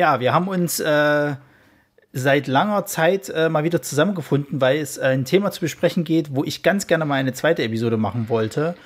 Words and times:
Ja, 0.00 0.18
wir 0.18 0.32
haben 0.32 0.48
uns 0.48 0.80
äh, 0.80 1.34
seit 2.14 2.46
langer 2.46 2.86
Zeit 2.86 3.28
äh, 3.28 3.50
mal 3.50 3.64
wieder 3.64 3.82
zusammengefunden, 3.82 4.58
weil 4.58 4.78
es 4.78 4.98
ein 4.98 5.26
Thema 5.26 5.50
zu 5.50 5.60
besprechen 5.60 6.04
geht, 6.04 6.34
wo 6.34 6.42
ich 6.42 6.62
ganz 6.62 6.86
gerne 6.86 7.04
mal 7.04 7.16
eine 7.16 7.34
zweite 7.34 7.62
Episode 7.62 7.98
machen 7.98 8.30
wollte. 8.30 8.76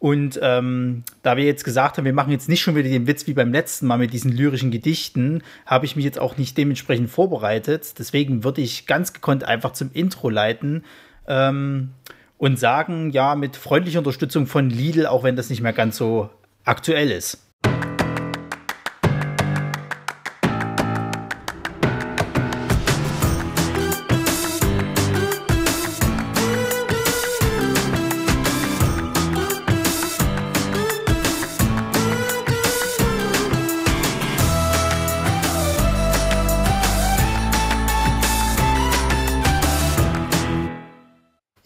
Und 0.00 0.36
ähm, 0.42 1.04
da 1.22 1.36
wir 1.36 1.44
jetzt 1.44 1.62
gesagt 1.62 1.96
haben, 1.96 2.04
wir 2.04 2.12
machen 2.12 2.32
jetzt 2.32 2.48
nicht 2.48 2.60
schon 2.60 2.74
wieder 2.74 2.88
den 2.88 3.06
Witz 3.06 3.28
wie 3.28 3.34
beim 3.34 3.52
letzten 3.52 3.86
Mal 3.86 3.98
mit 3.98 4.12
diesen 4.12 4.32
lyrischen 4.32 4.72
Gedichten, 4.72 5.44
habe 5.64 5.86
ich 5.86 5.94
mich 5.94 6.04
jetzt 6.04 6.18
auch 6.18 6.38
nicht 6.38 6.58
dementsprechend 6.58 7.08
vorbereitet. 7.08 7.96
Deswegen 8.00 8.42
würde 8.42 8.60
ich 8.60 8.88
ganz 8.88 9.12
gekonnt 9.12 9.44
einfach 9.44 9.74
zum 9.74 9.92
Intro 9.92 10.28
leiten 10.28 10.82
ähm, 11.28 11.90
und 12.36 12.58
sagen, 12.58 13.10
ja, 13.10 13.36
mit 13.36 13.54
freundlicher 13.54 14.00
Unterstützung 14.00 14.48
von 14.48 14.70
Lidl, 14.70 15.06
auch 15.06 15.22
wenn 15.22 15.36
das 15.36 15.50
nicht 15.50 15.62
mehr 15.62 15.72
ganz 15.72 15.96
so 15.96 16.30
aktuell 16.64 17.12
ist. 17.12 17.43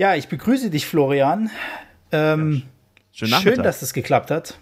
Ja, 0.09 0.15
ich 0.15 0.29
begrüße 0.29 0.71
dich, 0.71 0.87
Florian. 0.87 1.51
Ähm, 2.13 2.63
schön, 3.13 3.29
schön, 3.29 3.63
dass 3.63 3.83
es 3.83 3.93
geklappt 3.93 4.31
hat. 4.31 4.59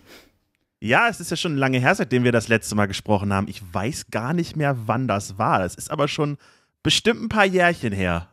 Ja, 0.80 1.08
es 1.08 1.20
ist 1.20 1.30
ja 1.30 1.36
schon 1.36 1.56
lange 1.56 1.78
her, 1.78 1.94
seitdem 1.94 2.24
wir 2.24 2.32
das 2.32 2.48
letzte 2.48 2.74
Mal 2.74 2.86
gesprochen 2.86 3.32
haben. 3.32 3.46
Ich 3.46 3.62
weiß 3.72 4.06
gar 4.10 4.34
nicht 4.34 4.56
mehr, 4.56 4.76
wann 4.86 5.06
das 5.06 5.38
war. 5.38 5.64
Es 5.64 5.76
ist 5.76 5.92
aber 5.92 6.08
schon 6.08 6.36
bestimmt 6.82 7.22
ein 7.22 7.28
paar 7.28 7.44
Jährchen 7.44 7.92
her. 7.92 8.26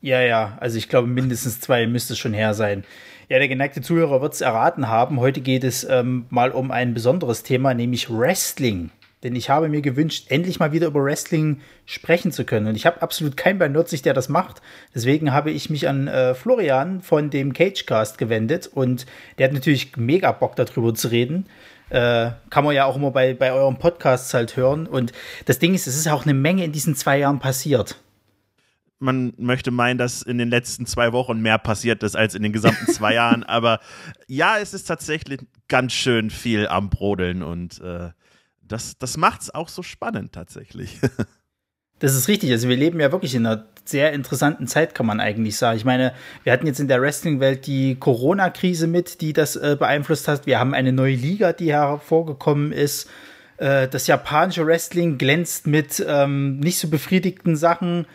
Ja, 0.00 0.20
ja, 0.20 0.56
also 0.60 0.78
ich 0.78 0.88
glaube, 0.88 1.08
mindestens 1.08 1.58
zwei 1.58 1.88
müsste 1.88 2.12
es 2.12 2.20
schon 2.20 2.32
her 2.32 2.54
sein. 2.54 2.84
Ja, 3.28 3.38
der 3.40 3.48
geneigte 3.48 3.82
Zuhörer 3.82 4.22
wird 4.22 4.34
es 4.34 4.40
erraten 4.40 4.86
haben. 4.86 5.18
Heute 5.18 5.40
geht 5.40 5.64
es 5.64 5.82
ähm, 5.82 6.26
mal 6.30 6.52
um 6.52 6.70
ein 6.70 6.94
besonderes 6.94 7.42
Thema, 7.42 7.74
nämlich 7.74 8.08
Wrestling 8.08 8.92
denn 9.22 9.34
ich 9.34 9.50
habe 9.50 9.68
mir 9.68 9.80
gewünscht, 9.80 10.26
endlich 10.28 10.58
mal 10.58 10.72
wieder 10.72 10.86
über 10.86 11.02
Wrestling 11.02 11.60
sprechen 11.84 12.32
zu 12.32 12.44
können. 12.44 12.66
Und 12.66 12.76
ich 12.76 12.86
habe 12.86 13.02
absolut 13.02 13.36
keinen 13.36 13.58
bei 13.58 13.68
Nutzig, 13.68 14.02
der 14.02 14.14
das 14.14 14.28
macht. 14.28 14.60
Deswegen 14.94 15.32
habe 15.32 15.50
ich 15.50 15.70
mich 15.70 15.88
an 15.88 16.06
äh, 16.08 16.34
Florian 16.34 17.00
von 17.00 17.30
dem 17.30 17.52
Cagecast 17.52 18.18
gewendet 18.18 18.66
und 18.66 19.06
der 19.38 19.48
hat 19.48 19.54
natürlich 19.54 19.96
mega 19.96 20.32
Bock 20.32 20.56
darüber 20.56 20.94
zu 20.94 21.08
reden. 21.08 21.46
Äh, 21.88 22.30
kann 22.50 22.64
man 22.64 22.74
ja 22.74 22.84
auch 22.84 22.96
immer 22.96 23.10
bei, 23.10 23.32
bei 23.34 23.52
euren 23.52 23.78
Podcasts 23.78 24.34
halt 24.34 24.56
hören. 24.56 24.86
Und 24.86 25.12
das 25.46 25.58
Ding 25.58 25.74
ist, 25.74 25.86
es 25.86 25.96
ist 25.96 26.08
auch 26.08 26.24
eine 26.24 26.34
Menge 26.34 26.64
in 26.64 26.72
diesen 26.72 26.94
zwei 26.94 27.18
Jahren 27.18 27.38
passiert 27.38 27.96
man 28.98 29.34
möchte 29.36 29.70
meinen, 29.70 29.98
dass 29.98 30.22
in 30.22 30.38
den 30.38 30.48
letzten 30.48 30.86
zwei 30.86 31.12
Wochen 31.12 31.40
mehr 31.40 31.58
passiert 31.58 32.02
ist 32.02 32.16
als 32.16 32.34
in 32.34 32.42
den 32.42 32.52
gesamten 32.52 32.86
zwei 32.86 33.14
Jahren. 33.14 33.44
Aber 33.44 33.80
ja, 34.26 34.58
es 34.58 34.74
ist 34.74 34.84
tatsächlich 34.84 35.40
ganz 35.68 35.92
schön 35.92 36.30
viel 36.30 36.66
am 36.68 36.90
Brodeln 36.90 37.42
und 37.42 37.80
äh, 37.80 38.10
das, 38.68 38.98
das 38.98 39.16
macht 39.16 39.42
es 39.42 39.54
auch 39.54 39.68
so 39.68 39.82
spannend 39.82 40.32
tatsächlich. 40.32 41.00
Das 41.98 42.14
ist 42.14 42.28
richtig. 42.28 42.50
Also 42.50 42.68
wir 42.68 42.76
leben 42.76 43.00
ja 43.00 43.10
wirklich 43.10 43.34
in 43.34 43.46
einer 43.46 43.64
sehr 43.84 44.12
interessanten 44.12 44.66
Zeit, 44.66 44.94
kann 44.94 45.06
man 45.06 45.20
eigentlich 45.20 45.56
sagen. 45.56 45.78
Ich 45.78 45.84
meine, 45.84 46.12
wir 46.44 46.52
hatten 46.52 46.66
jetzt 46.66 46.80
in 46.80 46.88
der 46.88 47.00
Wrestling-Welt 47.00 47.66
die 47.66 47.94
Corona-Krise 47.94 48.86
mit, 48.86 49.20
die 49.22 49.32
das 49.32 49.56
äh, 49.56 49.76
beeinflusst 49.78 50.28
hat. 50.28 50.46
Wir 50.46 50.58
haben 50.60 50.74
eine 50.74 50.92
neue 50.92 51.14
Liga, 51.14 51.52
die 51.52 51.72
hervorgekommen 51.72 52.72
ist. 52.72 53.08
Äh, 53.56 53.88
das 53.88 54.06
japanische 54.06 54.66
Wrestling 54.66 55.16
glänzt 55.16 55.66
mit 55.66 56.04
ähm, 56.06 56.60
nicht 56.60 56.78
so 56.78 56.88
befriedigten 56.88 57.56
Sachen. 57.56 58.06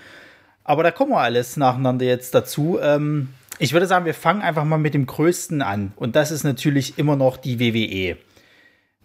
Aber 0.64 0.84
da 0.84 0.92
kommen 0.92 1.12
wir 1.12 1.22
alles 1.22 1.58
nacheinander 1.58 2.06
jetzt 2.06 2.36
dazu. 2.36 2.78
Ähm, 2.80 3.30
ich 3.58 3.74
würde 3.74 3.88
sagen, 3.88 4.06
wir 4.06 4.14
fangen 4.14 4.42
einfach 4.42 4.64
mal 4.64 4.78
mit 4.78 4.94
dem 4.94 5.08
Größten 5.08 5.64
an. 5.64 5.94
Und 5.96 6.16
das 6.16 6.30
ist 6.30 6.44
natürlich 6.44 7.00
immer 7.00 7.16
noch 7.16 7.38
die 7.38 7.60
WWE. 7.60 8.18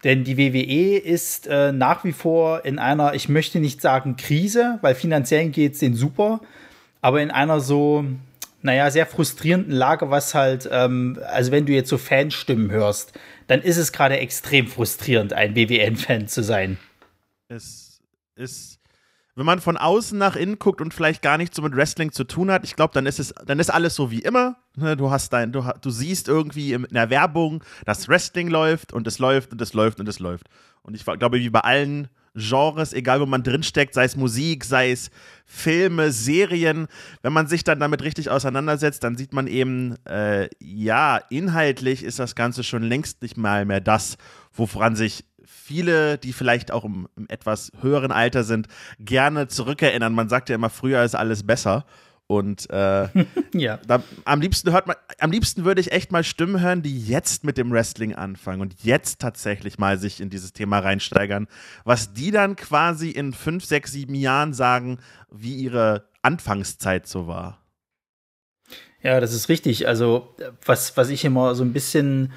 Denn 0.05 0.25
die 0.25 0.37
WWE 0.37 0.99
ist 0.99 1.47
äh, 1.47 1.73
nach 1.73 2.05
wie 2.05 2.13
vor 2.13 2.65
in 2.65 2.79
einer, 2.79 3.15
ich 3.15 3.29
möchte 3.29 3.61
nicht 3.61 3.81
sagen 3.81 4.17
Krise, 4.17 4.79
weil 4.83 4.95
finanziell 4.95 5.49
geht 5.49 5.73
es 5.73 5.79
denen 5.79 5.95
super, 5.95 6.41
aber 7.01 7.23
in 7.23 7.31
einer 7.31 7.61
so, 7.61 8.05
naja, 8.63 8.91
sehr 8.91 9.07
frustrierenden 9.07 9.73
Lage, 9.73 10.11
was 10.11 10.35
halt, 10.35 10.69
ähm, 10.71 11.19
also 11.27 11.51
wenn 11.51 11.67
du 11.67 11.73
jetzt 11.73 11.89
so 11.89 11.99
Fanstimmen 11.99 12.71
hörst, 12.71 13.13
dann 13.47 13.63
ist 13.63 13.79
es 13.79 13.93
gerade 13.93 14.19
extrem 14.19 14.67
frustrierend, 14.67 15.33
ein 15.33 15.57
WWN-Fan 15.57 16.29
zu 16.29 16.43
sein. 16.43 16.79
Es 17.49 18.01
ist 18.37 18.76
wenn 19.37 19.47
man 19.47 19.61
von 19.61 19.77
außen 19.77 20.19
nach 20.19 20.35
innen 20.35 20.59
guckt 20.59 20.81
und 20.81 20.95
vielleicht 20.95 21.21
gar 21.21 21.37
nichts 21.37 21.57
so 21.57 21.63
mit 21.63 21.77
Wrestling 21.77 22.11
zu 22.11 22.25
tun 22.25 22.51
hat, 22.51 22.65
ich 22.65 22.75
glaube, 22.75 22.95
dann 22.95 23.05
ist 23.05 23.21
es, 23.21 23.35
dann 23.45 23.59
ist 23.59 23.71
alles 23.71 23.95
so 23.95 24.11
wie 24.11 24.21
immer. 24.21 24.57
Ne? 24.77 24.97
Du 24.97 25.11
hast 25.11 25.33
dein, 25.33 25.53
du, 25.53 25.63
du 25.81 25.91
siehst 25.91 26.27
irgendwie 26.27 26.73
in 26.73 26.87
der 26.91 27.11
Werbung, 27.11 27.63
dass 27.85 28.09
Wrestling 28.09 28.49
läuft 28.49 28.95
und 28.95 29.07
es 29.07 29.19
läuft 29.19 29.53
und 29.53 29.61
es 29.61 29.75
läuft 29.75 30.01
und 30.01 30.09
es 30.09 30.19
läuft. 30.19 30.49
Und 30.83 30.95
ich 30.95 31.05
glaube, 31.05 31.39
wie 31.39 31.51
bei 31.51 31.61
allen 31.61 32.09
Genres, 32.37 32.93
egal 32.93 33.21
wo 33.21 33.27
man 33.27 33.43
drinsteckt, 33.43 33.95
sei 33.95 34.05
es 34.05 34.17
Musik, 34.17 34.65
sei 34.65 34.91
es 34.91 35.11
Filme, 35.45 36.13
Serien, 36.13 36.87
wenn 37.23 37.33
man 37.33 37.47
sich 37.47 37.65
dann 37.65 37.81
damit 37.81 38.03
richtig 38.03 38.31
auseinandersetzt, 38.31 39.03
dann 39.05 39.17
sieht 39.17 39.33
man 39.33 39.47
eben, 39.47 39.97
äh, 40.07 40.49
ja, 40.61 41.19
inhaltlich 41.31 42.05
ist 42.05 42.19
das 42.19 42.35
Ganze 42.35 42.63
schon 42.63 42.83
längst 42.83 43.23
nicht 43.23 43.37
mal 43.37 43.65
mehr 43.65 43.81
das, 43.81 44.19
woran 44.53 44.97
sich 44.97 45.25
viele, 45.67 46.19
die 46.19 46.33
vielleicht 46.33 46.71
auch 46.71 46.85
im, 46.85 47.09
im, 47.17 47.27
etwas 47.29 47.73
höheren 47.81 48.13
Alter 48.13 48.45
sind, 48.45 48.69
gerne 49.01 49.49
zurückerinnern. 49.49 50.15
Man 50.15 50.29
sagt 50.29 50.49
ja 50.49 50.55
immer, 50.55 50.71
früher 50.71 51.03
ist 51.03 51.17
alles 51.17 51.45
besser. 51.45 51.85
Und 52.29 52.69
äh, 52.71 53.09
ja. 53.55 53.79
Da, 53.87 54.03
am 54.25 54.41
liebsten 54.41 54.73
hört 54.73 54.87
man, 54.87 54.97
am 55.19 55.31
liebsten 55.31 55.65
würde 55.65 55.81
ich 55.81 55.93
echt 55.93 56.13
mal 56.13 56.25
Stimmen 56.25 56.61
hören, 56.61 56.83
die 56.83 56.99
jetzt 56.99 57.45
mit 57.45 57.59
dem 57.59 57.71
Wrestling 57.71 58.15
anfangen 58.15 58.61
und 58.61 58.75
jetzt 58.83 59.21
tatsächlich 59.21 59.79
mal 59.79 59.99
sich 59.99 60.21
in 60.21 60.31
dieses 60.31 60.53
Thema 60.53 60.79
reinsteigern. 60.79 61.47
Was 61.85 62.13
die 62.13 62.31
dann 62.31 62.57
quasi 62.57 63.11
in 63.11 63.33
fünf, 63.33 63.65
sechs, 63.65 63.93
sieben 63.93 64.15
Jahren 64.15 64.55
sagen, 64.55 64.99
wie 65.31 65.55
ihre 65.55 66.09
Anfangszeit 66.23 67.07
so 67.07 67.27
war. 67.27 67.63
Ja, 69.03 69.21
das 69.21 69.33
ist 69.33 69.49
richtig. 69.49 69.87
Also, 69.87 70.35
was, 70.65 70.97
was 70.97 71.11
ich 71.11 71.25
immer 71.25 71.55
so 71.55 71.63
ein 71.63 71.73
bisschen 71.73 72.33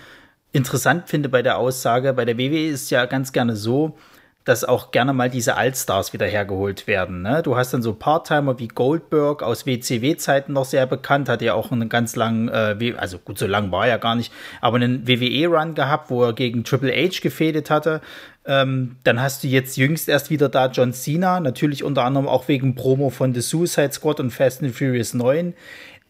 interessant 0.51 1.09
finde 1.09 1.29
bei 1.29 1.41
der 1.41 1.57
Aussage, 1.57 2.13
bei 2.13 2.25
der 2.25 2.37
WWE 2.37 2.67
ist 2.67 2.89
ja 2.89 3.05
ganz 3.05 3.31
gerne 3.31 3.55
so, 3.55 3.97
dass 4.45 4.63
auch 4.63 4.89
gerne 4.89 5.13
mal 5.13 5.29
diese 5.29 5.57
Allstars 5.57 6.11
wieder 6.13 6.25
hergeholt 6.25 6.87
werden. 6.87 7.21
Ne? 7.21 7.43
Du 7.43 7.55
hast 7.55 7.71
dann 7.71 7.83
so 7.83 7.93
Part-Timer 7.93 8.57
wie 8.57 8.67
Goldberg 8.67 9.43
aus 9.43 9.67
WCW-Zeiten 9.67 10.53
noch 10.53 10.65
sehr 10.65 10.87
bekannt, 10.87 11.29
hat 11.29 11.43
ja 11.43 11.53
auch 11.53 11.71
einen 11.71 11.87
ganz 11.87 12.15
langen, 12.15 12.47
äh, 12.47 12.95
also 12.97 13.19
gut, 13.19 13.37
so 13.37 13.45
lang 13.45 13.71
war 13.71 13.83
er 13.83 13.89
ja 13.89 13.97
gar 13.97 14.15
nicht, 14.15 14.33
aber 14.59 14.77
einen 14.77 15.07
WWE-Run 15.07 15.75
gehabt, 15.75 16.09
wo 16.09 16.23
er 16.23 16.33
gegen 16.33 16.63
Triple 16.63 16.91
H 16.91 17.19
gefädet 17.21 17.69
hatte. 17.69 18.01
Ähm, 18.45 18.95
dann 19.03 19.21
hast 19.21 19.43
du 19.43 19.47
jetzt 19.47 19.77
jüngst 19.77 20.09
erst 20.09 20.31
wieder 20.31 20.49
da 20.49 20.67
John 20.67 20.93
Cena, 20.93 21.39
natürlich 21.39 21.83
unter 21.83 22.03
anderem 22.03 22.27
auch 22.27 22.47
wegen 22.47 22.73
Promo 22.73 23.11
von 23.11 23.35
The 23.35 23.41
Suicide 23.41 23.91
Squad 23.91 24.19
und 24.19 24.31
Fast 24.31 24.63
and 24.63 24.73
Furious 24.73 25.13
9 25.13 25.53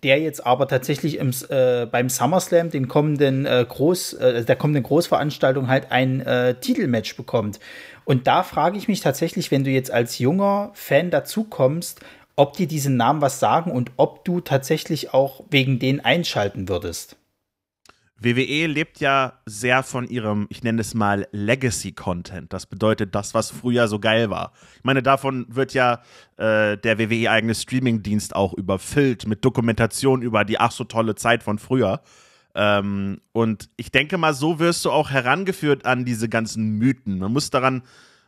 der 0.04 0.20
jetzt 0.20 0.46
aber 0.46 0.68
tatsächlich 0.68 1.18
im, 1.18 1.32
äh, 1.50 1.86
beim 1.86 2.10
SummerSlam, 2.10 2.70
den 2.70 2.88
kommenden 2.88 3.46
äh, 3.46 3.66
Groß, 3.68 4.14
äh, 4.14 4.46
der 4.46 4.56
kommenden 4.56 4.84
Großveranstaltung 4.84 5.68
halt 5.68 5.92
ein 5.92 6.22
äh, 6.22 6.56
Titelmatch 6.56 7.16
bekommt. 7.18 7.60
Und 8.06 8.26
da 8.26 8.44
frage 8.44 8.78
ich 8.78 8.88
mich 8.88 9.02
tatsächlich, 9.02 9.52
wenn 9.52 9.64
du 9.64 9.70
jetzt 9.70 9.92
als 9.92 10.18
junger 10.18 10.72
Fan 10.74 11.12
dazukommst, 11.12 12.00
ob 12.36 12.56
dir 12.56 12.68
diese 12.68 12.90
Namen 12.90 13.22
was 13.22 13.40
sagen 13.40 13.72
und 13.72 13.92
ob 13.98 14.24
du 14.24 14.40
tatsächlich 14.40 15.14
auch 15.14 15.44
wegen 15.52 15.78
denen 15.78 16.00
einschalten 16.00 16.70
würdest. 16.70 17.19
WWE 18.22 18.68
lebt 18.68 19.00
ja 19.00 19.40
sehr 19.46 19.84
von 19.84 20.08
ihrem, 20.08 20.48
ich 20.50 20.64
nenne 20.64 20.82
es 20.82 20.94
mal 20.94 21.28
Legacy-Content. 21.32 22.52
Das 22.52 22.66
bedeutet 22.66 23.16
das, 23.16 23.34
was 23.34 23.50
früher 23.50 23.88
so 23.88 24.00
geil 24.00 24.30
war. 24.30 24.52
Ich 24.78 24.84
meine, 24.84 25.02
davon 25.02 25.46
wird 25.50 25.74
ja 25.74 26.02
äh, 26.38 26.78
der 26.78 27.00
WWE-eigene 27.00 27.56
Streaming-Dienst 27.56 28.36
auch 28.36 28.54
überfüllt 28.54 29.26
mit 29.28 29.46
Dokumentation 29.46 30.22
über 30.22 30.44
die 30.44 30.60
ach 30.60 30.72
so 30.72 30.84
tolle 30.84 31.16
Zeit 31.16 31.44
von 31.44 31.60
früher. 31.60 32.02
Ähm, 32.56 33.22
und 33.32 33.70
ich 33.78 33.92
denke 33.92 34.18
mal, 34.18 34.34
so 34.34 34.60
wirst 34.60 34.84
du 34.84 34.92
auch 34.92 35.12
herangeführt 35.12 35.86
an 35.86 36.04
diese 36.04 36.28
ganzen 36.28 36.78
Mythen. 36.78 37.20
Man 37.20 37.32
muss 37.32 37.50
daran, 37.52 37.84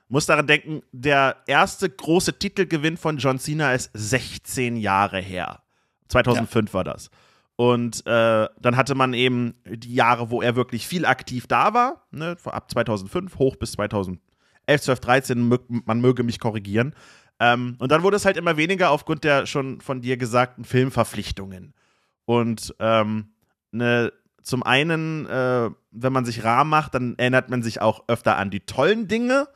muss 0.07 0.25
daran 0.25 0.47
denken, 0.47 0.83
der 0.91 1.37
erste 1.47 1.89
große 1.89 2.39
Titelgewinn 2.39 2.97
von 2.97 3.17
John 3.17 3.39
Cena 3.39 3.73
ist 3.73 3.89
16 3.93 4.77
Jahre 4.77 5.19
her. 5.19 5.61
2005 6.07 6.69
ja. 6.69 6.73
war 6.73 6.83
das. 6.85 7.09
Und 7.61 8.07
äh, 8.07 8.47
dann 8.59 8.75
hatte 8.75 8.95
man 8.95 9.13
eben 9.13 9.53
die 9.67 9.93
Jahre, 9.93 10.31
wo 10.31 10.41
er 10.41 10.55
wirklich 10.55 10.87
viel 10.87 11.05
aktiv 11.05 11.45
da 11.45 11.75
war, 11.75 12.07
ne, 12.09 12.35
ab 12.45 12.71
2005 12.71 13.37
hoch 13.37 13.55
bis 13.55 13.73
2011, 13.73 14.19
12, 14.65 14.99
13, 14.99 15.59
man 15.85 16.01
möge 16.01 16.23
mich 16.23 16.39
korrigieren. 16.39 16.95
Ähm, 17.39 17.75
und 17.77 17.91
dann 17.91 18.01
wurde 18.01 18.17
es 18.17 18.25
halt 18.25 18.37
immer 18.37 18.57
weniger 18.57 18.89
aufgrund 18.89 19.23
der 19.23 19.45
schon 19.45 19.79
von 19.79 20.01
dir 20.01 20.17
gesagten 20.17 20.65
Filmverpflichtungen. 20.65 21.75
Und 22.25 22.73
ähm, 22.79 23.27
ne, 23.69 24.11
zum 24.41 24.63
einen, 24.63 25.27
äh, 25.27 25.69
wenn 25.91 26.13
man 26.13 26.25
sich 26.25 26.43
rar 26.43 26.63
macht, 26.63 26.95
dann 26.95 27.13
erinnert 27.19 27.51
man 27.51 27.61
sich 27.61 27.79
auch 27.79 28.05
öfter 28.07 28.37
an 28.37 28.49
die 28.49 28.61
tollen 28.61 29.07
Dinge. 29.07 29.47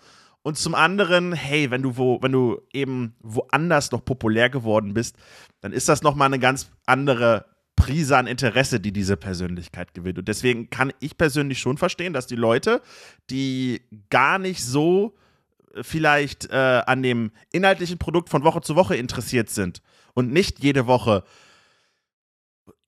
Und 0.44 0.60
zum 0.60 0.76
anderen, 0.76 1.34
hey, 1.34 1.72
wenn 1.72 1.82
du 1.82 1.98
wo, 1.98 2.22
wenn 2.22 2.34
du 2.34 2.62
eben 2.72 3.16
woanders 3.24 3.92
noch 3.92 4.06
populär 4.06 4.52
geworden 4.52 4.94
bist, 4.94 5.18
dann 5.62 5.74
ist 5.74 5.90
das 5.90 6.04
nochmal 6.04 6.28
eine 6.28 6.38
ganz 6.38 6.70
andere 6.86 7.46
Prise 7.76 8.18
an 8.18 8.28
Interesse, 8.28 8.80
die 8.80 8.92
diese 8.92 9.18
Persönlichkeit 9.18 9.94
gewinnt. 9.94 10.18
Und 10.18 10.28
deswegen 10.28 10.70
kann 10.70 10.94
ich 11.00 11.18
persönlich 11.18 11.60
schon 11.60 11.78
verstehen, 11.78 12.14
dass 12.14 12.28
die 12.28 12.36
Leute, 12.36 12.82
die 13.30 13.82
gar 14.10 14.40
nicht 14.40 14.64
so 14.64 15.16
äh, 15.74 15.84
vielleicht 15.84 16.50
äh, 16.50 16.84
an 16.86 17.04
dem 17.04 17.32
inhaltlichen 17.52 17.98
Produkt 17.98 18.30
von 18.30 18.44
Woche 18.44 18.62
zu 18.62 18.76
Woche 18.76 18.96
interessiert 18.96 19.50
sind 19.50 19.82
und 20.14 20.32
nicht 20.32 20.64
jede 20.64 20.88
Woche 20.88 21.24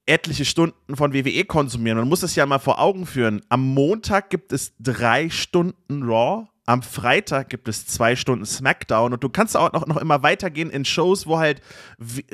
etliche 0.06 0.46
Stunden 0.46 0.96
von 0.96 1.14
WWE 1.14 1.44
konsumieren. 1.44 1.98
Man 1.98 2.08
muss 2.08 2.24
es 2.24 2.36
ja 2.36 2.46
mal 2.46 2.60
vor 2.60 2.80
Augen 2.80 3.06
führen. 3.06 3.42
Am 3.50 3.62
Montag 3.74 4.30
gibt 4.30 4.54
es 4.54 4.74
drei 4.80 5.30
Stunden 5.30 6.04
Raw 6.04 6.48
am 6.68 6.84
Freitag 6.84 7.48
gibt 7.50 7.70
es 7.70 7.88
zwei 7.88 8.18
Stunden 8.18 8.46
SmackDown 8.46 9.14
und 9.14 9.24
du 9.24 9.30
kannst 9.30 9.56
auch 9.56 9.72
noch, 9.72 9.88
noch 9.88 9.96
immer 9.96 10.22
weitergehen 10.22 10.70
in 10.70 10.84
Shows, 10.84 11.26
wo 11.26 11.40
halt, 11.40 11.62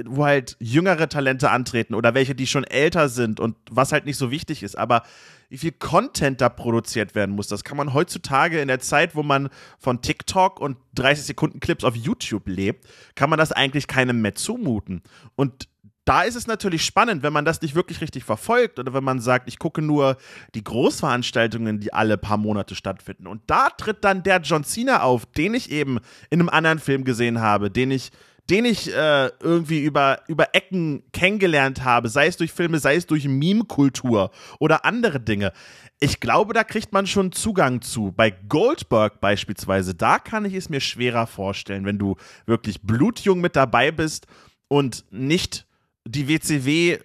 wo 0.06 0.26
halt 0.26 0.58
jüngere 0.60 1.08
Talente 1.08 1.52
antreten 1.52 1.94
oder 1.94 2.16
welche, 2.16 2.34
die 2.34 2.48
schon 2.48 2.64
älter 2.64 3.10
sind 3.10 3.40
und 3.40 3.56
was 3.70 3.92
halt 3.92 4.06
nicht 4.06 4.18
so 4.18 4.32
wichtig 4.32 4.64
ist. 4.64 4.76
Aber 4.76 5.04
wie 5.50 5.60
viel 5.60 5.72
Content 5.72 6.42
da 6.42 6.50
produziert 6.50 7.14
werden 7.14 7.36
muss, 7.36 7.48
das 7.48 7.64
kann 7.64 7.78
man 7.78 7.94
heutzutage 7.94 8.60
in 8.60 8.70
der 8.70 8.80
Zeit, 8.80 9.16
wo 9.16 9.22
man 9.22 9.50
von 9.78 10.02
TikTok 10.02 10.60
und 10.60 10.78
30 10.96 11.26
Sekunden 11.26 11.60
Clips 11.60 11.84
auf 11.84 11.96
YouTube 11.96 12.48
lebt, 12.48 12.88
kann 13.14 13.30
man 13.30 13.38
das 13.38 13.52
eigentlich 13.52 13.86
keinem 13.86 14.24
mehr 14.24 14.34
zumuten. 14.34 15.04
Und 15.36 15.68
da 16.06 16.24
ist 16.24 16.36
es 16.36 16.48
natürlich 16.48 16.86
spannend, 16.86 17.24
wenn 17.24 17.34
man 17.34 17.46
das 17.46 17.62
nicht 17.62 17.76
wirklich 17.76 18.02
richtig 18.02 18.24
verfolgt 18.24 18.78
oder 18.80 18.94
wenn 18.94 19.04
man 19.04 19.20
sagt, 19.20 19.48
ich 19.48 19.58
gucke 19.58 19.82
nur 19.82 20.18
die 20.54 20.64
Großveranstaltungen, 20.64 21.80
die 21.80 21.94
alle 21.94 22.18
paar 22.18 22.38
Monate 22.38 22.76
stattfinden. 22.76 23.28
Und 23.28 23.42
da 23.48 23.70
tritt 23.70 24.04
dann 24.04 24.24
der 24.24 24.42
John 24.42 24.64
Cena 24.64 25.02
auf, 25.02 25.26
den 25.26 25.54
ich 25.54 25.72
eben 25.72 26.00
in 26.30 26.40
einem 26.40 26.50
anderen 26.50 26.80
Film 26.80 27.06
gesehen 27.06 27.40
habe, 27.40 27.72
den 27.72 27.92
ich, 27.92 28.12
den 28.50 28.66
ich 28.66 28.94
äh, 28.94 29.28
irgendwie 29.40 29.82
über, 29.82 30.20
über 30.28 30.54
Ecken 30.54 31.04
kennengelernt 31.14 31.86
habe, 31.86 32.10
sei 32.10 32.28
es 32.28 32.36
durch 32.36 32.52
Filme, 32.52 32.80
sei 32.80 32.96
es 32.96 33.08
durch 33.08 33.26
Meme-Kultur 33.26 34.32
oder 34.60 34.84
andere 34.84 35.22
Dinge. 35.22 35.54
Ich 36.02 36.20
glaube, 36.20 36.54
da 36.54 36.66
kriegt 36.66 36.92
man 36.92 37.08
schon 37.08 37.32
Zugang 37.32 37.82
zu. 37.82 38.12
Bei 38.12 38.30
Goldberg 38.30 39.22
beispielsweise, 39.22 39.96
da 39.96 40.20
kann 40.20 40.44
ich 40.44 40.54
es 40.54 40.68
mir 40.68 40.82
schwerer 40.82 41.28
vorstellen, 41.28 41.86
wenn 41.86 41.98
du 41.98 42.18
wirklich 42.46 42.82
blutjung 42.82 43.40
mit 43.40 43.56
dabei 43.56 43.92
bist 43.92 44.28
und 44.68 45.06
nicht 45.10 45.66
die 46.06 46.28
WCW 46.28 47.00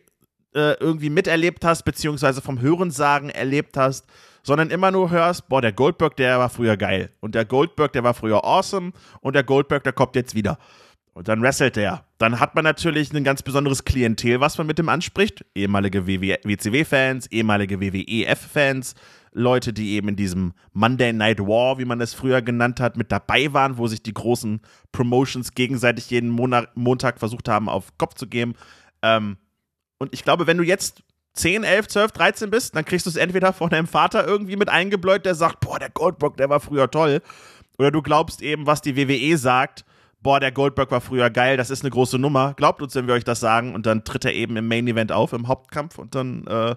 äh, 0.55 0.73
irgendwie 0.81 1.11
miterlebt 1.11 1.65
hast, 1.65 1.85
beziehungsweise 1.85 2.41
vom 2.41 2.61
Hörensagen 2.61 3.31
erlebt 3.31 3.77
hast, 3.77 4.07
sondern 4.43 4.71
immer 4.71 4.91
nur 4.91 5.11
hörst, 5.11 5.49
boah, 5.49 5.61
der 5.61 5.73
Goldberg, 5.73 6.17
der 6.17 6.39
war 6.39 6.49
früher 6.49 6.77
geil. 6.77 7.11
Und 7.21 7.35
der 7.35 7.45
Goldberg, 7.45 7.93
der 7.93 8.05
war 8.05 8.15
früher 8.15 8.45
awesome. 8.45 8.93
Und 9.21 9.35
der 9.35 9.45
Goldberg, 9.45 9.85
der 9.85 9.93
kommt 9.93 10.17
jetzt 10.17 10.35
wieder. 10.35 10.59
Und 11.13 11.29
dann 11.29 11.43
wrestelt 11.43 11.77
er. 11.77 12.05
Dann 12.19 12.39
hat 12.39 12.55
man 12.55 12.63
natürlich 12.65 13.13
ein 13.13 13.25
ganz 13.25 13.43
besonderes 13.43 13.85
Klientel, 13.85 14.41
was 14.41 14.57
man 14.57 14.69
mit 14.69 14.79
dem 14.79 14.89
anspricht. 14.89 15.45
Ehemalige 15.55 16.07
WCW-Fans, 16.07 17.27
ehemalige 17.27 17.81
WWEF-Fans, 17.81 18.95
Leute, 19.33 19.73
die 19.73 19.95
eben 19.95 20.09
in 20.09 20.17
diesem 20.17 20.53
Monday 20.73 21.13
Night 21.13 21.41
War, 21.41 21.79
wie 21.79 21.85
man 21.85 22.01
es 22.01 22.15
früher 22.15 22.41
genannt 22.41 22.81
hat, 22.81 22.97
mit 22.97 23.13
dabei 23.13 23.53
waren, 23.53 23.79
wo 23.79 23.87
sich 23.87 24.03
die 24.03 24.15
großen 24.15 24.61
Promotions 24.93 25.55
gegenseitig 25.55 26.09
jeden 26.11 26.31
Monat, 26.31 26.77
Montag 26.77 27.19
versucht 27.19 27.49
haben, 27.49 27.69
auf 27.69 27.99
Kopf 27.99 28.15
zu 28.15 28.29
geben. 28.29 28.55
Ähm, 29.03 29.37
und 29.99 30.13
ich 30.13 30.25
glaube, 30.25 30.47
wenn 30.47 30.59
du 30.59 30.65
jetzt 30.65 31.03
10, 31.35 31.65
11, 31.65 31.89
12, 31.89 32.13
13 32.13 32.51
bist, 32.51 32.77
dann 32.77 32.85
kriegst 32.85 33.07
du 33.07 33.11
es 33.11 33.17
entweder 33.17 33.53
von 33.53 33.71
deinem 33.71 33.87
Vater 33.87 34.27
irgendwie 34.27 34.57
mit 34.57 34.69
eingebläut, 34.69 35.25
der 35.25 35.35
sagt, 35.35 35.61
boah, 35.61 35.79
der 35.79 35.91
Goldberg, 35.91 36.37
der 36.37 36.49
war 36.49 36.61
früher 36.61 36.91
toll. 36.91 37.23
Oder 37.79 37.91
du 37.91 38.03
glaubst 38.03 38.43
eben, 38.43 38.67
was 38.67 38.83
die 38.83 38.97
WWE 38.97 39.37
sagt, 39.39 39.85
boah, 40.21 40.41
der 40.41 40.53
Goldberg 40.53 40.91
war 40.91 41.01
früher 41.01 41.31
geil, 41.31 41.57
das 41.57 41.71
ist 41.71 41.83
eine 41.83 41.91
große 41.91 42.19
Nummer. 42.19 42.55
Glaubt 42.55 42.83
uns, 42.83 42.95
wenn 42.95 43.07
wir 43.07 43.15
euch 43.15 43.25
das 43.25 43.41
sagen. 43.41 43.75
Und 43.75 43.87
dann 43.87 44.05
tritt 44.05 44.25
er 44.25 44.35
eben 44.35 44.57
im 44.57 44.67
Main 44.67 44.89
Event 44.89 45.13
auf, 45.13 45.33
im 45.33 45.47
Hauptkampf. 45.47 45.99
Und 45.99 46.15
dann 46.15 46.47
äh, 46.47 46.75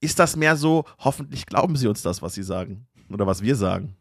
ist 0.00 0.18
das 0.18 0.36
mehr 0.36 0.56
so, 0.56 0.84
hoffentlich 0.98 1.46
glauben 1.46 1.76
sie 1.76 1.88
uns 1.88 2.02
das, 2.02 2.22
was 2.22 2.34
sie 2.34 2.42
sagen. 2.42 2.86
Oder 3.12 3.26
was 3.26 3.42
wir 3.42 3.56
sagen. 3.56 3.96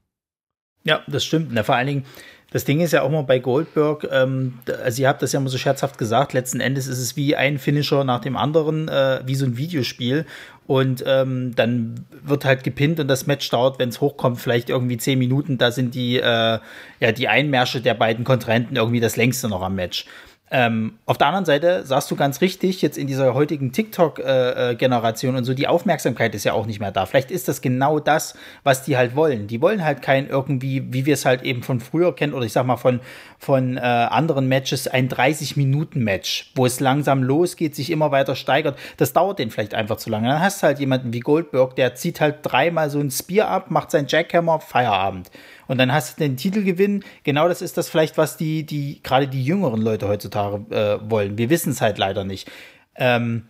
Ja, 0.84 1.02
das 1.08 1.26
stimmt. 1.26 1.50
Na, 1.52 1.64
vor 1.64 1.76
allen 1.76 1.88
Dingen, 1.88 2.06
das 2.52 2.66
Ding 2.66 2.80
ist 2.80 2.94
ja 2.94 3.04
auch 3.04 3.12
mal 3.12 3.22
bei 3.22 3.40
Goldberg, 3.40 4.08
ähm, 4.12 4.58
also 4.84 5.02
ihr 5.02 5.08
habt 5.08 5.22
das 5.22 5.34
ja 5.34 5.40
mal 5.40 5.50
so 5.50 5.58
scherzhaft 5.58 5.98
gesagt, 5.98 6.34
letzten 6.34 6.60
Endes 6.60 6.88
ist 6.88 6.98
es 6.98 7.16
wie 7.16 7.36
ein 7.36 7.60
Finisher 7.60 8.04
nach 8.04 8.22
dem 8.22 8.36
anderen, 8.36 8.88
äh, 8.88 9.22
wie 9.26 9.36
so 9.36 9.46
ein 9.46 9.58
Videospiel. 9.58 10.26
Und 10.66 11.04
ähm, 11.08 11.56
dann 11.56 12.06
wird 12.24 12.46
halt 12.46 12.64
gepinnt 12.64 13.00
und 13.00 13.08
das 13.08 13.26
Match 13.26 13.50
dauert, 13.50 13.80
wenn 13.80 13.90
es 13.90 14.02
hochkommt, 14.02 14.40
vielleicht 14.40 14.70
irgendwie 14.70 14.98
zehn 14.98 15.18
Minuten. 15.18 15.58
Da 15.58 15.72
sind 15.72 15.96
die, 15.96 16.18
äh, 16.18 16.60
ja, 17.00 17.12
die 17.12 17.28
Einmärsche 17.28 17.82
der 17.82 17.96
beiden 17.96 18.24
Kontrahenten 18.24 18.76
irgendwie 18.76 19.00
das 19.00 19.16
längste 19.18 19.50
noch 19.50 19.64
am 19.64 19.74
Match. 19.74 20.06
Ähm, 20.52 20.98
auf 21.06 21.18
der 21.18 21.28
anderen 21.28 21.46
Seite 21.46 21.86
sagst 21.86 22.10
du 22.10 22.16
ganz 22.16 22.42
richtig, 22.42 22.82
jetzt 22.82 22.98
in 22.98 23.06
dieser 23.06 23.34
heutigen 23.34 23.72
TikTok-Generation 23.72 25.36
äh, 25.36 25.38
und 25.38 25.44
so, 25.44 25.54
die 25.54 25.68
Aufmerksamkeit 25.68 26.34
ist 26.34 26.44
ja 26.44 26.54
auch 26.54 26.66
nicht 26.66 26.80
mehr 26.80 26.92
da. 26.92 27.06
Vielleicht 27.06 27.30
ist 27.30 27.48
das 27.48 27.62
genau 27.62 28.00
das, 28.00 28.36
was 28.64 28.84
die 28.84 28.98
halt 28.98 29.16
wollen. 29.16 29.48
Die 29.48 29.62
wollen 29.62 29.84
halt 29.84 30.02
kein 30.02 30.28
irgendwie, 30.28 30.92
wie 30.92 31.06
wir 31.06 31.14
es 31.14 31.26
halt 31.26 31.44
eben 31.44 31.62
von 31.62 31.80
früher 31.80 32.16
kennen, 32.16 32.34
oder 32.34 32.46
ich 32.46 32.54
sag 32.54 32.66
mal 32.66 32.78
von, 32.78 33.00
von 33.38 33.78
äh, 33.78 33.82
anderen 33.82 34.48
Matches, 34.48 34.88
ein 34.88 35.08
30-Minuten-Match, 35.08 36.52
wo 36.56 36.66
es 36.66 36.80
langsam 36.80 37.22
losgeht, 37.22 37.76
sich 37.76 37.92
immer 37.92 38.12
weiter 38.12 38.36
steigert. 38.36 38.78
Das 38.98 39.14
dauert 39.14 39.38
den 39.38 39.52
vielleicht 39.52 39.76
einfach 39.76 39.98
zu 39.98 40.10
lange. 40.10 40.30
Dann 40.30 40.42
hast 40.42 40.64
du 40.64 40.68
halt 40.68 40.80
jemanden 40.80 41.14
wie 41.14 41.20
Goldberg, 41.20 41.76
der 41.76 41.94
zieht 41.94 42.22
halt 42.22 42.38
dreimal 42.42 42.90
so 42.90 43.00
ein 43.00 43.12
Spear 43.12 43.50
ab, 43.50 43.70
macht 43.70 43.92
sein 43.92 44.06
Jackhammer, 44.08 44.60
Feierabend 44.60 45.30
und 45.70 45.78
dann 45.78 45.94
hast 45.94 46.18
du 46.18 46.24
den 46.24 46.36
Titelgewinn. 46.36 47.04
Genau 47.24 47.48
das 47.48 47.62
ist 47.62 47.78
das 47.78 47.90
vielleicht, 47.90 48.18
was 48.18 48.38
die, 48.38 48.66
die, 48.66 49.02
gerade 49.04 49.28
die 49.28 49.46
jüngeren 49.46 49.80
Leute 49.80 50.08
heutzutage 50.08 50.66
äh, 50.76 51.10
wollen. 51.10 51.38
Wir 51.38 51.50
wissen 51.52 51.72
es 51.72 51.80
halt 51.80 52.00
leider 52.00 52.24
nicht. 52.24 52.52
Ähm, 52.96 53.44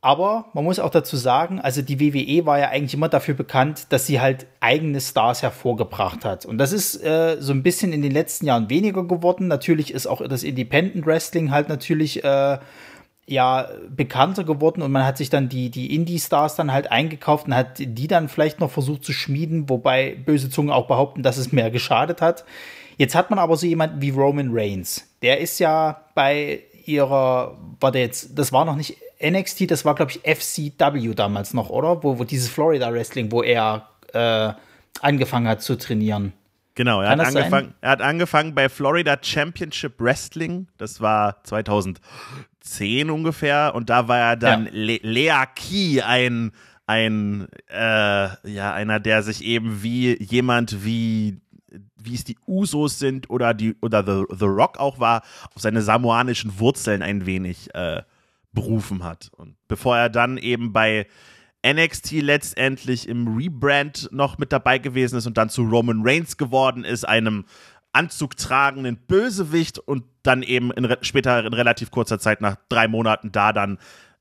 aber 0.00 0.46
man 0.54 0.64
muss 0.64 0.78
auch 0.78 0.90
dazu 0.90 1.16
sagen, 1.16 1.60
also 1.60 1.82
die 1.82 2.00
WWE 2.00 2.46
war 2.46 2.60
ja 2.60 2.68
eigentlich 2.68 2.94
immer 2.94 3.08
dafür 3.08 3.34
bekannt, 3.34 3.86
dass 3.90 4.06
sie 4.06 4.20
halt 4.20 4.46
eigene 4.60 5.00
Stars 5.00 5.42
hervorgebracht 5.42 6.24
hat. 6.24 6.46
Und 6.46 6.58
das 6.58 6.72
ist 6.72 7.02
äh, 7.04 7.38
so 7.40 7.52
ein 7.52 7.64
bisschen 7.64 7.92
in 7.92 8.02
den 8.02 8.12
letzten 8.12 8.46
Jahren 8.46 8.70
weniger 8.70 9.02
geworden. 9.04 9.48
Natürlich 9.48 9.92
ist 9.92 10.06
auch 10.06 10.26
das 10.26 10.44
Independent 10.44 11.04
Wrestling 11.06 11.50
halt 11.50 11.68
natürlich 11.68 12.22
äh, 12.22 12.58
ja 13.30 13.68
bekannter 13.88 14.44
geworden 14.44 14.82
und 14.82 14.92
man 14.92 15.04
hat 15.04 15.16
sich 15.16 15.30
dann 15.30 15.48
die, 15.48 15.70
die 15.70 15.94
Indie-Stars 15.94 16.56
dann 16.56 16.72
halt 16.72 16.90
eingekauft 16.90 17.46
und 17.46 17.54
hat 17.54 17.78
die 17.78 18.08
dann 18.08 18.28
vielleicht 18.28 18.60
noch 18.60 18.70
versucht 18.70 19.04
zu 19.04 19.12
schmieden, 19.12 19.68
wobei 19.68 20.16
böse 20.24 20.50
Zungen 20.50 20.72
auch 20.72 20.86
behaupten, 20.86 21.22
dass 21.22 21.36
es 21.36 21.52
mehr 21.52 21.70
geschadet 21.70 22.20
hat. 22.20 22.44
Jetzt 22.96 23.14
hat 23.14 23.30
man 23.30 23.38
aber 23.38 23.56
so 23.56 23.66
jemanden 23.66 24.02
wie 24.02 24.10
Roman 24.10 24.48
Reigns. 24.50 25.08
Der 25.22 25.40
ist 25.40 25.58
ja 25.58 26.02
bei 26.14 26.64
ihrer, 26.84 27.56
war 27.78 27.92
der 27.92 28.02
jetzt, 28.02 28.38
das 28.38 28.52
war 28.52 28.64
noch 28.64 28.76
nicht 28.76 28.96
NXT, 29.22 29.70
das 29.70 29.84
war 29.84 29.94
glaube 29.94 30.12
ich 30.12 30.20
FCW 30.22 31.14
damals 31.14 31.54
noch, 31.54 31.70
oder? 31.70 32.02
Wo, 32.02 32.18
wo 32.18 32.24
dieses 32.24 32.48
Florida 32.48 32.92
Wrestling, 32.92 33.30
wo 33.30 33.42
er 33.42 33.88
äh, 34.12 34.52
angefangen 35.00 35.48
hat 35.48 35.62
zu 35.62 35.78
trainieren. 35.78 36.32
Genau, 36.74 37.02
er 37.02 37.10
hat, 37.10 37.20
angefangen, 37.20 37.74
er 37.80 37.90
hat 37.90 38.00
angefangen 38.00 38.54
bei 38.54 38.68
Florida 38.68 39.18
Championship 39.20 40.00
Wrestling. 40.00 40.68
Das 40.78 41.00
war 41.00 41.42
2010 42.60 43.10
ungefähr. 43.10 43.74
Und 43.74 43.90
da 43.90 44.08
war 44.08 44.18
er 44.18 44.36
dann 44.36 44.66
ja. 44.66 44.72
Le 44.72 44.98
Lea 45.02 45.44
Key, 45.54 46.02
ein, 46.02 46.52
ein 46.86 47.48
äh, 47.68 48.50
ja, 48.50 48.72
einer, 48.74 49.00
der 49.00 49.22
sich 49.22 49.44
eben 49.44 49.82
wie 49.82 50.20
jemand 50.22 50.84
wie 50.84 51.40
wie 52.02 52.14
es 52.14 52.24
die 52.24 52.38
Usos 52.46 52.98
sind 52.98 53.30
oder 53.30 53.54
die 53.54 53.76
oder 53.80 54.02
The, 54.04 54.24
The 54.36 54.46
Rock 54.46 54.78
auch 54.78 54.98
war, 54.98 55.22
auf 55.54 55.62
seine 55.62 55.82
samoanischen 55.82 56.58
Wurzeln 56.58 57.02
ein 57.02 57.26
wenig 57.26 57.72
äh, 57.74 58.02
berufen 58.52 59.04
hat. 59.04 59.30
Und 59.36 59.56
bevor 59.68 59.96
er 59.96 60.08
dann 60.08 60.38
eben 60.38 60.72
bei 60.72 61.06
NXT 61.66 62.12
letztendlich 62.22 63.08
im 63.08 63.36
Rebrand 63.36 64.08
noch 64.12 64.38
mit 64.38 64.52
dabei 64.52 64.78
gewesen 64.78 65.16
ist 65.16 65.26
und 65.26 65.36
dann 65.36 65.50
zu 65.50 65.62
Roman 65.62 66.00
Reigns 66.02 66.36
geworden 66.36 66.84
ist, 66.84 67.06
einem 67.06 67.44
anzugtragenden 67.92 68.96
Bösewicht 68.96 69.78
und 69.78 70.04
dann 70.22 70.42
eben 70.42 70.70
in, 70.72 70.96
später 71.02 71.44
in 71.44 71.52
relativ 71.52 71.90
kurzer 71.90 72.18
Zeit 72.18 72.40
nach 72.40 72.56
drei 72.68 72.88
Monaten 72.88 73.32
da 73.32 73.52
dann 73.52 73.78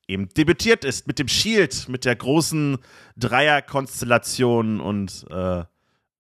eben 0.08 0.30
debütiert 0.30 0.84
ist 0.84 1.08
mit 1.08 1.20
dem 1.20 1.28
Shield, 1.28 1.88
mit 1.88 2.04
der 2.04 2.16
großen 2.16 2.78
Dreierkonstellation 3.18 4.82
und 4.82 5.26
äh, 5.30 5.64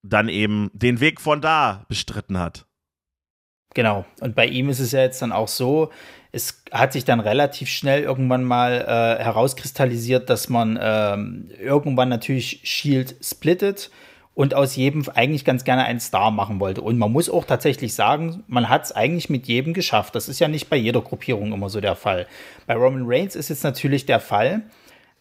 dann 0.03 0.29
eben 0.29 0.69
den 0.73 0.99
Weg 0.99 1.19
von 1.19 1.41
da 1.41 1.85
bestritten 1.89 2.37
hat. 2.37 2.65
Genau. 3.73 4.05
Und 4.19 4.35
bei 4.35 4.47
ihm 4.47 4.69
ist 4.69 4.79
es 4.79 4.91
ja 4.91 5.01
jetzt 5.01 5.21
dann 5.21 5.31
auch 5.31 5.47
so, 5.47 5.91
es 6.31 6.63
hat 6.71 6.93
sich 6.93 7.05
dann 7.05 7.19
relativ 7.19 7.69
schnell 7.69 8.03
irgendwann 8.03 8.43
mal 8.43 8.81
äh, 8.81 9.23
herauskristallisiert, 9.23 10.29
dass 10.29 10.49
man 10.49 10.77
ähm, 10.81 11.49
irgendwann 11.59 12.09
natürlich 12.09 12.61
Shield 12.63 13.15
splittet 13.23 13.89
und 14.39 14.53
aus 14.53 14.77
jedem 14.77 15.03
eigentlich 15.15 15.43
ganz 15.43 15.65
gerne 15.65 15.83
einen 15.83 15.99
Star 15.99 16.31
machen 16.31 16.61
wollte. 16.61 16.79
Und 16.81 16.97
man 16.97 17.11
muss 17.11 17.29
auch 17.29 17.43
tatsächlich 17.43 17.93
sagen, 17.93 18.45
man 18.47 18.69
hat 18.69 18.85
es 18.85 18.93
eigentlich 18.93 19.29
mit 19.29 19.49
jedem 19.49 19.73
geschafft. 19.73 20.15
Das 20.15 20.29
ist 20.29 20.39
ja 20.39 20.47
nicht 20.47 20.69
bei 20.69 20.77
jeder 20.77 21.01
Gruppierung 21.01 21.51
immer 21.51 21.69
so 21.69 21.81
der 21.81 21.97
Fall. 21.97 22.25
Bei 22.65 22.75
Roman 22.75 23.03
Reigns 23.05 23.35
ist 23.35 23.49
jetzt 23.49 23.65
natürlich 23.65 24.05
der 24.05 24.21
Fall, 24.21 24.61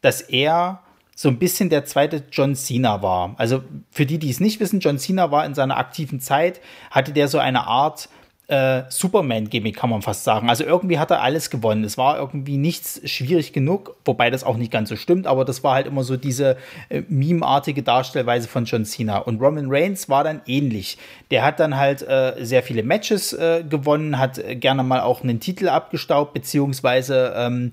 dass 0.03 0.21
er 0.21 0.85
so 1.17 1.29
ein 1.29 1.41
bisschen 1.41 1.69
der 1.69 1.85
zweite 1.85 2.23
John 2.31 2.55
Cena 2.55 3.03
war. 3.03 3.35
Also 3.39 3.65
für 3.91 4.07
die, 4.07 4.21
die 4.21 4.31
es 4.31 4.39
nicht 4.39 4.61
wissen, 4.61 4.79
John 4.79 5.01
Cena 5.01 5.33
war 5.33 5.45
in 5.45 5.55
seiner 5.55 5.79
aktiven 5.79 6.21
Zeit, 6.21 6.61
hatte 6.93 7.13
der 7.13 7.27
so 7.27 7.39
eine 7.39 7.67
Art 7.67 8.09
äh, 8.49 8.85
Superman-Gimmick, 8.89 9.77
kann 9.77 9.91
man 9.91 10.01
fast 10.01 10.25
sagen. 10.25 10.49
Also 10.49 10.65
irgendwie 10.65 10.99
hat 10.99 11.11
er 11.11 11.21
alles 11.21 11.51
gewonnen. 11.51 11.85
Es 11.85 11.99
war 11.99 12.19
irgendwie 12.19 12.57
nichts 12.57 13.01
schwierig 13.05 13.53
genug, 13.53 13.97
wobei 14.07 14.31
das 14.31 14.43
auch 14.43 14.57
nicht 14.57 14.73
ganz 14.73 14.89
so 14.89 14.97
stimmt, 14.97 15.27
aber 15.27 15.45
das 15.45 15.63
war 15.63 15.75
halt 15.75 15.87
immer 15.87 16.03
so 16.03 16.17
diese 16.17 16.57
äh, 16.89 17.03
meme-artige 17.09 17.83
Darstellweise 17.83 18.49
von 18.49 18.65
John 18.65 18.87
Cena. 18.87 19.19
Und 19.19 19.41
Roman 19.41 19.67
Reigns 19.69 20.09
war 20.09 20.25
dann 20.25 20.41
ähnlich. 20.47 20.97
Der 21.31 21.45
hat 21.45 21.61
dann 21.61 21.77
halt 21.77 22.01
äh, 22.03 22.37
sehr 22.41 22.63
viele 22.63 22.83
Matches 22.83 23.35
äh, 23.35 23.65
gewonnen, 23.69 24.19
hat 24.19 24.41
gerne 24.61 24.83
mal 24.83 25.03
auch 25.03 25.23
einen 25.23 25.41
Titel 25.41 25.69
abgestaubt, 25.69 26.33
beziehungsweise 26.33 27.35
ähm, 27.37 27.73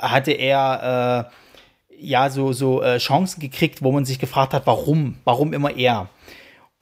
hatte 0.00 0.32
er 0.32 1.28
äh, 1.30 2.04
ja 2.04 2.28
so, 2.28 2.52
so 2.52 2.82
äh, 2.82 2.98
Chancen 2.98 3.38
gekriegt, 3.38 3.82
wo 3.82 3.92
man 3.92 4.04
sich 4.04 4.18
gefragt 4.18 4.52
hat, 4.52 4.66
warum? 4.66 5.14
Warum 5.24 5.52
immer 5.52 5.76
er? 5.76 6.08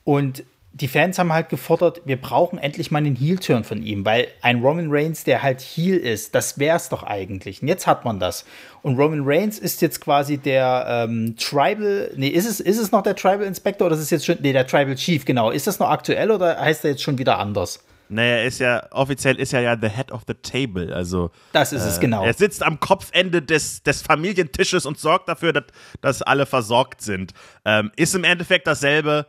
Und 0.05 0.45
die 0.81 0.89
Fans 0.89 1.19
haben 1.19 1.33
halt 1.33 1.49
gefordert, 1.49 2.03
wir 2.05 2.21
brauchen 2.21 2.59
endlich 2.59 2.91
mal 2.91 2.99
einen 2.99 3.17
Heel-Turn 3.17 3.65
von 3.65 3.83
ihm, 3.83 4.05
weil 4.05 4.29
ein 4.43 4.61
Roman 4.61 4.89
Reigns, 4.91 5.25
der 5.25 5.43
halt 5.43 5.63
Heel 5.63 5.97
ist, 5.97 6.35
das 6.35 6.59
wäre 6.59 6.77
es 6.77 6.91
doch 6.91 7.03
eigentlich. 7.03 7.63
Und 7.63 7.69
jetzt 7.69 7.87
hat 7.87 8.05
man 8.05 8.21
das. 8.21 8.45
Und 8.83 8.99
Roman 8.99 9.23
Reigns 9.25 9.59
ist 9.59 9.81
jetzt 9.81 10.03
quasi 10.03 10.37
der 10.37 11.07
ähm, 11.09 11.35
Tribal, 11.39 12.11
nee, 12.17 12.29
ist 12.29 12.47
es, 12.47 12.61
ist 12.61 12.79
es 12.79 12.93
noch 12.93 13.03
der 13.03 13.17
Tribal 13.17 13.43
Inspector 13.43 13.87
oder 13.87 13.97
ist 13.97 14.03
es 14.03 14.11
jetzt 14.11 14.27
schon, 14.27 14.37
nee, 14.43 14.53
der 14.53 14.67
Tribal 14.67 14.95
Chief, 14.97 15.25
genau. 15.25 15.51
Ist 15.51 15.67
das 15.67 15.79
noch 15.79 15.89
aktuell 15.89 16.31
oder 16.31 16.61
heißt 16.61 16.85
er 16.85 16.91
jetzt 16.91 17.03
schon 17.03 17.17
wieder 17.17 17.39
anders? 17.39 17.83
Naja, 18.11 18.43
ist 18.43 18.61
ja, 18.61 18.87
offiziell 18.93 19.41
ist 19.41 19.55
er 19.55 19.63
ja 19.63 19.77
the 19.81 19.89
head 19.89 20.13
of 20.13 20.23
the 20.29 20.35
table, 20.35 20.95
also. 20.95 21.31
Das 21.53 21.73
ist 21.73 21.85
äh, 21.85 21.89
es, 21.89 22.01
genau. 22.01 22.23
Er 22.23 22.35
sitzt 22.35 22.63
am 22.63 22.79
Kopfende 22.81 23.41
des, 23.41 23.83
des 23.83 24.03
Familientisches 24.03 24.85
und 24.85 24.99
sorgt 24.99 25.29
dafür, 25.29 25.55
dass, 25.55 25.65
dass 26.03 26.23
alle 26.23 26.45
versorgt 26.45 27.01
sind. 27.01 27.33
Ähm, 27.65 27.91
ist 27.97 28.15
im 28.15 28.25
Endeffekt 28.25 28.67
dasselbe, 28.67 29.27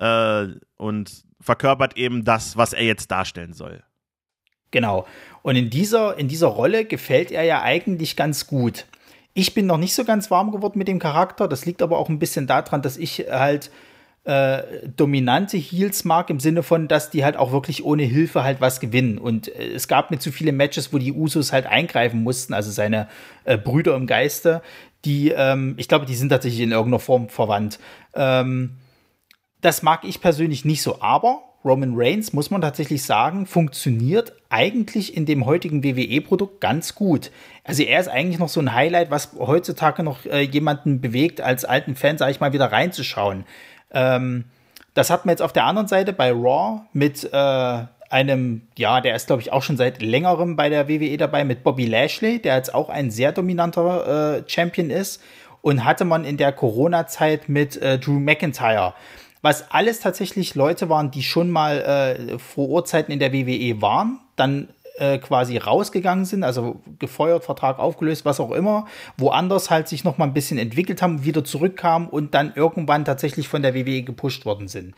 äh, 0.00 0.48
und 0.76 1.24
verkörpert 1.40 1.96
eben 1.96 2.24
das, 2.24 2.56
was 2.56 2.72
er 2.72 2.84
jetzt 2.84 3.10
darstellen 3.10 3.52
soll. 3.52 3.82
Genau. 4.70 5.06
Und 5.42 5.56
in 5.56 5.70
dieser, 5.70 6.18
in 6.18 6.28
dieser 6.28 6.48
Rolle 6.48 6.84
gefällt 6.84 7.30
er 7.30 7.42
ja 7.44 7.62
eigentlich 7.62 8.16
ganz 8.16 8.46
gut. 8.46 8.86
Ich 9.32 9.54
bin 9.54 9.66
noch 9.66 9.78
nicht 9.78 9.94
so 9.94 10.04
ganz 10.04 10.30
warm 10.30 10.50
geworden 10.50 10.78
mit 10.78 10.88
dem 10.88 10.98
Charakter. 10.98 11.48
Das 11.48 11.64
liegt 11.64 11.82
aber 11.82 11.98
auch 11.98 12.08
ein 12.08 12.18
bisschen 12.18 12.46
daran, 12.46 12.82
dass 12.82 12.96
ich 12.96 13.26
halt 13.30 13.70
äh, 14.24 14.88
dominante 14.96 15.56
Heals 15.56 16.04
mag, 16.04 16.28
im 16.30 16.40
Sinne 16.40 16.62
von, 16.62 16.88
dass 16.88 17.10
die 17.10 17.24
halt 17.24 17.36
auch 17.36 17.52
wirklich 17.52 17.84
ohne 17.84 18.02
Hilfe 18.02 18.44
halt 18.44 18.60
was 18.60 18.80
gewinnen. 18.80 19.18
Und 19.18 19.48
äh, 19.48 19.72
es 19.72 19.88
gab 19.88 20.10
mir 20.10 20.18
zu 20.18 20.30
viele 20.30 20.52
Matches, 20.52 20.92
wo 20.92 20.98
die 20.98 21.12
Usos 21.12 21.52
halt 21.52 21.66
eingreifen 21.66 22.22
mussten, 22.22 22.52
also 22.52 22.70
seine 22.70 23.08
äh, 23.44 23.56
Brüder 23.56 23.96
im 23.96 24.06
Geiste, 24.06 24.62
die, 25.04 25.30
ähm, 25.30 25.74
ich 25.78 25.88
glaube, 25.88 26.04
die 26.04 26.14
sind 26.14 26.28
tatsächlich 26.28 26.60
in 26.60 26.72
irgendeiner 26.72 26.98
Form 26.98 27.28
verwandt. 27.30 27.78
Ähm, 28.14 28.76
das 29.60 29.82
mag 29.82 30.04
ich 30.04 30.20
persönlich 30.20 30.64
nicht 30.64 30.82
so, 30.82 31.00
aber 31.00 31.42
Roman 31.64 31.92
Reigns, 31.94 32.32
muss 32.32 32.50
man 32.50 32.62
tatsächlich 32.62 33.04
sagen, 33.04 33.44
funktioniert 33.44 34.32
eigentlich 34.48 35.14
in 35.14 35.26
dem 35.26 35.44
heutigen 35.44 35.84
WWE-Produkt 35.84 36.60
ganz 36.60 36.94
gut. 36.94 37.30
Also 37.64 37.82
er 37.82 38.00
ist 38.00 38.08
eigentlich 38.08 38.38
noch 38.38 38.48
so 38.48 38.60
ein 38.60 38.74
Highlight, 38.74 39.10
was 39.10 39.32
heutzutage 39.38 40.02
noch 40.02 40.24
äh, 40.24 40.40
jemanden 40.40 41.00
bewegt, 41.00 41.42
als 41.42 41.66
alten 41.66 41.96
Fan, 41.96 42.16
sage 42.16 42.32
ich 42.32 42.40
mal, 42.40 42.54
wieder 42.54 42.72
reinzuschauen. 42.72 43.44
Ähm, 43.92 44.44
das 44.94 45.10
hat 45.10 45.26
man 45.26 45.34
jetzt 45.34 45.42
auf 45.42 45.52
der 45.52 45.66
anderen 45.66 45.86
Seite 45.86 46.14
bei 46.14 46.32
Raw 46.32 46.82
mit 46.94 47.28
äh, 47.30 47.84
einem, 48.10 48.62
ja, 48.76 49.00
der 49.02 49.14
ist, 49.14 49.26
glaube 49.26 49.42
ich, 49.42 49.52
auch 49.52 49.62
schon 49.62 49.76
seit 49.76 50.00
längerem 50.00 50.56
bei 50.56 50.70
der 50.70 50.88
WWE 50.88 51.16
dabei, 51.18 51.44
mit 51.44 51.62
Bobby 51.62 51.84
Lashley, 51.84 52.40
der 52.40 52.56
jetzt 52.56 52.74
auch 52.74 52.88
ein 52.88 53.10
sehr 53.10 53.32
dominanter 53.32 54.38
äh, 54.38 54.42
Champion 54.48 54.90
ist. 54.90 55.22
Und 55.62 55.84
hatte 55.84 56.06
man 56.06 56.24
in 56.24 56.38
der 56.38 56.52
Corona-Zeit 56.52 57.50
mit 57.50 57.76
äh, 57.76 57.98
Drew 57.98 58.18
McIntyre 58.18 58.94
was 59.42 59.70
alles 59.70 60.00
tatsächlich 60.00 60.54
Leute 60.54 60.88
waren, 60.88 61.10
die 61.10 61.22
schon 61.22 61.50
mal 61.50 61.80
äh, 61.80 62.38
vor 62.38 62.68
Urzeiten 62.68 63.12
in 63.12 63.18
der 63.18 63.32
WWE 63.32 63.80
waren, 63.80 64.20
dann 64.36 64.68
äh, 64.96 65.18
quasi 65.18 65.56
rausgegangen 65.56 66.26
sind, 66.26 66.44
also 66.44 66.82
gefeuert, 66.98 67.44
Vertrag 67.44 67.78
aufgelöst, 67.78 68.24
was 68.26 68.38
auch 68.38 68.50
immer, 68.50 68.86
woanders 69.16 69.70
halt 69.70 69.88
sich 69.88 70.04
noch 70.04 70.18
mal 70.18 70.26
ein 70.26 70.34
bisschen 70.34 70.58
entwickelt 70.58 71.00
haben, 71.00 71.24
wieder 71.24 71.42
zurückkamen 71.42 72.08
und 72.08 72.34
dann 72.34 72.52
irgendwann 72.54 73.04
tatsächlich 73.04 73.48
von 73.48 73.62
der 73.62 73.74
WWE 73.74 74.02
gepusht 74.02 74.44
worden 74.44 74.68
sind. 74.68 74.94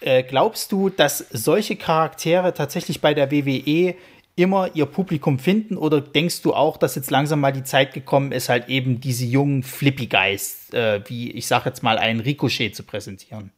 Äh, 0.00 0.22
glaubst 0.22 0.72
du, 0.72 0.88
dass 0.88 1.18
solche 1.30 1.76
Charaktere 1.76 2.54
tatsächlich 2.54 3.00
bei 3.00 3.12
der 3.12 3.30
WWE 3.30 3.94
immer 4.34 4.74
ihr 4.74 4.86
Publikum 4.86 5.38
finden 5.38 5.76
oder 5.76 6.00
denkst 6.00 6.42
du 6.42 6.54
auch, 6.54 6.76
dass 6.76 6.94
jetzt 6.94 7.10
langsam 7.10 7.40
mal 7.40 7.52
die 7.52 7.64
Zeit 7.64 7.92
gekommen 7.92 8.32
ist, 8.32 8.48
halt 8.48 8.68
eben 8.68 9.00
diese 9.00 9.24
jungen 9.24 9.62
Flippy 9.62 10.06
Guys, 10.06 10.70
äh, 10.72 11.00
wie 11.06 11.30
ich 11.32 11.46
sag 11.46 11.66
jetzt 11.66 11.82
mal, 11.82 11.98
einen 11.98 12.20
Ricochet 12.20 12.74
zu 12.74 12.82
präsentieren? 12.82 13.52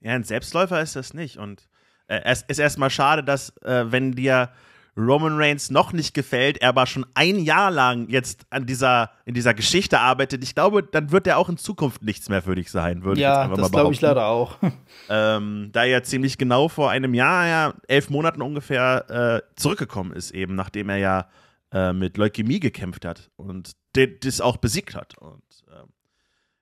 Ja, 0.00 0.12
ein 0.12 0.24
Selbstläufer 0.24 0.80
ist 0.80 0.96
das 0.96 1.14
nicht 1.14 1.36
und 1.36 1.68
äh, 2.08 2.20
es 2.24 2.42
ist 2.42 2.58
erstmal 2.58 2.90
schade, 2.90 3.22
dass 3.22 3.56
äh, 3.58 3.90
wenn 3.90 4.12
dir 4.12 4.50
Roman 4.96 5.36
Reigns 5.36 5.70
noch 5.70 5.92
nicht 5.92 6.14
gefällt, 6.14 6.58
er 6.58 6.68
aber 6.68 6.86
schon 6.86 7.04
ein 7.14 7.38
Jahr 7.38 7.70
lang 7.70 8.08
jetzt 8.08 8.46
an 8.50 8.66
dieser, 8.66 9.10
in 9.24 9.34
dieser 9.34 9.52
Geschichte 9.52 9.98
arbeitet, 9.98 10.44
ich 10.44 10.54
glaube, 10.54 10.82
dann 10.82 11.10
wird 11.10 11.26
er 11.26 11.38
auch 11.38 11.48
in 11.48 11.56
Zukunft 11.56 12.02
nichts 12.02 12.28
mehr 12.28 12.42
für 12.42 12.54
dich 12.54 12.70
sein, 12.70 13.02
würde 13.02 13.20
ja, 13.20 13.30
ich 13.30 13.36
jetzt 13.36 13.44
einfach 13.44 13.62
das 13.62 13.72
glaube 13.72 13.92
ich 13.92 14.00
leider 14.00 14.26
auch. 14.26 14.58
Ähm, 15.10 15.68
da 15.72 15.84
er 15.84 16.02
ziemlich 16.02 16.38
genau 16.38 16.68
vor 16.68 16.90
einem 16.90 17.12
Jahr, 17.12 17.46
ja, 17.46 17.74
elf 17.88 18.08
Monaten 18.08 18.40
ungefähr, 18.40 19.42
äh, 19.44 19.60
zurückgekommen 19.60 20.12
ist, 20.12 20.30
eben, 20.30 20.54
nachdem 20.54 20.88
er 20.88 20.96
ja 20.96 21.28
äh, 21.72 21.92
mit 21.92 22.16
Leukämie 22.16 22.58
gekämpft 22.58 23.04
hat 23.04 23.30
und 23.36 23.72
das 23.92 24.40
auch 24.40 24.56
besiegt 24.56 24.94
hat. 24.94 25.18
Und 25.18 25.42
ähm, 25.70 25.88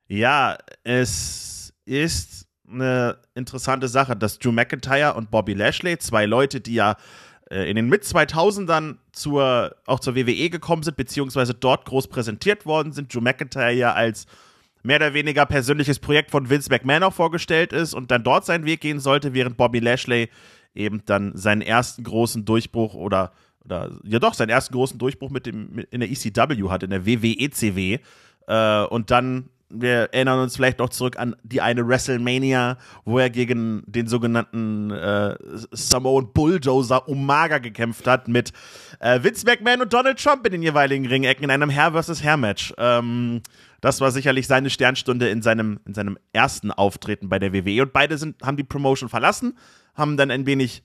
ja, 0.08 0.58
es 0.82 1.72
ist 1.84 2.48
eine 2.68 3.18
interessante 3.34 3.88
Sache, 3.88 4.16
dass 4.16 4.38
Drew 4.38 4.52
McIntyre 4.52 5.14
und 5.14 5.30
Bobby 5.30 5.54
Lashley, 5.54 5.98
zwei 5.98 6.26
Leute, 6.26 6.60
die 6.60 6.74
ja 6.74 6.96
in 7.52 7.76
den 7.76 7.88
Mid-2000ern 7.88 8.96
zur, 9.12 9.76
auch 9.86 10.00
zur 10.00 10.14
WWE 10.14 10.50
gekommen 10.50 10.82
sind, 10.82 10.96
beziehungsweise 10.96 11.54
dort 11.54 11.84
groß 11.84 12.08
präsentiert 12.08 12.66
worden 12.66 12.92
sind. 12.92 13.14
Drew 13.14 13.20
McIntyre 13.20 13.72
ja 13.72 13.92
als 13.92 14.26
mehr 14.82 14.96
oder 14.96 15.14
weniger 15.14 15.46
persönliches 15.46 15.98
Projekt 15.98 16.30
von 16.30 16.50
Vince 16.50 16.70
McMahon 16.70 17.02
auch 17.02 17.12
vorgestellt 17.12 17.72
ist 17.72 17.94
und 17.94 18.10
dann 18.10 18.24
dort 18.24 18.44
seinen 18.44 18.64
Weg 18.64 18.80
gehen 18.80 19.00
sollte, 19.00 19.34
während 19.34 19.56
Bobby 19.56 19.78
Lashley 19.78 20.28
eben 20.74 21.02
dann 21.04 21.36
seinen 21.36 21.62
ersten 21.62 22.02
großen 22.04 22.44
Durchbruch 22.44 22.94
oder, 22.94 23.32
oder 23.64 23.90
ja 24.04 24.18
doch, 24.18 24.34
seinen 24.34 24.48
ersten 24.48 24.72
großen 24.72 24.98
Durchbruch 24.98 25.30
mit 25.30 25.46
dem, 25.46 25.70
mit, 25.72 25.92
in 25.92 26.00
der 26.00 26.10
ECW 26.10 26.68
hat, 26.70 26.82
in 26.82 26.90
der 26.90 27.06
WWECW. 27.06 27.98
Äh, 28.46 28.84
und 28.84 29.10
dann 29.10 29.50
wir 29.72 30.12
erinnern 30.12 30.40
uns 30.40 30.56
vielleicht 30.56 30.78
noch 30.78 30.90
zurück 30.90 31.18
an 31.18 31.34
die 31.42 31.60
eine 31.60 31.86
WrestleMania, 31.86 32.78
wo 33.04 33.18
er 33.18 33.30
gegen 33.30 33.82
den 33.86 34.06
sogenannten 34.06 34.90
äh, 34.90 35.36
Samoan 35.70 36.32
Bulldozer 36.32 37.08
Umaga 37.08 37.58
gekämpft 37.58 38.06
hat 38.06 38.28
mit 38.28 38.52
äh, 39.00 39.22
Vince 39.22 39.46
McMahon 39.46 39.82
und 39.82 39.92
Donald 39.92 40.22
Trump 40.22 40.46
in 40.46 40.52
den 40.52 40.62
jeweiligen 40.62 41.06
Ringecken 41.06 41.44
in 41.44 41.50
einem 41.50 41.70
Herr 41.70 41.92
versus 41.92 42.22
Herr 42.22 42.36
Match. 42.36 42.74
Ähm, 42.78 43.42
das 43.80 44.00
war 44.00 44.12
sicherlich 44.12 44.46
seine 44.46 44.70
Sternstunde 44.70 45.28
in 45.28 45.42
seinem, 45.42 45.80
in 45.86 45.94
seinem 45.94 46.18
ersten 46.32 46.70
Auftreten 46.70 47.28
bei 47.28 47.38
der 47.38 47.52
WWE 47.52 47.82
und 47.82 47.92
beide 47.92 48.16
sind, 48.18 48.40
haben 48.42 48.56
die 48.56 48.64
Promotion 48.64 49.08
verlassen, 49.08 49.58
haben 49.94 50.16
dann 50.16 50.30
ein 50.30 50.46
wenig 50.46 50.84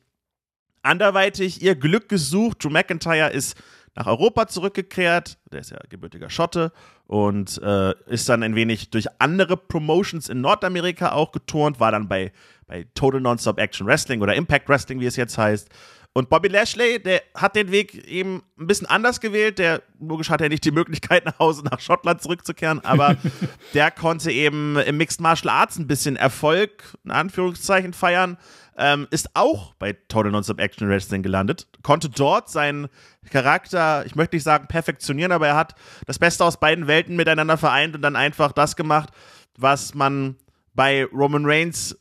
anderweitig 0.81 1.61
ihr 1.61 1.75
Glück 1.75 2.09
gesucht. 2.09 2.63
Drew 2.63 2.69
McIntyre 2.69 3.29
ist 3.29 3.55
nach 3.97 4.05
Europa 4.05 4.47
zurückgekehrt. 4.47 5.39
Der 5.51 5.61
ist 5.61 5.71
ja 5.71 5.79
gebürtiger 5.89 6.29
Schotte 6.29 6.71
und 7.07 7.59
äh, 7.63 7.95
ist 8.05 8.29
dann 8.29 8.43
ein 8.43 8.53
wenig 8.53 8.91
durch 8.91 9.07
andere 9.19 9.57
Promotions 9.57 10.29
in 10.29 10.39
Nordamerika 10.39 11.13
auch 11.13 11.31
geturnt, 11.31 11.79
war 11.79 11.91
dann 11.91 12.07
bei, 12.07 12.31
bei 12.67 12.85
Total 12.93 13.19
Nonstop 13.19 13.57
Action 13.57 13.87
Wrestling 13.87 14.21
oder 14.21 14.35
Impact 14.35 14.69
Wrestling, 14.69 14.99
wie 14.99 15.07
es 15.07 15.15
jetzt 15.15 15.39
heißt. 15.39 15.69
Und 16.17 16.31
Bobby 16.31 16.47
Lashley, 16.47 16.97
der 16.97 17.21
hat 17.35 17.55
den 17.55 17.69
Weg 17.71 17.93
eben 18.07 18.41
ein 18.57 18.65
bisschen 18.65 18.87
anders 18.87 19.21
gewählt. 19.21 19.59
Der, 19.59 19.83
logisch 19.99 20.31
hat 20.31 20.41
er 20.41 20.49
nicht 20.49 20.65
die 20.65 20.71
Möglichkeit, 20.71 21.25
nach 21.25 21.37
Hause 21.37 21.63
nach 21.63 21.79
Schottland 21.79 22.23
zurückzukehren, 22.23 22.83
aber 22.83 23.17
der 23.75 23.91
konnte 23.91 24.31
eben 24.31 24.77
im 24.77 24.97
Mixed 24.97 25.21
Martial 25.21 25.53
Arts 25.53 25.77
ein 25.77 25.85
bisschen 25.85 26.15
Erfolg, 26.15 26.97
in 27.05 27.11
Anführungszeichen, 27.11 27.93
feiern 27.93 28.39
ähm, 28.79 29.05
ist 29.11 29.29
auch 29.35 29.75
bei 29.75 29.93
Total 29.93 30.31
Nonstop 30.31 30.59
Action 30.59 30.89
Wrestling 30.89 31.21
gelandet, 31.21 31.67
konnte 31.83 32.09
dort 32.09 32.49
seinen 32.49 32.87
Charakter, 33.29 34.03
ich 34.07 34.15
möchte 34.15 34.37
nicht 34.37 34.43
sagen 34.43 34.65
perfektionieren, 34.67 35.31
aber 35.31 35.49
er 35.49 35.55
hat 35.55 35.75
das 36.07 36.17
Beste 36.17 36.43
aus 36.43 36.59
beiden 36.59 36.87
Welten 36.87 37.15
miteinander 37.15 37.57
vereint 37.57 37.95
und 37.95 38.01
dann 38.01 38.15
einfach 38.15 38.53
das 38.53 38.75
gemacht, 38.75 39.09
was 39.55 39.93
man 39.93 40.35
bei 40.73 41.05
Roman 41.05 41.45
Reigns 41.45 41.95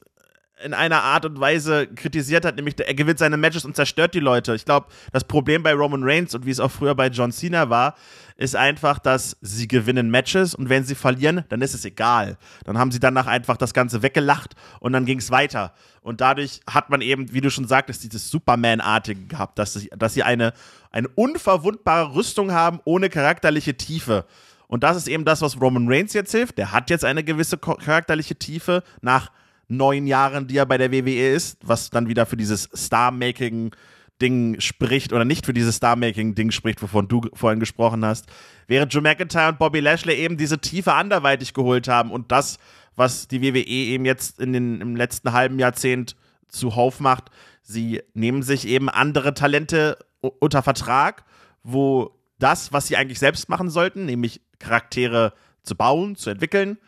in 0.64 0.72
einer 0.72 1.02
Art 1.02 1.26
und 1.26 1.38
Weise 1.38 1.86
kritisiert 1.86 2.44
hat, 2.44 2.56
nämlich 2.56 2.76
er 2.78 2.94
gewinnt 2.94 3.18
seine 3.18 3.36
Matches 3.36 3.64
und 3.64 3.76
zerstört 3.76 4.14
die 4.14 4.20
Leute. 4.20 4.54
Ich 4.54 4.64
glaube, 4.64 4.86
das 5.12 5.24
Problem 5.24 5.62
bei 5.62 5.74
Roman 5.74 6.02
Reigns 6.02 6.34
und 6.34 6.46
wie 6.46 6.50
es 6.50 6.60
auch 6.60 6.70
früher 6.70 6.94
bei 6.94 7.08
John 7.08 7.30
Cena 7.30 7.68
war, 7.68 7.94
ist 8.36 8.56
einfach, 8.56 8.98
dass 8.98 9.36
sie 9.42 9.68
gewinnen 9.68 10.10
Matches 10.10 10.54
und 10.54 10.70
wenn 10.70 10.84
sie 10.84 10.94
verlieren, 10.94 11.44
dann 11.50 11.60
ist 11.60 11.74
es 11.74 11.84
egal. 11.84 12.38
Dann 12.64 12.78
haben 12.78 12.90
sie 12.90 13.00
danach 13.00 13.26
einfach 13.26 13.58
das 13.58 13.74
Ganze 13.74 14.02
weggelacht 14.02 14.54
und 14.80 14.92
dann 14.92 15.04
ging 15.04 15.18
es 15.18 15.30
weiter. 15.30 15.74
Und 16.00 16.22
dadurch 16.22 16.60
hat 16.68 16.88
man 16.88 17.02
eben, 17.02 17.32
wie 17.32 17.42
du 17.42 17.50
schon 17.50 17.68
sagtest, 17.68 18.02
dieses 18.04 18.30
Superman-artige 18.30 19.26
gehabt, 19.26 19.58
dass 19.58 19.74
sie, 19.74 19.90
dass 19.96 20.14
sie 20.14 20.22
eine, 20.22 20.54
eine 20.90 21.08
unverwundbare 21.08 22.14
Rüstung 22.14 22.52
haben 22.52 22.80
ohne 22.84 23.10
charakterliche 23.10 23.76
Tiefe. 23.76 24.24
Und 24.68 24.84
das 24.84 24.96
ist 24.96 25.08
eben 25.08 25.24
das, 25.24 25.42
was 25.42 25.60
Roman 25.60 25.86
Reigns 25.86 26.14
jetzt 26.14 26.32
hilft. 26.32 26.56
Der 26.58 26.72
hat 26.72 26.88
jetzt 26.90 27.04
eine 27.04 27.22
gewisse 27.22 27.58
charakterliche 27.58 28.36
Tiefe 28.36 28.82
nach 29.02 29.30
neun 29.68 30.06
Jahren, 30.06 30.46
die 30.46 30.56
er 30.56 30.66
bei 30.66 30.78
der 30.78 30.92
WWE 30.92 31.34
ist, 31.34 31.58
was 31.62 31.90
dann 31.90 32.08
wieder 32.08 32.26
für 32.26 32.36
dieses 32.36 32.68
Star-Making 32.74 33.72
Ding 34.20 34.60
spricht 34.60 35.12
oder 35.12 35.24
nicht 35.24 35.44
für 35.44 35.52
dieses 35.52 35.76
Star-Making-Ding 35.76 36.50
spricht, 36.50 36.82
wovon 36.82 37.08
du 37.08 37.22
vorhin 37.34 37.60
gesprochen 37.60 38.04
hast. 38.04 38.26
Während 38.66 38.92
Joe 38.92 39.02
McIntyre 39.02 39.48
und 39.48 39.58
Bobby 39.58 39.80
Lashley 39.80 40.14
eben 40.14 40.36
diese 40.36 40.58
Tiefe 40.58 40.94
anderweitig 40.94 41.52
geholt 41.52 41.86
haben 41.88 42.10
und 42.10 42.32
das, 42.32 42.58
was 42.94 43.28
die 43.28 43.42
WWE 43.42 43.66
eben 43.66 44.06
jetzt 44.06 44.40
in 44.40 44.52
den, 44.52 44.80
im 44.80 44.96
letzten 44.96 45.32
halben 45.32 45.58
Jahrzehnt 45.58 46.16
zuhauf 46.48 47.00
macht, 47.00 47.30
sie 47.62 48.02
nehmen 48.14 48.42
sich 48.42 48.66
eben 48.66 48.88
andere 48.88 49.34
Talente 49.34 49.98
unter 50.20 50.62
Vertrag, 50.62 51.24
wo 51.62 52.18
das, 52.38 52.72
was 52.72 52.86
sie 52.86 52.96
eigentlich 52.96 53.18
selbst 53.18 53.48
machen 53.48 53.68
sollten, 53.68 54.06
nämlich 54.06 54.40
Charaktere 54.58 55.34
zu 55.62 55.74
bauen, 55.74 56.16
zu 56.16 56.30
entwickeln, 56.30 56.78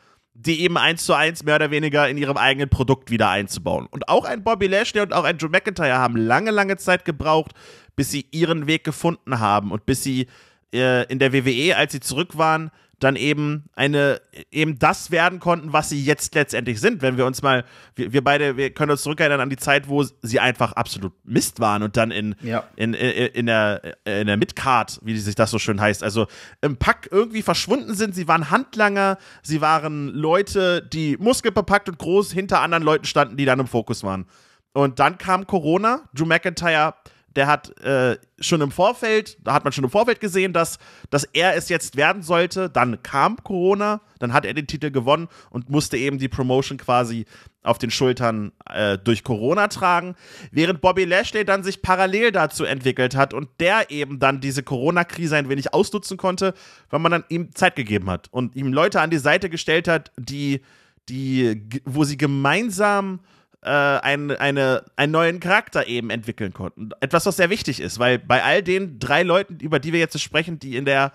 die 0.40 0.60
eben 0.60 0.76
eins 0.76 1.04
zu 1.04 1.14
eins 1.14 1.42
mehr 1.42 1.56
oder 1.56 1.72
weniger 1.72 2.08
in 2.08 2.16
ihrem 2.16 2.36
eigenen 2.36 2.68
Produkt 2.68 3.10
wieder 3.10 3.28
einzubauen. 3.28 3.86
Und 3.90 4.08
auch 4.08 4.24
ein 4.24 4.44
Bobby 4.44 4.68
Lashley 4.68 5.02
und 5.02 5.12
auch 5.12 5.24
ein 5.24 5.36
Joe 5.36 5.50
McIntyre 5.50 5.98
haben 5.98 6.16
lange, 6.16 6.52
lange 6.52 6.76
Zeit 6.76 7.04
gebraucht, 7.04 7.52
bis 7.96 8.12
sie 8.12 8.26
ihren 8.30 8.68
Weg 8.68 8.84
gefunden 8.84 9.40
haben 9.40 9.72
und 9.72 9.84
bis 9.84 10.04
sie 10.04 10.28
äh, 10.72 11.10
in 11.10 11.18
der 11.18 11.32
WWE, 11.32 11.76
als 11.76 11.90
sie 11.90 11.98
zurück 11.98 12.38
waren, 12.38 12.70
dann 12.98 13.16
eben 13.16 13.64
eine, 13.74 14.20
eben 14.50 14.78
das 14.78 15.10
werden 15.10 15.38
konnten, 15.38 15.72
was 15.72 15.88
sie 15.88 16.02
jetzt 16.02 16.34
letztendlich 16.34 16.80
sind. 16.80 17.00
Wenn 17.00 17.16
wir 17.16 17.26
uns 17.26 17.42
mal, 17.42 17.64
wir, 17.94 18.12
wir 18.12 18.24
beide, 18.24 18.56
wir 18.56 18.70
können 18.70 18.90
uns 18.90 19.02
zurückerinnern 19.02 19.40
an 19.40 19.50
die 19.50 19.56
Zeit, 19.56 19.88
wo 19.88 20.02
sie 20.02 20.40
einfach 20.40 20.72
absolut 20.72 21.12
Mist 21.24 21.60
waren 21.60 21.82
und 21.82 21.96
dann 21.96 22.10
in, 22.10 22.34
ja. 22.42 22.64
in, 22.76 22.94
in, 22.94 23.10
in, 23.10 23.46
der, 23.46 23.96
in 24.04 24.26
der 24.26 24.36
Midcard, 24.36 24.98
wie 25.02 25.16
sich 25.16 25.36
das 25.36 25.50
so 25.50 25.58
schön 25.58 25.80
heißt, 25.80 26.02
also 26.02 26.26
im 26.60 26.76
Pack 26.76 27.08
irgendwie 27.12 27.42
verschwunden 27.42 27.94
sind. 27.94 28.14
Sie 28.14 28.26
waren 28.26 28.50
Handlanger, 28.50 29.18
sie 29.42 29.60
waren 29.60 30.08
Leute, 30.08 30.82
die 30.82 31.16
muskelbepackt 31.18 31.88
und 31.88 31.98
groß 31.98 32.32
hinter 32.32 32.60
anderen 32.60 32.82
Leuten 32.82 33.04
standen, 33.04 33.36
die 33.36 33.44
dann 33.44 33.60
im 33.60 33.68
Fokus 33.68 34.02
waren. 34.02 34.26
Und 34.72 34.98
dann 34.98 35.18
kam 35.18 35.46
Corona, 35.46 36.02
Drew 36.14 36.26
McIntyre 36.26 36.94
der 37.38 37.46
hat 37.46 37.78
äh, 37.84 38.18
schon 38.40 38.60
im 38.62 38.72
Vorfeld, 38.72 39.38
da 39.44 39.52
hat 39.52 39.62
man 39.62 39.72
schon 39.72 39.84
im 39.84 39.90
Vorfeld 39.90 40.18
gesehen, 40.18 40.52
dass, 40.52 40.80
dass 41.08 41.22
er 41.22 41.54
es 41.54 41.68
jetzt 41.68 41.94
werden 41.94 42.20
sollte. 42.20 42.68
Dann 42.68 43.00
kam 43.04 43.36
Corona, 43.44 44.00
dann 44.18 44.32
hat 44.32 44.44
er 44.44 44.54
den 44.54 44.66
Titel 44.66 44.90
gewonnen 44.90 45.28
und 45.48 45.70
musste 45.70 45.96
eben 45.96 46.18
die 46.18 46.28
Promotion 46.28 46.78
quasi 46.78 47.26
auf 47.62 47.78
den 47.78 47.92
Schultern 47.92 48.50
äh, 48.68 48.98
durch 48.98 49.22
Corona 49.22 49.68
tragen, 49.68 50.16
während 50.50 50.80
Bobby 50.80 51.04
Lashley 51.04 51.44
dann 51.44 51.62
sich 51.62 51.80
parallel 51.80 52.32
dazu 52.32 52.64
entwickelt 52.64 53.14
hat 53.14 53.32
und 53.34 53.48
der 53.60 53.92
eben 53.92 54.18
dann 54.18 54.40
diese 54.40 54.64
Corona-Krise 54.64 55.36
ein 55.36 55.48
wenig 55.48 55.72
ausnutzen 55.72 56.16
konnte, 56.16 56.54
weil 56.90 56.98
man 56.98 57.12
dann 57.12 57.24
ihm 57.28 57.54
Zeit 57.54 57.76
gegeben 57.76 58.10
hat 58.10 58.26
und 58.32 58.56
ihm 58.56 58.72
Leute 58.72 59.00
an 59.00 59.10
die 59.10 59.18
Seite 59.18 59.48
gestellt 59.48 59.86
hat, 59.86 60.10
die, 60.18 60.62
die, 61.08 61.62
wo 61.84 62.02
sie 62.02 62.16
gemeinsam 62.16 63.20
äh, 63.62 63.70
ein, 63.70 64.30
eine, 64.30 64.84
einen 64.96 65.12
neuen 65.12 65.40
Charakter 65.40 65.86
eben 65.86 66.10
entwickeln 66.10 66.52
konnten. 66.52 66.90
Etwas, 67.00 67.26
was 67.26 67.36
sehr 67.36 67.50
wichtig 67.50 67.80
ist, 67.80 67.98
weil 67.98 68.18
bei 68.18 68.42
all 68.42 68.62
den 68.62 68.98
drei 68.98 69.22
Leuten, 69.22 69.58
über 69.60 69.78
die 69.78 69.92
wir 69.92 70.00
jetzt 70.00 70.20
sprechen, 70.20 70.58
die 70.58 70.76
in 70.76 70.84
der, 70.84 71.12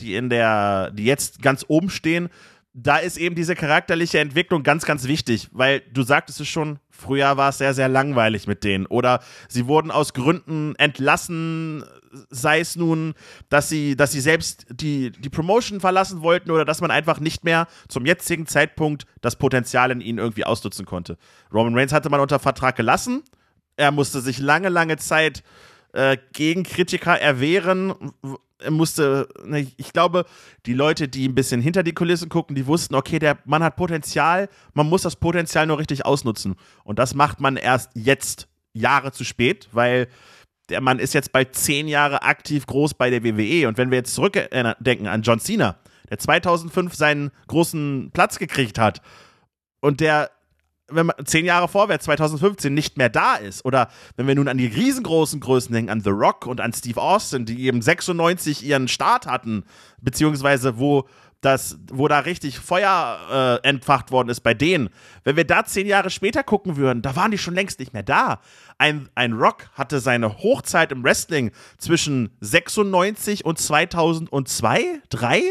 die 0.00 0.14
in 0.16 0.28
der, 0.28 0.90
die 0.90 1.04
jetzt 1.04 1.42
ganz 1.42 1.64
oben 1.68 1.90
stehen, 1.90 2.30
da 2.76 2.96
ist 2.96 3.16
eben 3.16 3.36
diese 3.36 3.54
charakterliche 3.54 4.18
Entwicklung 4.18 4.64
ganz, 4.64 4.84
ganz 4.84 5.06
wichtig, 5.06 5.48
weil 5.52 5.80
du 5.92 6.02
sagtest 6.02 6.40
es 6.40 6.48
schon, 6.48 6.80
früher 6.90 7.36
war 7.36 7.50
es 7.50 7.58
sehr, 7.58 7.72
sehr 7.72 7.88
langweilig 7.88 8.48
mit 8.48 8.64
denen. 8.64 8.86
Oder 8.86 9.20
sie 9.48 9.68
wurden 9.68 9.92
aus 9.92 10.12
Gründen 10.12 10.74
entlassen, 10.76 11.84
sei 12.30 12.60
es 12.60 12.76
nun, 12.76 13.14
dass 13.48 13.68
sie, 13.68 13.96
dass 13.96 14.12
sie 14.12 14.20
selbst 14.20 14.66
die, 14.70 15.10
die 15.10 15.28
Promotion 15.28 15.80
verlassen 15.80 16.22
wollten 16.22 16.50
oder 16.50 16.64
dass 16.64 16.80
man 16.80 16.90
einfach 16.90 17.20
nicht 17.20 17.44
mehr 17.44 17.66
zum 17.88 18.06
jetzigen 18.06 18.46
Zeitpunkt 18.46 19.06
das 19.20 19.36
Potenzial 19.36 19.90
in 19.90 20.00
ihnen 20.00 20.18
irgendwie 20.18 20.44
ausnutzen 20.44 20.86
konnte. 20.86 21.16
Roman 21.52 21.74
Reigns 21.74 21.92
hatte 21.92 22.10
man 22.10 22.20
unter 22.20 22.38
Vertrag 22.38 22.76
gelassen. 22.76 23.22
Er 23.76 23.90
musste 23.90 24.20
sich 24.20 24.38
lange, 24.38 24.68
lange 24.68 24.96
Zeit 24.96 25.42
äh, 25.92 26.16
gegen 26.32 26.62
Kritiker 26.64 27.20
erwehren, 27.20 27.94
musste, 28.70 29.28
ne, 29.44 29.66
ich 29.76 29.92
glaube, 29.92 30.24
die 30.66 30.74
Leute, 30.74 31.08
die 31.08 31.28
ein 31.28 31.34
bisschen 31.34 31.60
hinter 31.60 31.82
die 31.82 31.92
Kulissen 31.92 32.28
gucken, 32.28 32.56
die 32.56 32.66
wussten, 32.66 32.94
okay, 32.94 33.18
der 33.18 33.38
Mann 33.44 33.62
hat 33.62 33.76
Potenzial, 33.76 34.48
man 34.72 34.88
muss 34.88 35.02
das 35.02 35.16
Potenzial 35.16 35.66
nur 35.66 35.78
richtig 35.78 36.04
ausnutzen. 36.06 36.54
Und 36.84 36.98
das 36.98 37.14
macht 37.14 37.40
man 37.40 37.56
erst 37.56 37.90
jetzt, 37.94 38.48
Jahre 38.72 39.12
zu 39.12 39.22
spät, 39.22 39.68
weil 39.70 40.08
der 40.68 40.80
Mann 40.80 40.98
ist 40.98 41.14
jetzt 41.14 41.32
bei 41.32 41.44
zehn 41.44 41.88
Jahre 41.88 42.22
aktiv 42.22 42.66
groß 42.66 42.94
bei 42.94 43.10
der 43.10 43.22
WWE. 43.22 43.68
Und 43.68 43.78
wenn 43.78 43.90
wir 43.90 43.98
jetzt 43.98 44.14
zurückdenken 44.14 45.06
an 45.06 45.22
John 45.22 45.40
Cena, 45.40 45.76
der 46.10 46.18
2005 46.18 46.94
seinen 46.94 47.30
großen 47.48 48.10
Platz 48.12 48.38
gekriegt 48.38 48.78
hat 48.78 49.00
und 49.80 50.00
der 50.00 50.30
wenn 50.88 51.06
man 51.06 51.16
zehn 51.24 51.46
Jahre 51.46 51.68
vorwärts, 51.68 52.04
2015, 52.04 52.72
nicht 52.72 52.98
mehr 52.98 53.08
da 53.08 53.36
ist, 53.36 53.64
oder 53.64 53.88
wenn 54.16 54.26
wir 54.26 54.34
nun 54.34 54.48
an 54.48 54.58
die 54.58 54.66
riesengroßen 54.66 55.40
Größen 55.40 55.72
denken, 55.72 55.90
an 55.90 56.02
The 56.02 56.10
Rock 56.10 56.46
und 56.46 56.60
an 56.60 56.72
Steve 56.72 57.00
Austin, 57.00 57.46
die 57.46 57.64
eben 57.64 57.80
96 57.80 58.64
ihren 58.64 58.88
Start 58.88 59.26
hatten, 59.26 59.64
beziehungsweise 60.00 60.78
wo 60.78 61.08
das, 61.44 61.78
wo 61.90 62.08
da 62.08 62.20
richtig 62.20 62.58
Feuer 62.58 63.60
äh, 63.62 63.68
entfacht 63.68 64.10
worden 64.10 64.28
ist 64.28 64.40
bei 64.40 64.54
denen. 64.54 64.88
Wenn 65.24 65.36
wir 65.36 65.44
da 65.44 65.64
zehn 65.64 65.86
Jahre 65.86 66.10
später 66.10 66.42
gucken 66.42 66.76
würden, 66.76 67.02
da 67.02 67.16
waren 67.16 67.30
die 67.30 67.38
schon 67.38 67.54
längst 67.54 67.78
nicht 67.80 67.92
mehr 67.92 68.02
da. 68.02 68.40
Ein, 68.78 69.08
ein 69.14 69.32
Rock 69.34 69.68
hatte 69.74 70.00
seine 70.00 70.38
Hochzeit 70.38 70.92
im 70.92 71.04
Wrestling 71.04 71.50
zwischen 71.78 72.30
96 72.40 73.44
und 73.44 73.58
2002, 73.58 75.00
drei. 75.10 75.42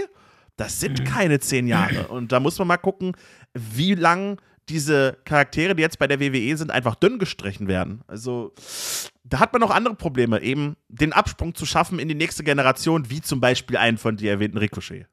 Das 0.56 0.80
sind 0.80 1.00
mhm. 1.00 1.04
keine 1.06 1.40
zehn 1.40 1.68
Jahre. 1.68 2.08
Und 2.10 2.32
da 2.32 2.40
muss 2.40 2.60
man 2.60 2.68
mal 2.68 2.78
gucken, 2.78 3.14
wie 3.56 3.96
lang 3.96 4.40
diese 4.70 5.18
Charaktere, 5.26 5.76
die 5.76 5.82
jetzt 5.82 6.00
bei 6.00 6.08
der 6.08 6.20
WWE 6.20 6.56
sind, 6.56 6.72
einfach 6.72 6.96
dünn 6.96 7.20
gestrichen 7.20 7.68
werden. 7.68 8.02
Also 8.08 8.54
da 9.24 9.40
hat 9.40 9.52
man 9.52 9.62
noch 9.62 9.72
andere 9.72 9.96
Probleme, 9.96 10.42
eben 10.42 10.76
den 10.90 11.12
Absprung 11.12 11.56
zu 11.56 11.66
schaffen 11.66 12.00
in 12.00 12.08
die 12.08 12.16
nächste 12.16 12.44
Generation, 12.44 13.10
wie 13.10 13.22
zum 13.22 13.42
Beispiel 13.42 13.78
einen 13.78 13.98
von 13.98 14.16
dir 14.16 14.32
erwähnten 14.32 14.58
Ricochet. 14.58 15.08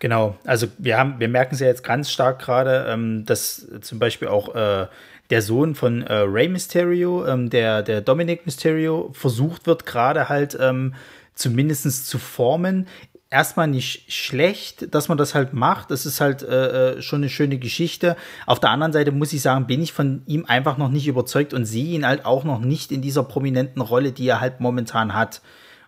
Genau, 0.00 0.36
also 0.44 0.66
wir 0.78 0.98
haben, 0.98 1.18
wir 1.18 1.28
merken 1.28 1.54
es 1.54 1.60
ja 1.60 1.66
jetzt 1.66 1.84
ganz 1.84 2.10
stark 2.10 2.40
gerade, 2.40 2.86
ähm, 2.88 3.24
dass 3.24 3.66
zum 3.80 3.98
Beispiel 3.98 4.28
auch 4.28 4.54
äh, 4.54 4.86
der 5.30 5.42
Sohn 5.42 5.74
von 5.74 6.02
äh, 6.02 6.12
Rey 6.14 6.48
Mysterio, 6.48 7.26
ähm, 7.26 7.48
der, 7.48 7.82
der 7.82 8.00
Dominic 8.00 8.44
Mysterio, 8.44 9.10
versucht 9.14 9.66
wird, 9.66 9.86
gerade 9.86 10.28
halt 10.28 10.56
ähm, 10.60 10.94
zumindest 11.34 12.06
zu 12.06 12.18
formen 12.18 12.86
erstmal 13.34 13.66
nicht 13.66 14.12
schlecht, 14.12 14.94
dass 14.94 15.08
man 15.08 15.18
das 15.18 15.34
halt 15.34 15.52
macht. 15.54 15.90
Das 15.90 16.06
ist 16.06 16.20
halt 16.20 16.42
äh, 16.44 16.92
äh, 16.92 17.02
schon 17.02 17.18
eine 17.18 17.28
schöne 17.28 17.58
Geschichte. 17.58 18.16
Auf 18.46 18.60
der 18.60 18.70
anderen 18.70 18.92
Seite 18.92 19.10
muss 19.10 19.32
ich 19.32 19.42
sagen, 19.42 19.66
bin 19.66 19.82
ich 19.82 19.92
von 19.92 20.22
ihm 20.26 20.44
einfach 20.46 20.78
noch 20.78 20.88
nicht 20.88 21.08
überzeugt 21.08 21.52
und 21.52 21.64
sehe 21.64 21.96
ihn 21.96 22.06
halt 22.06 22.24
auch 22.24 22.44
noch 22.44 22.60
nicht 22.60 22.92
in 22.92 23.02
dieser 23.02 23.24
prominenten 23.24 23.82
Rolle, 23.82 24.12
die 24.12 24.28
er 24.28 24.40
halt 24.40 24.60
momentan 24.60 25.14
hat. 25.14 25.42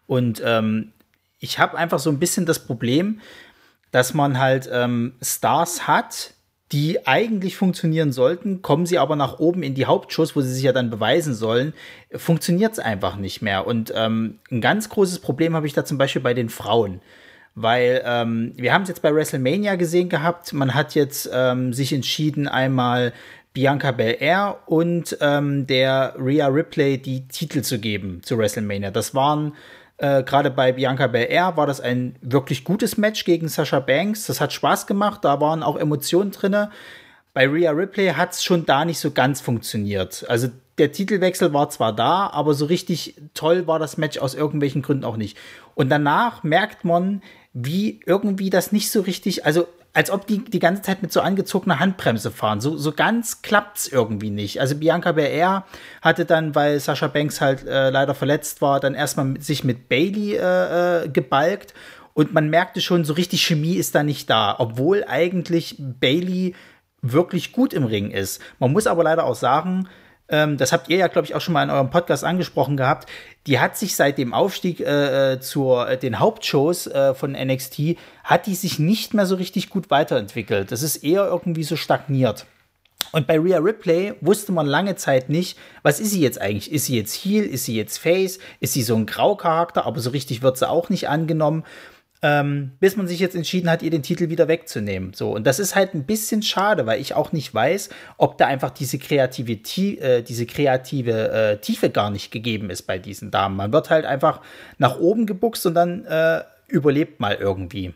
Und 0.08 0.42
ähm, 0.44 0.92
ich 1.38 1.60
habe 1.60 1.78
einfach 1.78 2.00
so 2.00 2.10
ein 2.10 2.18
bisschen 2.18 2.46
das 2.46 2.58
Problem, 2.58 3.20
dass 3.90 4.14
man 4.14 4.38
halt 4.38 4.68
ähm, 4.72 5.14
Stars 5.22 5.86
hat, 5.86 6.34
die 6.72 7.06
eigentlich 7.06 7.56
funktionieren 7.56 8.10
sollten, 8.12 8.60
kommen 8.60 8.86
sie 8.86 8.98
aber 8.98 9.14
nach 9.14 9.38
oben 9.38 9.62
in 9.62 9.74
die 9.74 9.86
Hauptschuss, 9.86 10.34
wo 10.34 10.40
sie 10.40 10.52
sich 10.52 10.64
ja 10.64 10.72
dann 10.72 10.90
beweisen 10.90 11.34
sollen, 11.34 11.74
funktioniert 12.12 12.72
es 12.72 12.78
einfach 12.80 13.16
nicht 13.16 13.40
mehr. 13.40 13.66
Und 13.66 13.92
ähm, 13.94 14.40
ein 14.50 14.60
ganz 14.60 14.88
großes 14.88 15.20
Problem 15.20 15.54
habe 15.54 15.66
ich 15.66 15.74
da 15.74 15.84
zum 15.84 15.98
Beispiel 15.98 16.22
bei 16.22 16.34
den 16.34 16.48
Frauen 16.48 17.00
weil 17.56 18.02
ähm, 18.04 18.52
wir 18.56 18.72
haben 18.72 18.82
es 18.82 18.88
jetzt 18.88 19.00
bei 19.02 19.12
WrestleMania 19.12 19.76
gesehen 19.76 20.10
gehabt. 20.10 20.52
Man 20.52 20.74
hat 20.74 20.94
jetzt 20.94 21.28
ähm, 21.32 21.72
sich 21.72 21.92
entschieden, 21.92 22.46
einmal 22.46 23.14
Bianca 23.54 23.92
Belair 23.92 24.58
und 24.66 25.16
ähm, 25.22 25.66
der 25.66 26.14
Rhea 26.18 26.48
Ripley 26.48 26.98
die 26.98 27.26
Titel 27.26 27.62
zu 27.62 27.78
geben 27.78 28.20
zu 28.22 28.36
WrestleMania. 28.36 28.90
Das 28.90 29.14
waren 29.14 29.54
äh, 29.98 30.22
gerade 30.22 30.50
bei 30.50 30.72
Bianca 30.72 31.06
Belair 31.06 31.56
war 31.56 31.66
das 31.66 31.80
ein 31.80 32.16
wirklich 32.20 32.64
gutes 32.64 32.96
Match 32.96 33.24
gegen 33.24 33.48
Sasha 33.48 33.80
Banks. 33.80 34.26
Das 34.26 34.40
hat 34.40 34.52
Spaß 34.52 34.86
gemacht, 34.86 35.24
da 35.24 35.40
waren 35.40 35.62
auch 35.62 35.76
Emotionen 35.76 36.32
drinne. 36.32 36.70
Bei 37.32 37.46
Rhea 37.46 37.70
Ripley 37.70 38.08
hat 38.08 38.32
es 38.32 38.44
schon 38.44 38.66
da 38.66 38.84
nicht 38.84 38.98
so 38.98 39.10
ganz 39.10 39.40
funktioniert. 39.40 40.24
Also 40.28 40.48
der 40.78 40.92
Titelwechsel 40.92 41.52
war 41.52 41.70
zwar 41.70 41.94
da, 41.94 42.28
aber 42.28 42.54
so 42.54 42.66
richtig 42.66 43.14
toll 43.34 43.66
war 43.66 43.78
das 43.78 43.96
Match 43.96 44.18
aus 44.18 44.34
irgendwelchen 44.34 44.82
Gründen 44.82 45.04
auch 45.04 45.16
nicht. 45.16 45.36
Und 45.74 45.88
danach 45.88 46.42
merkt 46.42 46.84
man, 46.84 47.22
wie 47.52 48.00
irgendwie 48.04 48.50
das 48.50 48.72
nicht 48.72 48.90
so 48.90 49.00
richtig, 49.00 49.46
also 49.46 49.66
als 49.96 50.10
ob 50.10 50.26
die 50.26 50.44
die 50.44 50.58
ganze 50.58 50.82
Zeit 50.82 51.00
mit 51.00 51.10
so 51.10 51.22
angezogener 51.22 51.80
Handbremse 51.80 52.30
fahren. 52.30 52.60
So, 52.60 52.76
so 52.76 52.92
ganz 52.92 53.40
klappt's 53.40 53.88
irgendwie 53.88 54.28
nicht. 54.28 54.60
Also 54.60 54.74
Bianca 54.74 55.12
Belair 55.12 55.64
hatte 56.02 56.26
dann, 56.26 56.54
weil 56.54 56.78
Sascha 56.80 57.06
Banks 57.06 57.40
halt 57.40 57.66
äh, 57.66 57.88
leider 57.88 58.14
verletzt 58.14 58.60
war, 58.60 58.78
dann 58.78 58.92
erstmal 58.92 59.40
sich 59.40 59.64
mit 59.64 59.88
Bailey 59.88 60.34
äh, 60.34 61.04
äh, 61.04 61.08
gebalgt 61.08 61.72
und 62.12 62.34
man 62.34 62.50
merkte 62.50 62.82
schon, 62.82 63.04
so 63.04 63.14
richtig 63.14 63.46
Chemie 63.46 63.76
ist 63.76 63.94
da 63.94 64.02
nicht 64.02 64.28
da, 64.28 64.56
obwohl 64.58 65.02
eigentlich 65.08 65.76
Bailey 65.78 66.54
wirklich 67.00 67.52
gut 67.52 67.72
im 67.72 67.84
Ring 67.84 68.10
ist. 68.10 68.42
Man 68.58 68.72
muss 68.72 68.86
aber 68.86 69.02
leider 69.02 69.24
auch 69.24 69.34
sagen, 69.34 69.88
ähm, 70.28 70.56
das 70.56 70.72
habt 70.72 70.88
ihr 70.88 70.96
ja, 70.96 71.06
glaube 71.06 71.26
ich, 71.26 71.34
auch 71.34 71.40
schon 71.40 71.54
mal 71.54 71.62
in 71.62 71.70
eurem 71.70 71.90
Podcast 71.90 72.24
angesprochen 72.24 72.76
gehabt, 72.76 73.08
die 73.46 73.60
hat 73.60 73.76
sich 73.76 73.94
seit 73.94 74.18
dem 74.18 74.34
Aufstieg 74.34 74.80
äh, 74.80 75.34
äh 75.34 75.40
zu 75.40 75.74
äh, 75.74 75.96
den 75.96 76.18
Hauptshows 76.18 76.86
äh, 76.88 77.14
von 77.14 77.32
NXT, 77.32 77.96
hat 78.24 78.46
die 78.46 78.54
sich 78.54 78.78
nicht 78.78 79.14
mehr 79.14 79.26
so 79.26 79.36
richtig 79.36 79.70
gut 79.70 79.90
weiterentwickelt. 79.90 80.72
Das 80.72 80.82
ist 80.82 80.96
eher 80.96 81.26
irgendwie 81.26 81.64
so 81.64 81.76
stagniert. 81.76 82.46
Und 83.12 83.26
bei 83.26 83.38
Rhea 83.38 83.58
Ripley 83.58 84.14
wusste 84.20 84.52
man 84.52 84.66
lange 84.66 84.96
Zeit 84.96 85.28
nicht, 85.28 85.56
was 85.82 86.00
ist 86.00 86.10
sie 86.10 86.20
jetzt 86.20 86.40
eigentlich? 86.40 86.72
Ist 86.72 86.86
sie 86.86 86.96
jetzt 86.96 87.14
Heel? 87.14 87.44
Ist 87.44 87.64
sie 87.64 87.76
jetzt 87.76 87.98
Face? 87.98 88.38
Ist 88.58 88.72
sie 88.72 88.82
so 88.82 88.96
ein 88.96 89.06
Graucharakter? 89.06 89.86
Aber 89.86 90.00
so 90.00 90.10
richtig 90.10 90.42
wird 90.42 90.58
sie 90.58 90.68
auch 90.68 90.88
nicht 90.88 91.08
angenommen 91.08 91.64
ähm, 92.26 92.72
bis 92.80 92.96
man 92.96 93.06
sich 93.06 93.20
jetzt 93.20 93.36
entschieden 93.36 93.70
hat, 93.70 93.82
ihr 93.82 93.90
den 93.90 94.02
Titel 94.02 94.28
wieder 94.30 94.48
wegzunehmen. 94.48 95.12
So, 95.12 95.30
und 95.32 95.46
das 95.46 95.60
ist 95.60 95.76
halt 95.76 95.94
ein 95.94 96.06
bisschen 96.06 96.42
schade, 96.42 96.84
weil 96.84 97.00
ich 97.00 97.14
auch 97.14 97.30
nicht 97.30 97.54
weiß, 97.54 97.88
ob 98.16 98.36
da 98.36 98.48
einfach 98.48 98.70
diese 98.70 98.98
kreative, 98.98 99.52
äh, 99.52 100.22
diese 100.22 100.44
kreative 100.44 101.30
äh, 101.30 101.60
Tiefe 101.60 101.88
gar 101.88 102.10
nicht 102.10 102.32
gegeben 102.32 102.68
ist 102.68 102.82
bei 102.82 102.98
diesen 102.98 103.30
Damen. 103.30 103.54
Man 103.54 103.72
wird 103.72 103.90
halt 103.90 104.04
einfach 104.06 104.40
nach 104.76 104.98
oben 104.98 105.26
gebuchst 105.26 105.66
und 105.66 105.74
dann 105.74 106.04
äh, 106.04 106.42
überlebt 106.66 107.20
mal 107.20 107.36
irgendwie. 107.36 107.94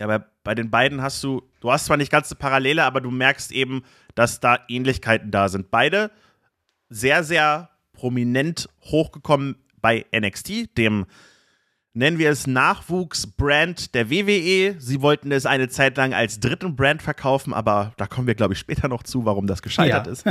Ja, 0.00 0.06
aber 0.08 0.26
bei 0.42 0.56
den 0.56 0.72
beiden 0.72 1.00
hast 1.00 1.22
du, 1.22 1.42
du 1.60 1.70
hast 1.70 1.84
zwar 1.86 1.98
nicht 1.98 2.10
ganz 2.10 2.32
eine 2.32 2.40
Parallele, 2.40 2.82
aber 2.82 3.00
du 3.00 3.12
merkst 3.12 3.52
eben, 3.52 3.84
dass 4.16 4.40
da 4.40 4.58
Ähnlichkeiten 4.68 5.30
da 5.30 5.48
sind. 5.48 5.70
Beide 5.70 6.10
sehr, 6.88 7.22
sehr 7.22 7.70
prominent 7.92 8.68
hochgekommen 8.82 9.54
bei 9.80 10.06
NXT, 10.12 10.76
dem 10.76 11.06
nennen 11.96 12.18
wir 12.18 12.30
es 12.30 12.46
Nachwuchsbrand 12.46 13.94
der 13.94 14.10
WWE. 14.10 14.76
Sie 14.78 15.00
wollten 15.00 15.32
es 15.32 15.46
eine 15.46 15.68
Zeit 15.68 15.96
lang 15.96 16.12
als 16.12 16.38
dritten 16.38 16.76
Brand 16.76 17.02
verkaufen, 17.02 17.54
aber 17.54 17.92
da 17.96 18.06
kommen 18.06 18.26
wir, 18.26 18.34
glaube 18.34 18.52
ich, 18.52 18.60
später 18.60 18.86
noch 18.88 19.02
zu, 19.02 19.24
warum 19.24 19.46
das 19.46 19.62
gescheitert 19.62 20.06
ja. 20.06 20.12
ist. 20.12 20.24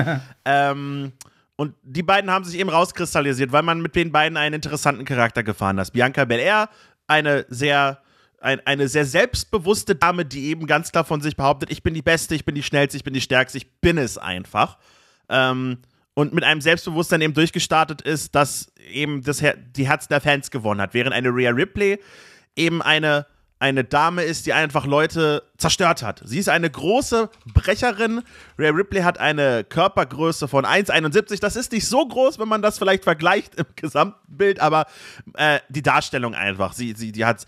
ähm, 0.45 1.13
und 1.55 1.73
die 1.83 2.03
beiden 2.03 2.29
haben 2.29 2.45
sich 2.45 2.59
eben 2.59 2.69
rauskristallisiert, 2.69 3.51
weil 3.51 3.63
man 3.63 3.81
mit 3.81 3.95
den 3.95 4.11
beiden 4.11 4.37
einen 4.37 4.55
interessanten 4.55 5.05
Charakter 5.05 5.41
gefahren 5.41 5.79
hat. 5.79 5.91
Bianca 5.91 6.25
Belair, 6.25 6.69
eine 7.07 7.45
sehr 7.49 7.99
ein, 8.41 8.59
eine 8.67 8.87
sehr 8.87 9.05
selbstbewusste 9.05 9.95
Dame, 9.95 10.23
die 10.23 10.49
eben 10.49 10.67
ganz 10.67 10.91
klar 10.91 11.03
von 11.03 11.19
sich 11.19 11.35
behauptet, 11.35 11.71
ich 11.71 11.81
bin 11.81 11.95
die 11.95 12.03
Beste, 12.03 12.35
ich 12.35 12.45
bin 12.45 12.53
die 12.53 12.61
Schnellste, 12.61 12.95
ich 12.95 13.03
bin 13.03 13.13
die 13.13 13.21
Stärkste, 13.21 13.57
ich 13.57 13.79
bin 13.79 13.97
es 13.97 14.19
einfach. 14.19 14.77
Ähm, 15.29 15.79
und 16.15 16.33
mit 16.33 16.43
einem 16.43 16.61
Selbstbewusstsein 16.61 17.21
eben 17.21 17.33
durchgestartet 17.33 18.01
ist, 18.01 18.33
das 18.33 18.71
eben 18.89 19.21
das 19.21 19.41
Her 19.41 19.55
die 19.55 19.87
Herzen 19.87 20.09
der 20.09 20.21
Fans 20.21 20.49
gewonnen 20.49 20.81
hat. 20.81 20.93
Während 20.93 21.13
eine 21.13 21.29
Rhea 21.29 21.51
Ripley 21.51 21.99
eben 22.55 22.81
eine, 22.81 23.27
eine 23.59 23.83
Dame 23.83 24.23
ist, 24.23 24.45
die 24.45 24.53
einfach 24.53 24.85
Leute 24.85 25.43
zerstört 25.57 26.03
hat. 26.03 26.21
Sie 26.23 26.39
ist 26.39 26.47
eine 26.47 26.69
große 26.69 27.29
Brecherin. 27.53 28.21
Rhea 28.57 28.71
Ripley 28.71 29.01
hat 29.01 29.19
eine 29.19 29.65
Körpergröße 29.65 30.47
von 30.47 30.65
1,71. 30.65 31.41
Das 31.41 31.57
ist 31.57 31.73
nicht 31.73 31.85
so 31.85 32.07
groß, 32.07 32.39
wenn 32.39 32.47
man 32.47 32.61
das 32.61 32.79
vielleicht 32.79 33.03
vergleicht 33.03 33.55
im 33.55 33.65
Gesamtbild, 33.75 34.61
aber 34.61 34.85
äh, 35.33 35.59
die 35.67 35.83
Darstellung 35.83 36.33
einfach. 36.33 36.71
Sie, 36.71 36.93
sie, 36.95 37.11
die 37.11 37.25
hat 37.25 37.45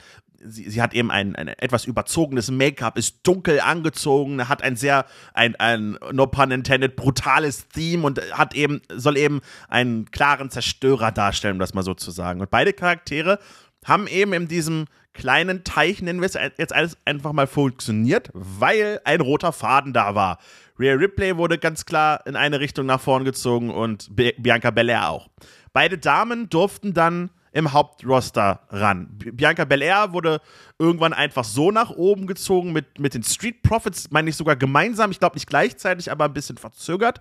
sie, 0.47 0.69
sie 0.69 0.81
hat 0.81 0.93
eben 0.93 1.11
ein, 1.11 1.35
ein 1.35 1.47
etwas 1.47 1.85
überzogenes 1.85 2.51
Make-up, 2.51 2.97
ist 2.97 3.19
dunkel 3.23 3.59
angezogen, 3.59 4.47
hat 4.49 4.63
ein 4.63 4.75
sehr, 4.75 5.05
ein, 5.33 5.55
ein, 5.55 5.97
no 6.11 6.27
pun 6.27 6.51
intended, 6.51 6.95
brutales 6.95 7.67
Theme 7.69 8.05
und 8.05 8.21
hat 8.31 8.55
eben, 8.55 8.81
soll 8.93 9.17
eben 9.17 9.41
einen 9.69 10.09
klaren 10.11 10.49
Zerstörer 10.49 11.11
darstellen, 11.11 11.53
um 11.53 11.59
das 11.59 11.73
mal 11.73 11.83
so 11.83 11.93
zu 11.93 12.11
sagen. 12.11 12.41
Und 12.41 12.49
beide 12.49 12.73
Charaktere 12.73 13.39
haben 13.85 14.07
eben 14.07 14.33
in 14.33 14.47
diesem 14.47 14.85
kleinen 15.13 15.63
Teich, 15.63 16.01
nennen 16.01 16.21
wir 16.21 16.27
es 16.27 16.37
jetzt 16.57 16.73
alles 16.73 16.97
einfach 17.05 17.33
mal 17.33 17.47
funktioniert, 17.47 18.29
weil 18.33 19.01
ein 19.03 19.21
roter 19.21 19.51
Faden 19.51 19.93
da 19.93 20.15
war. 20.15 20.37
Rhea 20.79 20.93
Ripley 20.93 21.37
wurde 21.37 21.57
ganz 21.57 21.85
klar 21.85 22.25
in 22.27 22.35
eine 22.35 22.59
Richtung 22.59 22.85
nach 22.85 23.01
vorn 23.01 23.25
gezogen 23.25 23.71
und 23.71 24.15
Bianca 24.15 24.69
Belair 24.71 25.09
auch. 25.09 25.29
Beide 25.73 25.97
Damen 25.97 26.49
durften 26.49 26.93
dann 26.93 27.31
im 27.57 27.73
Hauptroster 27.73 28.61
ran. 28.69 29.07
Bianca 29.17 29.65
Belair 29.65 30.13
wurde 30.13 30.41
irgendwann 30.77 31.11
einfach 31.11 31.43
so 31.43 31.71
nach 31.71 31.89
oben 31.89 32.27
gezogen 32.27 32.71
mit, 32.71 32.99
mit 32.99 33.15
den 33.15 33.23
Street 33.23 33.63
Profits, 33.63 34.11
meine 34.11 34.29
ich 34.29 34.35
sogar 34.35 34.55
gemeinsam, 34.55 35.09
ich 35.09 35.17
glaube 35.17 35.37
nicht 35.37 35.47
gleichzeitig, 35.47 36.11
aber 36.11 36.25
ein 36.25 36.33
bisschen 36.33 36.57
verzögert. 36.57 37.19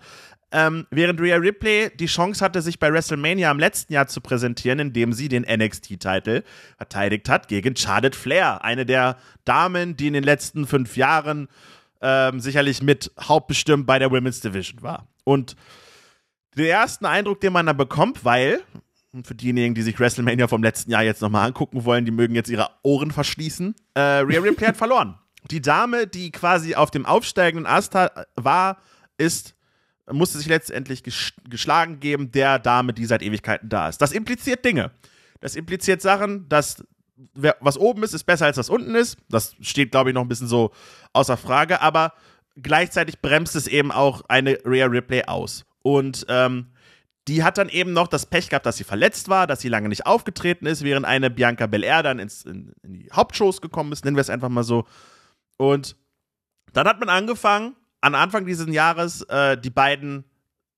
Ähm, 0.53 0.87
während 0.90 1.22
Rhea 1.22 1.37
Ripley 1.37 1.90
die 1.96 2.05
Chance 2.05 2.44
hatte, 2.44 2.61
sich 2.61 2.79
bei 2.79 2.92
WrestleMania 2.92 3.51
im 3.51 3.59
letzten 3.59 3.94
Jahr 3.94 4.09
zu 4.09 4.20
präsentieren, 4.20 4.79
indem 4.79 5.14
sie 5.14 5.29
den 5.29 5.42
NXT-Titel 5.42 6.42
verteidigt 6.77 7.31
hat 7.31 7.49
gegen 7.49 7.75
Charlotte 7.75 8.16
Flair, 8.16 8.62
eine 8.62 8.85
der 8.85 9.16
Damen, 9.46 9.96
die 9.96 10.09
in 10.09 10.12
den 10.12 10.22
letzten 10.22 10.66
fünf 10.66 10.99
Jahren 10.99 11.49
ähm, 12.03 12.40
sicherlich 12.40 12.83
mit 12.83 13.11
hauptbestimmt 13.18 13.87
bei 13.87 13.99
der 13.99 14.11
Women's 14.11 14.40
Division 14.40 14.83
war. 14.83 15.09
Und 15.25 15.57
der 16.59 16.68
erste 16.68 17.09
Eindruck, 17.09 17.40
den 17.40 17.55
man 17.55 17.64
da 17.64 17.72
bekommt, 17.72 18.22
weil 18.27 18.61
und 19.16 19.26
für 19.26 19.35
diejenigen, 19.35 19.74
die 19.74 19.83
sich 19.83 19.98
WrestleMania 19.98 20.46
vom 20.46 20.62
letzten 20.62 20.90
Jahr 20.90 21.02
jetzt 21.02 21.22
nochmal 21.22 21.46
angucken 21.46 21.85
wollen, 21.85 22.05
die 22.05 22.11
mögen 22.11 22.35
jetzt 22.35 22.50
ihre 22.50 22.68
Ohren 22.83 23.11
verschließen. 23.11 23.74
Äh, 23.94 24.00
Rhea 24.00 24.40
Ripley 24.40 24.66
hat 24.66 24.76
verloren. 24.76 25.18
Die 25.50 25.62
Dame, 25.62 26.07
die 26.07 26.31
quasi 26.31 26.74
auf 26.74 26.90
dem 26.90 27.07
aufsteigenden 27.07 27.66
Ast 27.66 27.94
war, 27.94 28.79
ist, 29.16 29.55
musste 30.11 30.38
sich 30.38 30.46
letztendlich 30.46 31.02
geschlagen 31.02 31.98
geben, 31.98 32.31
der 32.31 32.59
Dame, 32.59 32.92
die 32.92 33.07
seit 33.07 33.22
Ewigkeiten 33.22 33.68
da 33.68 33.88
ist. 33.88 33.98
Das 33.98 34.12
impliziert 34.12 34.64
Dinge. 34.64 34.90
Das 35.40 35.57
impliziert 35.57 36.02
Sachen, 36.02 36.48
dass 36.48 36.85
was 37.35 37.79
oben 37.79 38.02
ist, 38.02 38.12
ist 38.12 38.24
besser 38.24 38.44
als 38.44 38.59
was 38.59 38.68
unten 38.68 38.94
ist. 38.94 39.16
Das 39.31 39.57
steht, 39.61 39.90
glaube 39.92 40.11
ich, 40.11 40.14
noch 40.14 40.22
ein 40.22 40.29
bisschen 40.29 40.48
so 40.48 40.72
außer 41.14 41.38
Frage, 41.38 41.81
aber 41.81 42.12
gleichzeitig 42.57 43.20
bremst 43.22 43.57
es 43.57 43.66
eben 43.66 43.90
auch 43.90 44.22
eine 44.29 44.59
Rhea 44.66 44.87
Ripley 44.87 45.24
aus. 45.24 45.64
Und 45.83 46.26
ähm, 46.29 46.66
die 47.28 47.42
hat 47.42 47.58
dann 47.58 47.68
eben 47.68 47.92
noch 47.92 48.08
das 48.08 48.26
Pech 48.26 48.48
gehabt, 48.48 48.66
dass 48.66 48.76
sie 48.76 48.84
verletzt 48.84 49.28
war, 49.28 49.46
dass 49.46 49.60
sie 49.60 49.68
lange 49.68 49.88
nicht 49.88 50.06
aufgetreten 50.06 50.66
ist, 50.66 50.82
während 50.82 51.06
eine 51.06 51.30
Bianca 51.30 51.66
Belair 51.66 52.02
dann 52.02 52.18
ins, 52.18 52.44
in, 52.44 52.72
in 52.82 52.92
die 52.92 53.10
Hauptshows 53.12 53.60
gekommen 53.60 53.92
ist, 53.92 54.04
nennen 54.04 54.16
wir 54.16 54.20
es 54.20 54.30
einfach 54.30 54.48
mal 54.48 54.64
so. 54.64 54.86
Und 55.56 55.96
dann 56.72 56.86
hat 56.86 57.00
man 57.00 57.08
angefangen, 57.08 57.74
an 58.00 58.14
Anfang 58.14 58.46
dieses 58.46 58.68
Jahres 58.68 59.22
äh, 59.22 59.58
die 59.58 59.70
beiden 59.70 60.24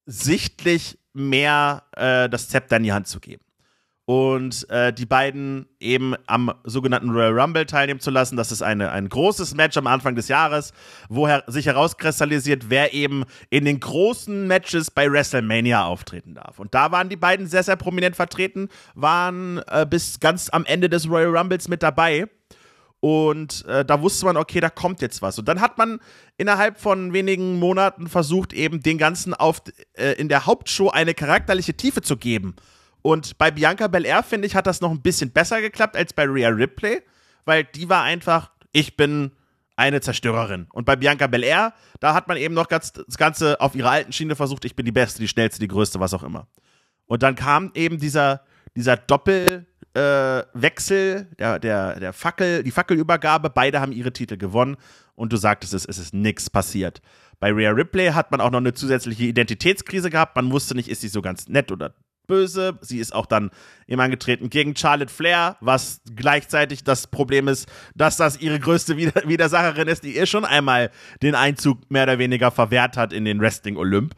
sichtlich 0.07 0.99
mehr 1.13 1.85
äh, 1.97 2.29
das 2.29 2.49
Zepter 2.49 2.77
in 2.77 2.85
die 2.85 2.93
Hand 2.93 3.09
zu 3.09 3.21
geben 3.21 3.45
und 4.09 4.67
äh, 4.71 4.91
die 4.91 5.05
beiden 5.05 5.67
eben 5.81 6.15
am 6.27 6.51
sogenannten 6.65 7.11
Royal 7.11 7.39
Rumble 7.39 7.67
teilnehmen 7.67 8.01
zu 8.01 8.11
lassen. 8.11 8.39
Das 8.39 8.51
ist 8.51 8.63
eine, 8.63 8.91
ein 8.91 9.11
großes 9.11 9.55
Match 9.55 9.77
am 9.77 9.87
Anfang 9.87 10.15
des 10.15 10.29
Jahres, 10.29 10.73
wo 11.11 11.29
her 11.29 11.45
sich 11.47 11.67
herauskristallisiert, 11.67 12.71
wer 12.71 12.95
eben 12.95 13.25
in 13.51 13.67
den 13.67 13.81
großen 13.81 14.47
Matches 14.47 14.91
bei 14.91 15.13
WrestleMania 15.13 15.85
auftreten 15.85 16.35
darf. 16.35 16.59
Und 16.59 16.73
da 16.73 16.91
waren 16.91 17.11
die 17.11 17.17
beiden 17.17 17.47
sehr, 17.47 17.63
sehr 17.63 17.77
prominent 17.77 18.17
vertreten, 18.17 18.71
waren 18.95 19.61
äh, 19.67 19.85
bis 19.85 20.21
ganz 20.21 20.49
am 20.49 20.65
Ende 20.65 20.89
des 20.89 21.07
Royal 21.07 21.37
Rumbles 21.37 21.69
mit 21.69 21.83
dabei. 21.83 22.31
Und 23.01 23.67
äh, 23.67 23.85
da 23.85 24.01
wusste 24.01 24.25
man, 24.25 24.39
okay, 24.39 24.61
da 24.61 24.71
kommt 24.71 25.03
jetzt 25.03 25.21
was. 25.21 25.39
Und 25.39 25.49
dann 25.49 25.61
hat 25.61 25.77
man 25.77 26.01
innerhalb 26.39 26.81
von 26.81 27.13
wenigen 27.13 27.59
Monaten 27.59 28.07
versucht, 28.07 28.55
eben 28.55 28.83
den 28.83 28.97
Ganzen 28.97 29.35
auf, 29.35 29.61
äh, 29.93 30.13
in 30.13 30.31
der 30.31 30.47
Hauptshow 30.47 30.89
eine 30.89 31.13
charakterliche 31.13 31.75
Tiefe 31.75 32.01
zu 32.01 32.17
geben. 32.17 32.57
Und 33.03 33.39
bei 33.39 33.51
Bianca 33.51 33.89
Belair, 33.89 34.23
finde 34.23 34.47
ich, 34.47 34.55
hat 34.55 34.67
das 34.67 34.81
noch 34.81 34.91
ein 34.91 35.03
bisschen 35.03 35.31
besser 35.31 35.61
geklappt 35.61 35.97
als 35.97 36.13
bei 36.13 36.25
Rhea 36.25 36.49
Ripley, 36.49 37.03
weil 37.45 37.65
die 37.65 37.89
war 37.89 38.03
einfach, 38.03 38.51
ich 38.73 38.97
bin 38.97 39.33
eine 39.77 40.01
Zerstörerin. 40.01 40.67
Und 40.73 40.85
bei 40.85 40.97
Bianca 40.97 41.29
Belair, 41.29 41.73
da 42.01 42.13
hat 42.13 42.27
man 42.27 42.37
eben 42.37 42.55
noch 42.55 42.69
ganz, 42.69 42.93
das 42.93 43.17
Ganze 43.17 43.61
auf 43.61 43.77
ihrer 43.77 43.91
alten 43.91 44.13
Schiene 44.13 44.35
versucht, 44.35 44.65
ich 44.65 44.75
bin 44.75 44.85
die 44.85 44.93
Beste, 44.93 45.21
die 45.21 45.29
Schnellste, 45.29 45.61
die 45.61 45.69
Größte, 45.69 46.01
was 46.01 46.15
auch 46.15 46.25
immer. 46.25 46.49
Und 47.07 47.23
dann 47.23 47.37
kam 47.37 47.71
eben 47.75 47.99
dieser, 47.99 48.43
dieser 48.75 48.97
Doppelwechsel, 48.97 49.67
äh, 51.31 51.37
der, 51.37 51.59
der, 51.61 52.01
der 52.01 52.13
Fackel, 52.13 52.65
die 52.65 52.73
Fackelübergabe, 52.73 53.51
beide 53.51 53.81
haben 53.81 53.93
ihre 53.93 54.13
Titel 54.13 54.37
gewonnen 54.37 54.77
und 55.15 55.33
du 55.33 55.37
sagtest 55.37 55.75
es, 55.75 55.85
es 55.85 55.99
ist 55.99 56.13
nichts 56.13 56.51
passiert. 56.51 57.01
Bei 57.41 57.53
Rhea 57.53 57.71
Ripley 57.71 58.09
hat 58.09 58.33
man 58.33 58.41
auch 58.41 58.51
noch 58.51 58.59
eine 58.59 58.75
zusätzliche 58.75 59.25
Identitätskrise 59.25 60.11
gehabt. 60.11 60.35
Man 60.35 60.51
wusste 60.51 60.75
nicht, 60.75 60.89
ist 60.89 61.03
sie 61.03 61.09
so 61.09 61.23
ganz 61.23 61.49
nett 61.49 61.71
oder 61.71 61.95
böse. 62.29 62.79
Sie 62.81 62.99
ist 62.99 63.13
auch 63.13 63.27
dann 63.27 63.51
eben 63.89 64.01
angetreten 64.01 64.51
gegen 64.51 64.77
Charlotte 64.77 65.13
Flair, 65.13 65.57
was 65.61 66.01
gleichzeitig 66.15 66.85
das 66.85 67.09
Problem 67.09 67.49
ist, 67.49 67.69
dass 67.97 68.17
das 68.17 68.41
ihre 68.41 68.61
größte 68.61 68.97
Wider 68.97 69.27
Widersacherin 69.27 69.89
ist, 69.89 70.05
die 70.05 70.15
ihr 70.15 70.27
schon 70.27 70.45
einmal 70.45 70.93
den 71.23 71.35
Einzug 71.35 71.91
mehr 71.91 72.05
oder 72.05 72.21
weniger 72.21 72.53
verwehrt 72.53 72.97
hat 72.97 73.13
in 73.13 73.25
den 73.25 73.41
Wrestling-Olymp. 73.41 74.15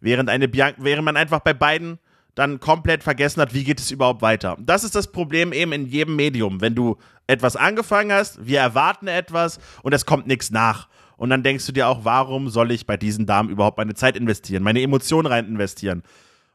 Während, 0.00 0.28
eine 0.28 0.52
während 0.52 1.04
man 1.04 1.16
einfach 1.16 1.40
bei 1.40 1.54
beiden 1.54 1.98
dann 2.34 2.60
komplett 2.60 3.02
vergessen 3.02 3.40
hat, 3.40 3.54
wie 3.54 3.64
geht 3.64 3.78
es 3.78 3.90
überhaupt 3.90 4.22
weiter. 4.22 4.56
Das 4.60 4.84
ist 4.84 4.94
das 4.94 5.12
Problem 5.12 5.52
eben 5.52 5.72
in 5.72 5.86
jedem 5.86 6.16
Medium. 6.16 6.60
Wenn 6.60 6.74
du 6.74 6.96
etwas 7.26 7.56
angefangen 7.56 8.12
hast, 8.12 8.44
wir 8.46 8.58
erwarten 8.58 9.06
etwas 9.06 9.58
und 9.82 9.92
es 9.92 10.06
kommt 10.06 10.26
nichts 10.26 10.50
nach. 10.50 10.88
Und 11.16 11.30
dann 11.30 11.42
denkst 11.42 11.66
du 11.66 11.72
dir 11.72 11.88
auch, 11.88 12.04
warum 12.04 12.48
soll 12.48 12.72
ich 12.72 12.86
bei 12.86 12.96
diesen 12.96 13.26
Damen 13.26 13.50
überhaupt 13.50 13.78
meine 13.78 13.94
Zeit 13.94 14.16
investieren, 14.16 14.62
meine 14.62 14.82
Emotionen 14.82 15.26
rein 15.26 15.46
investieren? 15.46 16.02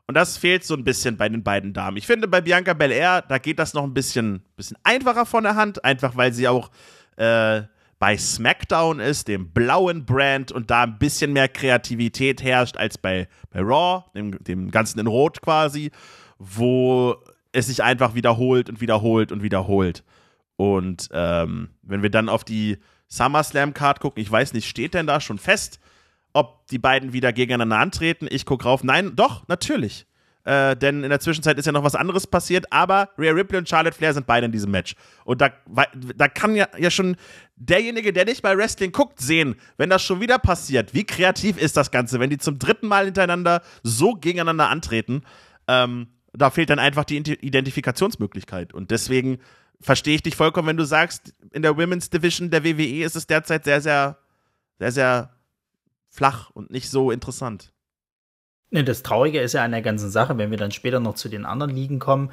Und 0.08 0.15
das 0.15 0.38
fehlt 0.38 0.63
so 0.63 0.74
ein 0.74 0.86
bisschen 0.86 1.17
bei 1.17 1.28
den 1.28 1.43
beiden 1.43 1.74
Damen. 1.74 1.98
Ich 1.98 2.08
finde, 2.08 2.30
bei 2.30 2.39
Bianca 2.39 2.74
Belair, 2.74 3.22
da 3.22 3.38
geht 3.39 3.60
das 3.60 3.74
noch 3.74 3.84
ein 3.84 3.93
bisschen, 3.93 4.41
bisschen 4.56 4.78
einfacher 4.84 5.26
von 5.26 5.43
der 5.43 5.56
Hand, 5.56 5.84
einfach 5.84 6.15
weil 6.15 6.32
sie 6.34 6.48
auch 6.48 6.72
äh, 7.17 7.63
bei 8.00 8.17
SmackDown 8.17 9.02
ist, 9.02 9.28
dem 9.28 9.52
blauen 9.52 10.06
Brand, 10.06 10.54
und 10.54 10.72
da 10.72 10.84
ein 10.84 10.98
bisschen 10.98 11.34
mehr 11.34 11.50
Kreativität 11.50 12.41
herrscht 12.41 12.78
als 12.78 12.98
bei, 12.98 13.28
bei 13.50 13.60
Raw, 13.60 14.06
dem, 14.15 14.41
dem 14.43 14.72
Ganzen 14.72 15.00
in 15.00 15.08
Rot 15.08 15.41
quasi, 15.41 15.91
wo 16.38 17.17
es 17.52 17.67
sich 17.67 17.84
einfach 17.84 18.15
wiederholt 18.15 18.70
und 18.70 18.80
wiederholt 18.80 19.34
und 19.34 19.43
wiederholt. 19.43 20.06
Und 20.56 21.10
ähm, 21.12 21.70
wenn 21.82 22.02
wir 22.02 22.10
dann 22.10 22.30
auf 22.30 22.46
die 22.46 22.78
SummerSlam-Card 23.10 24.00
gucken, 24.00 24.22
ich 24.22 24.32
weiß 24.32 24.54
nicht, 24.54 24.67
steht 24.67 24.93
denn 24.93 25.08
da 25.08 25.20
schon 25.20 25.38
fest, 25.38 25.80
ob 26.38 26.67
die 26.67 26.78
beiden 26.78 27.13
wieder 27.13 27.34
gegeneinander 27.34 27.80
antreten? 27.80 28.28
Ich 28.30 28.45
gucke 28.45 28.65
rauf. 28.65 28.84
Nein, 28.84 29.15
doch, 29.15 29.47
natürlich. 29.47 30.06
Äh, 30.43 30.78
denn 30.78 31.04
in 31.04 31.10
der 31.10 31.19
Zwischenzeit 31.19 31.58
ist 31.58 31.65
ja 31.65 31.73
noch 31.73 31.84
was 31.84 31.95
anderes 31.95 32.26
passiert, 32.26 32.71
aber 32.71 33.10
Rhea 33.17 33.34
Ripley 33.34 33.58
und 33.58 33.67
Charlotte 33.67 33.97
Flair 33.97 34.13
sind 34.13 34.28
beide 34.28 34.45
in 34.45 34.54
diesem 34.54 34.71
Match. 34.71 34.95
Und 35.26 35.41
da, 35.41 35.50
da 36.15 36.28
kann 36.30 36.56
ja, 36.56 36.67
ja 36.78 36.89
schon 36.89 37.17
derjenige, 37.58 38.13
der 38.13 38.23
nicht 38.23 38.43
bei 38.43 38.56
Wrestling 38.56 38.93
guckt, 38.93 39.19
sehen, 39.19 39.56
wenn 39.76 39.89
das 39.89 40.04
schon 40.04 40.21
wieder 40.21 40.39
passiert, 40.39 40.93
wie 40.93 41.04
kreativ 41.04 41.58
ist 41.58 41.76
das 41.76 41.91
Ganze, 41.91 42.21
wenn 42.21 42.30
die 42.30 42.38
zum 42.38 42.60
dritten 42.60 42.88
Mal 42.88 43.06
hintereinander 43.06 43.62
so 43.84 44.13
gegeneinander 44.13 44.69
antreten. 44.69 45.23
Ähm, 45.67 46.08
da 46.32 46.50
fehlt 46.50 46.69
dann 46.69 46.80
einfach 46.80 47.04
die 47.04 47.17
Identifikationsmöglichkeit. 47.17 48.73
Und 48.73 48.91
deswegen 48.91 49.39
verstehe 49.82 50.15
ich 50.15 50.23
dich 50.23 50.38
vollkommen, 50.38 50.69
wenn 50.69 50.78
du 50.78 50.86
sagst, 50.86 51.36
in 51.52 51.62
der 51.62 51.78
Women's 51.78 52.10
Division 52.10 52.52
der 52.52 52.63
WWE 52.63 53.04
ist 53.04 53.15
es 53.17 53.28
derzeit 53.28 53.65
sehr, 53.65 53.82
sehr, 53.82 54.17
sehr, 54.80 54.91
sehr 54.91 55.37
flach 56.17 56.49
und 56.53 56.71
nicht 56.71 56.89
so 56.89 57.12
interessant. 57.12 57.71
Ne, 58.71 58.84
das 58.84 59.03
Traurige 59.03 59.39
ist 59.39 59.53
ja 59.53 59.63
an 59.63 59.71
der 59.71 59.82
ganzen 59.82 60.10
Sache, 60.10 60.38
wenn 60.38 60.51
wir 60.51 60.58
dann 60.58 60.71
später 60.71 60.99
noch 60.99 61.15
zu 61.15 61.30
den 61.30 61.45
anderen 61.45 61.73
Ligen 61.73 61.99
kommen, 61.99 62.32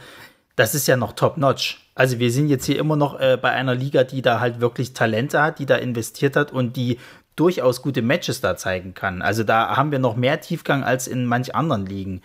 das 0.56 0.74
ist 0.74 0.86
ja 0.86 0.96
noch 0.96 1.12
top-notch. 1.12 1.80
Also 1.94 2.18
wir 2.18 2.30
sind 2.30 2.48
jetzt 2.48 2.64
hier 2.64 2.78
immer 2.78 2.96
noch 2.96 3.20
äh, 3.20 3.38
bei 3.40 3.50
einer 3.50 3.74
Liga, 3.74 4.04
die 4.04 4.22
da 4.22 4.40
halt 4.40 4.60
wirklich 4.60 4.94
Talente 4.94 5.42
hat, 5.42 5.58
die 5.58 5.66
da 5.66 5.76
investiert 5.76 6.36
hat 6.36 6.52
und 6.52 6.76
die 6.76 6.98
durchaus 7.36 7.82
gute 7.82 8.02
Matches 8.02 8.40
da 8.40 8.56
zeigen 8.56 8.94
kann. 8.94 9.20
Also 9.20 9.42
da 9.44 9.76
haben 9.76 9.90
wir 9.90 9.98
noch 9.98 10.16
mehr 10.16 10.40
Tiefgang 10.40 10.84
als 10.84 11.08
in 11.08 11.26
manch 11.26 11.54
anderen 11.54 11.86
Ligen. 11.86 12.22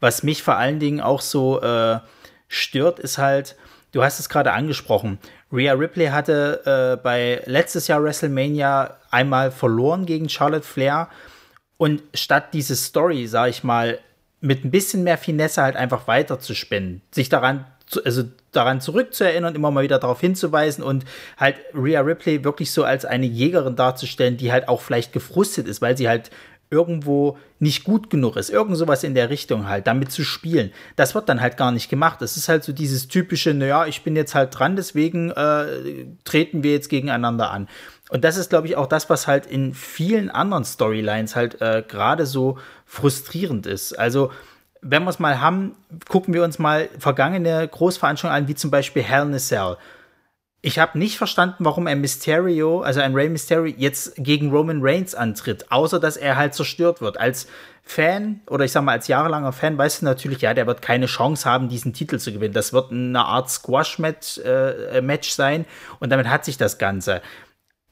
Was 0.00 0.22
mich 0.22 0.42
vor 0.42 0.56
allen 0.56 0.78
Dingen 0.78 1.00
auch 1.00 1.20
so 1.20 1.60
äh, 1.60 1.98
stört, 2.48 2.98
ist 2.98 3.18
halt, 3.18 3.56
du 3.92 4.02
hast 4.02 4.18
es 4.18 4.28
gerade 4.28 4.52
angesprochen, 4.52 5.18
Rhea 5.52 5.74
Ripley 5.74 6.06
hatte 6.06 6.96
äh, 6.98 7.02
bei 7.02 7.42
letztes 7.46 7.88
Jahr 7.88 8.02
WrestleMania 8.02 8.96
einmal 9.10 9.50
verloren 9.50 10.06
gegen 10.06 10.28
Charlotte 10.28 10.66
Flair. 10.66 11.08
Und 11.76 12.02
statt 12.14 12.54
diese 12.54 12.76
Story, 12.76 13.26
sag 13.26 13.50
ich 13.50 13.64
mal, 13.64 13.98
mit 14.40 14.64
ein 14.64 14.70
bisschen 14.70 15.04
mehr 15.04 15.18
Finesse 15.18 15.62
halt 15.62 15.76
einfach 15.76 16.06
weiter 16.06 16.40
zu 16.40 16.54
spinnen, 16.54 17.02
sich 17.10 17.28
daran 17.28 17.66
also 18.04 18.24
daran 18.52 18.80
zurückzuerinnern, 18.80 19.54
immer 19.54 19.70
mal 19.70 19.84
wieder 19.84 19.98
darauf 19.98 20.20
hinzuweisen 20.20 20.82
und 20.82 21.04
halt 21.36 21.56
Rhea 21.74 22.00
Ripley 22.00 22.44
wirklich 22.44 22.70
so 22.70 22.84
als 22.84 23.04
eine 23.04 23.26
Jägerin 23.26 23.76
darzustellen, 23.76 24.36
die 24.36 24.52
halt 24.52 24.68
auch 24.68 24.80
vielleicht 24.80 25.12
gefrustet 25.12 25.68
ist, 25.68 25.82
weil 25.82 25.96
sie 25.96 26.08
halt 26.08 26.30
irgendwo 26.72 27.38
nicht 27.60 27.84
gut 27.84 28.10
genug 28.10 28.36
ist, 28.36 28.50
irgend 28.50 28.76
sowas 28.76 29.04
in 29.04 29.14
der 29.14 29.30
Richtung 29.30 29.68
halt, 29.68 29.86
damit 29.86 30.10
zu 30.10 30.24
spielen. 30.24 30.72
Das 30.96 31.14
wird 31.14 31.28
dann 31.28 31.40
halt 31.40 31.56
gar 31.56 31.70
nicht 31.70 31.88
gemacht. 31.88 32.20
Das 32.20 32.36
ist 32.36 32.48
halt 32.48 32.64
so 32.64 32.72
dieses 32.72 33.06
typische, 33.06 33.54
naja, 33.54 33.86
ich 33.86 34.02
bin 34.02 34.16
jetzt 34.16 34.34
halt 34.34 34.58
dran, 34.58 34.74
deswegen 34.74 35.30
äh, 35.30 36.06
treten 36.24 36.64
wir 36.64 36.72
jetzt 36.72 36.88
gegeneinander 36.88 37.50
an. 37.50 37.68
Und 38.10 38.24
das 38.24 38.36
ist, 38.36 38.50
glaube 38.50 38.66
ich, 38.66 38.76
auch 38.76 38.86
das, 38.86 39.08
was 39.08 39.26
halt 39.26 39.46
in 39.46 39.74
vielen 39.74 40.30
anderen 40.30 40.64
Storylines 40.64 41.36
halt 41.36 41.60
äh, 41.60 41.84
gerade 41.86 42.26
so 42.26 42.58
frustrierend 42.84 43.66
ist. 43.66 43.98
Also, 43.98 44.32
wenn 44.80 45.04
wir 45.04 45.10
es 45.10 45.18
mal 45.18 45.40
haben, 45.40 45.76
gucken 46.08 46.34
wir 46.34 46.42
uns 46.42 46.58
mal 46.58 46.88
vergangene 46.98 47.66
Großveranstaltungen 47.68 48.44
an, 48.44 48.48
wie 48.48 48.54
zum 48.54 48.70
Beispiel 48.70 49.02
Hell 49.02 49.22
in 49.22 49.34
a 49.34 49.38
Cell 49.38 49.76
ich 50.64 50.78
habe 50.78 50.96
nicht 50.96 51.18
verstanden, 51.18 51.64
warum 51.64 51.88
ein 51.88 52.00
Mysterio, 52.00 52.82
also 52.82 53.00
ein 53.00 53.14
Rey 53.14 53.28
Mysterio, 53.28 53.74
jetzt 53.76 54.14
gegen 54.16 54.52
Roman 54.52 54.78
Reigns 54.80 55.12
antritt, 55.12 55.70
außer 55.72 55.98
dass 55.98 56.16
er 56.16 56.36
halt 56.36 56.54
zerstört 56.54 57.00
wird. 57.00 57.18
Als 57.18 57.48
Fan 57.84 58.40
oder 58.48 58.64
ich 58.64 58.70
sag 58.70 58.84
mal 58.84 58.92
als 58.92 59.08
jahrelanger 59.08 59.52
Fan 59.52 59.76
weißt 59.76 60.02
du 60.02 60.04
natürlich, 60.04 60.40
ja, 60.40 60.54
der 60.54 60.68
wird 60.68 60.80
keine 60.80 61.06
Chance 61.06 61.50
haben, 61.50 61.68
diesen 61.68 61.92
Titel 61.92 62.18
zu 62.18 62.32
gewinnen. 62.32 62.54
Das 62.54 62.72
wird 62.72 62.92
eine 62.92 63.24
Art 63.24 63.50
Squash-Match 63.50 64.38
äh, 64.38 65.00
Match 65.00 65.30
sein 65.30 65.66
und 65.98 66.10
damit 66.10 66.28
hat 66.28 66.44
sich 66.44 66.56
das 66.56 66.78
Ganze. 66.78 67.22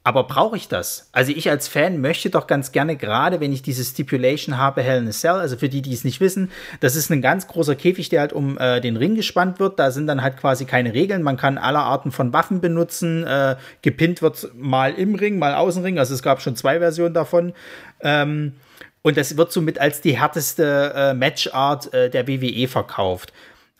Aber 0.03 0.23
brauche 0.23 0.57
ich 0.57 0.67
das? 0.67 1.09
Also 1.11 1.31
ich 1.31 1.49
als 1.49 1.67
Fan 1.67 2.01
möchte 2.01 2.31
doch 2.31 2.47
ganz 2.47 2.71
gerne, 2.71 2.95
gerade 2.95 3.39
wenn 3.39 3.53
ich 3.53 3.61
diese 3.61 3.83
Stipulation 3.83 4.57
habe, 4.57 4.81
Hell 4.81 4.97
in 4.97 5.07
a 5.07 5.11
Cell, 5.11 5.33
also 5.33 5.57
für 5.57 5.69
die, 5.69 5.83
die 5.83 5.93
es 5.93 6.03
nicht 6.03 6.19
wissen, 6.19 6.51
das 6.79 6.95
ist 6.95 7.11
ein 7.11 7.21
ganz 7.21 7.47
großer 7.47 7.75
Käfig, 7.75 8.09
der 8.09 8.21
halt 8.21 8.33
um 8.33 8.57
äh, 8.57 8.81
den 8.81 8.97
Ring 8.97 9.13
gespannt 9.13 9.59
wird. 9.59 9.77
Da 9.77 9.91
sind 9.91 10.07
dann 10.07 10.23
halt 10.23 10.37
quasi 10.37 10.65
keine 10.65 10.95
Regeln. 10.95 11.21
Man 11.21 11.37
kann 11.37 11.59
aller 11.59 11.83
Arten 11.83 12.11
von 12.11 12.33
Waffen 12.33 12.61
benutzen. 12.61 13.27
Äh, 13.27 13.57
gepinnt 13.83 14.23
wird 14.23 14.49
mal 14.55 14.93
im 14.93 15.13
Ring, 15.13 15.37
mal 15.37 15.53
außen 15.53 15.83
Ring. 15.83 15.99
Also 15.99 16.15
es 16.15 16.23
gab 16.23 16.41
schon 16.41 16.55
zwei 16.55 16.79
Versionen 16.79 17.13
davon. 17.13 17.53
Ähm, 17.99 18.53
und 19.03 19.17
das 19.17 19.37
wird 19.37 19.51
somit 19.51 19.79
als 19.79 20.01
die 20.01 20.19
härteste 20.19 20.93
äh, 20.95 21.13
Matchart 21.13 21.93
äh, 21.93 22.09
der 22.09 22.27
WWE 22.27 22.67
verkauft. 22.67 23.33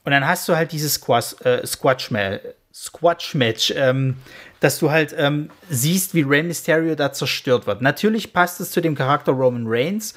Und 0.03 0.12
dann 0.12 0.27
hast 0.27 0.47
du 0.47 0.55
halt 0.55 0.71
dieses 0.71 0.95
Squash, 0.95 1.36
äh, 1.43 1.65
Squash-Match. 1.65 2.41
Squash-Match. 2.73 3.73
Ähm, 3.75 4.17
dass 4.62 4.80
du 4.80 4.91
halt 4.91 5.13
ähm, 5.17 5.50
siehst, 5.69 6.13
wie 6.13 6.21
Rey 6.21 6.43
Mysterio 6.43 6.95
da 6.95 7.12
zerstört 7.12 7.67
wird. 7.67 7.82
Natürlich 7.82 8.32
passt 8.32 8.62
es 8.62 8.71
zu 8.71 8.80
dem 8.80 8.95
Charakter 8.95 9.34
Roman 9.34 9.65
Reigns, 9.67 10.13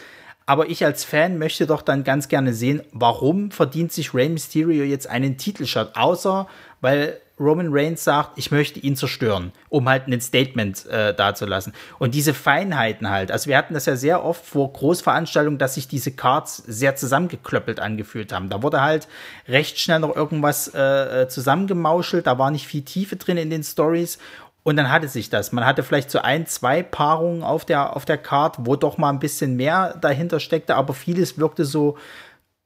aber 0.46 0.68
ich 0.68 0.85
als 0.85 1.02
Fan 1.02 1.38
möchte 1.38 1.66
doch 1.66 1.83
dann 1.83 2.04
ganz 2.04 2.28
gerne 2.28 2.52
sehen, 2.52 2.83
warum 2.92 3.50
verdient 3.50 3.92
sich 3.92 4.14
Rey 4.14 4.28
Mysterio 4.28 4.85
jetzt 4.85 5.09
einen 5.09 5.38
Titelshot, 5.38 5.96
außer 5.96 6.46
weil 6.83 7.20
Roman 7.38 7.68
Reigns 7.70 8.04
sagt, 8.04 8.38
ich 8.38 8.52
möchte 8.52 8.78
ihn 8.78 8.94
zerstören, 8.94 9.52
um 9.68 9.88
halt 9.88 10.06
ein 10.06 10.20
Statement 10.20 10.86
äh, 10.86 11.12
dazulassen. 11.14 11.72
Und 11.98 12.14
diese 12.14 12.32
Feinheiten 12.32 13.10
halt, 13.10 13.32
also 13.32 13.48
wir 13.48 13.58
hatten 13.58 13.74
das 13.74 13.86
ja 13.86 13.96
sehr 13.96 14.24
oft 14.24 14.44
vor 14.44 14.72
Großveranstaltungen, 14.72 15.58
dass 15.58 15.74
sich 15.74 15.88
diese 15.88 16.12
Cards 16.12 16.58
sehr 16.58 16.94
zusammengeklöppelt 16.94 17.80
angefühlt 17.80 18.32
haben. 18.32 18.50
Da 18.50 18.62
wurde 18.62 18.82
halt 18.82 19.08
recht 19.48 19.80
schnell 19.80 19.98
noch 19.98 20.14
irgendwas 20.14 20.68
äh, 20.74 21.22
äh 21.22 21.28
zusammengemauschelt, 21.28 22.26
da 22.26 22.38
war 22.38 22.52
nicht 22.52 22.68
viel 22.68 22.82
Tiefe 22.82 23.16
drin 23.16 23.36
in 23.36 23.50
den 23.50 23.64
Stories. 23.64 24.18
Und 24.62 24.76
dann 24.76 24.90
hatte 24.90 25.08
sich 25.08 25.28
das. 25.28 25.52
Man 25.52 25.66
hatte 25.66 25.82
vielleicht 25.82 26.10
so 26.10 26.20
ein, 26.20 26.46
zwei 26.46 26.82
Paarungen 26.82 27.42
auf 27.42 27.66
der, 27.66 27.94
auf 27.96 28.06
der 28.06 28.16
Card, 28.16 28.56
wo 28.60 28.76
doch 28.76 28.96
mal 28.96 29.10
ein 29.10 29.18
bisschen 29.18 29.56
mehr 29.56 29.94
dahinter 30.00 30.40
steckte, 30.40 30.74
aber 30.74 30.94
vieles 30.94 31.38
wirkte 31.38 31.66
so, 31.66 31.98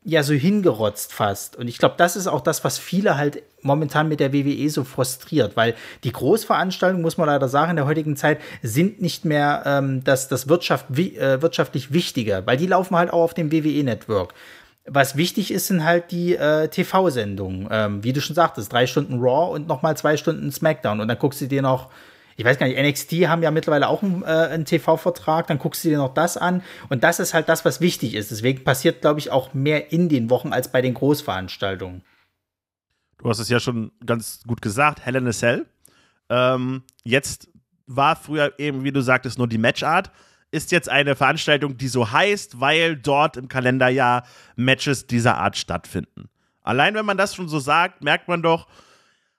ja 0.08 0.22
so 0.22 0.32
hingerotzt 0.32 1.12
fast. 1.12 1.56
Und 1.56 1.68
ich 1.68 1.76
glaube, 1.76 1.96
das 1.98 2.16
ist 2.16 2.26
auch 2.26 2.40
das, 2.40 2.64
was 2.64 2.78
viele 2.78 3.18
halt 3.18 3.42
momentan 3.60 4.08
mit 4.08 4.20
der 4.20 4.32
WWE 4.32 4.70
so 4.70 4.84
frustriert, 4.84 5.54
weil 5.54 5.74
die 6.02 6.12
Großveranstaltungen, 6.12 7.02
muss 7.02 7.18
man 7.18 7.26
leider 7.26 7.46
sagen, 7.46 7.70
in 7.70 7.76
der 7.76 7.84
heutigen 7.84 8.16
Zeit 8.16 8.40
sind 8.62 9.02
nicht 9.02 9.26
mehr 9.26 9.62
ähm, 9.66 10.02
das, 10.04 10.28
das 10.28 10.48
Wirtschaft, 10.48 10.86
wie, 10.88 11.14
äh, 11.18 11.42
wirtschaftlich 11.42 11.92
Wichtige, 11.92 12.42
weil 12.46 12.56
die 12.56 12.66
laufen 12.66 12.96
halt 12.96 13.12
auch 13.12 13.22
auf 13.22 13.34
dem 13.34 13.52
WWE-Network. 13.52 14.32
Was 14.86 15.16
wichtig 15.16 15.50
ist, 15.50 15.66
sind 15.66 15.84
halt 15.84 16.10
die 16.10 16.34
äh, 16.34 16.68
TV-Sendungen. 16.68 17.68
Ähm, 17.70 18.02
wie 18.02 18.14
du 18.14 18.22
schon 18.22 18.34
sagtest, 18.34 18.72
drei 18.72 18.86
Stunden 18.86 19.20
Raw 19.20 19.52
und 19.54 19.68
nochmal 19.68 19.94
zwei 19.98 20.16
Stunden 20.16 20.50
SmackDown. 20.50 21.00
Und 21.00 21.08
dann 21.08 21.18
guckst 21.18 21.42
du 21.42 21.46
dir 21.46 21.60
noch 21.60 21.90
ich 22.38 22.44
weiß 22.44 22.56
gar 22.56 22.68
nicht, 22.68 22.78
NXT 22.78 23.26
haben 23.26 23.42
ja 23.42 23.50
mittlerweile 23.50 23.88
auch 23.88 24.04
einen, 24.04 24.22
äh, 24.22 24.26
einen 24.26 24.64
TV-Vertrag, 24.64 25.48
dann 25.48 25.58
guckst 25.58 25.84
du 25.84 25.88
dir 25.88 25.98
noch 25.98 26.14
das 26.14 26.36
an. 26.36 26.62
Und 26.88 27.02
das 27.02 27.18
ist 27.18 27.34
halt 27.34 27.48
das, 27.48 27.64
was 27.64 27.80
wichtig 27.80 28.14
ist. 28.14 28.30
Deswegen 28.30 28.62
passiert, 28.62 29.00
glaube 29.00 29.18
ich, 29.18 29.32
auch 29.32 29.54
mehr 29.54 29.90
in 29.90 30.08
den 30.08 30.30
Wochen 30.30 30.52
als 30.52 30.70
bei 30.70 30.80
den 30.80 30.94
Großveranstaltungen. 30.94 32.02
Du 33.18 33.28
hast 33.28 33.40
es 33.40 33.48
ja 33.48 33.58
schon 33.58 33.90
ganz 34.06 34.44
gut 34.46 34.62
gesagt, 34.62 35.04
Hell 35.04 35.16
in 35.16 35.26
a 35.26 35.32
Cell. 35.32 35.66
Ähm, 36.28 36.84
jetzt 37.02 37.48
war 37.88 38.14
früher 38.14 38.52
eben, 38.58 38.84
wie 38.84 38.92
du 38.92 39.00
sagtest, 39.00 39.36
nur 39.36 39.48
die 39.48 39.58
Matchart. 39.58 40.12
Ist 40.52 40.70
jetzt 40.70 40.88
eine 40.88 41.16
Veranstaltung, 41.16 41.76
die 41.76 41.88
so 41.88 42.12
heißt, 42.12 42.60
weil 42.60 42.94
dort 42.94 43.36
im 43.36 43.48
Kalenderjahr 43.48 44.22
Matches 44.54 45.08
dieser 45.08 45.38
Art 45.38 45.56
stattfinden. 45.56 46.28
Allein 46.62 46.94
wenn 46.94 47.04
man 47.04 47.16
das 47.16 47.34
schon 47.34 47.48
so 47.48 47.58
sagt, 47.58 48.04
merkt 48.04 48.28
man 48.28 48.42
doch, 48.42 48.68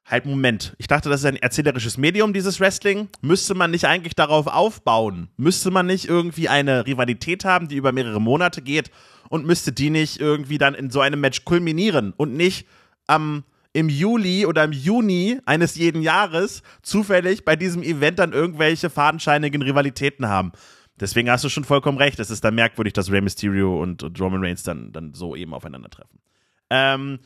halt 0.10 0.26
Moment, 0.26 0.76
ich 0.78 0.88
dachte, 0.88 1.08
das 1.10 1.22
ist 1.22 1.26
ein 1.26 1.36
erzählerisches 1.36 1.98
Medium, 1.98 2.34
dieses 2.34 2.60
Wrestling. 2.60 3.10
Müsste 3.22 3.54
man 3.54 3.72
nicht 3.72 3.86
eigentlich 3.86 4.16
darauf 4.16 4.48
aufbauen? 4.48 5.30
Müsste 5.38 5.72
man 5.72 5.86
nicht 5.86 6.06
irgendwie 6.10 6.50
eine 6.50 6.86
Rivalität 6.88 7.46
haben, 7.46 7.68
die 7.68 7.76
über 7.76 7.92
mehrere 7.92 8.20
Monate 8.20 8.62
geht 8.62 8.90
und 9.30 9.46
müsste 9.46 9.72
die 9.72 9.92
nicht 9.92 10.20
irgendwie 10.20 10.58
dann 10.58 10.74
in 10.74 10.90
so 10.90 11.00
einem 11.00 11.22
Match 11.22 11.46
kulminieren 11.46 12.14
und 12.18 12.34
nicht 12.34 12.68
am 13.08 13.44
im 13.72 13.88
Juli 13.88 14.48
oder 14.48 14.64
im 14.64 14.72
Juni 14.72 15.40
eines 15.46 15.76
jeden 15.76 16.02
Jahres 16.02 16.64
zufällig 16.82 17.46
bei 17.46 17.56
diesem 17.56 17.84
Event 17.84 18.18
dann 18.18 18.34
irgendwelche 18.34 18.90
fadenscheinigen 18.90 19.62
Rivalitäten 19.62 20.28
haben. 20.28 20.52
Deswegen 21.00 21.30
hast 21.30 21.44
du 21.44 21.50
schon 21.50 21.64
vollkommen 21.64 22.00
recht. 22.00 22.20
Es 22.20 22.32
ist 22.32 22.44
dann 22.44 22.56
merkwürdig, 22.56 22.94
dass 22.94 23.12
Rey 23.12 23.22
Mysterio 23.22 23.80
und, 23.82 24.02
und 24.02 24.20
Roman 24.20 24.44
Reigns 24.44 24.64
dann, 24.64 24.92
dann 24.92 25.14
so 25.14 25.36
eben 25.36 25.54
aufeinandertreffen. 25.54 26.20
Ähm, 26.72 27.20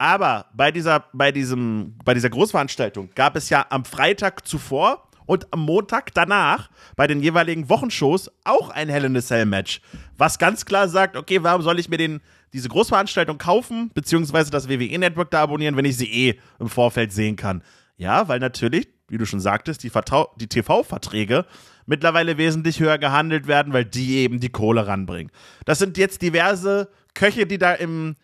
aber 0.00 0.46
bei 0.54 0.72
dieser, 0.72 1.04
bei 1.12 1.30
diesem, 1.30 1.94
bei 2.04 2.14
dieser 2.14 2.30
Großveranstaltung 2.30 3.10
gab 3.14 3.36
es 3.36 3.50
ja 3.50 3.66
am 3.68 3.84
Freitag 3.84 4.48
zuvor 4.48 5.08
und 5.26 5.52
am 5.52 5.60
Montag 5.60 6.14
danach 6.14 6.70
bei 6.96 7.06
den 7.06 7.20
jeweiligen 7.20 7.68
Wochenshows 7.68 8.30
auch 8.44 8.70
ein 8.70 8.88
Hell 8.88 9.04
in 9.04 9.16
a 9.16 9.20
Cell 9.20 9.44
Match, 9.44 9.82
was 10.16 10.38
ganz 10.38 10.64
klar 10.64 10.88
sagt, 10.88 11.16
okay, 11.16 11.42
warum 11.42 11.60
soll 11.60 11.78
ich 11.78 11.90
mir 11.90 11.98
den, 11.98 12.20
diese 12.54 12.70
Großveranstaltung 12.70 13.36
kaufen, 13.36 13.90
beziehungsweise 13.92 14.50
das 14.50 14.70
WWE 14.70 14.98
Network 14.98 15.30
da 15.30 15.42
abonnieren, 15.42 15.76
wenn 15.76 15.84
ich 15.84 15.98
sie 15.98 16.10
eh 16.10 16.40
im 16.58 16.70
Vorfeld 16.70 17.12
sehen 17.12 17.36
kann? 17.36 17.62
Ja, 17.98 18.26
weil 18.26 18.38
natürlich 18.38 18.88
wie 19.10 19.18
du 19.18 19.26
schon 19.26 19.40
sagtest, 19.40 19.82
die, 19.82 19.90
die 20.40 20.46
TV-Verträge 20.46 21.44
mittlerweile 21.84 22.38
wesentlich 22.38 22.78
höher 22.80 22.96
gehandelt 22.96 23.48
werden, 23.48 23.72
weil 23.72 23.84
die 23.84 24.18
eben 24.18 24.38
die 24.38 24.50
Kohle 24.50 24.86
ranbringen. 24.86 25.32
Das 25.64 25.80
sind 25.80 25.98
jetzt 25.98 26.22
diverse 26.22 26.88
Köche, 27.14 27.44
die 27.44 27.58
da 27.58 27.74
im 27.74 28.14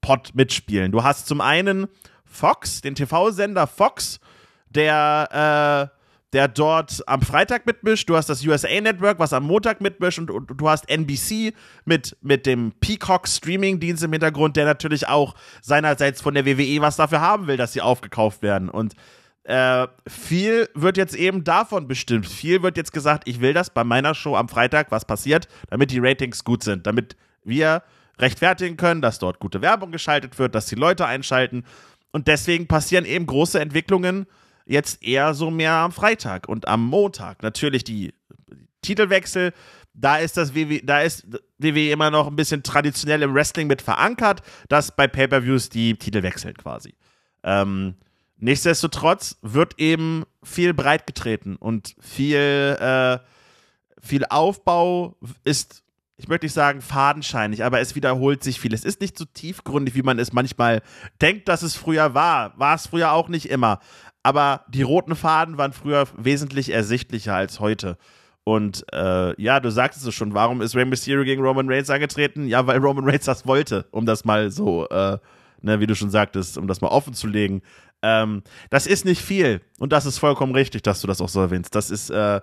WWE-Pot 0.00 0.34
mitspielen. 0.34 0.92
Du 0.92 1.02
hast 1.02 1.26
zum 1.26 1.40
einen 1.40 1.88
Fox, 2.24 2.80
den 2.80 2.94
TV-Sender 2.94 3.66
Fox, 3.66 4.20
der, 4.68 5.90
äh, 5.92 5.96
der 6.32 6.48
dort 6.48 7.02
am 7.06 7.22
Freitag 7.22 7.66
mitmischt. 7.66 8.08
Du 8.08 8.16
hast 8.16 8.28
das 8.28 8.44
USA 8.44 8.68
Network, 8.80 9.18
was 9.18 9.32
am 9.32 9.44
Montag 9.44 9.80
mitmischt. 9.80 10.18
Und, 10.18 10.30
und, 10.30 10.48
du 10.48 10.68
hast 10.68 10.88
NBC 10.88 11.54
mit, 11.84 12.16
mit 12.22 12.46
dem 12.46 12.72
Peacock 12.80 13.26
Streaming-Dienst 13.26 14.04
im 14.04 14.12
Hintergrund, 14.12 14.56
der 14.56 14.64
natürlich 14.64 15.08
auch 15.08 15.34
seinerseits 15.60 16.20
von 16.20 16.34
der 16.34 16.46
WWE 16.46 16.80
was 16.80 16.96
dafür 16.96 17.20
haben 17.20 17.46
will, 17.46 17.56
dass 17.56 17.72
sie 17.72 17.80
aufgekauft 17.80 18.42
werden. 18.42 18.68
Und 18.68 18.94
äh, 19.42 19.88
viel 20.06 20.68
wird 20.74 20.96
jetzt 20.96 21.16
eben 21.16 21.42
davon 21.42 21.88
bestimmt. 21.88 22.28
Viel 22.28 22.62
wird 22.62 22.76
jetzt 22.76 22.92
gesagt, 22.92 23.26
ich 23.26 23.40
will 23.40 23.52
das 23.52 23.70
bei 23.70 23.82
meiner 23.82 24.14
Show 24.14 24.36
am 24.36 24.48
Freitag, 24.48 24.92
was 24.92 25.04
passiert, 25.04 25.48
damit 25.68 25.90
die 25.90 25.98
Ratings 25.98 26.44
gut 26.44 26.62
sind, 26.62 26.86
damit 26.86 27.16
wir 27.42 27.82
rechtfertigen 28.20 28.76
können, 28.76 29.02
dass 29.02 29.18
dort 29.18 29.38
gute 29.38 29.62
Werbung 29.62 29.92
geschaltet 29.92 30.38
wird, 30.38 30.54
dass 30.54 30.66
die 30.66 30.74
Leute 30.74 31.06
einschalten. 31.06 31.64
Und 32.12 32.28
deswegen 32.28 32.66
passieren 32.66 33.04
eben 33.04 33.26
große 33.26 33.60
Entwicklungen 33.60 34.26
jetzt 34.66 35.02
eher 35.02 35.34
so 35.34 35.50
mehr 35.50 35.72
am 35.72 35.92
Freitag 35.92 36.48
und 36.48 36.68
am 36.68 36.84
Montag. 36.84 37.42
Natürlich 37.42 37.84
die 37.84 38.14
Titelwechsel, 38.82 39.52
da 39.94 40.16
ist 40.16 40.36
das 40.36 40.54
WWE, 40.54 40.80
da 40.82 41.02
ist 41.02 41.26
WWE 41.58 41.90
immer 41.90 42.10
noch 42.10 42.28
ein 42.28 42.36
bisschen 42.36 42.62
traditionell 42.62 43.22
im 43.22 43.34
Wrestling 43.34 43.66
mit 43.66 43.82
verankert, 43.82 44.42
dass 44.68 44.94
bei 44.94 45.08
Pay-per-Views 45.08 45.68
die 45.68 45.94
Titel 45.96 46.22
wechseln 46.22 46.54
quasi. 46.54 46.94
Ähm, 47.42 47.96
nichtsdestotrotz 48.36 49.36
wird 49.42 49.78
eben 49.78 50.24
viel 50.42 50.72
breit 50.72 51.06
getreten 51.06 51.56
und 51.56 51.94
viel, 52.00 52.36
äh, 52.80 53.18
viel 54.00 54.24
Aufbau 54.26 55.16
ist, 55.44 55.82
ich 56.20 56.28
möchte 56.28 56.46
nicht 56.46 56.52
sagen 56.52 56.80
fadenscheinig, 56.80 57.64
aber 57.64 57.80
es 57.80 57.94
wiederholt 57.94 58.44
sich 58.44 58.60
viel. 58.60 58.72
Es 58.72 58.84
ist 58.84 59.00
nicht 59.00 59.18
so 59.18 59.24
tiefgründig, 59.24 59.94
wie 59.94 60.02
man 60.02 60.18
es 60.18 60.32
manchmal 60.32 60.82
denkt, 61.20 61.48
dass 61.48 61.62
es 61.62 61.74
früher 61.74 62.14
war. 62.14 62.58
War 62.58 62.76
es 62.76 62.86
früher 62.86 63.12
auch 63.12 63.28
nicht 63.28 63.50
immer 63.50 63.80
aber 64.22 64.64
die 64.68 64.82
roten 64.82 65.16
Faden 65.16 65.58
waren 65.58 65.72
früher 65.72 66.06
wesentlich 66.16 66.70
ersichtlicher 66.70 67.34
als 67.34 67.60
heute. 67.60 67.96
Und 68.44 68.84
äh, 68.92 69.40
ja, 69.40 69.60
du 69.60 69.70
sagtest 69.70 70.06
es 70.06 70.14
schon, 70.14 70.34
warum 70.34 70.60
ist 70.60 70.74
Rey 70.74 70.84
Mysterio 70.84 71.24
gegen 71.24 71.42
Roman 71.42 71.68
Reigns 71.68 71.90
angetreten? 71.90 72.46
Ja, 72.46 72.66
weil 72.66 72.78
Roman 72.78 73.04
Reigns 73.08 73.24
das 73.26 73.46
wollte, 73.46 73.86
um 73.90 74.06
das 74.06 74.24
mal 74.24 74.50
so, 74.50 74.88
äh, 74.88 75.18
ne, 75.62 75.80
wie 75.80 75.86
du 75.86 75.94
schon 75.94 76.10
sagtest, 76.10 76.58
um 76.58 76.66
das 76.66 76.80
mal 76.80 76.88
offen 76.88 77.14
zu 77.14 77.26
legen. 77.26 77.62
Ähm, 78.02 78.42
das 78.70 78.86
ist 78.86 79.04
nicht 79.04 79.22
viel 79.22 79.60
und 79.78 79.92
das 79.92 80.06
ist 80.06 80.18
vollkommen 80.18 80.54
richtig, 80.54 80.82
dass 80.82 81.00
du 81.00 81.06
das 81.06 81.20
auch 81.20 81.28
so 81.28 81.40
erwähnst. 81.40 81.74
Das 81.74 81.90
ist 81.90 82.10
äh, 82.10 82.40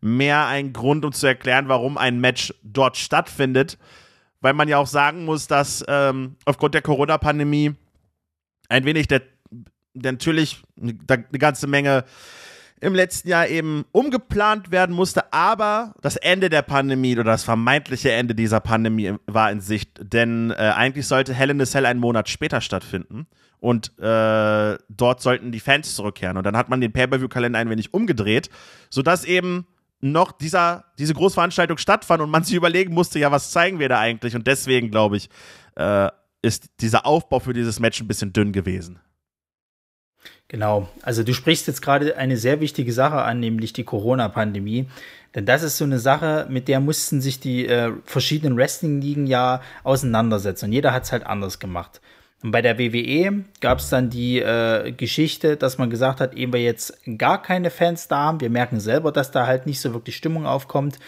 mehr 0.00 0.46
ein 0.46 0.72
Grund, 0.72 1.04
um 1.04 1.12
zu 1.12 1.26
erklären, 1.26 1.68
warum 1.68 1.98
ein 1.98 2.20
Match 2.20 2.54
dort 2.62 2.96
stattfindet, 2.96 3.78
weil 4.40 4.52
man 4.52 4.68
ja 4.68 4.78
auch 4.78 4.86
sagen 4.86 5.24
muss, 5.24 5.46
dass 5.46 5.84
ähm, 5.88 6.36
aufgrund 6.44 6.74
der 6.74 6.82
Corona-Pandemie 6.82 7.74
ein 8.68 8.84
wenig 8.84 9.08
der 9.08 9.22
natürlich 9.94 10.62
eine 10.80 10.94
ganze 11.38 11.66
Menge 11.66 12.04
im 12.80 12.94
letzten 12.94 13.28
Jahr 13.28 13.48
eben 13.48 13.86
umgeplant 13.92 14.70
werden 14.70 14.94
musste, 14.94 15.32
aber 15.32 15.94
das 16.02 16.16
Ende 16.16 16.50
der 16.50 16.62
Pandemie 16.62 17.14
oder 17.14 17.24
das 17.24 17.44
vermeintliche 17.44 18.12
Ende 18.12 18.34
dieser 18.34 18.60
Pandemie 18.60 19.14
war 19.26 19.50
in 19.50 19.60
Sicht, 19.60 19.98
denn 20.12 20.50
äh, 20.50 20.72
eigentlich 20.76 21.06
sollte 21.06 21.32
Hell 21.32 21.50
in 21.50 21.60
a 21.60 21.64
Cell 21.64 21.86
einen 21.86 22.00
Monat 22.00 22.28
später 22.28 22.60
stattfinden. 22.60 23.26
Und 23.58 23.98
äh, 23.98 24.76
dort 24.90 25.22
sollten 25.22 25.50
die 25.50 25.60
Fans 25.60 25.94
zurückkehren. 25.94 26.36
Und 26.36 26.44
dann 26.44 26.56
hat 26.56 26.68
man 26.68 26.82
den 26.82 26.92
Pay-Per-View-Kalender 26.92 27.58
ein 27.58 27.70
wenig 27.70 27.94
umgedreht, 27.94 28.50
sodass 28.90 29.24
eben 29.24 29.66
noch 30.00 30.32
dieser, 30.32 30.84
diese 30.98 31.14
Großveranstaltung 31.14 31.78
stattfand 31.78 32.22
und 32.22 32.30
man 32.30 32.44
sich 32.44 32.54
überlegen 32.54 32.92
musste, 32.92 33.18
ja, 33.18 33.30
was 33.30 33.50
zeigen 33.50 33.78
wir 33.78 33.88
da 33.88 33.98
eigentlich 33.98 34.34
und 34.34 34.46
deswegen, 34.46 34.90
glaube 34.90 35.16
ich, 35.16 35.28
äh, 35.76 36.08
ist 36.42 36.68
dieser 36.80 37.06
Aufbau 37.06 37.40
für 37.40 37.52
dieses 37.52 37.80
Match 37.80 38.00
ein 38.00 38.08
bisschen 38.08 38.32
dünn 38.32 38.52
gewesen. 38.52 39.00
Genau, 40.48 40.88
also 41.02 41.24
du 41.24 41.34
sprichst 41.34 41.66
jetzt 41.66 41.82
gerade 41.82 42.16
eine 42.16 42.36
sehr 42.36 42.60
wichtige 42.60 42.92
Sache 42.92 43.22
an, 43.22 43.40
nämlich 43.40 43.72
die 43.72 43.84
Corona-Pandemie. 43.84 44.86
Denn 45.34 45.44
das 45.44 45.62
ist 45.62 45.76
so 45.76 45.84
eine 45.84 45.98
Sache, 45.98 46.46
mit 46.48 46.68
der 46.68 46.80
mussten 46.80 47.20
sich 47.20 47.40
die 47.40 47.66
äh, 47.66 47.92
verschiedenen 48.04 48.56
Wrestling-Ligen 48.56 49.26
ja 49.26 49.60
auseinandersetzen. 49.82 50.66
Und 50.66 50.72
jeder 50.72 50.92
hat 50.92 51.02
es 51.02 51.12
halt 51.12 51.26
anders 51.26 51.58
gemacht. 51.58 52.00
Und 52.42 52.50
bei 52.50 52.62
der 52.62 52.78
WWE 52.78 53.44
gab 53.60 53.78
es 53.78 53.88
dann 53.88 54.10
die 54.10 54.40
äh, 54.40 54.92
Geschichte, 54.92 55.56
dass 55.56 55.78
man 55.78 55.90
gesagt 55.90 56.20
hat, 56.20 56.34
eben 56.34 56.52
wir 56.52 56.62
jetzt 56.62 56.98
gar 57.18 57.40
keine 57.40 57.70
Fans 57.70 58.08
da 58.08 58.18
haben, 58.18 58.40
wir 58.40 58.50
merken 58.50 58.78
selber, 58.78 59.10
dass 59.10 59.30
da 59.30 59.46
halt 59.46 59.66
nicht 59.66 59.80
so 59.80 59.94
wirklich 59.94 60.16
Stimmung 60.16 60.46
aufkommt, 60.46 60.98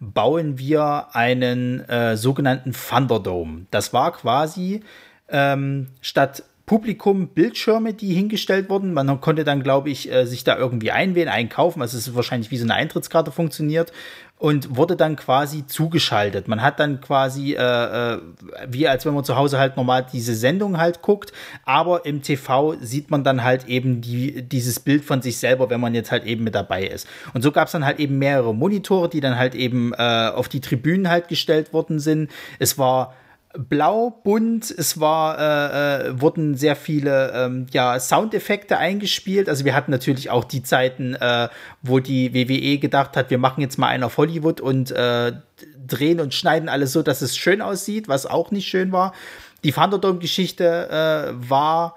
bauen 0.00 0.58
wir 0.58 1.08
einen 1.12 1.80
äh, 1.88 2.16
sogenannten 2.16 2.72
Thunderdome. 2.72 3.66
Das 3.70 3.92
war 3.92 4.12
quasi 4.12 4.82
ähm, 5.28 5.88
statt 6.00 6.44
Publikum 6.68 7.28
Bildschirme, 7.28 7.94
die 7.94 8.12
hingestellt 8.12 8.68
wurden. 8.68 8.92
Man 8.92 9.20
konnte 9.22 9.42
dann, 9.42 9.62
glaube 9.62 9.88
ich, 9.88 10.12
äh, 10.12 10.26
sich 10.26 10.44
da 10.44 10.56
irgendwie 10.56 10.92
einwählen, 10.92 11.28
einkaufen. 11.28 11.80
Also 11.80 11.96
es 11.96 12.06
ist 12.06 12.14
wahrscheinlich 12.14 12.50
wie 12.50 12.58
so 12.58 12.64
eine 12.64 12.74
Eintrittskarte 12.74 13.32
funktioniert 13.32 13.90
und 14.36 14.76
wurde 14.76 14.94
dann 14.94 15.16
quasi 15.16 15.66
zugeschaltet. 15.66 16.46
Man 16.46 16.62
hat 16.62 16.78
dann 16.78 17.00
quasi, 17.00 17.54
äh, 17.54 17.58
äh, 18.14 18.20
wie 18.68 18.86
als 18.86 19.06
wenn 19.06 19.14
man 19.14 19.24
zu 19.24 19.36
Hause 19.36 19.58
halt 19.58 19.78
normal 19.78 20.06
diese 20.12 20.34
Sendung 20.34 20.76
halt 20.76 21.00
guckt, 21.00 21.32
aber 21.64 22.04
im 22.04 22.20
TV 22.20 22.76
sieht 22.82 23.10
man 23.10 23.24
dann 23.24 23.42
halt 23.42 23.66
eben 23.66 24.02
die, 24.02 24.42
dieses 24.42 24.78
Bild 24.78 25.06
von 25.06 25.22
sich 25.22 25.38
selber, 25.38 25.70
wenn 25.70 25.80
man 25.80 25.94
jetzt 25.94 26.12
halt 26.12 26.24
eben 26.24 26.44
mit 26.44 26.54
dabei 26.54 26.84
ist. 26.84 27.08
Und 27.32 27.40
so 27.40 27.50
gab 27.50 27.66
es 27.66 27.72
dann 27.72 27.86
halt 27.86 27.98
eben 27.98 28.18
mehrere 28.18 28.54
Monitore, 28.54 29.08
die 29.08 29.20
dann 29.20 29.38
halt 29.38 29.54
eben 29.54 29.94
äh, 29.94 30.30
auf 30.34 30.48
die 30.48 30.60
Tribünen 30.60 31.08
halt 31.08 31.28
gestellt 31.28 31.72
worden 31.72 31.98
sind. 31.98 32.30
Es 32.58 32.76
war 32.76 33.14
blau, 33.58 34.10
bunt. 34.22 34.70
Es 34.70 35.00
war, 35.00 35.38
äh, 35.38 36.06
äh, 36.08 36.20
wurden 36.20 36.54
sehr 36.54 36.76
viele 36.76 37.32
ähm, 37.34 37.66
ja, 37.72 37.98
Soundeffekte 37.98 38.78
eingespielt. 38.78 39.48
Also 39.48 39.64
wir 39.64 39.74
hatten 39.74 39.90
natürlich 39.90 40.30
auch 40.30 40.44
die 40.44 40.62
Zeiten, 40.62 41.14
äh, 41.14 41.48
wo 41.82 41.98
die 41.98 42.32
WWE 42.32 42.78
gedacht 42.78 43.16
hat, 43.16 43.30
wir 43.30 43.38
machen 43.38 43.60
jetzt 43.60 43.76
mal 43.76 43.88
einen 43.88 44.04
auf 44.04 44.16
Hollywood 44.16 44.60
und 44.60 44.92
äh, 44.92 45.32
drehen 45.86 46.20
und 46.20 46.34
schneiden 46.34 46.68
alles 46.68 46.92
so, 46.92 47.02
dass 47.02 47.20
es 47.20 47.36
schön 47.36 47.60
aussieht, 47.60 48.06
was 48.06 48.26
auch 48.26 48.52
nicht 48.52 48.68
schön 48.68 48.92
war. 48.92 49.12
Die 49.64 49.72
Thunderdome-Geschichte 49.72 51.34
äh, 51.34 51.48
war 51.50 51.96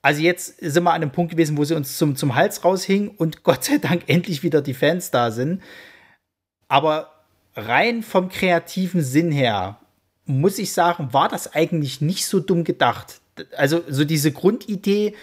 also 0.00 0.20
jetzt 0.20 0.58
sind 0.60 0.84
wir 0.84 0.90
an 0.90 1.00
einem 1.00 1.12
Punkt 1.12 1.30
gewesen, 1.30 1.56
wo 1.56 1.64
sie 1.64 1.74
uns 1.74 1.96
zum, 1.96 2.14
zum 2.14 2.34
Hals 2.34 2.62
raushing 2.62 3.08
und 3.08 3.42
Gott 3.42 3.64
sei 3.64 3.78
Dank 3.78 4.02
endlich 4.06 4.42
wieder 4.42 4.60
die 4.60 4.74
Fans 4.74 5.10
da 5.10 5.30
sind. 5.30 5.62
Aber 6.68 7.10
rein 7.56 8.02
vom 8.02 8.28
kreativen 8.28 9.02
Sinn 9.02 9.32
her 9.32 9.78
muss 10.26 10.58
ich 10.58 10.72
sagen, 10.72 11.12
war 11.12 11.28
das 11.28 11.54
eigentlich 11.54 12.00
nicht 12.00 12.26
so 12.26 12.40
dumm 12.40 12.64
gedacht. 12.64 13.20
Also 13.56 13.82
so 13.88 14.04
diese 14.04 14.32
Grundidee, 14.32 15.14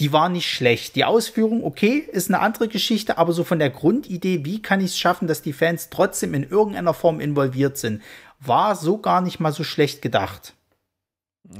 die 0.00 0.12
war 0.12 0.28
nicht 0.28 0.50
schlecht. 0.50 0.96
Die 0.96 1.04
Ausführung, 1.04 1.64
okay, 1.64 2.04
ist 2.10 2.30
eine 2.30 2.40
andere 2.40 2.68
Geschichte, 2.68 3.18
aber 3.18 3.32
so 3.32 3.44
von 3.44 3.58
der 3.58 3.70
Grundidee, 3.70 4.44
wie 4.44 4.62
kann 4.62 4.80
ich 4.80 4.86
es 4.86 4.98
schaffen, 4.98 5.26
dass 5.26 5.42
die 5.42 5.52
Fans 5.52 5.90
trotzdem 5.90 6.34
in 6.34 6.44
irgendeiner 6.44 6.94
Form 6.94 7.20
involviert 7.20 7.76
sind, 7.78 8.02
war 8.40 8.76
so 8.76 8.98
gar 8.98 9.20
nicht 9.20 9.40
mal 9.40 9.52
so 9.52 9.64
schlecht 9.64 10.02
gedacht. 10.02 10.54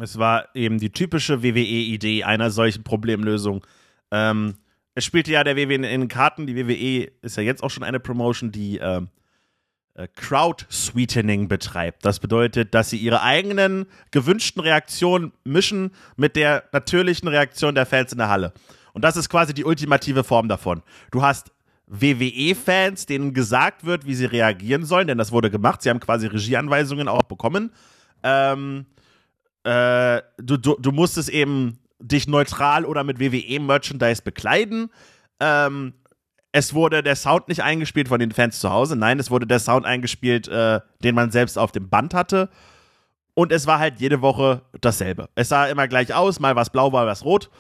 Es 0.00 0.18
war 0.18 0.48
eben 0.54 0.78
die 0.78 0.90
typische 0.90 1.42
WWE-Idee 1.42 2.24
einer 2.24 2.50
solchen 2.50 2.82
Problemlösung. 2.82 3.64
Ähm, 4.10 4.56
es 4.94 5.04
spielte 5.04 5.32
ja 5.32 5.44
der 5.44 5.56
WWE 5.56 5.74
in 5.74 5.82
den 5.82 6.08
Karten. 6.08 6.46
Die 6.46 6.56
WWE 6.56 7.10
ist 7.22 7.36
ja 7.36 7.42
jetzt 7.42 7.62
auch 7.62 7.70
schon 7.70 7.84
eine 7.84 8.00
Promotion, 8.00 8.50
die 8.50 8.78
ähm, 8.78 9.04
äh, 9.04 9.06
Crowd-Sweetening 10.14 11.48
betreibt. 11.48 12.04
Das 12.04 12.20
bedeutet, 12.20 12.74
dass 12.74 12.90
sie 12.90 12.98
ihre 12.98 13.22
eigenen 13.22 13.86
gewünschten 14.10 14.60
Reaktionen 14.62 15.32
mischen 15.44 15.92
mit 16.16 16.36
der 16.36 16.64
natürlichen 16.72 17.28
Reaktion 17.28 17.74
der 17.74 17.86
Fans 17.86 18.12
in 18.12 18.18
der 18.18 18.28
Halle. 18.28 18.52
Und 18.92 19.02
das 19.02 19.16
ist 19.16 19.28
quasi 19.28 19.54
die 19.54 19.64
ultimative 19.64 20.24
Form 20.24 20.48
davon. 20.48 20.82
Du 21.10 21.22
hast 21.22 21.52
WWE-Fans, 21.86 23.06
denen 23.06 23.32
gesagt 23.32 23.84
wird, 23.84 24.06
wie 24.06 24.14
sie 24.14 24.24
reagieren 24.24 24.84
sollen, 24.84 25.06
denn 25.06 25.18
das 25.18 25.32
wurde 25.32 25.50
gemacht. 25.50 25.82
Sie 25.82 25.90
haben 25.90 26.00
quasi 26.00 26.26
Regieanweisungen 26.26 27.08
auch 27.08 27.22
bekommen. 27.22 27.72
Ähm, 28.22 28.86
äh, 29.64 30.20
du, 30.38 30.56
du, 30.56 30.76
du 30.78 30.92
musstest 30.92 31.28
eben 31.28 31.78
dich 32.00 32.26
neutral 32.28 32.84
oder 32.84 33.04
mit 33.04 33.20
WWE-Merchandise 33.20 34.22
bekleiden. 34.22 34.90
Ähm, 35.40 35.94
es 36.56 36.72
wurde 36.72 37.02
der 37.02 37.16
Sound 37.16 37.48
nicht 37.48 37.62
eingespielt 37.62 38.08
von 38.08 38.18
den 38.18 38.32
Fans 38.32 38.60
zu 38.60 38.70
Hause. 38.70 38.96
Nein, 38.96 39.18
es 39.18 39.30
wurde 39.30 39.46
der 39.46 39.58
Sound 39.58 39.84
eingespielt, 39.84 40.48
äh, 40.48 40.80
den 41.04 41.14
man 41.14 41.30
selbst 41.30 41.58
auf 41.58 41.70
dem 41.70 41.90
Band 41.90 42.14
hatte. 42.14 42.48
Und 43.34 43.52
es 43.52 43.66
war 43.66 43.78
halt 43.78 44.00
jede 44.00 44.22
Woche 44.22 44.62
dasselbe. 44.80 45.28
Es 45.34 45.50
sah 45.50 45.66
immer 45.66 45.86
gleich 45.86 46.14
aus, 46.14 46.40
mal 46.40 46.56
was 46.56 46.70
blau, 46.70 46.88
mal 46.88 47.06
was 47.06 47.26
rot. 47.26 47.50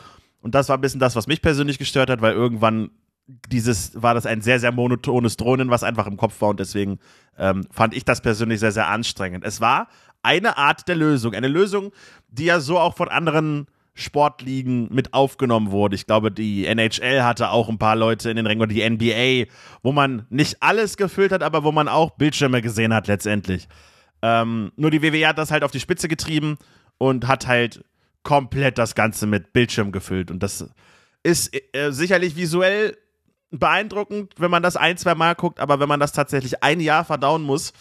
Und 0.40 0.54
das 0.54 0.70
war 0.70 0.78
ein 0.78 0.80
bisschen 0.80 0.98
das, 0.98 1.14
was 1.14 1.26
mich 1.26 1.42
persönlich 1.42 1.76
gestört 1.76 2.08
hat, 2.08 2.22
weil 2.22 2.32
irgendwann 2.32 2.88
dieses 3.50 4.00
war 4.00 4.14
das 4.14 4.24
ein 4.24 4.40
sehr, 4.40 4.60
sehr 4.60 4.72
monotones 4.72 5.36
Drohnen, 5.36 5.68
was 5.68 5.82
einfach 5.82 6.06
im 6.06 6.16
Kopf 6.16 6.40
war. 6.40 6.48
Und 6.48 6.60
deswegen 6.60 6.98
ähm, 7.36 7.66
fand 7.70 7.94
ich 7.94 8.06
das 8.06 8.22
persönlich 8.22 8.60
sehr, 8.60 8.72
sehr 8.72 8.88
anstrengend. 8.88 9.44
Es 9.44 9.60
war 9.60 9.88
eine 10.22 10.56
Art 10.56 10.88
der 10.88 10.96
Lösung. 10.96 11.34
Eine 11.34 11.48
Lösung, 11.48 11.92
die 12.28 12.46
ja 12.46 12.60
so 12.60 12.78
auch 12.78 12.96
von 12.96 13.10
anderen 13.10 13.66
Sportligen 13.96 14.92
mit 14.94 15.14
aufgenommen 15.14 15.70
wurde. 15.70 15.96
Ich 15.96 16.06
glaube, 16.06 16.30
die 16.30 16.66
NHL 16.66 17.22
hatte 17.22 17.50
auch 17.50 17.68
ein 17.68 17.78
paar 17.78 17.96
Leute 17.96 18.30
in 18.30 18.36
den 18.36 18.46
Rängen 18.46 18.62
oder 18.62 18.72
die 18.72 18.88
NBA, 18.88 19.50
wo 19.82 19.90
man 19.92 20.26
nicht 20.28 20.62
alles 20.62 20.96
gefüllt 20.96 21.32
hat, 21.32 21.42
aber 21.42 21.64
wo 21.64 21.72
man 21.72 21.88
auch 21.88 22.10
Bildschirme 22.10 22.62
gesehen 22.62 22.94
hat 22.94 23.08
letztendlich. 23.08 23.68
Ähm, 24.22 24.70
nur 24.76 24.90
die 24.90 25.02
WWE 25.02 25.26
hat 25.26 25.38
das 25.38 25.50
halt 25.50 25.64
auf 25.64 25.70
die 25.70 25.80
Spitze 25.80 26.08
getrieben 26.08 26.58
und 26.98 27.26
hat 27.26 27.46
halt 27.46 27.84
komplett 28.22 28.76
das 28.76 28.94
Ganze 28.94 29.26
mit 29.26 29.52
Bildschirm 29.52 29.92
gefüllt. 29.92 30.30
Und 30.30 30.42
das 30.42 30.68
ist 31.22 31.54
äh, 31.74 31.90
sicherlich 31.90 32.36
visuell 32.36 32.96
beeindruckend, 33.50 34.34
wenn 34.38 34.50
man 34.50 34.62
das 34.62 34.76
ein, 34.76 34.96
zwei 34.96 35.14
Mal 35.14 35.34
guckt, 35.34 35.60
aber 35.60 35.80
wenn 35.80 35.88
man 35.88 36.00
das 36.00 36.12
tatsächlich 36.12 36.62
ein 36.62 36.80
Jahr 36.80 37.04
verdauen 37.04 37.42
muss, 37.42 37.72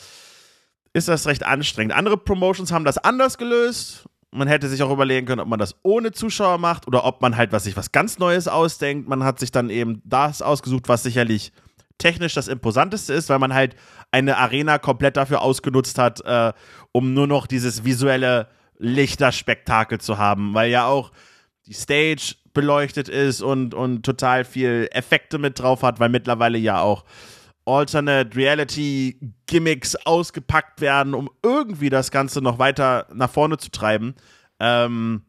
ist 0.94 1.10
das 1.10 1.28
recht 1.28 1.46
anstrengend. 1.46 1.94
Andere 1.94 2.18
Promotions 2.18 2.72
haben 2.72 2.86
das 2.86 2.98
anders 2.98 3.38
gelöst. 3.38 4.06
Man 4.36 4.48
hätte 4.48 4.68
sich 4.68 4.84
auch 4.84 4.92
überlegen 4.92 5.26
können, 5.26 5.42
ob 5.42 5.48
man 5.48 5.60
das 5.60 5.76
ohne 5.84 6.12
Zuschauer 6.12 6.58
macht 6.58 6.88
oder 6.88 7.06
ob 7.06 7.22
man 7.22 7.38
halt 7.38 7.52
was 7.52 7.64
sich 7.64 7.78
was 7.78 7.92
ganz 7.92 8.20
Neues 8.20 8.48
ausdenkt. 8.48 9.08
Man 9.08 9.24
hat 9.24 9.40
sich 9.40 9.52
dann 9.52 9.70
eben 9.70 10.02
das 10.04 10.42
ausgesucht, 10.42 10.88
was 10.88 11.04
sicherlich 11.04 11.52
technisch 11.98 12.34
das 12.34 12.48
imposanteste 12.48 13.14
ist, 13.14 13.30
weil 13.30 13.40
man 13.40 13.54
halt 13.54 13.76
eine 14.12 14.38
Arena 14.38 14.78
komplett 14.78 15.18
dafür 15.18 15.42
ausgenutzt 15.42 15.98
hat, 15.98 16.22
äh, 16.26 16.54
um 16.92 17.14
nur 17.14 17.28
noch 17.28 17.48
dieses 17.48 17.86
visuelle 17.86 18.48
Lichterspektakel 18.78 20.00
zu 20.00 20.18
haben, 20.18 20.54
weil 20.54 20.70
ja 20.70 20.86
auch 20.86 21.12
die 21.66 21.74
Stage 21.74 22.36
beleuchtet 22.54 23.10
ist 23.10 23.42
und, 23.42 23.74
und 23.74 24.04
total 24.04 24.46
viel 24.46 24.88
Effekte 24.92 25.38
mit 25.38 25.60
drauf 25.60 25.84
hat, 25.84 26.00
weil 26.00 26.10
mittlerweile 26.10 26.58
ja 26.58 26.82
auch 26.82 27.06
Alternate 27.66 28.36
Reality 28.36 29.20
Gimmicks 29.48 29.96
ausgepackt 29.96 30.82
werden, 30.82 31.14
um 31.14 31.30
irgendwie 31.44 31.90
das 31.90 32.12
Ganze 32.12 32.42
noch 32.42 32.60
weiter 32.60 33.08
nach 33.14 33.30
vorne 33.30 33.58
zu 33.58 33.72
treiben. 33.72 34.16
Ähm, 34.60 35.24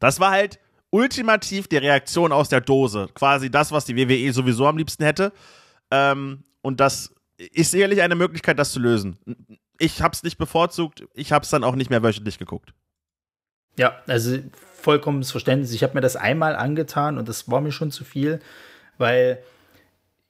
das 0.00 0.20
war 0.20 0.30
halt 0.30 0.58
ultimativ 0.90 1.68
die 1.68 1.76
Reaktion 1.76 2.32
aus 2.32 2.48
der 2.48 2.60
Dose. 2.60 3.08
Quasi 3.14 3.50
das, 3.50 3.72
was 3.72 3.84
die 3.84 3.96
WWE 3.96 4.32
sowieso 4.32 4.66
am 4.66 4.78
liebsten 4.78 5.04
hätte. 5.04 5.32
Ähm, 5.90 6.44
und 6.62 6.80
das 6.80 7.12
ist 7.36 7.72
sicherlich 7.72 8.00
eine 8.00 8.14
Möglichkeit, 8.14 8.58
das 8.58 8.72
zu 8.72 8.80
lösen. 8.80 9.18
Ich 9.78 10.00
habe 10.02 10.14
es 10.14 10.22
nicht 10.22 10.38
bevorzugt, 10.38 11.04
ich 11.14 11.32
habe 11.32 11.42
es 11.42 11.50
dann 11.50 11.64
auch 11.64 11.74
nicht 11.74 11.90
mehr 11.90 12.02
wöchentlich 12.02 12.38
geguckt. 12.38 12.72
Ja, 13.76 14.00
also 14.06 14.38
vollkommenes 14.80 15.32
Verständnis. 15.32 15.72
Ich 15.72 15.82
habe 15.82 15.94
mir 15.94 16.00
das 16.00 16.16
einmal 16.16 16.54
angetan 16.54 17.18
und 17.18 17.28
das 17.28 17.50
war 17.50 17.60
mir 17.60 17.72
schon 17.72 17.90
zu 17.90 18.04
viel, 18.04 18.40
weil 18.98 19.42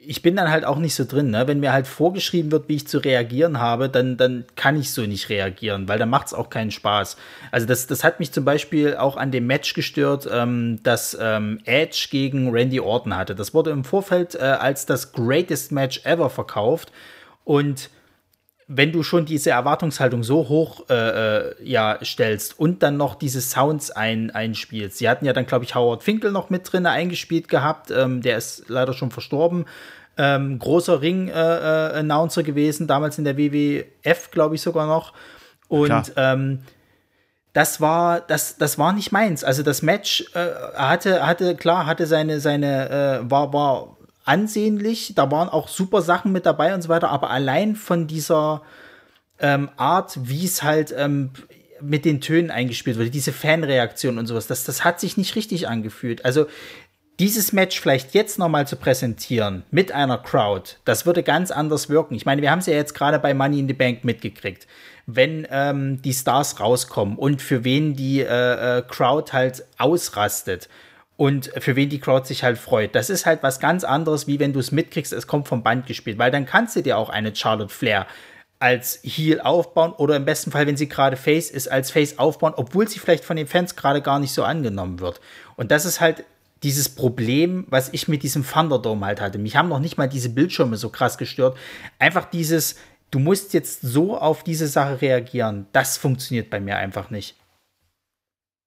ich 0.07 0.23
bin 0.23 0.37
dann 0.37 0.51
halt 0.51 0.65
auch 0.65 0.79
nicht 0.79 0.95
so 0.95 1.05
drin. 1.05 1.31
Ne? 1.31 1.47
Wenn 1.47 1.61
mir 1.61 1.73
halt 1.73 1.87
vorgeschrieben 1.87 2.53
wird, 2.53 2.69
wie 2.69 2.77
ich 2.77 2.89
zu 2.89 2.99
reagieren 2.99 3.59
habe, 3.59 3.89
dann, 3.89 4.17
dann 4.17 4.45
kann 4.57 4.79
ich 4.79 4.93
so 4.93 5.03
nicht 5.03 5.29
reagieren, 5.29 5.89
weil 5.89 5.99
dann 5.99 6.11
macht 6.11 6.29
es 6.29 6.35
auch 6.35 6.51
keinen 6.51 6.71
Spaß. 6.71 7.17
Also 7.51 7.67
das, 7.67 7.87
das 7.87 8.05
hat 8.05 8.21
mich 8.21 8.33
zum 8.33 8.45
Beispiel 8.45 8.97
auch 8.97 9.17
an 9.17 9.31
dem 9.31 9.47
Match 9.47 9.75
gestört, 9.75 10.29
ähm, 10.31 10.81
das 10.83 11.17
ähm, 11.21 11.61
Edge 11.65 12.09
gegen 12.11 12.51
Randy 12.51 12.81
Orton 12.81 13.17
hatte. 13.17 13.35
Das 13.35 13.55
wurde 13.55 13.71
im 13.71 13.85
Vorfeld 13.85 14.35
äh, 14.35 14.39
als 14.39 14.87
das 14.87 15.13
greatest 15.13 15.73
Match 15.73 16.05
ever 16.05 16.31
verkauft 16.31 16.93
und 17.45 17.91
wenn 18.67 18.93
du 18.93 19.03
schon 19.03 19.27
diese 19.27 19.51
Erwartungshaltung 19.51 20.23
so 20.23 20.49
hoch 20.49 20.89
äh, 20.89 20.95
äh, 20.95 21.55
ja, 21.63 21.99
stellst 22.03 22.59
und 22.59 22.83
dann 22.83 22.97
noch 22.97 23.15
diese 23.15 23.41
Sounds 23.41 23.91
ein, 23.91 24.31
einspielst. 24.31 24.99
Sie 24.99 25.09
hatten 25.09 25.27
ja 25.27 25.33
dann, 25.33 25.47
glaube 25.47 25.65
ich, 25.65 25.75
Howard 25.75 26.03
Finkel 26.03 26.31
noch 26.31 26.51
mit 26.51 26.73
drin 26.73 26.87
eingespielt 26.87 27.49
gehabt. 27.49 27.91
Ähm, 27.91 28.23
der 28.23 28.39
ist 28.39 28.69
leider 28.69 28.95
schon 28.95 29.11
verstorben. 29.11 29.67
Ähm, 30.17 30.59
großer 30.59 31.01
Ring-Announcer 31.01 32.41
äh, 32.41 32.45
äh 32.45 32.47
gewesen, 32.47 32.87
damals 32.87 33.19
in 33.19 33.25
der 33.25 33.37
WWF, 33.37 34.31
glaube 34.31 34.55
ich, 34.55 34.63
sogar 34.63 34.87
noch. 34.87 35.13
Und 35.69 36.13
ähm, 36.17 36.61
das 37.53 37.81
war, 37.81 38.21
das, 38.21 38.57
das 38.57 38.79
war 38.79 38.93
nicht 38.93 39.13
meins. 39.13 39.45
Also 39.45 39.63
das 39.63 39.83
Match 39.83 40.25
äh, 40.35 40.49
hatte, 40.75 41.27
hatte, 41.27 41.55
klar, 41.55 41.87
hatte 41.87 42.07
seine, 42.07 42.41
seine, 42.41 42.91
äh, 43.25 43.31
war, 43.31 43.53
war 43.53 43.94
ansehnlich. 44.25 45.13
Da 45.15 45.31
waren 45.31 45.49
auch 45.49 45.69
super 45.69 46.03
Sachen 46.03 46.33
mit 46.33 46.47
dabei 46.47 46.75
und 46.75 46.83
so 46.83 46.89
weiter, 46.89 47.11
aber 47.11 47.31
allein 47.31 47.77
von 47.77 48.07
dieser 48.07 48.63
ähm, 49.39 49.71
Art, 49.77 50.19
wie 50.23 50.45
es 50.45 50.63
halt 50.63 50.95
ähm, 50.97 51.31
mit 51.81 52.05
den 52.05 52.21
Tönen 52.21 52.51
eingespielt 52.51 52.97
wurde, 52.97 53.11
diese 53.11 53.33
Fanreaktion 53.33 54.19
und 54.19 54.27
sowas, 54.27 54.47
das, 54.47 54.65
das 54.65 54.85
hat 54.85 55.01
sich 55.01 55.17
nicht 55.17 55.37
richtig 55.37 55.69
angefühlt. 55.69 56.25
Also 56.25 56.47
dieses 57.21 57.53
Match 57.53 57.81
vielleicht 57.81 58.15
jetzt 58.15 58.39
nochmal 58.39 58.67
zu 58.67 58.77
präsentieren 58.77 59.63
mit 59.71 59.93
einer 59.93 60.19
Crowd, 60.19 60.77
das 60.85 61.07
würde 61.07 61.23
ganz 61.23 61.51
anders 61.51 61.89
wirken. 61.89 62.15
Ich 62.15 62.27
meine, 62.27 62.43
wir 62.43 62.51
haben 62.51 62.59
es 62.59 62.67
ja 62.67 62.75
jetzt 62.75 62.95
gerade 62.95 63.19
bei 63.19 63.35
Money 63.35 63.61
in 63.61 63.69
the 63.69 63.75
Bank 63.75 64.05
mitgekriegt. 64.05 64.67
Wenn 65.07 65.47
ähm, 65.51 66.03
die 66.03 66.15
Stars 66.15 66.59
rauskommen 66.59 67.17
und 67.17 67.43
für 67.43 67.63
wen 67.63 67.95
die 67.95 68.21
äh, 68.21 68.79
äh, 68.79 68.83
Crowd 68.83 69.33
halt 69.33 69.65
ausrastet 69.79 70.69
und 71.17 71.53
für 71.59 71.77
wen 71.77 71.89
die 71.89 72.01
Crowd 72.01 72.27
sich 72.27 72.43
halt 72.43 72.59
freut. 72.59 72.95
Das 72.95 73.11
ist 73.11 73.27
halt 73.27 73.43
was 73.43 73.61
ganz 73.61 73.85
anderes, 73.85 74.27
wie 74.27 74.41
wenn 74.41 74.53
du 74.53 74.61
es 74.61 74.73
mitkriegst, 74.73 75.13
es 75.13 75.27
kommt 75.27 75.49
vom 75.49 75.63
Band 75.63 75.87
gespielt, 75.87 76.19
weil 76.19 76.31
dann 76.31 76.47
kannst 76.47 76.77
du 76.77 76.83
dir 76.83 76.99
auch 76.99 77.09
eine 77.09 77.35
Charlotte 77.35 77.73
Flair 77.73 78.07
als 78.59 79.01
Heel 79.03 79.41
aufbauen 79.41 79.93
oder 79.93 80.17
im 80.17 80.25
besten 80.25 80.51
Fall, 80.51 80.67
wenn 80.67 80.77
sie 80.77 80.89
gerade 80.89 81.17
Face 81.17 81.51
ist, 81.51 81.71
als 81.71 81.91
Face 81.91 82.19
aufbauen, 82.19 82.55
obwohl 82.57 82.89
sie 82.89 82.99
vielleicht 82.99 83.25
von 83.25 83.37
den 83.37 83.47
Fans 83.47 83.77
gerade 83.77 84.01
gar 84.01 84.19
nicht 84.19 84.33
so 84.33 84.43
angenommen 84.43 85.01
wird. 85.01 85.21
Und 85.57 85.71
das 85.71 85.85
ist 85.85 86.01
halt 86.01 86.25
dieses 86.63 86.89
Problem, 86.89 87.67
was 87.69 87.93
ich 87.93 88.09
mit 88.09 88.23
diesem 88.23 88.47
Thunderdome 88.47 89.05
halt 89.05 89.21
hatte. 89.21 89.39
Mich 89.39 89.57
haben 89.57 89.69
noch 89.69 89.81
nicht 89.81 89.99
mal 89.99 90.09
diese 90.09 90.31
Bildschirme 90.31 90.77
so 90.77 90.89
krass 90.89 91.19
gestört. 91.19 91.59
Einfach 91.99 92.25
dieses, 92.25 92.77
du 93.11 93.19
musst 93.19 93.53
jetzt 93.53 93.83
so 93.83 94.17
auf 94.17 94.43
diese 94.43 94.67
Sache 94.67 95.03
reagieren. 95.03 95.67
Das 95.73 95.99
funktioniert 95.99 96.49
bei 96.49 96.61
mir 96.61 96.77
einfach 96.77 97.11
nicht. 97.11 97.37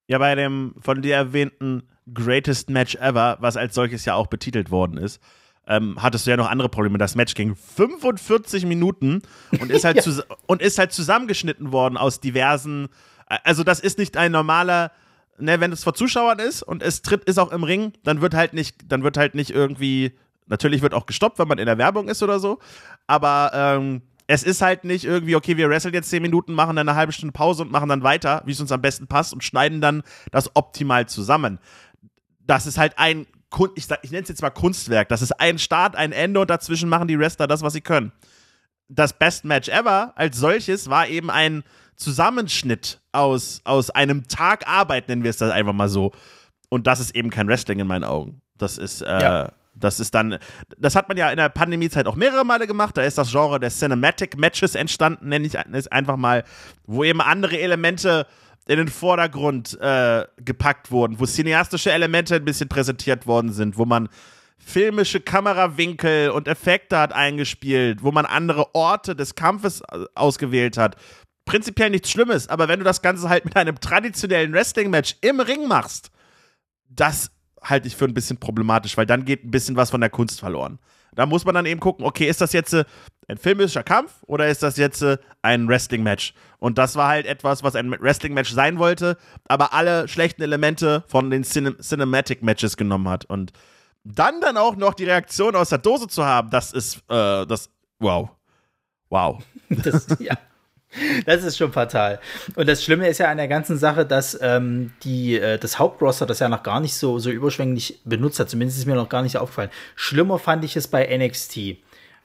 Ja, 0.08 0.20
bei 0.20 0.36
dem 0.36 0.76
von 0.80 1.02
dir 1.02 1.16
erwähnten 1.16 1.90
Greatest 2.14 2.70
Match 2.70 2.96
Ever, 2.96 3.38
was 3.40 3.58
als 3.58 3.76
solches 3.76 4.06
ja 4.06 4.16
auch 4.16 4.28
betitelt 4.28 4.72
worden 4.72 4.98
ist, 4.98 5.22
ähm, 5.68 6.02
hattest 6.02 6.26
du 6.26 6.32
ja 6.32 6.38
noch 6.38 6.50
andere 6.50 6.70
Probleme. 6.70 6.98
Das 6.98 7.16
Match 7.16 7.34
ging 7.34 7.56
45 7.56 8.66
Minuten 8.66 9.22
und 9.60 9.70
ist 9.70 9.84
halt, 9.86 10.04
ja. 10.06 10.24
und 10.46 10.62
ist 10.62 10.80
halt 10.80 10.94
zusammengeschnitten 10.94 11.72
worden 11.72 11.98
aus 11.98 12.20
diversen. 12.20 12.88
Also, 13.28 13.64
das 13.64 13.80
ist 13.80 13.98
nicht 13.98 14.18
ein 14.18 14.32
normaler. 14.32 14.92
Ne, 15.40 15.60
wenn 15.60 15.72
es 15.72 15.84
vor 15.84 15.94
Zuschauern 15.94 16.40
ist 16.40 16.64
und 16.64 16.82
es 16.82 17.04
tritt 17.04 17.24
ist 17.26 17.38
auch 17.38 17.52
im 17.52 17.64
Ring, 17.64 17.94
dann 18.04 18.22
wird 18.22 18.34
halt 18.34 18.54
nicht, 18.54 18.92
dann 18.92 19.04
wird 19.04 19.18
halt 19.18 19.36
nicht 19.36 19.52
irgendwie. 19.52 20.18
Natürlich 20.48 20.82
wird 20.82 20.96
auch 20.96 21.06
gestoppt, 21.06 21.38
wenn 21.38 21.48
man 21.48 21.60
in 21.60 21.68
der 21.68 21.78
Werbung 21.78 22.08
ist 22.08 22.24
oder 22.24 22.40
so. 22.40 22.58
Aber 23.06 23.52
ähm, 23.54 24.02
es 24.28 24.44
ist 24.44 24.62
halt 24.62 24.84
nicht 24.84 25.06
irgendwie, 25.06 25.36
okay, 25.36 25.58
wir 25.58 25.70
wresteln 25.70 25.94
jetzt 25.94 26.10
10 26.10 26.22
Minuten, 26.22 26.54
machen 26.54 26.76
dann 26.76 26.88
eine 26.88 26.98
halbe 26.98 27.14
Stunde 27.14 27.32
Pause 27.32 27.64
und 27.64 27.72
machen 27.72 27.88
dann 27.88 28.04
weiter, 28.04 28.44
wie 28.46 28.52
es 28.52 28.60
uns 28.60 28.72
am 28.72 28.82
besten 28.82 29.08
passt 29.08 29.34
und 29.34 29.44
schneiden 29.44 29.80
dann 29.80 30.04
das 30.32 30.56
optimal 30.56 31.08
zusammen. 31.08 31.60
Das 32.48 32.66
ist 32.66 32.78
halt 32.78 32.98
ein, 32.98 33.28
ich, 33.76 33.88
ich 34.02 34.12
nenne 34.12 34.24
es 34.24 34.30
jetzt 34.30 34.42
mal 34.42 34.50
Kunstwerk. 34.50 35.10
Das 35.10 35.22
ist 35.22 35.40
ein 35.40 35.60
Start, 35.60 35.96
ein 35.96 36.12
Ende 36.12 36.40
und 36.40 36.50
dazwischen 36.50 36.90
machen 36.90 37.08
die 37.08 37.20
Wrestler 37.20 37.48
das, 37.48 37.62
was 37.62 37.74
sie 37.74 37.82
können. 37.82 38.12
Das 38.90 39.14
Best 39.14 39.46
Match 39.46 39.68
Ever 39.68 40.14
als 40.16 40.38
solches 40.38 40.90
war 40.90 41.08
eben 41.08 41.30
ein 41.30 41.64
Zusammenschnitt 41.98 43.02
aus, 43.12 43.62
aus 43.66 43.90
einem 43.90 44.28
Tag 44.28 44.68
Arbeit, 44.68 45.10
nennen 45.10 45.24
wir 45.24 45.30
es 45.30 45.38
das 45.38 45.52
einfach 45.52 45.74
mal 45.74 45.90
so. 45.90 46.12
Und 46.70 46.88
das 46.88 47.00
ist 47.00 47.16
eben 47.16 47.30
kein 47.30 47.48
Wrestling 47.48 47.80
in 47.80 47.88
meinen 47.88 48.04
Augen. 48.04 48.42
Das 48.58 48.78
ist, 48.78 49.02
äh, 49.02 49.22
ja. 49.22 49.52
Das 49.80 50.00
ist 50.00 50.16
dann, 50.16 50.40
das 50.78 50.96
hat 50.96 51.08
man 51.08 51.18
ja 51.18 51.30
in 51.30 51.38
der 51.38 51.50
Pandemiezeit 51.50 52.08
auch 52.08 52.16
mehrere 52.16 52.44
Male 52.44 52.68
gemacht. 52.68 52.98
Da 52.98 53.04
ist 53.04 53.18
das 53.18 53.32
Genre 53.32 53.60
der 53.60 53.70
Cinematic 53.70 54.38
Matches 54.38 54.76
entstanden, 54.76 55.30
nenne 55.30 55.46
ich 55.46 55.54
es 55.56 55.88
einfach 55.88 56.18
mal, 56.18 56.44
wo 56.86 57.04
eben 57.04 57.22
andere 57.22 57.60
Elemente 57.60 58.26
in 58.68 58.78
den 58.78 58.88
Vordergrund 58.90 59.80
äh, 59.80 60.26
gepackt 60.38 60.92
wurden, 60.92 61.20
wo 61.20 61.26
cineastische 61.26 61.92
Elemente 61.92 62.36
ein 62.36 62.46
bisschen 62.46 62.68
präsentiert 62.68 63.26
worden 63.26 63.54
sind, 63.54 63.78
wo 63.78 63.86
man 63.86 64.10
filmische 64.58 65.22
Kamerawinkel 65.22 66.32
und 66.32 66.48
Effekte 66.48 66.98
hat 66.98 67.14
eingespielt, 67.14 68.04
wo 68.04 68.12
man 68.12 68.26
andere 68.26 68.76
Orte 68.76 69.16
des 69.16 69.36
Kampfes 69.36 69.82
äh, 69.82 70.06
ausgewählt 70.16 70.78
hat. 70.78 70.96
Prinzipiell 71.46 71.90
nichts 71.90 72.12
Schlimmes, 72.12 72.50
aber 72.50 72.68
wenn 72.68 72.80
du 72.80 72.86
das 72.86 73.02
Ganze 73.02 73.30
halt 73.30 73.46
mit 73.46 73.56
einem 73.56 73.80
traditionellen 73.80 74.52
Wrestling-Match 74.52 75.16
im 75.22 75.40
Ring 75.40 75.68
machst, 75.68 76.12
das 76.90 77.32
halte 77.62 77.88
ich 77.88 77.96
für 77.96 78.06
ein 78.06 78.14
bisschen 78.14 78.38
problematisch, 78.38 78.98
weil 78.98 79.06
dann 79.06 79.24
geht 79.24 79.46
ein 79.46 79.52
bisschen 79.52 79.78
was 79.78 79.92
von 79.92 80.02
der 80.02 80.10
Kunst 80.10 80.40
verloren. 80.40 80.80
Da 81.16 81.26
muss 81.26 81.46
man 81.46 81.56
dann 81.56 81.66
eben 81.66 81.80
gucken, 81.80 82.06
okay, 82.06 82.28
ist 82.28 82.42
das 82.42 82.52
jetzt 82.52 82.74
äh, 82.74 82.84
ein 83.28 83.38
filmischer 83.38 83.84
Kampf 83.84 84.24
oder 84.26 84.48
ist 84.48 84.64
das 84.64 84.78
jetzt 84.78 85.02
äh, 85.02 85.18
ein 85.42 85.68
Wrestling-Match? 85.68 86.34
Und 86.60 86.78
das 86.78 86.96
war 86.96 87.10
halt 87.10 87.26
etwas, 87.26 87.64
was 87.64 87.76
ein 87.76 87.92
Wrestling-Match 87.92 88.52
sein 88.52 88.80
wollte, 88.80 89.18
aber 89.48 89.74
alle 89.74 90.08
schlechten 90.08 90.42
Elemente 90.42 91.04
von 91.08 91.30
den 91.30 91.44
Cin 91.44 91.76
Cinematic-Matches 91.80 92.78
genommen 92.78 93.10
hat. 93.10 93.26
Und 93.26 93.52
dann 94.04 94.40
dann 94.42 94.58
auch 94.58 94.76
noch 94.76 94.94
die 94.94 95.06
Reaktion 95.06 95.56
aus 95.56 95.70
der 95.70 95.80
Dose 95.80 96.08
zu 96.08 96.26
haben, 96.26 96.50
das 96.50 96.72
ist, 96.72 96.98
äh, 97.10 97.46
das, 97.46 97.70
wow. 98.00 98.30
Wow. 99.10 99.44
Das, 99.70 100.08
ja. 100.20 100.38
Das 101.26 101.44
ist 101.44 101.58
schon 101.58 101.74
fatal. 101.74 102.20
Und 102.56 102.68
das 102.68 102.82
Schlimme 102.82 103.10
ist 103.10 103.18
ja 103.18 103.30
an 103.30 103.36
der 103.36 103.50
ganzen 103.50 103.78
Sache, 103.78 104.06
dass 104.06 104.38
ähm, 104.42 104.94
die, 105.04 105.38
äh, 105.38 105.60
das 105.60 105.78
Hauptroster 105.78 106.26
das 106.26 106.40
ja 106.40 106.48
noch 106.48 106.64
gar 106.64 106.80
nicht 106.80 106.96
so, 106.96 107.20
so 107.20 107.30
überschwänglich 107.30 108.00
benutzt 108.06 108.40
hat. 108.40 108.50
Zumindest 108.50 108.80
ist 108.80 108.86
mir 108.86 108.96
noch 108.96 109.10
gar 109.10 109.22
nicht 109.22 109.38
aufgefallen. 109.38 109.70
Schlimmer 109.96 110.40
fand 110.40 110.64
ich 110.64 110.78
es 110.78 110.88
bei 110.88 111.06
NXT. 111.06 111.78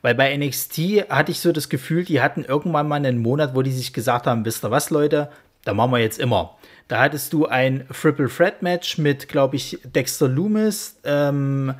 Weil 0.02 0.16
bei 0.16 0.36
NXT 0.36 1.08
hatte 1.08 1.30
ich 1.30 1.40
so 1.40 1.52
das 1.52 1.68
Gefühl, 1.68 2.04
die 2.04 2.20
hatten 2.20 2.44
irgendwann 2.44 2.88
mal 2.88 2.96
einen 2.96 3.18
Monat, 3.18 3.54
wo 3.54 3.62
die 3.62 3.70
sich 3.70 3.92
gesagt 3.92 4.26
haben, 4.26 4.44
wisst 4.44 4.64
ihr 4.64 4.70
was, 4.70 4.90
Leute, 4.90 5.30
da 5.64 5.74
machen 5.74 5.92
wir 5.92 5.98
jetzt 5.98 6.18
immer. 6.18 6.58
Da 6.88 7.00
hattest 7.00 7.32
du 7.32 7.46
ein 7.46 7.86
Triple 7.88 8.28
Threat 8.28 8.62
Match 8.62 8.98
mit, 8.98 9.28
glaube 9.28 9.56
ich, 9.56 9.78
Dexter 9.84 10.28
Loomis, 10.28 10.98
ähm, 11.04 11.74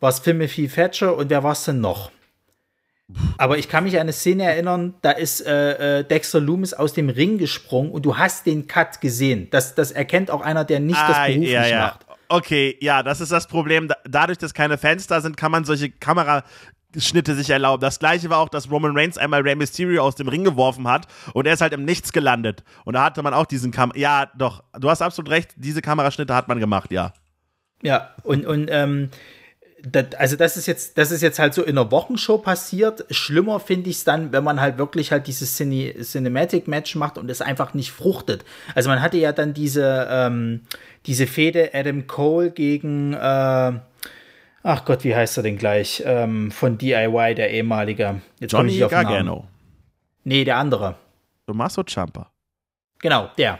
was 0.00 0.22
Timothy 0.22 0.68
Thatcher 0.68 1.16
und 1.16 1.30
wer 1.30 1.42
war 1.42 1.52
es 1.52 1.64
denn 1.64 1.80
noch? 1.80 2.12
Aber 3.38 3.58
ich 3.58 3.68
kann 3.68 3.84
mich 3.84 3.94
an 3.94 4.02
eine 4.02 4.12
Szene 4.12 4.44
erinnern, 4.44 4.94
da 5.00 5.12
ist 5.12 5.44
äh, 5.44 6.00
äh, 6.00 6.04
Dexter 6.04 6.40
Loomis 6.40 6.74
aus 6.74 6.92
dem 6.92 7.08
Ring 7.08 7.38
gesprungen 7.38 7.90
und 7.90 8.04
du 8.04 8.18
hast 8.18 8.46
den 8.46 8.66
Cut 8.66 9.00
gesehen. 9.00 9.48
Das, 9.50 9.74
das 9.74 9.92
erkennt 9.92 10.30
auch 10.30 10.42
einer, 10.42 10.64
der 10.64 10.78
nicht 10.78 10.98
ah, 10.98 11.08
das 11.08 11.26
beruflich 11.26 11.50
ja, 11.50 11.66
ja. 11.66 11.80
macht. 11.80 12.06
Okay, 12.28 12.76
ja, 12.80 13.02
das 13.02 13.22
ist 13.22 13.32
das 13.32 13.46
Problem. 13.46 13.90
Dadurch, 14.04 14.36
dass 14.36 14.52
keine 14.52 14.76
Fans 14.76 15.06
da 15.06 15.22
sind, 15.22 15.38
kann 15.38 15.50
man 15.50 15.64
solche 15.64 15.88
Kameraschnitte 16.92 17.34
sich 17.34 17.50
erlauben. 17.50 17.80
Das 17.80 17.98
gleiche 17.98 18.30
war 18.30 18.38
auch, 18.38 18.48
dass 18.48 18.70
Roman 18.70 18.96
Reigns 18.96 19.18
einmal 19.18 19.42
Rey 19.42 19.54
Mysterio 19.54 20.02
aus 20.02 20.14
dem 20.14 20.28
Ring 20.28 20.44
geworfen 20.44 20.88
hat 20.88 21.06
und 21.34 21.46
er 21.46 21.54
ist 21.54 21.60
halt 21.60 21.72
im 21.72 21.84
Nichts 21.84 22.12
gelandet. 22.12 22.64
Und 22.84 22.94
da 22.94 23.04
hatte 23.04 23.22
man 23.22 23.34
auch 23.34 23.46
diesen 23.46 23.70
Kam 23.70 23.92
Ja, 23.94 24.30
doch, 24.36 24.64
du 24.78 24.88
hast 24.88 25.02
absolut 25.02 25.30
recht, 25.30 25.50
diese 25.56 25.82
Kameraschnitte 25.82 26.34
hat 26.34 26.48
man 26.48 26.58
gemacht, 26.58 26.90
ja. 26.90 27.12
Ja, 27.82 28.14
und, 28.24 28.46
und 28.46 28.68
ähm, 28.72 29.10
das, 29.82 30.14
also 30.16 30.36
das 30.36 30.56
ist 30.56 30.66
jetzt, 30.66 30.98
das 30.98 31.12
ist 31.12 31.22
jetzt 31.22 31.38
halt 31.38 31.54
so 31.54 31.62
in 31.62 31.78
einer 31.78 31.90
Wochenshow 31.92 32.38
passiert. 32.38 33.04
Schlimmer 33.10 33.60
finde 33.60 33.90
ich 33.90 33.96
es 33.96 34.04
dann, 34.04 34.32
wenn 34.32 34.42
man 34.42 34.60
halt 34.60 34.78
wirklich 34.78 35.12
halt 35.12 35.28
dieses 35.28 35.56
Cine 35.56 35.94
Cinematic 36.02 36.66
Match 36.66 36.96
macht 36.96 37.18
und 37.18 37.30
es 37.30 37.40
einfach 37.40 37.74
nicht 37.74 37.92
fruchtet. 37.92 38.44
Also 38.74 38.88
man 38.88 39.00
hatte 39.00 39.18
ja 39.18 39.32
dann 39.32 39.54
diese, 39.54 40.08
ähm, 40.10 40.62
diese 41.06 41.28
Fehde 41.28 41.70
Adam 41.74 42.08
Cole 42.08 42.50
gegen, 42.50 43.12
äh, 43.12 43.72
ach 44.62 44.84
Gott, 44.84 45.04
wie 45.04 45.14
heißt 45.14 45.36
er 45.36 45.42
denn 45.42 45.58
gleich? 45.58 46.02
Ähm, 46.04 46.50
von 46.50 46.78
DIY, 46.78 47.34
der 47.34 47.50
ehemalige. 47.50 48.20
Jetzt 48.40 48.52
Johnny 48.52 48.76
ich 48.76 48.84
auf 48.84 48.90
Gargano. 48.90 49.46
Nee, 50.24 50.44
der 50.44 50.56
andere. 50.56 50.96
Tommaso 51.46 51.82
Ciampa. 51.82 52.30
Genau, 53.00 53.30
der. 53.38 53.58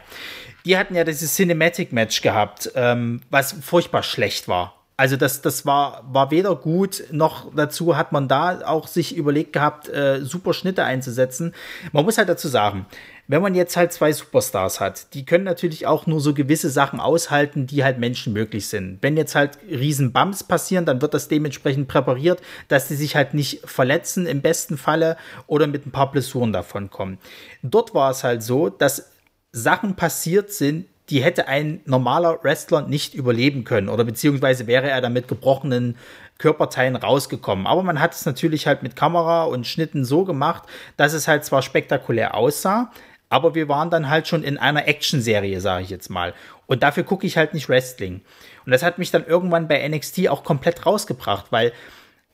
Die 0.65 0.77
hatten 0.77 0.95
ja 0.95 1.03
dieses 1.03 1.35
Cinematic 1.35 1.93
Match 1.93 2.21
gehabt, 2.21 2.71
ähm, 2.75 3.21
was 3.29 3.53
furchtbar 3.53 4.03
schlecht 4.03 4.47
war. 4.47 4.75
Also 4.97 5.15
das, 5.15 5.41
das 5.41 5.65
war, 5.65 6.03
war 6.11 6.29
weder 6.29 6.55
gut, 6.57 7.05
noch 7.11 7.55
dazu 7.55 7.95
hat 7.95 8.11
man 8.11 8.27
da 8.27 8.59
auch 8.65 8.85
sich 8.85 9.15
überlegt 9.15 9.53
gehabt, 9.53 9.87
äh, 9.87 10.19
super 10.21 10.53
Schnitte 10.53 10.83
einzusetzen. 10.83 11.55
Man 11.93 12.03
muss 12.03 12.17
halt 12.17 12.27
dazu 12.27 12.49
sagen, 12.49 12.85
wenn 13.29 13.43
man 13.43 13.53
jetzt 13.53 13.77
halt 13.77 13.93
zwei 13.93 14.11
Superstars 14.11 14.79
hat, 14.79 15.13
die 15.13 15.23
können 15.23 15.43
natürlich 15.43 15.85
auch 15.85 16.07
nur 16.07 16.19
so 16.19 16.33
gewisse 16.33 16.71
Sachen 16.71 16.99
aushalten, 16.99 17.67
die 17.67 17.83
halt 17.83 17.99
Menschen 17.99 18.33
möglich 18.33 18.67
sind. 18.67 18.97
Wenn 19.01 19.17
jetzt 19.17 19.35
halt 19.35 19.59
riesen 19.69 20.11
Bumps 20.11 20.43
passieren, 20.43 20.85
dann 20.85 20.99
wird 20.99 21.13
das 21.13 21.27
dementsprechend 21.27 21.87
präpariert, 21.87 22.41
dass 22.69 22.87
sie 22.87 22.95
sich 22.95 23.15
halt 23.15 23.35
nicht 23.35 23.61
verletzen 23.69 24.25
im 24.25 24.41
besten 24.41 24.79
Falle 24.79 25.15
oder 25.45 25.67
mit 25.67 25.85
ein 25.85 25.91
paar 25.91 26.11
Blessuren 26.11 26.51
davon 26.51 26.89
kommen. 26.89 27.19
Dort 27.61 27.93
war 27.93 28.09
es 28.09 28.23
halt 28.23 28.41
so, 28.41 28.69
dass 28.69 29.11
Sachen 29.51 29.95
passiert 29.95 30.51
sind, 30.51 30.87
die 31.11 31.23
hätte 31.23 31.47
ein 31.47 31.81
normaler 31.85 32.43
Wrestler 32.43 32.81
nicht 32.81 33.13
überleben 33.13 33.63
können 33.63 33.89
oder 33.89 34.05
beziehungsweise 34.05 34.65
wäre 34.65 34.89
er 34.89 35.01
dann 35.01 35.13
mit 35.13 35.27
gebrochenen 35.27 35.97
Körperteilen 36.39 36.95
rausgekommen. 36.95 37.67
Aber 37.67 37.83
man 37.83 37.99
hat 37.99 38.13
es 38.13 38.25
natürlich 38.25 38.65
halt 38.65 38.81
mit 38.81 38.95
Kamera 38.95 39.43
und 39.43 39.67
Schnitten 39.67 40.05
so 40.05 40.23
gemacht, 40.23 40.63
dass 40.97 41.13
es 41.13 41.27
halt 41.27 41.45
zwar 41.45 41.61
spektakulär 41.61 42.35
aussah, 42.35 42.91
aber 43.29 43.55
wir 43.55 43.69
waren 43.69 43.89
dann 43.89 44.09
halt 44.09 44.27
schon 44.27 44.43
in 44.43 44.57
einer 44.57 44.87
Action-Serie, 44.87 45.61
sage 45.61 45.83
ich 45.83 45.89
jetzt 45.89 46.09
mal. 46.09 46.33
Und 46.65 46.83
dafür 46.83 47.03
gucke 47.03 47.27
ich 47.27 47.37
halt 47.37 47.53
nicht 47.53 47.69
Wrestling. 47.69 48.21
Und 48.65 48.71
das 48.71 48.83
hat 48.83 48.97
mich 48.97 49.11
dann 49.11 49.25
irgendwann 49.25 49.67
bei 49.67 49.87
NXT 49.87 50.27
auch 50.29 50.43
komplett 50.43 50.85
rausgebracht, 50.85 51.51
weil 51.51 51.71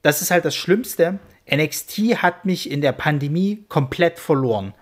das 0.02 0.22
ist 0.22 0.32
halt 0.32 0.46
das 0.46 0.56
Schlimmste. 0.56 1.20
NXT 1.52 2.22
hat 2.22 2.46
mich 2.46 2.72
in 2.72 2.82
der 2.82 2.94
Pandemie 2.94 3.66
komplett 3.68 4.20
verloren, 4.20 4.74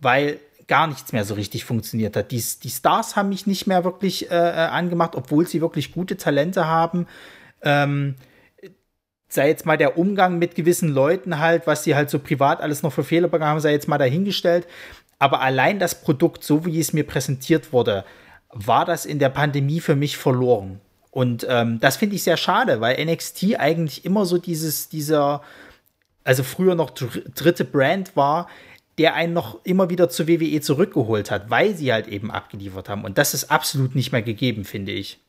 weil 0.00 0.40
gar 0.66 0.86
nichts 0.86 1.12
mehr 1.12 1.24
so 1.24 1.34
richtig 1.34 1.64
funktioniert 1.64 2.16
hat. 2.16 2.30
Die, 2.30 2.42
die 2.62 2.70
Stars 2.70 3.16
haben 3.16 3.28
mich 3.28 3.46
nicht 3.46 3.66
mehr 3.66 3.84
wirklich 3.84 4.30
äh, 4.30 4.34
äh, 4.34 4.68
angemacht, 4.68 5.14
obwohl 5.14 5.46
sie 5.46 5.60
wirklich 5.60 5.92
gute 5.92 6.16
Talente 6.16 6.66
haben. 6.66 7.06
Ähm, 7.62 8.16
sei 9.28 9.48
jetzt 9.48 9.66
mal 9.66 9.76
der 9.76 9.98
Umgang 9.98 10.38
mit 10.38 10.54
gewissen 10.54 10.88
Leuten 10.88 11.38
halt, 11.40 11.66
was 11.66 11.84
sie 11.84 11.94
halt 11.94 12.08
so 12.08 12.18
privat 12.18 12.60
alles 12.60 12.82
noch 12.82 12.92
für 12.92 13.04
Fehler 13.04 13.28
begangen 13.28 13.50
haben, 13.50 13.60
sei 13.60 13.72
jetzt 13.72 13.88
mal 13.88 13.98
dahingestellt. 13.98 14.66
Aber 15.18 15.40
allein 15.40 15.78
das 15.78 16.00
Produkt, 16.00 16.44
so 16.44 16.66
wie 16.66 16.80
es 16.80 16.92
mir 16.92 17.06
präsentiert 17.06 17.72
wurde, 17.72 18.04
war 18.50 18.84
das 18.84 19.06
in 19.06 19.18
der 19.18 19.30
Pandemie 19.30 19.80
für 19.80 19.96
mich 19.96 20.16
verloren. 20.16 20.80
Und 21.10 21.46
ähm, 21.48 21.78
das 21.80 21.96
finde 21.96 22.16
ich 22.16 22.24
sehr 22.24 22.36
schade, 22.36 22.80
weil 22.80 23.04
NXT 23.04 23.58
eigentlich 23.58 24.04
immer 24.04 24.26
so 24.26 24.38
dieses, 24.38 24.88
dieser, 24.88 25.42
also 26.24 26.42
früher 26.42 26.74
noch 26.74 26.90
dritte 26.90 27.64
Brand 27.64 28.16
war, 28.16 28.48
der 28.98 29.14
einen 29.14 29.32
noch 29.32 29.64
immer 29.64 29.90
wieder 29.90 30.08
zur 30.08 30.28
WWE 30.28 30.60
zurückgeholt 30.60 31.30
hat, 31.30 31.50
weil 31.50 31.74
sie 31.74 31.92
halt 31.92 32.08
eben 32.08 32.30
abgeliefert 32.30 32.88
haben. 32.88 33.04
Und 33.04 33.18
das 33.18 33.34
ist 33.34 33.50
absolut 33.50 33.94
nicht 33.94 34.12
mehr 34.12 34.22
gegeben, 34.22 34.64
finde 34.64 34.92
ich. 34.92 35.20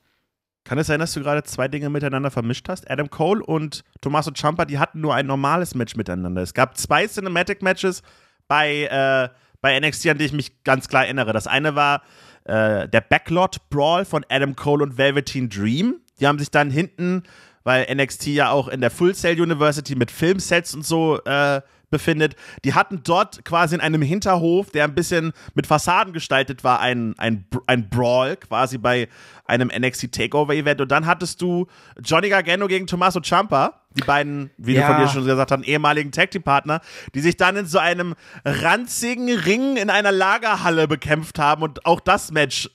Kann 0.64 0.80
es 0.80 0.88
sein, 0.88 1.00
dass 1.00 1.14
du 1.14 1.22
gerade 1.22 1.44
zwei 1.44 1.68
Dinge 1.68 1.92
miteinander 1.92 2.32
vermischt 2.32 2.68
hast? 2.70 2.90
Adam 2.90 3.12
Cole 3.12 3.44
und 3.44 3.84
Tommaso 4.02 4.32
Ciampa, 4.32 4.66
die 4.66 4.80
hatten 4.80 5.00
nur 5.00 5.14
ein 5.14 5.28
normales 5.28 5.76
Match 5.76 5.96
miteinander. 5.96 6.42
Es 6.42 6.56
gab 6.56 6.78
zwei 6.78 7.06
Cinematic 7.06 7.62
Matches 7.62 8.02
bei, 8.48 8.86
äh, 8.86 9.30
bei 9.66 9.80
NXT, 9.80 10.10
an 10.10 10.20
die 10.20 10.26
ich 10.26 10.32
mich 10.32 10.64
ganz 10.64 10.88
klar 10.88 11.06
erinnere. 11.06 11.34
Das 11.34 11.48
eine 11.48 11.74
war 11.74 12.04
äh, 12.44 12.88
der 12.88 13.02
Backlot 13.02 13.68
Brawl 13.72 14.06
von 14.06 14.24
Adam 14.30 14.56
Cole 14.56 14.84
und 14.84 15.00
Velveteen 15.00 15.50
Dream. 15.50 16.02
Die 16.20 16.28
haben 16.28 16.38
sich 16.38 16.52
dann 16.52 16.70
hinten, 16.70 17.24
weil 17.64 17.88
NXT 17.92 18.28
ja 18.28 18.52
auch 18.52 18.68
in 18.68 18.80
der 18.80 18.92
Full 18.92 19.16
Sail 19.16 19.42
University 19.42 19.96
mit 19.96 20.12
Filmsets 20.12 20.76
und 20.76 20.86
so 20.86 21.20
äh, 21.24 21.62
befindet. 21.90 22.36
Die 22.64 22.74
hatten 22.74 23.02
dort 23.04 23.46
quasi 23.46 23.76
in 23.76 23.82
einem 23.82 24.02
Hinterhof, 24.02 24.72
der 24.72 24.86
ein 24.86 24.96
bisschen 24.96 25.34
mit 25.54 25.68
Fassaden 25.68 26.14
gestaltet 26.14 26.64
war, 26.64 26.80
ein, 26.80 27.16
ein, 27.18 27.46
ein 27.68 27.90
Brawl 27.90 28.38
quasi 28.38 28.78
bei 28.78 29.08
einem 29.46 29.70
NXT 29.70 30.12
Takeover 30.12 30.54
Event. 30.54 30.82
Und 30.82 30.92
dann 30.92 31.06
hattest 31.06 31.42
du 31.42 31.68
Johnny 32.04 32.30
Gargano 32.30 32.68
gegen 32.68 32.88
Tommaso 32.88 33.20
Ciampa, 33.22 33.82
die 33.96 34.02
beiden, 34.02 34.50
wie 34.58 34.74
ja. 34.74 34.82
du 34.82 34.94
von 34.94 35.02
dir 35.02 35.10
schon 35.10 35.26
gesagt 35.26 35.52
hast, 35.52 35.64
ehemaligen 35.64 36.12
Tag 36.12 36.32
Team 36.32 36.44
Partner, 36.44 36.82
die 37.14 37.22
sich 37.22 37.38
dann 37.38 37.56
in 37.56 37.66
so 37.66 37.80
einem 37.80 38.16
ranzigen 38.44 39.30
Ring 39.38 39.78
in 39.78 39.90
einer 39.90 40.12
Lagerhalle 40.12 40.88
bekämpft 40.88 41.40
haben. 41.40 41.62
Und 41.62 41.86
auch 41.86 42.00
das 42.00 42.32
Match, 42.32 42.70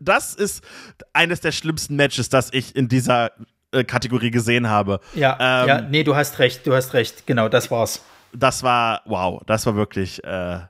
das 0.00 0.34
ist 0.34 0.64
eines 1.12 1.40
der 1.40 1.52
schlimmsten 1.52 1.96
Matches, 1.96 2.28
das 2.28 2.52
ich 2.52 2.74
in 2.74 2.88
dieser 2.88 3.32
äh, 3.72 3.84
Kategorie 3.84 4.30
gesehen 4.30 4.68
habe. 4.68 5.00
Ja, 5.14 5.36
ähm, 5.40 5.68
ja, 5.68 5.80
nee, 5.82 6.04
du 6.04 6.14
hast 6.14 6.38
recht, 6.38 6.66
du 6.66 6.74
hast 6.74 6.94
recht. 6.94 7.26
Genau, 7.26 7.48
das 7.48 7.70
war's 7.70 8.02
das 8.34 8.62
war, 8.62 9.02
wow, 9.04 9.42
das 9.46 9.66
war 9.66 9.76
wirklich 9.76 10.22
äh, 10.24 10.60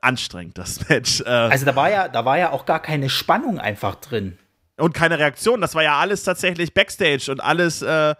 anstrengend, 0.00 0.58
das 0.58 0.88
Match. 0.88 1.20
Äh, 1.20 1.28
also 1.28 1.66
da 1.66 1.76
war 1.76 1.90
ja, 1.90 2.08
da 2.08 2.24
war 2.24 2.38
ja 2.38 2.50
auch 2.50 2.66
gar 2.66 2.80
keine 2.80 3.08
Spannung 3.08 3.58
einfach 3.58 3.96
drin. 3.96 4.38
Und 4.78 4.92
keine 4.92 5.18
Reaktion. 5.18 5.60
Das 5.60 5.74
war 5.74 5.82
ja 5.82 5.98
alles 5.98 6.22
tatsächlich 6.22 6.74
Backstage 6.74 7.30
und 7.30 7.40
alles 7.40 7.80
äh, 7.80 8.14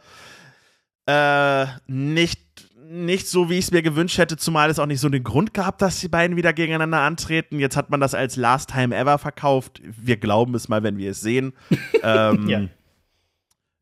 äh, 1.07 1.67
nicht, 1.87 2.41
nicht 2.89 3.29
so, 3.29 3.51
wie 3.51 3.59
ich 3.59 3.67
es 3.67 3.71
mir 3.73 3.83
gewünscht 3.83 4.17
hätte, 4.17 4.37
zumal 4.39 4.71
es 4.71 4.79
auch 4.79 4.87
nicht 4.87 5.01
so 5.01 5.09
den 5.09 5.23
Grund 5.23 5.53
gab, 5.53 5.79
dass 5.79 6.01
die 6.01 6.09
beiden 6.09 6.37
wieder 6.37 6.53
gegeneinander 6.53 7.01
antreten. 7.01 7.59
Jetzt 7.59 7.77
hat 7.77 7.91
man 7.91 8.01
das 8.01 8.15
als 8.15 8.37
Last 8.37 8.71
Time 8.71 8.97
Ever 8.97 9.19
verkauft. 9.19 9.83
Wir 9.85 10.17
glauben 10.17 10.55
es 10.55 10.69
mal, 10.69 10.83
wenn 10.83 10.97
wir 10.97 11.11
es 11.11 11.21
sehen. 11.21 11.53
ähm, 12.03 12.49
ja. 12.49 12.63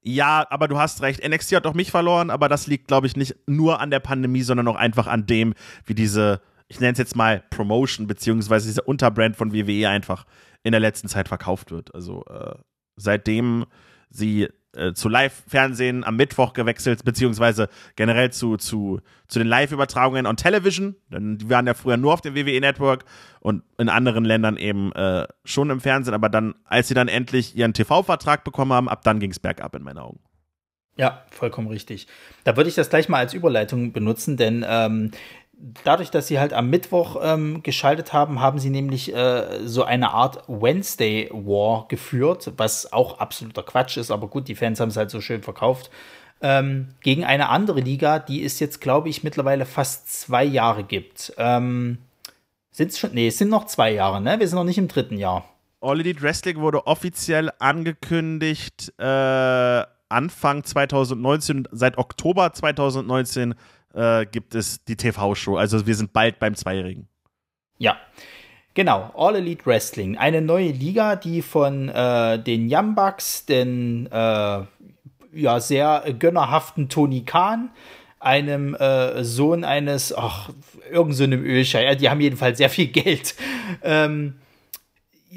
Ja, 0.07 0.47
aber 0.51 0.69
du 0.69 0.79
hast 0.79 1.01
recht. 1.01 1.27
NXT 1.27 1.57
hat 1.57 1.67
auch 1.67 1.73
mich 1.73 1.91
verloren, 1.91 2.29
aber 2.31 2.51
das 2.51 2.67
liegt, 2.67 2.89
glaube 2.89 3.07
ich, 3.07 3.17
nicht 3.17 3.37
nur 3.47 3.81
an 3.81 3.91
der 3.91 4.01
Pandemie, 4.01 4.43
sondern 4.43 4.69
auch 4.69 4.77
einfach 4.77 5.07
an 5.07 5.25
dem, 5.25 5.55
wie 5.87 5.95
diese, 5.95 6.43
ich 6.69 6.79
nenne 6.79 6.93
es 6.93 6.99
jetzt 6.99 7.17
mal 7.17 7.43
Promotion, 7.49 8.07
beziehungsweise 8.07 8.67
diese 8.67 8.83
Unterbrand 8.83 9.37
von 9.37 9.55
WWE 9.55 9.89
einfach 9.89 10.27
in 10.63 10.73
der 10.73 10.81
letzten 10.81 11.09
Zeit 11.09 11.29
verkauft 11.29 11.71
wird. 11.71 11.95
Also 11.95 12.23
äh, 12.27 12.55
seitdem 12.97 13.65
sie 14.11 14.49
äh, 14.77 14.93
zu 14.95 15.09
Live-Fernsehen 15.09 16.05
am 16.05 16.17
Mittwoch 16.17 16.53
gewechselt, 16.53 17.05
beziehungsweise 17.05 17.69
generell 17.97 18.33
zu, 18.33 18.57
zu, 18.57 19.01
zu 19.29 19.39
den 19.39 19.49
Live-Übertragungen 19.49 20.27
on 20.27 20.37
Television. 20.37 20.97
Denn 21.11 21.39
die 21.39 21.51
waren 21.51 21.67
ja 21.67 21.75
früher 21.75 21.97
nur 21.97 22.13
auf 22.13 22.21
dem 22.21 22.35
WWE-Network 22.35 23.05
und 23.41 23.63
in 23.79 23.89
anderen 23.89 24.25
Ländern 24.25 24.57
eben 24.57 24.93
äh, 24.93 25.27
schon 25.45 25.71
im 25.71 25.81
Fernsehen. 25.81 26.15
Aber 26.15 26.29
dann, 26.29 26.55
als 26.65 26.89
sie 26.89 26.95
dann 26.95 27.09
endlich 27.09 27.57
ihren 27.57 27.75
TV-Vertrag 27.75 28.45
bekommen 28.45 28.73
haben, 28.73 28.89
ab 28.89 29.03
dann 29.05 29.21
ging 29.21 29.31
es 29.31 29.39
bergab 29.39 29.75
in 29.75 29.83
meinen 29.83 29.99
Augen. 29.99 30.21
Ja, 30.97 31.25
vollkommen 31.31 31.69
richtig. 31.69 32.07
Da 32.45 32.57
würde 32.57 32.69
ich 32.69 32.77
das 32.77 32.89
gleich 32.89 33.09
mal 33.09 33.19
als 33.19 33.35
Überleitung 33.35 33.93
benutzen, 33.93 34.37
denn 34.37 34.65
ähm, 34.67 35.11
dadurch, 35.85 36.11
dass 36.11 36.27
sie 36.27 36.39
halt 36.39 36.53
am 36.53 36.71
Mittwoch 36.71 37.17
ähm, 37.23 37.63
geschaltet 37.63 38.13
haben, 38.13 38.41
haben 38.41 38.59
sie 38.59 38.71
nämlich 38.71 39.15
äh, 39.15 39.67
so 39.67 39.85
eine 39.85 40.11
Art 40.11 40.45
Wednesday 40.49 41.31
War 41.33 41.87
geführt, 41.89 42.53
was 42.57 42.93
auch 42.93 43.19
absoluter 43.19 43.63
Quatsch 43.63 43.97
ist, 43.97 44.11
aber 44.11 44.29
gut, 44.29 44.49
die 44.49 44.55
Fans 44.55 44.81
haben 44.81 44.89
es 44.89 44.97
halt 44.97 45.11
so 45.11 45.21
schön 45.21 45.43
verkauft. 45.43 45.91
Ähm, 46.41 46.89
gegen 47.03 47.25
eine 47.25 47.49
andere 47.49 47.81
Liga, 47.81 48.19
die 48.19 48.45
es 48.45 48.61
jetzt, 48.61 48.81
glaube 48.81 49.09
ich, 49.09 49.25
mittlerweile 49.25 49.65
fast 49.65 50.13
zwei 50.21 50.45
Jahre 50.45 50.85
gibt. 50.85 51.33
Ähm, 51.39 51.99
sind 52.71 52.91
es 52.91 52.99
schon? 52.99 53.15
Nee, 53.15 53.29
es 53.29 53.39
sind 53.39 53.51
noch 53.51 53.67
zwei 53.67 53.93
Jahre, 53.93 54.21
ne? 54.21 54.41
Wir 54.41 54.49
sind 54.49 54.57
noch 54.57 54.65
nicht 54.65 54.79
im 54.79 54.89
dritten 54.89 55.17
Jahr. 55.17 55.49
All 55.81 56.01
Elite 56.01 56.23
Wrestling 56.23 56.61
wurde 56.61 56.87
offiziell 56.87 57.51
angekündigt 57.59 58.93
äh, 58.99 59.85
Anfang 60.09 60.65
2019, 60.65 61.69
seit 61.71 61.99
Oktober 61.99 62.53
2019 62.53 63.55
äh, 63.95 64.27
gibt 64.27 64.55
es 64.55 64.85
die 64.85 64.97
TV-Show. 64.97 65.57
Also 65.57 65.87
wir 65.87 65.95
sind 65.95 66.13
bald 66.13 66.39
beim 66.39 66.55
Zweijährigen. 66.55 67.09
Ja. 67.79 67.97
Genau, 68.75 69.13
All 69.17 69.37
Elite 69.37 69.67
Wrestling. 69.67 70.19
Eine 70.19 70.43
neue 70.43 70.71
Liga, 70.71 71.15
die 71.15 71.43
von 71.43 71.89
äh, 71.89 72.41
den 72.41 72.67
Young 72.69 72.97
Bucks, 72.97 73.47
den 73.47 74.07
äh, 74.07 74.63
ja, 75.33 75.61
sehr 75.61 76.05
gönnerhaften 76.19 76.89
Tony 76.89 77.23
Khan, 77.25 77.71
einem 78.19 78.75
äh, 78.75 79.23
Sohn 79.23 79.63
eines, 79.63 80.13
ach, 80.17 80.51
irgend 80.91 81.15
so 81.15 81.25
Ölscheier, 81.25 81.95
die 81.95 82.11
haben 82.11 82.21
jedenfalls 82.21 82.59
sehr 82.59 82.71
viel 82.71 82.89
Geld. 82.89 83.37
Ähm, 83.83 84.35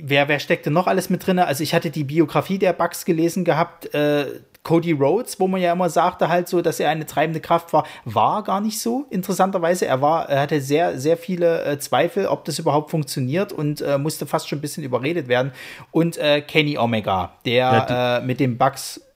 wer, 0.04 0.28
wer 0.28 0.39
steckte 0.39 0.72
noch 0.72 0.88
alles 0.88 1.10
mit 1.10 1.26
drin? 1.26 1.39
Also 1.39 1.64
ich 1.64 1.74
hatte 1.74 1.89
die 1.89 2.04
Biografie 2.04 2.58
der 2.58 2.74
Bucks 2.74 3.06
gelesen 3.06 3.43
gehabt. 3.45 3.93
Äh, 3.93 4.26
Cody 4.68 4.91
Rhodes, 4.91 5.39
wo 5.39 5.48
man 5.48 5.62
ja 5.62 5.72
immer 5.72 5.89
sagte 5.89 6.28
halt 6.28 6.50
so, 6.50 6.62
dass 6.62 6.82
er 6.82 6.89
eine 6.89 7.06
treibende 7.06 7.39
Kraft 7.39 7.72
war, 7.72 7.86
war 8.04 8.43
gar 8.43 8.60
nicht 8.60 8.82
so, 8.82 9.06
interessanterweise. 9.10 9.86
Er 9.86 10.02
war, 10.02 10.28
er 10.28 10.41
hatte 10.41 10.60
sehr, 10.60 11.00
sehr 11.00 11.16
viele 11.16 11.64
äh, 11.64 11.80
Zweifel, 11.80 12.26
ob 12.26 12.43
das 12.43 12.60
überhaupt 12.60 12.91
funktioniert 12.91 13.54
und 13.54 13.80
äh, 13.80 13.98
musste 13.98 14.26
fast 14.26 14.50
schon 14.50 14.58
ein 14.58 14.62
bisschen 14.62 14.84
überredet 14.84 15.30
werden. 15.30 15.54
Und 15.91 16.18
äh, 16.18 16.41
Kenny 16.41 16.78
Omega, 16.78 17.32
der 17.45 17.56
ja, 17.56 18.18
äh, 18.18 18.22
mit 18.22 18.41
den 18.41 18.58
Bugs, 18.58 19.07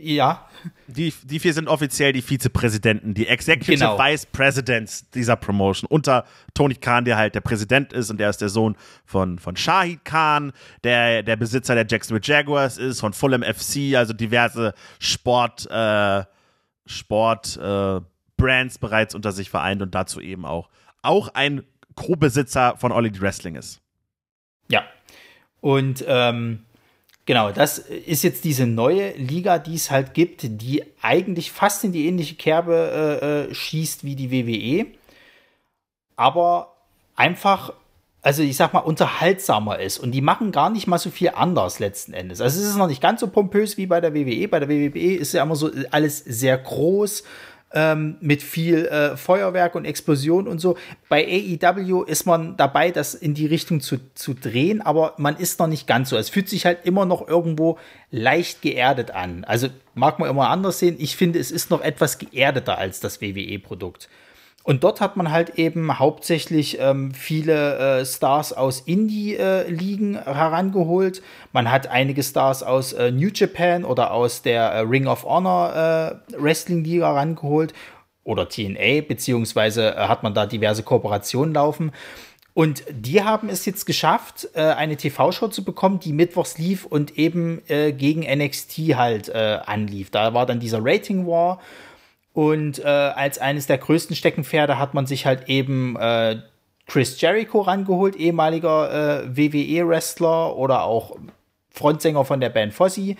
ja. 0.00 0.48
Die, 0.86 1.12
die 1.24 1.38
vier 1.38 1.52
sind 1.52 1.68
offiziell 1.68 2.12
die 2.12 2.22
Vizepräsidenten, 2.22 3.14
die 3.14 3.26
Executive 3.26 3.72
Genau. 3.78 3.98
Vice 3.98 4.26
Presidents 4.26 5.10
dieser 5.10 5.36
Promotion. 5.36 5.88
Unter 5.90 6.24
Tony 6.54 6.74
Khan, 6.74 7.04
der 7.04 7.16
halt 7.16 7.34
der 7.34 7.40
Präsident 7.40 7.92
ist 7.92 8.10
und 8.10 8.18
der 8.18 8.30
ist 8.30 8.40
der 8.40 8.48
Sohn 8.48 8.76
von, 9.04 9.38
von 9.38 9.56
Shahid 9.56 10.04
Khan, 10.04 10.52
der 10.84 11.22
der 11.24 11.36
Besitzer 11.36 11.74
der 11.74 11.86
Jacksonville 11.88 12.22
Jaguars 12.24 12.78
ist, 12.78 13.00
von 13.00 13.12
Fulham 13.12 13.42
FC, 13.42 13.96
also 13.96 14.12
diverse 14.12 14.72
Sport, 15.00 15.68
äh, 15.70 16.24
Sport 16.86 17.56
äh, 17.56 18.00
Brands 18.36 18.78
bereits 18.78 19.14
unter 19.14 19.32
sich 19.32 19.50
vereint 19.50 19.82
und 19.82 19.94
dazu 19.94 20.20
eben 20.20 20.44
auch, 20.44 20.68
auch 21.02 21.28
ein 21.34 21.64
Co-Besitzer 21.96 22.76
von 22.76 22.92
All 22.92 23.04
Elite 23.04 23.20
Wrestling 23.20 23.56
ist. 23.56 23.80
Ja. 24.70 24.84
Und 25.60 26.04
ähm, 26.06 26.64
genau, 27.28 27.52
das 27.52 27.78
ist 27.78 28.24
jetzt 28.24 28.44
diese 28.44 28.66
neue 28.66 29.12
Liga, 29.12 29.58
die 29.58 29.74
es 29.74 29.90
halt 29.90 30.14
gibt, 30.14 30.40
die 30.42 30.82
eigentlich 31.02 31.52
fast 31.52 31.84
in 31.84 31.92
die 31.92 32.06
ähnliche 32.06 32.36
Kerbe 32.36 33.18
äh, 33.20 33.50
äh, 33.50 33.54
schießt 33.54 34.02
wie 34.02 34.16
die 34.16 34.32
WWE. 34.32 34.86
Aber 36.16 36.74
einfach, 37.16 37.74
also 38.22 38.42
ich 38.42 38.56
sag 38.56 38.72
mal, 38.72 38.80
unterhaltsamer 38.80 39.78
ist. 39.78 39.98
Und 39.98 40.12
die 40.12 40.22
machen 40.22 40.52
gar 40.52 40.70
nicht 40.70 40.86
mal 40.86 40.96
so 40.96 41.10
viel 41.10 41.32
anders 41.34 41.80
letzten 41.80 42.14
Endes. 42.14 42.40
Also 42.40 42.60
es 42.60 42.66
ist 42.66 42.76
noch 42.76 42.88
nicht 42.88 43.02
ganz 43.02 43.20
so 43.20 43.28
pompös 43.28 43.76
wie 43.76 43.86
bei 43.86 44.00
der 44.00 44.14
WWE. 44.14 44.48
Bei 44.48 44.58
der 44.58 44.70
WWE 44.70 45.16
ist 45.16 45.34
ja 45.34 45.42
immer 45.42 45.54
so 45.54 45.70
alles 45.90 46.20
sehr 46.20 46.56
groß 46.56 47.24
ähm, 47.72 48.16
mit 48.20 48.42
viel 48.42 48.86
äh, 48.86 49.16
Feuerwerk 49.16 49.74
und 49.74 49.84
Explosion 49.84 50.48
und 50.48 50.58
so. 50.58 50.76
Bei 51.08 51.24
AEW 51.24 52.02
ist 52.02 52.26
man 52.26 52.56
dabei, 52.56 52.90
das 52.90 53.14
in 53.14 53.34
die 53.34 53.46
Richtung 53.46 53.80
zu, 53.80 53.98
zu 54.14 54.34
drehen, 54.34 54.80
aber 54.80 55.14
man 55.18 55.36
ist 55.36 55.58
noch 55.60 55.66
nicht 55.66 55.86
ganz 55.86 56.10
so. 56.10 56.16
Es 56.16 56.30
fühlt 56.30 56.48
sich 56.48 56.64
halt 56.66 56.84
immer 56.84 57.04
noch 57.04 57.26
irgendwo 57.28 57.78
leicht 58.10 58.62
geerdet 58.62 59.10
an. 59.10 59.44
Also 59.44 59.68
mag 59.94 60.18
man 60.18 60.30
immer 60.30 60.48
anders 60.48 60.78
sehen. 60.78 60.96
Ich 60.98 61.16
finde, 61.16 61.38
es 61.38 61.50
ist 61.50 61.70
noch 61.70 61.82
etwas 61.82 62.18
geerdeter 62.18 62.78
als 62.78 63.00
das 63.00 63.20
WWE-Produkt. 63.20 64.08
Und 64.68 64.84
dort 64.84 65.00
hat 65.00 65.16
man 65.16 65.30
halt 65.30 65.58
eben 65.58 65.98
hauptsächlich 65.98 66.78
ähm, 66.78 67.14
viele 67.14 68.00
äh, 68.00 68.04
Stars 68.04 68.52
aus 68.52 68.80
Indie-Ligen 68.80 70.14
äh, 70.14 70.18
herangeholt. 70.26 71.22
Man 71.54 71.70
hat 71.70 71.86
einige 71.86 72.22
Stars 72.22 72.62
aus 72.62 72.92
äh, 72.92 73.10
New 73.10 73.30
Japan 73.32 73.86
oder 73.86 74.12
aus 74.12 74.42
der 74.42 74.64
äh, 74.64 74.80
Ring 74.80 75.06
of 75.06 75.24
Honor 75.24 76.20
äh, 76.36 76.36
Wrestling-Liga 76.38 77.06
herangeholt 77.06 77.72
oder 78.24 78.46
TNA, 78.50 79.06
beziehungsweise 79.08 79.96
äh, 79.96 80.00
hat 80.00 80.22
man 80.22 80.34
da 80.34 80.44
diverse 80.44 80.82
Kooperationen 80.82 81.54
laufen. 81.54 81.92
Und 82.52 82.82
die 82.90 83.22
haben 83.22 83.48
es 83.48 83.64
jetzt 83.64 83.86
geschafft, 83.86 84.48
eine 84.56 84.96
TV-Show 84.96 85.46
zu 85.46 85.64
bekommen, 85.64 86.00
die 86.00 86.12
mittwochs 86.12 86.58
lief 86.58 86.84
und 86.84 87.16
eben 87.16 87.62
gegen 87.68 88.22
NXT 88.22 88.96
halt 88.96 89.32
anlief. 89.32 90.10
Da 90.10 90.34
war 90.34 90.44
dann 90.44 90.58
dieser 90.58 90.80
Rating 90.82 91.24
War. 91.28 91.60
Und 92.38 92.78
äh, 92.78 92.86
als 92.86 93.38
eines 93.38 93.66
der 93.66 93.78
größten 93.78 94.14
Steckenpferde 94.14 94.78
hat 94.78 94.94
man 94.94 95.06
sich 95.06 95.26
halt 95.26 95.48
eben 95.48 95.96
äh, 95.96 96.36
Chris 96.86 97.20
Jericho 97.20 97.62
rangeholt, 97.62 98.14
ehemaliger 98.14 99.24
äh, 99.24 99.36
WWE-Wrestler 99.36 100.54
oder 100.54 100.84
auch 100.84 101.16
Frontsänger 101.72 102.24
von 102.24 102.38
der 102.38 102.50
Band 102.50 102.74
Fozzy. 102.74 103.16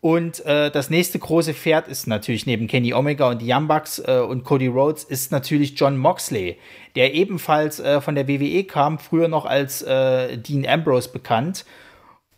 Und 0.00 0.42
äh, 0.46 0.70
das 0.70 0.88
nächste 0.88 1.18
große 1.18 1.52
Pferd 1.52 1.86
ist 1.86 2.06
natürlich 2.06 2.46
neben 2.46 2.66
Kenny 2.66 2.94
Omega 2.94 3.28
und 3.28 3.42
die 3.42 3.52
Young 3.52 3.68
Bucks 3.68 3.98
äh, 3.98 4.24
und 4.26 4.44
Cody 4.44 4.68
Rhodes 4.68 5.04
ist 5.04 5.32
natürlich 5.32 5.78
John 5.78 5.98
Moxley, 5.98 6.56
der 6.94 7.12
ebenfalls 7.12 7.78
äh, 7.78 8.00
von 8.00 8.14
der 8.14 8.26
WWE 8.26 8.64
kam, 8.64 8.98
früher 8.98 9.28
noch 9.28 9.44
als 9.44 9.82
äh, 9.82 10.38
Dean 10.38 10.66
Ambrose 10.66 11.10
bekannt. 11.10 11.66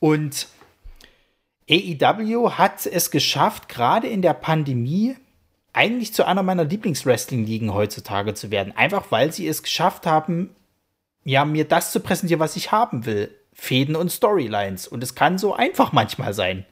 Und 0.01 0.49
AEW 1.71 2.51
hat 2.55 2.87
es 2.87 3.13
geschafft, 3.13 3.69
gerade 3.69 4.09
in 4.09 4.21
der 4.21 4.35
Pandemie 4.35 5.15
eigentlich 5.73 6.15
zu 6.15 6.27
einer 6.27 6.43
meiner 6.43 6.65
Lieblings-Wrestling-Ligen 6.65 7.73
heutzutage 7.73 8.35
zu 8.35 8.51
werden. 8.51 8.77
Einfach 8.77 9.11
weil 9.11 9.33
sie 9.33 9.47
es 9.47 9.63
geschafft 9.63 10.07
haben, 10.07 10.55
ja, 11.25 11.45
mir 11.45 11.67
das 11.67 11.93
zu 11.93 12.01
präsentieren, 12.01 12.41
was 12.41 12.57
ich 12.57 12.73
haben 12.73 13.07
will. 13.07 13.35
Fäden 13.53 13.97
und 13.97 14.11
Storylines. 14.11 14.89
Und 14.89 15.03
es 15.03 15.15
kann 15.15 15.37
so 15.37 15.55
einfach 15.55 15.93
manchmal 15.93 16.33
sein. 16.33 16.65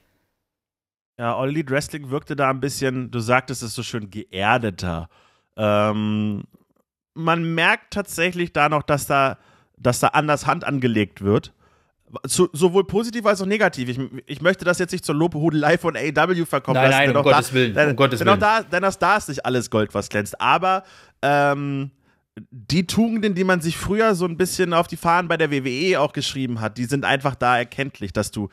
Ja, 1.18 1.36
All 1.36 1.49
Elite 1.49 1.70
Wrestling 1.70 2.11
wirkte 2.11 2.36
da 2.36 2.51
ein 2.51 2.61
bisschen, 2.61 3.11
du 3.11 3.20
sagtest 3.20 3.62
es 3.62 3.74
so 3.74 3.82
schön, 3.82 4.11
geerdeter. 4.11 5.09
Ähm, 5.57 6.44
man 7.14 7.55
merkt 7.55 7.94
tatsächlich 7.94 8.53
da 8.53 8.68
noch, 8.68 8.82
dass 8.82 9.07
da, 9.07 9.38
dass 9.78 10.01
da 10.01 10.09
anders 10.09 10.47
Hand 10.47 10.64
angelegt 10.64 11.22
wird. 11.22 11.53
So, 12.24 12.48
sowohl 12.52 12.84
positiv 12.84 13.26
als 13.26 13.40
auch 13.40 13.46
negativ. 13.46 13.88
Ich, 13.88 14.00
ich 14.26 14.40
möchte 14.40 14.64
das 14.64 14.78
jetzt 14.78 14.92
nicht 14.92 15.04
zur 15.04 15.14
Lobhudelei 15.14 15.78
von 15.78 15.96
AEW 15.96 16.44
verkommen 16.44 16.74
Nein, 16.80 16.90
lassen. 16.90 16.98
nein, 16.98 17.08
denn 17.08 17.16
um 17.16 17.22
Gottes 17.24 17.48
da, 17.48 17.54
Willen, 17.54 17.74
Denn, 17.74 17.90
um 17.90 17.96
Gottes 17.96 18.18
denn 18.18 18.28
auch 18.28 18.32
Willen. 18.32 18.40
da, 18.40 18.62
denn 18.62 18.84
auch 18.84 18.94
da 18.94 19.16
ist 19.16 19.28
nicht 19.28 19.44
alles 19.44 19.70
Gold, 19.70 19.94
was 19.94 20.08
glänzt. 20.08 20.40
Aber 20.40 20.84
ähm, 21.22 21.90
die 22.50 22.86
Tugenden, 22.86 23.34
die 23.34 23.44
man 23.44 23.60
sich 23.60 23.76
früher 23.76 24.14
so 24.14 24.26
ein 24.26 24.36
bisschen 24.36 24.74
auf 24.74 24.86
die 24.86 24.96
Fahnen 24.96 25.28
bei 25.28 25.36
der 25.36 25.50
WWE 25.50 26.00
auch 26.00 26.12
geschrieben 26.12 26.60
hat, 26.60 26.78
die 26.78 26.84
sind 26.84 27.04
einfach 27.04 27.34
da 27.34 27.58
erkenntlich, 27.58 28.12
dass 28.12 28.30
du 28.30 28.48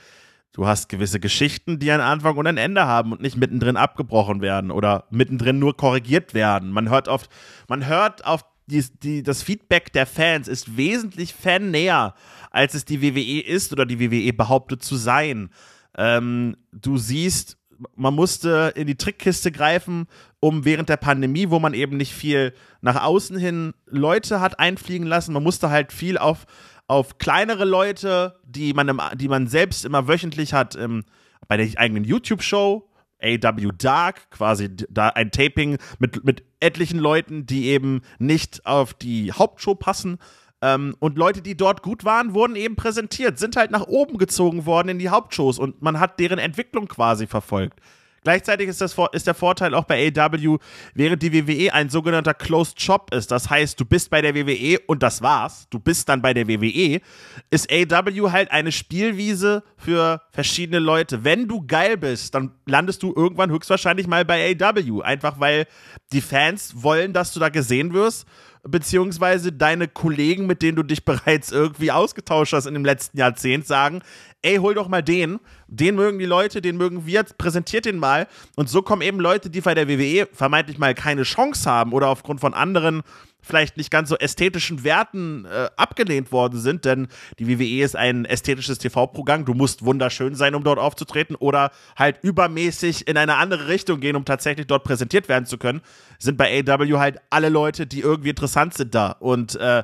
Du 0.56 0.68
hast 0.68 0.88
gewisse 0.88 1.20
Geschichten, 1.20 1.80
die 1.80 1.92
einen 1.92 2.04
Anfang 2.04 2.38
und 2.38 2.46
ein 2.46 2.58
Ende 2.58 2.86
haben 2.86 3.12
und 3.12 3.22
nicht 3.24 3.38
mittendrin 3.38 3.76
abgebrochen 3.76 4.40
werden 4.40 4.70
oder 4.70 5.06
mittendrin 5.10 5.58
nur 5.58 5.76
korrigiert 5.76 6.36
werden. 6.36 6.70
Man 6.70 6.92
hört 6.92 7.08
oft, 7.08 7.28
man 7.68 7.88
hört 7.88 8.24
auf 8.28 8.46
die, 8.68 8.86
die, 9.02 9.24
das 9.24 9.42
Feedback 9.42 9.92
der 9.94 10.06
Fans 10.06 10.48
ist 10.48 10.78
wesentlich 10.78 11.34
fannäher, 11.34 12.14
als 12.54 12.74
es 12.74 12.86
die 12.86 13.02
WWE 13.02 13.42
ist 13.42 13.74
oder 13.74 13.86
die 13.86 14.00
WWE 14.00 14.32
behauptet 14.32 14.82
zu 14.82 14.96
sein. 14.96 15.50
Ähm, 15.98 16.56
du 16.72 16.98
siehst, 16.98 17.58
man 17.96 18.14
musste 18.14 18.72
in 18.76 18.88
die 18.88 18.96
Trickkiste 18.96 19.52
greifen, 19.52 20.08
um 20.40 20.64
während 20.64 20.88
der 20.88 20.98
Pandemie, 20.98 21.50
wo 21.50 21.60
man 21.60 21.74
eben 21.74 21.98
nicht 21.98 22.14
viel 22.14 22.54
nach 22.80 23.04
außen 23.04 23.38
hin 23.38 23.74
Leute 23.86 24.40
hat 24.40 24.60
einfliegen 24.60 25.08
lassen, 25.08 25.34
man 25.34 25.44
musste 25.44 25.70
halt 25.70 25.92
viel 25.92 26.18
auf 26.18 26.46
auf 26.88 27.18
kleinere 27.18 27.66
Leute, 27.66 28.36
die 28.46 28.74
man, 28.74 28.88
im, 28.90 29.02
die 29.16 29.28
man 29.28 29.48
selbst 29.48 29.86
immer 29.86 30.08
wöchentlich 30.08 30.54
hat, 30.54 30.76
ähm, 30.76 31.06
bei 31.48 31.58
der 31.58 31.68
eigenen 31.78 32.04
YouTube-Show, 32.04 32.90
AW 33.22 33.70
Dark, 33.78 34.30
quasi 34.32 34.70
da 34.90 35.10
ein 35.10 35.32
Taping 35.32 35.78
mit, 36.00 36.24
mit 36.26 36.44
etlichen 36.60 37.00
Leuten, 37.00 37.46
die 37.46 37.68
eben 37.68 38.02
nicht 38.20 38.66
auf 38.66 38.94
die 38.94 39.32
Hauptshow 39.32 39.76
passen. 39.76 40.18
Ähm, 40.64 40.96
und 41.00 41.18
Leute, 41.18 41.42
die 41.42 41.58
dort 41.58 41.84
gut 41.84 42.06
waren, 42.06 42.34
wurden 42.34 42.56
eben 42.56 42.78
präsentiert, 42.78 43.38
sind 43.38 43.58
halt 43.58 43.70
nach 43.70 43.86
oben 43.86 44.18
gezogen 44.18 44.66
worden 44.66 44.88
in 44.88 45.00
die 45.00 45.10
Hauptshows 45.10 45.60
und 45.60 45.82
man 45.82 46.00
hat 46.00 46.22
deren 46.22 46.40
Entwicklung 46.40 46.88
quasi 46.88 47.28
verfolgt. 47.28 47.82
Gleichzeitig 48.24 48.70
ist, 48.70 48.80
das, 48.80 48.96
ist 49.12 49.28
der 49.28 49.34
Vorteil 49.34 49.74
auch 49.74 49.84
bei 49.84 50.10
AW, 50.16 50.58
während 50.94 51.22
die 51.22 51.34
WWE 51.34 51.74
ein 51.74 51.90
sogenannter 51.90 52.34
Closed 52.34 52.80
Shop 52.80 53.14
ist, 53.14 53.30
das 53.32 53.50
heißt, 53.50 53.78
du 53.78 53.84
bist 53.84 54.10
bei 54.10 54.22
der 54.22 54.34
WWE 54.34 54.80
und 54.88 55.04
das 55.04 55.22
war's, 55.22 55.68
du 55.70 55.80
bist 55.80 56.08
dann 56.08 56.22
bei 56.22 56.34
der 56.34 56.48
WWE, 56.48 57.02
ist 57.52 57.70
AW 57.70 58.32
halt 58.32 58.50
eine 58.52 58.72
Spielwiese 58.72 59.64
für 59.76 60.22
verschiedene 60.32 60.80
Leute. 60.80 61.26
Wenn 61.26 61.50
du 61.50 61.68
geil 61.68 61.98
bist, 61.98 62.34
dann 62.36 62.52
landest 62.66 63.04
du 63.04 63.14
irgendwann 63.14 63.52
höchstwahrscheinlich 63.52 64.08
mal 64.08 64.24
bei 64.24 64.56
AW, 64.58 65.02
einfach 65.02 65.42
weil 65.42 65.68
die 66.14 66.22
Fans 66.22 66.82
wollen, 66.82 67.12
dass 67.12 67.34
du 67.34 67.42
da 67.42 67.50
gesehen 67.50 67.92
wirst 67.92 68.26
beziehungsweise 68.64 69.52
deine 69.52 69.88
Kollegen, 69.88 70.48
mit 70.48 70.62
denen 70.62 70.78
du 70.78 70.84
dich 70.84 71.04
bereits 71.06 71.52
irgendwie 71.52 71.92
ausgetauscht 71.92 72.54
hast 72.54 72.66
in 72.66 72.74
dem 72.74 72.86
letzten 72.86 73.18
Jahrzehnt, 73.18 73.68
sagen, 73.68 74.02
ey, 74.42 74.58
hol 74.58 74.74
doch 74.74 74.88
mal 74.88 75.04
den, 75.04 75.40
den 75.68 75.96
mögen 75.96 76.20
die 76.20 76.26
Leute, 76.26 76.62
den 76.62 76.78
mögen 76.78 77.06
wir, 77.06 77.24
präsentiert 77.38 77.86
den 77.86 77.98
mal. 77.98 78.28
Und 78.56 78.70
so 78.70 78.82
kommen 78.82 79.02
eben 79.02 79.20
Leute, 79.20 79.50
die 79.50 79.62
bei 79.62 79.74
der 79.74 79.88
WWE 79.88 80.28
vermeintlich 80.32 80.78
mal 80.78 80.94
keine 80.94 81.24
Chance 81.24 81.70
haben 81.70 81.94
oder 81.94 82.08
aufgrund 82.08 82.40
von 82.40 82.54
anderen 82.54 83.04
vielleicht 83.44 83.78
nicht 83.78 83.92
ganz 83.92 84.10
so 84.10 84.18
ästhetischen 84.18 84.84
Werten 84.84 85.46
äh, 85.46 85.70
abgelehnt 85.76 86.32
worden 86.32 86.60
sind, 86.60 86.86
denn 86.86 87.08
die 87.38 87.48
WWE 87.48 87.84
ist 87.84 87.96
ein 87.96 88.26
ästhetisches 88.26 88.80
TV-Programm. 88.80 89.46
Du 89.46 89.54
musst 89.54 89.86
wunderschön 89.86 90.34
sein, 90.34 90.56
um 90.56 90.64
dort 90.64 90.80
aufzutreten 90.80 91.36
oder 91.36 91.72
halt 91.96 92.20
übermäßig 92.24 93.08
in 93.08 93.18
eine 93.18 93.36
andere 93.36 93.68
Richtung 93.68 94.00
gehen, 94.00 94.16
um 94.16 94.26
tatsächlich 94.26 94.66
dort 94.68 94.84
präsentiert 94.84 95.30
werden 95.30 95.46
zu 95.46 95.58
können, 95.58 95.82
sind 96.18 96.38
bei 96.38 96.64
AW 96.66 96.98
halt 96.98 97.20
alle 97.30 97.50
Leute, 97.50 97.86
die 97.86 98.00
irgendwie 98.00 98.30
interessant 98.30 98.74
sind 98.74 98.96
da. 98.96 99.12
Und 99.12 99.56
äh, 99.56 99.84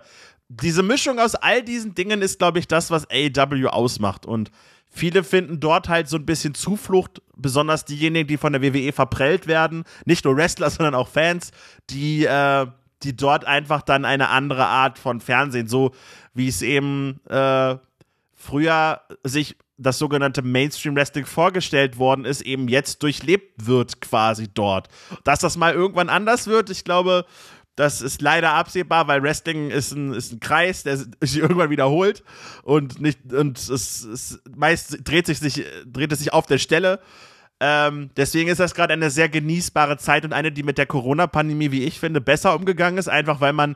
diese 0.50 0.82
Mischung 0.82 1.20
aus 1.20 1.36
all 1.36 1.62
diesen 1.62 1.94
Dingen 1.94 2.22
ist, 2.22 2.40
glaube 2.40 2.60
ich, 2.60 2.68
das, 2.68 2.90
was 2.90 3.08
AEW 3.10 3.68
ausmacht. 3.68 4.26
Und 4.26 4.52
viele 4.90 5.24
finden 5.24 5.60
dort 5.60 5.90
halt 5.90 6.10
so 6.10 6.18
ein 6.18 6.26
bisschen 6.26 6.56
Zuflucht, 6.56 7.22
besonders 7.36 7.86
diejenigen, 7.86 8.28
die 8.28 8.38
von 8.38 8.54
der 8.54 8.62
WWE 8.62 8.92
verprellt 8.92 9.48
werden. 9.48 9.84
Nicht 10.06 10.26
nur 10.26 10.36
Wrestler, 10.36 10.70
sondern 10.70 10.96
auch 10.96 11.08
Fans, 11.08 11.52
die, 11.90 12.26
äh, 12.26 12.66
die 13.04 13.16
dort 13.16 13.46
einfach 13.46 13.82
dann 13.82 14.06
eine 14.06 14.30
andere 14.30 14.66
Art 14.66 15.00
von 15.00 15.22
Fernsehen, 15.22 15.68
so 15.68 15.92
wie 16.34 16.48
es 16.48 16.62
eben 16.62 17.20
äh, 17.28 17.78
früher 18.34 19.02
sich 19.24 19.58
das 19.78 19.98
sogenannte 19.98 20.42
Mainstream 20.42 20.96
Wrestling 20.96 21.26
vorgestellt 21.26 21.98
worden 21.98 22.26
ist, 22.26 22.42
eben 22.42 22.68
jetzt 22.68 23.02
durchlebt 23.02 23.66
wird 23.66 24.02
quasi 24.02 24.50
dort. 24.54 24.90
Dass 25.24 25.40
das 25.40 25.56
mal 25.56 25.74
irgendwann 25.74 26.10
anders 26.10 26.48
wird, 26.48 26.70
ich 26.70 26.84
glaube, 26.84 27.26
das 27.76 28.02
ist 28.02 28.22
leider 28.22 28.52
absehbar, 28.52 29.08
weil 29.08 29.24
Wrestling 29.24 29.72
ist 29.72 29.94
ein, 29.94 30.14
ist 30.14 30.34
ein 30.34 30.42
Kreis, 30.42 30.84
der 30.84 30.98
sich 30.98 31.08
irgendwann 31.38 31.70
wiederholt 31.70 32.24
und 32.64 33.00
nicht 33.00 33.32
und 33.32 33.58
es, 33.58 34.04
es 34.04 34.40
meist 34.54 35.08
dreht 35.08 35.28
sich, 35.28 35.40
dreht 35.86 36.12
es 36.12 36.20
sich 36.20 36.34
auf 36.34 36.46
der 36.46 36.58
Stelle. 36.58 37.00
Ähm, 37.60 38.10
deswegen 38.16 38.50
ist 38.50 38.60
das 38.60 38.74
gerade 38.74 38.94
eine 38.94 39.10
sehr 39.10 39.30
genießbare 39.30 39.98
Zeit 39.98 40.24
und 40.24 40.34
eine, 40.34 40.52
die 40.52 40.64
mit 40.64 40.78
der 40.78 40.86
Corona-Pandemie, 40.86 41.72
wie 41.72 41.84
ich 41.84 42.00
finde, 42.00 42.22
besser 42.22 42.56
umgegangen 42.56 42.98
ist, 42.98 43.10
einfach 43.10 43.42
weil 43.42 43.54
man 43.54 43.76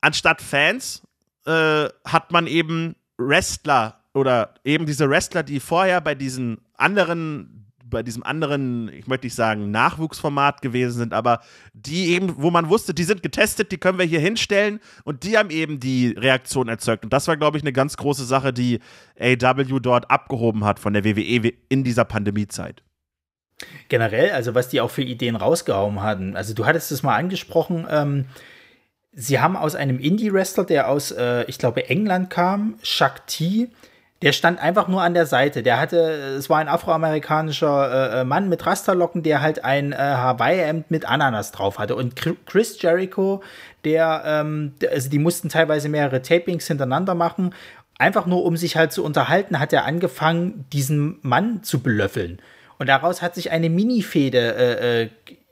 anstatt 0.00 0.42
Fans 0.42 1.02
äh, 1.46 1.88
hat 2.04 2.32
man 2.32 2.46
eben 2.46 2.96
Wrestler 3.16 4.00
oder 4.12 4.54
eben 4.64 4.84
diese 4.84 5.08
Wrestler, 5.08 5.42
die 5.42 5.60
vorher 5.60 6.00
bei 6.00 6.14
diesen 6.14 6.60
anderen 6.76 7.58
bei 7.90 8.02
diesem 8.02 8.22
anderen, 8.22 8.88
ich 8.88 9.06
möchte 9.06 9.26
nicht 9.26 9.34
sagen 9.34 9.70
Nachwuchsformat 9.70 10.60
gewesen 10.60 10.98
sind, 10.98 11.14
aber 11.14 11.40
die 11.72 12.08
eben, 12.08 12.34
wo 12.36 12.50
man 12.50 12.68
wusste, 12.68 12.92
die 12.92 13.04
sind 13.04 13.22
getestet, 13.22 13.72
die 13.72 13.78
können 13.78 13.98
wir 13.98 14.04
hier 14.04 14.20
hinstellen 14.20 14.80
und 15.04 15.24
die 15.24 15.38
haben 15.38 15.48
eben 15.48 15.80
die 15.80 16.08
Reaktion 16.08 16.68
erzeugt. 16.68 17.04
Und 17.04 17.14
das 17.14 17.28
war, 17.28 17.38
glaube 17.38 17.56
ich, 17.56 17.62
eine 17.62 17.72
ganz 17.72 17.96
große 17.96 18.24
Sache, 18.24 18.52
die 18.52 18.80
AW 19.18 19.80
dort 19.80 20.10
abgehoben 20.10 20.64
hat 20.64 20.78
von 20.78 20.92
der 20.92 21.04
WWE 21.04 21.52
in 21.70 21.82
dieser 21.82 22.04
Pandemiezeit. 22.04 22.82
Generell, 23.88 24.30
also 24.30 24.54
was 24.54 24.68
die 24.68 24.80
auch 24.80 24.90
für 24.90 25.02
Ideen 25.02 25.36
rausgehauen 25.36 26.02
hatten. 26.02 26.36
Also 26.36 26.54
du 26.54 26.66
hattest 26.66 26.92
es 26.92 27.02
mal 27.02 27.16
angesprochen, 27.16 27.86
ähm, 27.90 28.26
sie 29.12 29.40
haben 29.40 29.56
aus 29.56 29.74
einem 29.74 29.98
Indie-Wrestler, 29.98 30.64
der 30.64 30.88
aus, 30.88 31.10
äh, 31.10 31.44
ich 31.44 31.58
glaube, 31.58 31.88
England 31.88 32.30
kam, 32.30 32.78
Shakti, 32.82 33.70
der 34.22 34.32
stand 34.32 34.58
einfach 34.58 34.88
nur 34.88 35.02
an 35.02 35.14
der 35.14 35.26
Seite. 35.26 35.62
Der 35.62 35.78
hatte, 35.78 35.96
es 35.96 36.50
war 36.50 36.58
ein 36.58 36.68
afroamerikanischer 36.68 38.14
äh, 38.16 38.20
äh 38.20 38.24
Mann 38.24 38.48
mit 38.48 38.66
Rasterlocken, 38.66 39.22
der 39.22 39.40
halt 39.40 39.64
ein 39.64 39.92
äh, 39.92 39.96
Hawaii-Hemd 39.96 40.90
mit 40.90 41.04
Ananas 41.04 41.52
drauf 41.52 41.78
hatte. 41.78 41.94
Und 41.94 42.14
Chris 42.46 42.82
Jericho, 42.82 43.42
der, 43.84 44.22
ähm, 44.26 44.74
also 44.90 45.08
die 45.08 45.20
mussten 45.20 45.48
teilweise 45.48 45.88
mehrere 45.88 46.20
Tapings 46.20 46.66
hintereinander 46.66 47.14
machen. 47.14 47.54
Einfach 47.98 48.26
nur, 48.26 48.44
um 48.44 48.56
sich 48.56 48.76
halt 48.76 48.92
zu 48.92 49.04
unterhalten, 49.04 49.60
hat 49.60 49.72
er 49.72 49.84
angefangen, 49.84 50.66
diesen 50.72 51.18
Mann 51.22 51.62
zu 51.62 51.80
belöffeln. 51.80 52.40
Und 52.78 52.88
daraus 52.88 53.22
hat 53.22 53.34
sich 53.34 53.50
eine 53.50 53.70
Mini-Fehde 53.70 54.54
äh, 54.54 55.02
äh, 55.02 55.10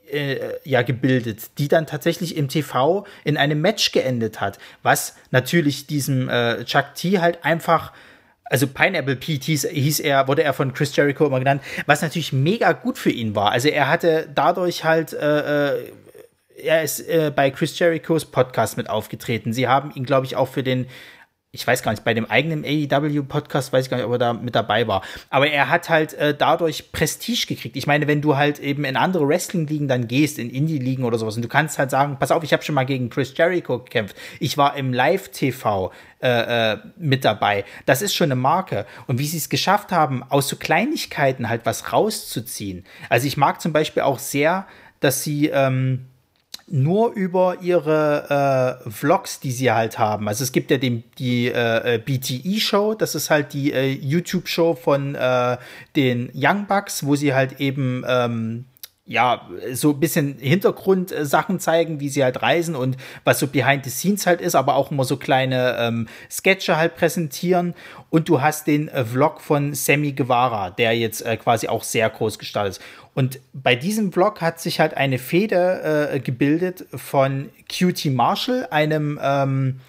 äh, 0.09 0.59
ja 0.63 0.81
gebildet, 0.81 1.57
die 1.57 1.67
dann 1.67 1.85
tatsächlich 1.85 2.37
im 2.37 2.47
TV 2.47 3.05
in 3.23 3.37
einem 3.37 3.61
Match 3.61 3.91
geendet 3.91 4.39
hat, 4.39 4.57
was 4.81 5.15
natürlich 5.31 5.87
diesem 5.87 6.29
äh, 6.29 6.63
Chuck 6.63 6.95
T 6.95 7.19
halt 7.19 7.43
einfach 7.43 7.91
also 8.49 8.65
Pineapple 8.65 9.17
Pete 9.17 9.45
hieß, 9.45 9.67
hieß 9.69 9.99
er, 9.99 10.29
wurde 10.29 10.41
er 10.41 10.53
von 10.53 10.73
Chris 10.73 10.95
Jericho 10.95 11.25
immer 11.25 11.39
genannt, 11.39 11.61
was 11.85 12.01
natürlich 12.01 12.31
mega 12.31 12.71
gut 12.71 12.97
für 12.97 13.09
ihn 13.09 13.35
war. 13.35 13.51
Also 13.51 13.67
er 13.67 13.89
hatte 13.89 14.29
dadurch 14.33 14.85
halt, 14.85 15.11
äh, 15.13 15.75
äh 15.75 15.91
er 16.63 16.81
ist 16.81 17.01
äh, 17.01 17.31
bei 17.35 17.51
Chris 17.51 17.77
Jerichos 17.77 18.25
Podcast 18.25 18.77
mit 18.77 18.89
aufgetreten. 18.89 19.53
Sie 19.53 19.67
haben 19.67 19.91
ihn, 19.93 20.05
glaube 20.05 20.25
ich, 20.25 20.35
auch 20.35 20.47
für 20.47 20.63
den 20.63 20.87
ich 21.51 21.65
weiß 21.65 21.81
gar 21.81 21.91
nicht, 21.91 22.03
bei 22.03 22.13
dem 22.13 22.25
eigenen 22.25 22.65
AEW-Podcast 22.65 23.71
weiß 23.71 23.85
ich 23.85 23.89
gar 23.89 23.97
nicht, 23.97 24.05
ob 24.05 24.11
er 24.11 24.17
da 24.17 24.33
mit 24.33 24.53
dabei 24.53 24.85
war. 24.87 25.01
Aber 25.29 25.49
er 25.49 25.69
hat 25.69 25.89
halt 25.89 26.13
äh, 26.13 26.35
dadurch 26.37 26.91
Prestige 26.91 27.45
gekriegt. 27.47 27.77
Ich 27.77 27.87
meine, 27.87 28.05
wenn 28.07 28.21
du 28.21 28.35
halt 28.35 28.59
eben 28.59 28.83
in 28.83 28.97
andere 28.97 29.27
Wrestling-Ligen 29.27 29.87
dann 29.87 30.07
gehst, 30.07 30.39
in 30.39 30.49
Indie-Ligen 30.49 31.05
oder 31.05 31.17
sowas, 31.17 31.37
und 31.37 31.41
du 31.41 31.47
kannst 31.47 31.79
halt 31.79 31.89
sagen, 31.89 32.17
pass 32.19 32.31
auf, 32.31 32.43
ich 32.43 32.51
habe 32.51 32.63
schon 32.63 32.75
mal 32.75 32.85
gegen 32.85 33.09
Chris 33.09 33.33
Jericho 33.35 33.79
gekämpft. 33.79 34.17
Ich 34.41 34.57
war 34.57 34.75
im 34.75 34.91
Live-TV 34.91 35.91
äh, 36.21 36.73
äh, 36.73 36.77
mit 36.97 37.23
dabei. 37.23 37.63
Das 37.85 38.01
ist 38.01 38.13
schon 38.13 38.25
eine 38.25 38.35
Marke. 38.35 38.85
Und 39.07 39.17
wie 39.17 39.25
sie 39.25 39.37
es 39.37 39.47
geschafft 39.47 39.93
haben, 39.93 40.23
aus 40.23 40.49
so 40.49 40.57
Kleinigkeiten 40.57 41.47
halt 41.47 41.61
was 41.65 41.93
rauszuziehen. 41.93 42.85
Also 43.09 43.25
ich 43.25 43.37
mag 43.37 43.61
zum 43.61 43.71
Beispiel 43.71 44.03
auch 44.03 44.19
sehr, 44.19 44.67
dass 44.99 45.23
sie 45.23 45.47
ähm, 45.47 46.07
nur 46.69 47.13
über 47.13 47.61
ihre 47.61 48.81
äh, 48.85 48.89
Vlogs, 48.89 49.39
die 49.39 49.51
sie 49.51 49.71
halt 49.71 49.97
haben. 49.97 50.27
Also 50.27 50.43
es 50.43 50.51
gibt 50.51 50.69
ja 50.69 50.77
den, 50.77 51.03
die 51.17 51.47
äh, 51.47 51.95
äh 51.95 51.97
BTE-Show, 51.97 52.93
das 52.93 53.15
ist 53.15 53.29
halt 53.29 53.53
die 53.53 53.71
äh, 53.71 53.91
YouTube-Show 53.91 54.75
von 54.75 55.15
äh, 55.15 55.57
den 55.95 56.29
Young 56.35 56.67
Bucks, 56.67 57.05
wo 57.05 57.15
sie 57.15 57.33
halt 57.33 57.59
eben 57.61 58.03
ähm, 58.07 58.65
ja, 59.07 59.47
so 59.71 59.91
ein 59.91 59.99
bisschen 60.01 60.37
Hintergrundsachen 60.37 61.61
zeigen, 61.61 62.01
wie 62.01 62.09
sie 62.09 62.23
halt 62.23 62.41
reisen 62.41 62.75
und 62.75 62.97
was 63.23 63.39
so 63.39 63.47
behind 63.47 63.85
the 63.85 63.89
scenes 63.89 64.27
halt 64.27 64.41
ist, 64.41 64.53
aber 64.53 64.75
auch 64.75 64.91
immer 64.91 65.05
so 65.05 65.15
kleine 65.15 65.77
ähm, 65.79 66.07
Sketche 66.29 66.75
halt 66.75 66.97
präsentieren. 66.97 67.73
Und 68.09 68.27
du 68.27 68.41
hast 68.41 68.67
den 68.67 68.89
äh, 68.89 69.05
Vlog 69.05 69.39
von 69.39 69.73
Sammy 69.73 70.11
Guevara, 70.11 70.71
der 70.71 70.97
jetzt 70.97 71.25
äh, 71.25 71.37
quasi 71.37 71.69
auch 71.69 71.83
sehr 71.83 72.09
groß 72.09 72.37
gestartet 72.37 72.73
ist. 72.73 72.81
Und 73.13 73.39
bei 73.53 73.75
diesem 73.75 74.11
Vlog 74.11 74.41
hat 74.41 74.59
sich 74.59 74.81
halt 74.81 74.95
eine 74.95 75.19
Feder 75.19 76.13
äh, 76.13 76.19
gebildet 76.19 76.85
von 76.93 77.49
QT 77.69 78.05
Marshall, 78.07 78.67
einem 78.71 79.17
ähm, 79.23 79.79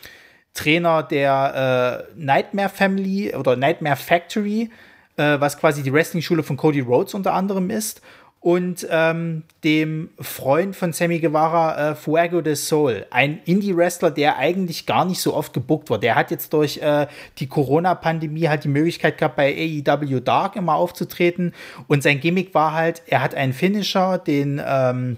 Trainer 0.54 1.02
der 1.02 2.06
äh, 2.16 2.20
Nightmare 2.20 2.68
Family 2.68 3.34
oder 3.34 3.56
Nightmare 3.56 3.96
Factory, 3.96 4.70
äh, 5.16 5.40
was 5.40 5.58
quasi 5.58 5.82
die 5.82 5.92
Wrestling-Schule 5.92 6.44
von 6.44 6.56
Cody 6.56 6.80
Rhodes 6.80 7.14
unter 7.14 7.34
anderem 7.34 7.70
ist 7.70 8.00
und 8.40 8.86
ähm, 8.88 9.42
dem 9.64 10.10
Freund 10.20 10.76
von 10.76 10.92
Sammy 10.92 11.18
Guevara, 11.18 11.90
äh, 11.90 11.94
Fuego 11.96 12.40
de 12.40 12.54
Sol, 12.54 13.04
ein 13.10 13.40
Indie-Wrestler, 13.44 14.12
der 14.12 14.38
eigentlich 14.38 14.86
gar 14.86 15.04
nicht 15.04 15.20
so 15.20 15.34
oft 15.34 15.52
gebuckt 15.52 15.90
wird. 15.90 16.04
Der 16.04 16.14
hat 16.14 16.30
jetzt 16.30 16.52
durch 16.52 16.78
äh, 16.78 17.08
die 17.38 17.48
Corona-Pandemie 17.48 18.48
halt 18.48 18.62
die 18.62 18.68
Möglichkeit 18.68 19.18
gehabt, 19.18 19.36
bei 19.36 19.82
AEW 19.86 20.20
Dark 20.20 20.54
immer 20.54 20.76
aufzutreten. 20.76 21.52
Und 21.88 22.04
sein 22.04 22.20
Gimmick 22.20 22.54
war 22.54 22.74
halt, 22.74 23.02
er 23.06 23.22
hat 23.22 23.34
einen 23.34 23.52
Finisher, 23.52 24.18
den 24.18 24.62
ähm, 24.64 25.16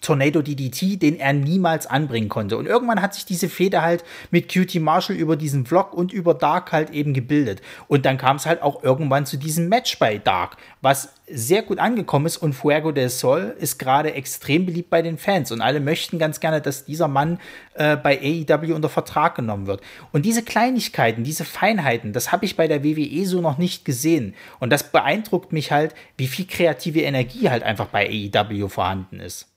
Tornado 0.00 0.42
DDT, 0.42 1.02
den 1.02 1.18
er 1.18 1.32
niemals 1.32 1.86
anbringen 1.86 2.28
konnte. 2.28 2.56
Und 2.56 2.66
irgendwann 2.66 3.02
hat 3.02 3.14
sich 3.14 3.24
diese 3.24 3.48
Fehde 3.48 3.82
halt 3.82 4.04
mit 4.30 4.52
Cutie 4.52 4.78
Marshall 4.78 5.16
über 5.16 5.36
diesen 5.36 5.66
Vlog 5.66 5.92
und 5.92 6.12
über 6.12 6.34
Dark 6.34 6.72
halt 6.72 6.90
eben 6.90 7.14
gebildet. 7.14 7.62
Und 7.88 8.06
dann 8.06 8.16
kam 8.16 8.36
es 8.36 8.46
halt 8.46 8.62
auch 8.62 8.82
irgendwann 8.84 9.26
zu 9.26 9.36
diesem 9.36 9.68
Match 9.68 9.98
bei 9.98 10.18
Dark, 10.18 10.56
was 10.80 11.14
sehr 11.30 11.62
gut 11.62 11.78
angekommen 11.78 12.26
ist 12.26 12.36
und 12.38 12.52
Fuego 12.54 12.92
del 12.92 13.08
Sol 13.08 13.54
ist 13.58 13.78
gerade 13.78 14.14
extrem 14.14 14.64
beliebt 14.66 14.88
bei 14.88 15.02
den 15.02 15.18
Fans 15.18 15.52
und 15.52 15.60
alle 15.60 15.80
möchten 15.80 16.18
ganz 16.18 16.40
gerne, 16.40 16.60
dass 16.60 16.84
dieser 16.84 17.08
Mann 17.08 17.38
äh, 17.74 17.96
bei 17.96 18.18
AEW 18.18 18.74
unter 18.74 18.88
Vertrag 18.88 19.34
genommen 19.34 19.66
wird. 19.66 19.82
Und 20.12 20.24
diese 20.24 20.42
Kleinigkeiten, 20.42 21.24
diese 21.24 21.44
Feinheiten, 21.44 22.12
das 22.12 22.32
habe 22.32 22.44
ich 22.44 22.56
bei 22.56 22.66
der 22.66 22.82
WWE 22.82 23.26
so 23.26 23.40
noch 23.40 23.58
nicht 23.58 23.84
gesehen 23.84 24.34
und 24.58 24.70
das 24.70 24.90
beeindruckt 24.90 25.52
mich 25.52 25.70
halt, 25.70 25.94
wie 26.16 26.28
viel 26.28 26.46
kreative 26.46 27.02
Energie 27.02 27.50
halt 27.50 27.62
einfach 27.62 27.86
bei 27.86 28.08
AEW 28.08 28.68
vorhanden 28.68 29.20
ist. 29.20 29.48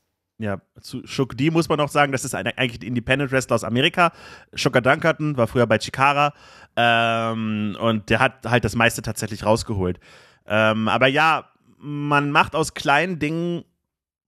Ja, 0.42 0.60
zu 0.82 1.06
Shook 1.06 1.38
D 1.38 1.52
muss 1.52 1.70
man 1.70 1.78
noch 1.78 1.90
sagen, 1.90 2.12
das 2.12 2.26
ist 2.26 2.34
ein, 2.34 2.48
eigentlich 2.48 2.82
ein 2.82 2.88
Independent 2.88 3.32
Wrestler 3.32 3.56
aus 3.56 3.64
Amerika. 3.64 4.12
Shooker 4.56 4.82
Dunkerton 4.82 5.38
war 5.38 5.46
früher 5.46 5.68
bei 5.68 5.78
Chikara 5.78 6.34
ähm, 6.76 7.78
und 7.80 8.10
der 8.10 8.20
hat 8.20 8.46
halt 8.48 8.66
das 8.66 8.76
meiste 8.76 9.04
tatsächlich 9.04 9.46
rausgeholt. 9.46 10.00
Ähm, 10.48 10.88
aber 10.88 11.06
ja, 11.08 11.46
man 11.78 12.32
macht 12.32 12.56
aus 12.56 12.74
kleinen 12.74 13.20
Dingen 13.20 13.66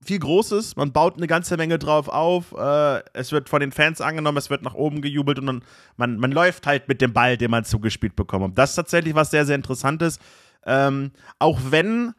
viel 0.04 0.20
Großes, 0.20 0.76
man 0.76 0.92
baut 0.92 1.16
eine 1.16 1.26
ganze 1.26 1.56
Menge 1.56 1.78
drauf 1.78 2.08
auf, 2.08 2.52
äh, 2.56 3.02
es 3.14 3.32
wird 3.32 3.48
von 3.48 3.60
den 3.60 3.72
Fans 3.72 4.00
angenommen, 4.00 4.38
es 4.38 4.50
wird 4.50 4.62
nach 4.62 4.74
oben 4.74 5.00
gejubelt 5.00 5.38
und 5.38 5.46
man, 5.46 5.64
man, 5.96 6.18
man 6.18 6.30
läuft 6.30 6.66
halt 6.66 6.86
mit 6.86 7.00
dem 7.00 7.12
Ball, 7.12 7.36
den 7.36 7.50
man 7.50 7.64
zugespielt 7.64 8.14
bekommt. 8.14 8.44
Und 8.44 8.58
das 8.58 8.70
ist 8.70 8.76
tatsächlich 8.76 9.14
was 9.14 9.30
sehr, 9.30 9.46
sehr 9.46 9.56
Interessantes. 9.56 10.20
Ähm, 10.64 11.10
auch 11.38 11.58
wenn 11.70 12.14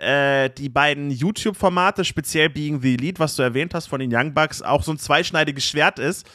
äh, 0.00 0.50
die 0.50 0.68
beiden 0.68 1.10
YouTube-Formate, 1.10 2.04
speziell 2.04 2.48
Being 2.48 2.80
the 2.80 2.94
Elite, 2.94 3.20
was 3.20 3.36
du 3.36 3.42
erwähnt 3.42 3.74
hast 3.74 3.86
von 3.86 4.00
den 4.00 4.14
Young 4.14 4.32
Bucks, 4.34 4.62
auch 4.62 4.82
so 4.82 4.92
ein 4.92 4.98
zweischneidiges 4.98 5.64
Schwert 5.64 5.98
ist, 5.98 6.26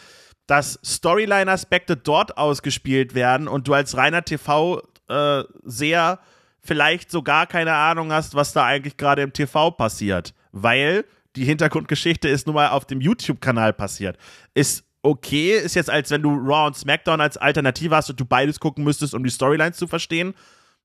dass 0.47 0.79
Storyline-Aspekte 0.85 1.97
dort 1.97 2.37
ausgespielt 2.37 3.15
werden 3.15 3.47
und 3.47 3.67
du 3.67 3.73
als 3.73 3.97
reiner 3.97 4.23
TV-Seher 4.23 6.19
äh, 6.21 6.25
vielleicht 6.61 7.11
sogar 7.11 7.47
keine 7.47 7.73
Ahnung 7.73 8.11
hast, 8.11 8.35
was 8.35 8.53
da 8.53 8.65
eigentlich 8.65 8.97
gerade 8.97 9.23
im 9.23 9.33
TV 9.33 9.71
passiert, 9.71 10.33
weil 10.51 11.05
die 11.35 11.45
Hintergrundgeschichte 11.45 12.29
ist 12.29 12.45
nun 12.45 12.55
mal 12.55 12.69
auf 12.69 12.85
dem 12.85 13.01
YouTube-Kanal 13.01 13.73
passiert. 13.73 14.17
Ist 14.53 14.83
okay, 15.01 15.57
ist 15.57 15.75
jetzt 15.75 15.89
als 15.89 16.11
wenn 16.11 16.21
du 16.21 16.29
Raw 16.29 16.67
und 16.67 16.75
SmackDown 16.75 17.21
als 17.21 17.37
Alternative 17.37 17.95
hast 17.95 18.09
und 18.09 18.19
du 18.19 18.25
beides 18.25 18.59
gucken 18.59 18.83
müsstest, 18.83 19.13
um 19.13 19.23
die 19.23 19.31
Storylines 19.31 19.77
zu 19.77 19.87
verstehen. 19.87 20.33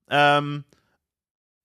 Ähm, 0.09 0.63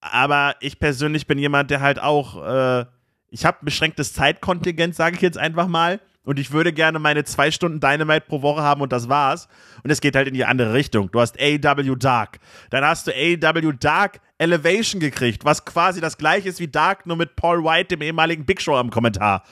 aber 0.01 0.57
ich 0.61 0.79
persönlich 0.79 1.27
bin 1.27 1.39
jemand, 1.39 1.71
der 1.71 1.81
halt 1.81 2.01
auch, 2.01 2.45
äh, 2.45 2.87
ich 3.29 3.45
habe 3.45 3.59
ein 3.63 3.65
beschränktes 3.65 4.13
Zeitkontingent, 4.13 4.95
sage 4.95 5.17
ich 5.17 5.23
jetzt 5.23 5.39
einfach 5.39 5.67
mal. 5.67 6.01
und 6.27 6.41
ich 6.41 6.51
würde 6.51 6.73
gerne 6.73 6.99
meine 6.99 7.23
zwei 7.23 7.53
Stunden 7.53 7.79
Dynamite 7.79 8.27
pro 8.27 8.43
Woche 8.43 8.61
haben 8.61 8.81
und 8.81 8.93
das 8.93 9.09
war's. 9.09 9.47
Und 9.85 9.91
es 9.91 10.01
geht 10.01 10.17
halt 10.17 10.27
in 10.27 10.35
die 10.35 10.45
andere 10.45 10.75
Richtung. 10.75 11.09
Du 11.13 11.21
hast 11.21 11.41
AW 11.41 11.95
Dark. 11.95 12.41
Dann 12.71 12.85
hast 12.85 13.07
du 13.07 13.13
AW 13.13 13.73
Dark 13.79 14.21
Elevation 14.39 15.01
gekriegt, 15.01 15.45
was 15.45 15.65
quasi 15.65 16.01
das 16.01 16.19
gleiche 16.19 16.49
ist 16.49 16.59
wie 16.59 16.69
Dark, 16.69 17.07
nur 17.07 17.17
mit 17.17 17.37
Paul 17.37 17.63
White, 17.63 17.97
dem 17.97 18.03
ehemaligen 18.03 18.45
Big 18.45 18.61
Show 18.61 18.75
am 18.77 18.91
Kommentar. 18.91 19.45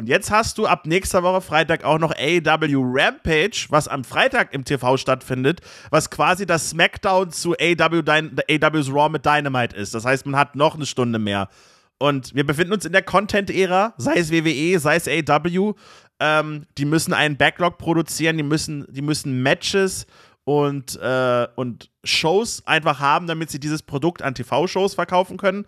Und 0.00 0.08
jetzt 0.08 0.30
hast 0.30 0.56
du 0.56 0.66
ab 0.66 0.86
nächster 0.86 1.22
Woche 1.22 1.42
Freitag 1.42 1.84
auch 1.84 1.98
noch 1.98 2.12
AW 2.12 2.74
Rampage, 2.74 3.66
was 3.68 3.86
am 3.86 4.02
Freitag 4.02 4.54
im 4.54 4.64
TV 4.64 4.96
stattfindet, 4.96 5.60
was 5.90 6.08
quasi 6.08 6.46
das 6.46 6.70
Smackdown 6.70 7.30
zu 7.30 7.52
AW 7.52 7.98
AW's 8.08 8.90
Raw 8.90 9.10
mit 9.10 9.26
Dynamite 9.26 9.76
ist. 9.76 9.94
Das 9.94 10.06
heißt, 10.06 10.24
man 10.24 10.40
hat 10.40 10.56
noch 10.56 10.74
eine 10.74 10.86
Stunde 10.86 11.18
mehr. 11.18 11.50
Und 11.98 12.34
wir 12.34 12.46
befinden 12.46 12.72
uns 12.72 12.86
in 12.86 12.92
der 12.92 13.02
Content-Ära, 13.02 13.92
sei 13.98 14.16
es 14.16 14.32
WWE, 14.32 14.78
sei 14.78 14.96
es 14.96 15.06
AW. 15.06 15.74
Ähm, 16.18 16.64
die 16.78 16.86
müssen 16.86 17.12
einen 17.12 17.36
Backlog 17.36 17.76
produzieren, 17.76 18.38
die 18.38 18.42
müssen, 18.42 18.86
die 18.88 19.02
müssen 19.02 19.42
Matches 19.42 20.06
und, 20.44 20.98
äh, 20.98 21.46
und 21.56 21.90
Shows 22.04 22.66
einfach 22.66 23.00
haben, 23.00 23.26
damit 23.26 23.50
sie 23.50 23.60
dieses 23.60 23.82
Produkt 23.82 24.22
an 24.22 24.34
TV-Shows 24.34 24.94
verkaufen 24.94 25.36
können. 25.36 25.66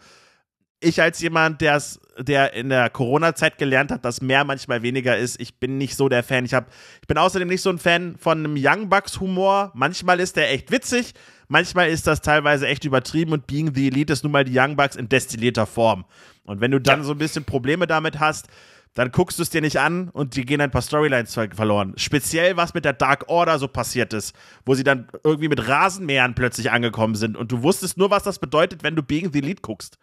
Ich 0.85 1.01
als 1.01 1.21
jemand, 1.21 1.61
der's, 1.61 2.01
der 2.19 2.55
in 2.55 2.69
der 2.69 2.91
Corona-Zeit 2.91 3.57
gelernt 3.57 3.93
hat, 3.93 4.05
dass 4.05 4.21
mehr 4.21 4.45
manchmal 4.45 4.83
weniger 4.83 5.17
ist, 5.17 5.41
ich 5.41 5.55
bin 5.61 5.79
nicht 5.79 5.97
so 5.97 6.09
der 6.09 6.25
Fan. 6.25 6.45
Ich, 6.45 6.55
hab, 6.55 6.67
ich 7.01 7.07
bin 7.07 7.19
außerdem 7.19 7.47
nicht 7.47 7.63
so 7.63 7.71
ein 7.71 7.79
Fan 7.79 8.17
von 8.19 8.39
einem 8.39 8.57
Young 8.59 8.89
Bucks-Humor. 8.89 9.71
Manchmal 9.75 10.19
ist 10.19 10.37
der 10.37 10.53
echt 10.53 10.73
witzig, 10.73 11.15
manchmal 11.47 11.89
ist 11.89 12.07
das 12.07 12.21
teilweise 12.21 12.67
echt 12.67 12.85
übertrieben 12.85 13.33
und 13.33 13.47
Being 13.47 13.73
the 13.75 13.87
Elite 13.87 14.13
ist 14.13 14.25
nun 14.25 14.33
mal 14.33 14.45
die 14.45 14.59
Young 14.59 14.75
Bucks 14.75 14.97
in 14.97 15.09
destillierter 15.09 15.67
Form. 15.67 16.05
Und 16.45 16.61
wenn 16.61 16.73
du 16.73 16.81
dann 16.81 17.01
ja. 17.01 17.05
so 17.05 17.13
ein 17.13 17.19
bisschen 17.19 17.45
Probleme 17.45 17.87
damit 17.87 18.19
hast, 18.19 18.49
dann 18.95 19.11
guckst 19.11 19.39
du 19.39 19.43
es 19.43 19.51
dir 19.51 19.61
nicht 19.61 19.79
an 19.79 20.11
und 20.11 20.37
die 20.37 20.45
gehen 20.45 20.61
ein 20.61 20.71
paar 20.71 20.83
Storylines 20.83 21.35
verloren. 21.35 21.95
Speziell, 21.97 22.57
was 22.57 22.75
mit 22.75 22.85
der 22.85 22.93
Dark 22.93 23.29
Order 23.29 23.59
so 23.59 23.69
passiert 23.69 24.13
ist, 24.13 24.35
wo 24.67 24.75
sie 24.75 24.85
dann 24.85 25.09
irgendwie 25.25 25.49
mit 25.49 25.67
Rasenmähern 25.67 26.35
plötzlich 26.35 26.71
angekommen 26.71 27.15
sind 27.15 27.37
und 27.37 27.53
du 27.53 27.63
wusstest 27.63 27.97
nur, 27.97 28.11
was 28.11 28.25
das 28.25 28.39
bedeutet, 28.39 28.83
wenn 28.83 28.97
du 28.97 29.03
Being 29.03 29.33
the 29.33 29.39
Elite 29.39 29.63
guckst. 29.63 29.99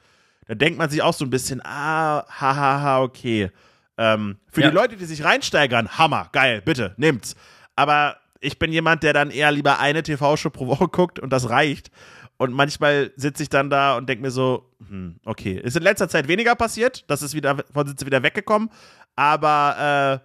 Da 0.49 0.55
denkt 0.55 0.79
man 0.79 0.89
sich 0.89 1.03
auch 1.03 1.13
so 1.13 1.23
ein 1.23 1.29
bisschen, 1.29 1.61
ah, 1.63 2.25
hahaha, 2.27 3.03
okay. 3.03 3.51
Ähm, 3.99 4.37
für 4.51 4.61
ja. 4.61 4.71
die 4.71 4.75
Leute, 4.75 4.95
die 4.97 5.05
sich 5.05 5.23
reinsteigern, 5.23 5.99
Hammer, 5.99 6.29
geil, 6.31 6.63
bitte, 6.65 6.95
nimmt's. 6.97 7.35
Aber 7.75 8.17
ich 8.39 8.57
bin 8.57 8.71
jemand, 8.71 9.03
der 9.03 9.13
dann 9.13 9.29
eher 9.29 9.51
lieber 9.51 9.79
eine 9.79 10.01
TV-Show 10.01 10.49
pro 10.49 10.65
Woche 10.65 10.87
guckt 10.87 11.19
und 11.19 11.31
das 11.31 11.51
reicht. 11.51 11.91
Und 12.37 12.51
manchmal 12.51 13.11
sitze 13.15 13.43
ich 13.43 13.49
dann 13.49 13.69
da 13.69 13.95
und 13.95 14.09
denke 14.09 14.23
mir 14.23 14.31
so, 14.31 14.71
hm, 14.87 15.19
okay, 15.23 15.53
ist 15.53 15.77
in 15.77 15.83
letzter 15.83 16.09
Zeit 16.09 16.27
weniger 16.27 16.55
passiert, 16.55 17.03
das 17.11 17.21
ist 17.21 17.35
wieder, 17.35 17.57
von 17.71 17.85
sind 17.85 17.99
sie 17.99 18.07
wieder 18.07 18.23
weggekommen, 18.23 18.71
aber 19.15 20.23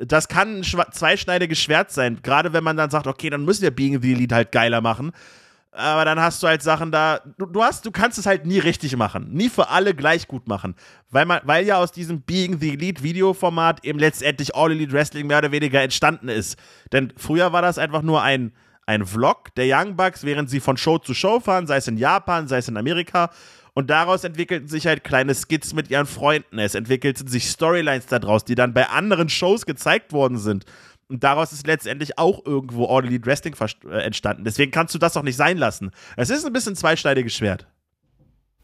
äh, 0.00 0.06
das 0.06 0.28
kann 0.28 0.60
ein 0.60 0.92
zweischneidiges 0.92 1.58
Schwert 1.58 1.90
sein, 1.90 2.20
gerade 2.22 2.54
wenn 2.54 2.64
man 2.64 2.78
dann 2.78 2.88
sagt, 2.88 3.06
okay, 3.06 3.28
dann 3.28 3.44
müssen 3.44 3.62
wir 3.62 3.70
Being 3.70 4.00
the 4.00 4.12
Elite 4.12 4.34
halt 4.34 4.50
geiler 4.50 4.80
machen. 4.80 5.12
Aber 5.78 6.04
dann 6.04 6.18
hast 6.18 6.42
du 6.42 6.48
halt 6.48 6.60
Sachen 6.60 6.90
da, 6.90 7.20
du, 7.38 7.46
du, 7.46 7.62
hast, 7.62 7.86
du 7.86 7.92
kannst 7.92 8.18
es 8.18 8.26
halt 8.26 8.44
nie 8.44 8.58
richtig 8.58 8.96
machen, 8.96 9.32
nie 9.32 9.48
für 9.48 9.68
alle 9.68 9.94
gleich 9.94 10.26
gut 10.26 10.48
machen, 10.48 10.74
weil 11.08 11.24
man, 11.24 11.40
weil 11.44 11.64
ja 11.64 11.78
aus 11.78 11.92
diesem 11.92 12.22
Being 12.22 12.58
the 12.58 12.72
Elite 12.72 13.04
Videoformat 13.04 13.84
eben 13.84 14.00
letztendlich 14.00 14.56
All 14.56 14.72
Elite 14.72 14.92
Wrestling 14.92 15.28
mehr 15.28 15.38
oder 15.38 15.52
weniger 15.52 15.80
entstanden 15.80 16.28
ist. 16.28 16.58
Denn 16.92 17.12
früher 17.16 17.52
war 17.52 17.62
das 17.62 17.78
einfach 17.78 18.02
nur 18.02 18.22
ein, 18.22 18.52
ein 18.86 19.06
Vlog 19.06 19.54
der 19.54 19.66
Young 19.68 19.94
Bucks, 19.94 20.24
während 20.24 20.50
sie 20.50 20.58
von 20.58 20.76
Show 20.76 20.98
zu 20.98 21.14
Show 21.14 21.38
fahren, 21.38 21.68
sei 21.68 21.76
es 21.76 21.86
in 21.86 21.96
Japan, 21.96 22.48
sei 22.48 22.58
es 22.58 22.66
in 22.66 22.76
Amerika. 22.76 23.30
Und 23.74 23.90
daraus 23.90 24.24
entwickelten 24.24 24.66
sich 24.66 24.88
halt 24.88 25.04
kleine 25.04 25.36
Skits 25.36 25.74
mit 25.74 25.90
ihren 25.90 26.06
Freunden. 26.06 26.58
Es 26.58 26.74
entwickelten 26.74 27.28
sich 27.28 27.48
Storylines 27.48 28.06
daraus, 28.06 28.44
die 28.44 28.56
dann 28.56 28.74
bei 28.74 28.88
anderen 28.88 29.28
Shows 29.28 29.64
gezeigt 29.64 30.12
worden 30.12 30.38
sind. 30.38 30.64
Und 31.08 31.24
daraus 31.24 31.52
ist 31.52 31.66
letztendlich 31.66 32.18
auch 32.18 32.44
irgendwo 32.44 32.86
All 32.86 33.04
Elite 33.04 33.26
Wrestling 33.26 33.54
entstanden. 33.90 34.44
Deswegen 34.44 34.70
kannst 34.70 34.94
du 34.94 34.98
das 34.98 35.14
doch 35.14 35.22
nicht 35.22 35.36
sein 35.36 35.56
lassen. 35.56 35.90
Es 36.16 36.28
ist 36.30 36.44
ein 36.44 36.52
bisschen 36.52 36.76
zweischneidiges 36.76 37.34
Schwert. 37.34 37.66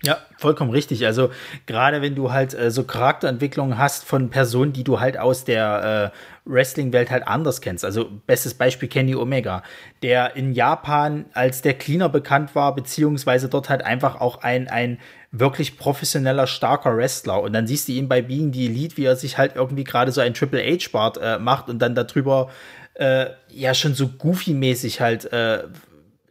Ja, 0.05 0.19
vollkommen 0.37 0.71
richtig. 0.71 1.07
Also 1.07 1.31
gerade 1.65 2.03
wenn 2.03 2.15
du 2.15 2.31
halt 2.31 2.53
äh, 2.53 2.71
so 2.71 2.85
Charakterentwicklungen 2.85 3.79
hast 3.79 4.05
von 4.05 4.29
Personen, 4.29 4.75
die 4.75 4.85
du 4.85 5.01
halt 5.01 5.17
aus 5.17 5.45
der 5.45 6.13
äh, 6.13 6.51
Wrestling-Welt 6.51 7.11
halt 7.11 7.27
anders 7.27 7.63
kennst. 7.63 7.87
Also 7.87 8.11
bestes 8.27 8.53
Beispiel 8.53 8.89
Kenny 8.91 9.15
Omega, 9.15 9.63
der 10.03 10.37
in 10.37 10.53
Japan 10.53 11.25
als 11.33 11.63
der 11.63 11.73
Cleaner 11.73 12.11
bekannt 12.11 12.55
war, 12.55 12.75
beziehungsweise 12.75 13.49
dort 13.49 13.71
halt 13.71 13.83
einfach 13.83 14.21
auch 14.21 14.43
ein, 14.43 14.69
ein 14.69 14.99
wirklich 15.39 15.77
professioneller, 15.77 16.47
starker 16.47 16.97
Wrestler. 16.97 17.43
Und 17.43 17.53
dann 17.53 17.67
siehst 17.67 17.89
du 17.89 17.93
ihn 17.93 18.09
bei 18.09 18.23
Being 18.23 18.53
the 18.53 18.67
Elite, 18.67 18.97
wie 18.97 19.05
er 19.05 19.17
sich 19.17 19.37
halt 19.37 19.57
irgendwie 19.57 19.85
gerade 19.85 20.13
so 20.13 20.21
ein 20.21 20.33
Triple 20.33 20.63
H-Bart 20.63 21.19
äh, 21.21 21.39
macht 21.39 21.69
und 21.69 21.81
dann 21.81 21.95
darüber 21.95 22.51
äh, 22.95 23.27
ja 23.49 23.75
schon 23.75 23.95
so 23.95 24.07
goofy-mäßig 24.07 25.01
halt 25.01 25.31
äh, 25.33 25.65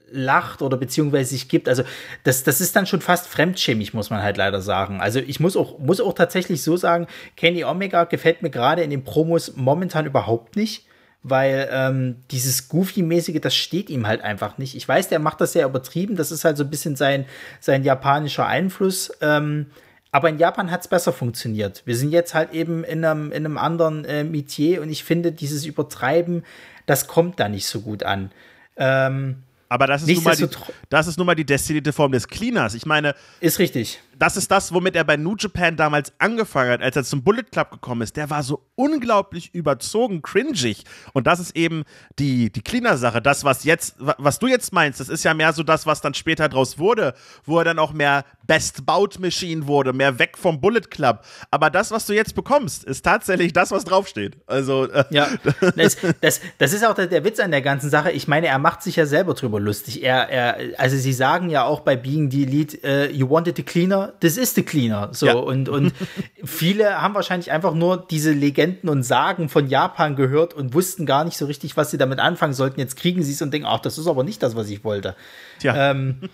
lacht 0.10 0.62
oder 0.62 0.78
beziehungsweise 0.78 1.32
sich 1.32 1.50
gibt. 1.50 1.68
Also 1.68 1.84
das, 2.24 2.44
das 2.44 2.62
ist 2.62 2.76
dann 2.76 2.86
schon 2.86 3.02
fast 3.02 3.28
fremdschämig, 3.28 3.94
muss 3.94 4.10
man 4.10 4.22
halt 4.22 4.38
leider 4.38 4.62
sagen. 4.62 5.02
Also 5.02 5.20
ich 5.20 5.40
muss 5.40 5.58
auch, 5.58 5.80
muss 5.80 6.00
auch 6.00 6.14
tatsächlich 6.14 6.64
so 6.64 6.78
sagen, 6.78 7.08
Kenny 7.36 7.66
Omega 7.66 8.06
gefällt 8.06 8.42
mir 8.42 8.52
gerade 8.52 8.84
in 8.84 8.90
den 8.90 9.04
Promos 9.04 9.56
momentan 9.56 10.06
überhaupt 10.06 10.56
nicht, 10.56 10.86
weil 11.24 11.70
ähm, 11.72 12.18
dieses 12.32 12.68
Goofy-mäßige, 12.68 13.40
das 13.40 13.56
steht 13.56 13.90
ihm 13.90 14.06
halt 14.06 14.22
einfach 14.22 14.58
nicht. 14.58 14.76
Ich 14.76 14.88
weiß, 14.88 15.08
der 15.08 15.20
macht 15.20 15.40
das 15.42 15.54
sehr 15.54 15.66
übertrieben, 15.66 16.16
das 16.16 16.32
ist 16.32 16.44
halt 16.44 16.58
so 16.58 16.66
ein 16.66 16.70
bisschen 16.70 16.96
sein, 16.96 17.26
sein 17.60 17.84
japanischer 17.84 18.46
Einfluss. 18.46 19.12
Ähm, 19.22 19.68
aber 20.12 20.30
in 20.30 20.38
Japan 20.38 20.70
hat 20.70 20.82
es 20.82 20.88
besser 20.88 21.14
funktioniert. 21.14 21.82
Wir 21.86 21.96
sind 21.96 22.12
jetzt 22.12 22.34
halt 22.34 22.54
eben 22.54 22.84
in 22.84 23.04
einem, 23.04 23.32
in 23.32 23.46
einem 23.46 23.58
anderen 23.58 24.06
äh, 24.06 24.24
Metier 24.24 24.82
und 24.82 24.90
ich 24.90 25.04
finde, 25.04 25.32
dieses 25.32 25.66
Übertreiben, 25.66 26.44
das 26.86 27.08
kommt 27.08 27.40
da 27.40 27.48
nicht 27.48 27.66
so 27.66 27.82
gut 27.82 28.04
an. 28.04 28.32
Ähm, 28.76 29.38
aber 29.70 29.88
das 29.88 30.04
ist, 30.04 30.14
nun 30.14 30.24
mal 30.24 30.36
die, 30.36 30.48
das 30.90 31.08
ist 31.08 31.18
nun 31.18 31.26
mal 31.26 31.34
die 31.34 31.46
destillierte 31.46 31.94
Form 31.94 32.12
des 32.12 32.28
Cleaners. 32.28 32.76
Ich 32.76 32.86
meine. 32.86 33.16
Ist 33.40 33.58
richtig 33.58 34.02
das 34.18 34.38
ist 34.38 34.52
das, 34.52 34.74
womit 34.74 34.96
er 34.96 35.04
bei 35.04 35.18
New 35.18 35.36
Japan 35.38 35.76
damals 35.76 36.14
angefangen 36.20 36.72
hat, 36.72 36.82
als 36.82 36.96
er 36.96 37.04
zum 37.04 37.24
Bullet 37.24 37.44
Club 37.52 37.72
gekommen 37.72 38.02
ist. 38.02 38.16
Der 38.18 38.30
war 38.30 38.44
so 38.44 38.66
unglaublich 38.76 39.54
überzogen, 39.54 40.22
cringig. 40.22 40.84
Und 41.14 41.28
das 41.28 41.40
ist 41.40 41.56
eben 41.56 41.84
die, 42.20 42.52
die 42.52 42.62
Cleaner-Sache. 42.62 43.22
Das, 43.22 43.44
was 43.44 43.64
jetzt, 43.64 43.96
was 44.00 44.40
du 44.40 44.48
jetzt 44.48 44.74
meinst, 44.74 45.00
das 45.00 45.10
ist 45.10 45.24
ja 45.24 45.34
mehr 45.34 45.54
so 45.54 45.64
das, 45.64 45.86
was 45.86 46.02
dann 46.02 46.14
später 46.14 46.50
draus 46.50 46.78
wurde, 46.78 47.14
wo 47.46 47.60
er 47.60 47.66
dann 47.66 47.80
auch 47.80 47.94
mehr 47.94 48.26
Best 48.46 48.86
Bout 48.86 49.20
Machine 49.20 49.68
wurde, 49.68 49.94
mehr 49.94 50.20
weg 50.20 50.38
vom 50.38 50.60
Bullet 50.60 50.82
Club. 50.90 51.24
Aber 51.52 51.70
das, 51.70 51.92
was 51.92 52.06
du 52.06 52.14
jetzt 52.14 52.36
bekommst, 52.36 52.84
ist 52.84 53.04
tatsächlich 53.04 53.54
das, 53.54 53.72
was 53.72 53.86
draufsteht. 53.86 54.38
Also. 54.48 54.90
Äh, 54.90 55.06
ja, 55.12 55.30
das, 55.76 55.98
das, 56.22 56.42
das 56.58 56.74
ist 56.74 56.86
auch 56.86 56.94
der, 56.94 57.08
der 57.08 57.24
Witz 57.24 57.40
an 57.40 57.52
der 57.52 57.62
ganzen 57.62 57.90
Sache. 57.90 58.12
Ich 58.12 58.28
meine, 58.28 58.48
er 58.48 58.60
macht 58.60 58.82
sich 58.82 58.96
ja 58.96 59.06
selber 59.06 59.34
drüber 59.34 59.60
lustig. 59.60 60.04
Er, 60.04 60.30
er, 60.30 60.80
also 60.80 60.98
sie 60.98 61.14
sagen 61.14 61.50
ja 61.50 61.64
auch 61.64 61.82
bei 61.82 61.96
Being 61.96 62.32
the 62.32 62.44
Elite, 62.44 62.80
uh, 62.84 63.12
you 63.12 63.30
wanted 63.30 63.56
the 63.56 63.64
cleaner, 63.64 64.03
das 64.20 64.38
ist 64.38 64.56
the 64.56 64.64
Cleaner. 64.64 65.10
So, 65.14 65.28
ja. 65.28 65.34
und, 65.36 65.70
und 65.70 65.94
viele 66.44 67.02
haben 67.02 67.16
wahrscheinlich 67.16 67.52
einfach 67.52 67.74
nur 67.74 68.06
diese 68.10 68.32
Legenden 68.32 68.90
und 68.90 69.04
Sagen 69.04 69.50
von 69.50 69.68
Japan 69.68 70.16
gehört 70.16 70.54
und 70.54 70.74
wussten 70.74 71.06
gar 71.06 71.24
nicht 71.24 71.38
so 71.38 71.46
richtig, 71.46 71.78
was 71.78 71.92
sie 71.92 71.98
damit 71.98 72.20
anfangen 72.20 72.54
sollten. 72.54 72.80
Jetzt 72.80 72.98
kriegen 72.98 73.24
sie 73.24 73.32
es 73.32 73.42
und 73.42 73.52
denken, 73.52 73.68
ach, 73.68 73.80
das 73.80 73.98
ist 73.98 74.08
aber 74.08 74.24
nicht 74.24 74.42
das, 74.44 74.56
was 74.56 74.70
ich 74.70 74.84
wollte. 74.84 75.16
Tja. 75.60 75.92
Ähm, 75.92 76.30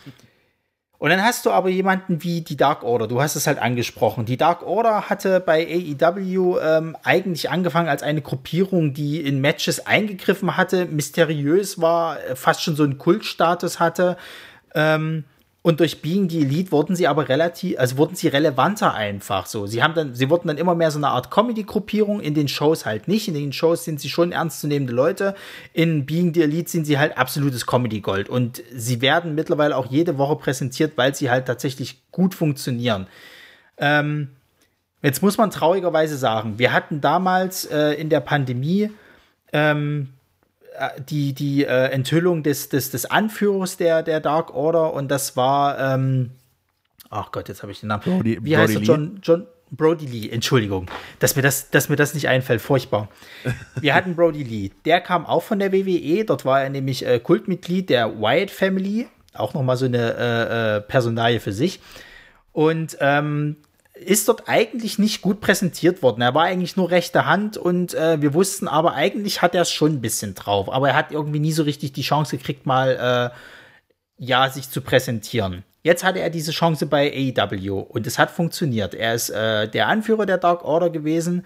und 1.00 1.10
dann 1.10 1.24
hast 1.24 1.46
du 1.46 1.52
aber 1.52 1.70
jemanden 1.70 2.24
wie 2.24 2.42
die 2.42 2.58
Dark 2.58 2.84
Order. 2.84 3.08
Du 3.08 3.22
hast 3.22 3.38
es 3.38 3.48
halt 3.48 3.58
angesprochen. 3.58 4.26
Die 4.26 4.36
Dark 4.36 4.64
Order 4.64 5.10
hatte 5.10 5.40
bei 5.40 5.66
AEW 5.66 6.60
ähm, 6.62 6.98
eigentlich 7.04 7.50
angefangen 7.50 7.88
als 7.88 8.04
eine 8.04 8.22
Gruppierung, 8.22 8.94
die 8.94 9.22
in 9.22 9.40
Matches 9.40 9.88
eingegriffen 9.88 10.58
hatte, 10.58 10.86
mysteriös 10.86 11.80
war, 11.80 12.18
fast 12.36 12.64
schon 12.64 12.76
so 12.76 12.84
einen 12.84 12.98
Kultstatus 12.98 13.80
hatte. 13.80 14.18
Ähm, 14.76 15.24
und 15.62 15.82
durch 15.82 16.02
Being 16.02 16.30
the 16.30 16.42
Elite 16.42 16.72
wurden 16.72 16.96
sie 16.96 17.06
aber 17.08 17.28
relativ, 17.28 17.78
also 17.78 17.98
wurden 17.98 18.16
sie 18.16 18.30
relevanter 18.30 18.94
einfach 18.94 19.46
so. 19.46 19.68
Sie 19.68 19.84
haben 19.84 19.94
dann, 19.94 20.16
sie 20.16 20.30
wurden 20.30 20.48
dann 20.48 20.58
immer 20.58 20.74
mehr 20.74 20.90
so 20.90 21.00
eine 21.00 21.10
Art 21.10 21.32
Comedy-Gruppierung, 21.32 22.22
in 22.22 22.34
den 22.34 22.48
Shows 22.48 22.86
halt 22.86 23.10
nicht. 23.10 23.28
In 23.28 23.34
den 23.34 23.52
Shows 23.52 23.84
sind 23.84 24.00
sie 24.00 24.08
schon 24.08 24.32
ernstzunehmende 24.32 24.94
Leute. 24.94 25.36
In 25.74 26.06
Being 26.06 26.34
the 26.34 26.44
Elite 26.44 26.70
sind 26.70 26.86
sie 26.86 26.98
halt 26.98 27.18
absolutes 27.18 27.66
Comedy-Gold. 27.66 28.30
Und 28.30 28.64
sie 28.74 29.02
werden 29.02 29.36
mittlerweile 29.36 29.76
auch 29.76 29.88
jede 29.88 30.18
Woche 30.18 30.38
präsentiert, 30.38 30.94
weil 30.96 31.14
sie 31.14 31.30
halt 31.30 31.46
tatsächlich 31.46 32.02
gut 32.12 32.34
funktionieren. 32.34 33.08
Ähm, 33.78 34.30
jetzt 35.02 35.22
muss 35.22 35.38
man 35.38 35.52
traurigerweise 35.52 36.16
sagen, 36.16 36.58
wir 36.58 36.72
hatten 36.72 37.02
damals 37.02 37.66
äh, 37.66 37.92
in 37.96 38.10
der 38.10 38.22
Pandemie 38.22 38.92
ähm, 39.52 40.08
äh, 40.08 40.19
die, 41.10 41.34
die 41.34 41.66
äh, 41.66 41.92
Enthüllung 41.92 42.44
des, 42.44 42.70
des, 42.70 42.92
des 42.92 43.06
Anführers 43.06 43.78
der, 43.78 44.04
der 44.04 44.20
Dark 44.20 44.54
Order 44.54 44.94
und 44.94 45.10
das 45.10 45.36
war, 45.36 45.80
ähm, 45.80 46.32
ach 47.10 47.32
Gott, 47.32 47.50
jetzt 47.50 47.62
habe 47.64 47.72
ich 47.72 47.80
den 47.80 47.88
Namen. 47.88 48.04
Brody, 48.04 48.38
Wie 48.44 48.56
Brody 48.56 48.56
heißt 48.56 48.76
er? 48.76 48.82
John, 48.82 49.20
John 49.22 49.48
Brody 49.72 50.06
Lee, 50.06 50.30
Entschuldigung, 50.30 50.90
dass 51.20 51.36
mir, 51.36 51.42
das, 51.42 51.70
dass 51.70 51.90
mir 51.90 51.96
das 51.96 52.14
nicht 52.14 52.28
einfällt, 52.28 52.62
furchtbar. 52.62 53.08
Wir 53.82 53.94
hatten 53.94 54.16
Brody 54.16 54.44
Lee, 54.44 54.72
der 54.86 55.02
kam 55.02 55.26
auch 55.26 55.44
von 55.44 55.60
der 55.60 55.72
WWE, 55.72 56.26
dort 56.26 56.46
war 56.46 56.62
er 56.62 56.70
nämlich 56.70 57.06
äh, 57.06 57.20
Kultmitglied 57.20 57.90
der 57.90 58.20
Wyatt 58.20 58.50
Family, 58.50 59.08
auch 59.34 59.54
nochmal 59.54 59.78
so 59.78 59.86
eine 59.86 60.16
äh, 60.16 60.78
äh, 60.78 60.82
Personalie 60.82 61.40
für 61.40 61.52
sich. 61.52 61.80
Und 62.52 62.98
ähm, 63.00 63.58
ist 64.06 64.28
dort 64.30 64.48
eigentlich 64.48 64.98
nicht 65.00 65.22
gut 65.22 65.42
präsentiert 65.42 66.02
worden. 66.02 66.22
Er 66.22 66.34
war 66.34 66.46
eigentlich 66.46 66.78
nur 66.78 66.90
rechte 66.92 67.26
Hand 67.26 67.58
und 67.58 67.94
äh, 67.94 68.22
wir 68.22 68.34
wussten 68.34 68.68
aber, 68.68 68.94
eigentlich 68.94 69.42
hat 69.42 69.56
er 69.56 69.64
es 69.64 69.72
schon 69.72 69.94
ein 69.94 70.02
bisschen 70.02 70.36
drauf. 70.36 70.72
Aber 70.72 70.90
er 70.90 70.96
hat 70.96 71.12
irgendwie 71.12 71.40
nie 71.40 71.52
so 71.52 71.64
richtig 71.64 71.94
die 71.94 72.02
Chance 72.02 72.38
gekriegt, 72.38 72.66
mal 72.66 73.32
äh, 73.34 73.38
ja, 74.18 74.50
sich 74.50 74.70
zu 74.70 74.82
präsentieren. 74.82 75.64
Jetzt 75.82 76.04
hatte 76.04 76.20
er 76.20 76.30
diese 76.30 76.52
Chance 76.52 76.86
bei 76.86 77.34
AEW 77.38 77.80
und 77.80 78.06
es 78.06 78.20
hat 78.20 78.32
funktioniert. 78.32 78.94
Er 78.94 79.14
ist 79.14 79.30
äh, 79.30 79.68
der 79.68 79.88
Anführer 79.88 80.26
der 80.26 80.38
Dark 80.38 80.64
Order 80.66 80.90
gewesen, 80.90 81.46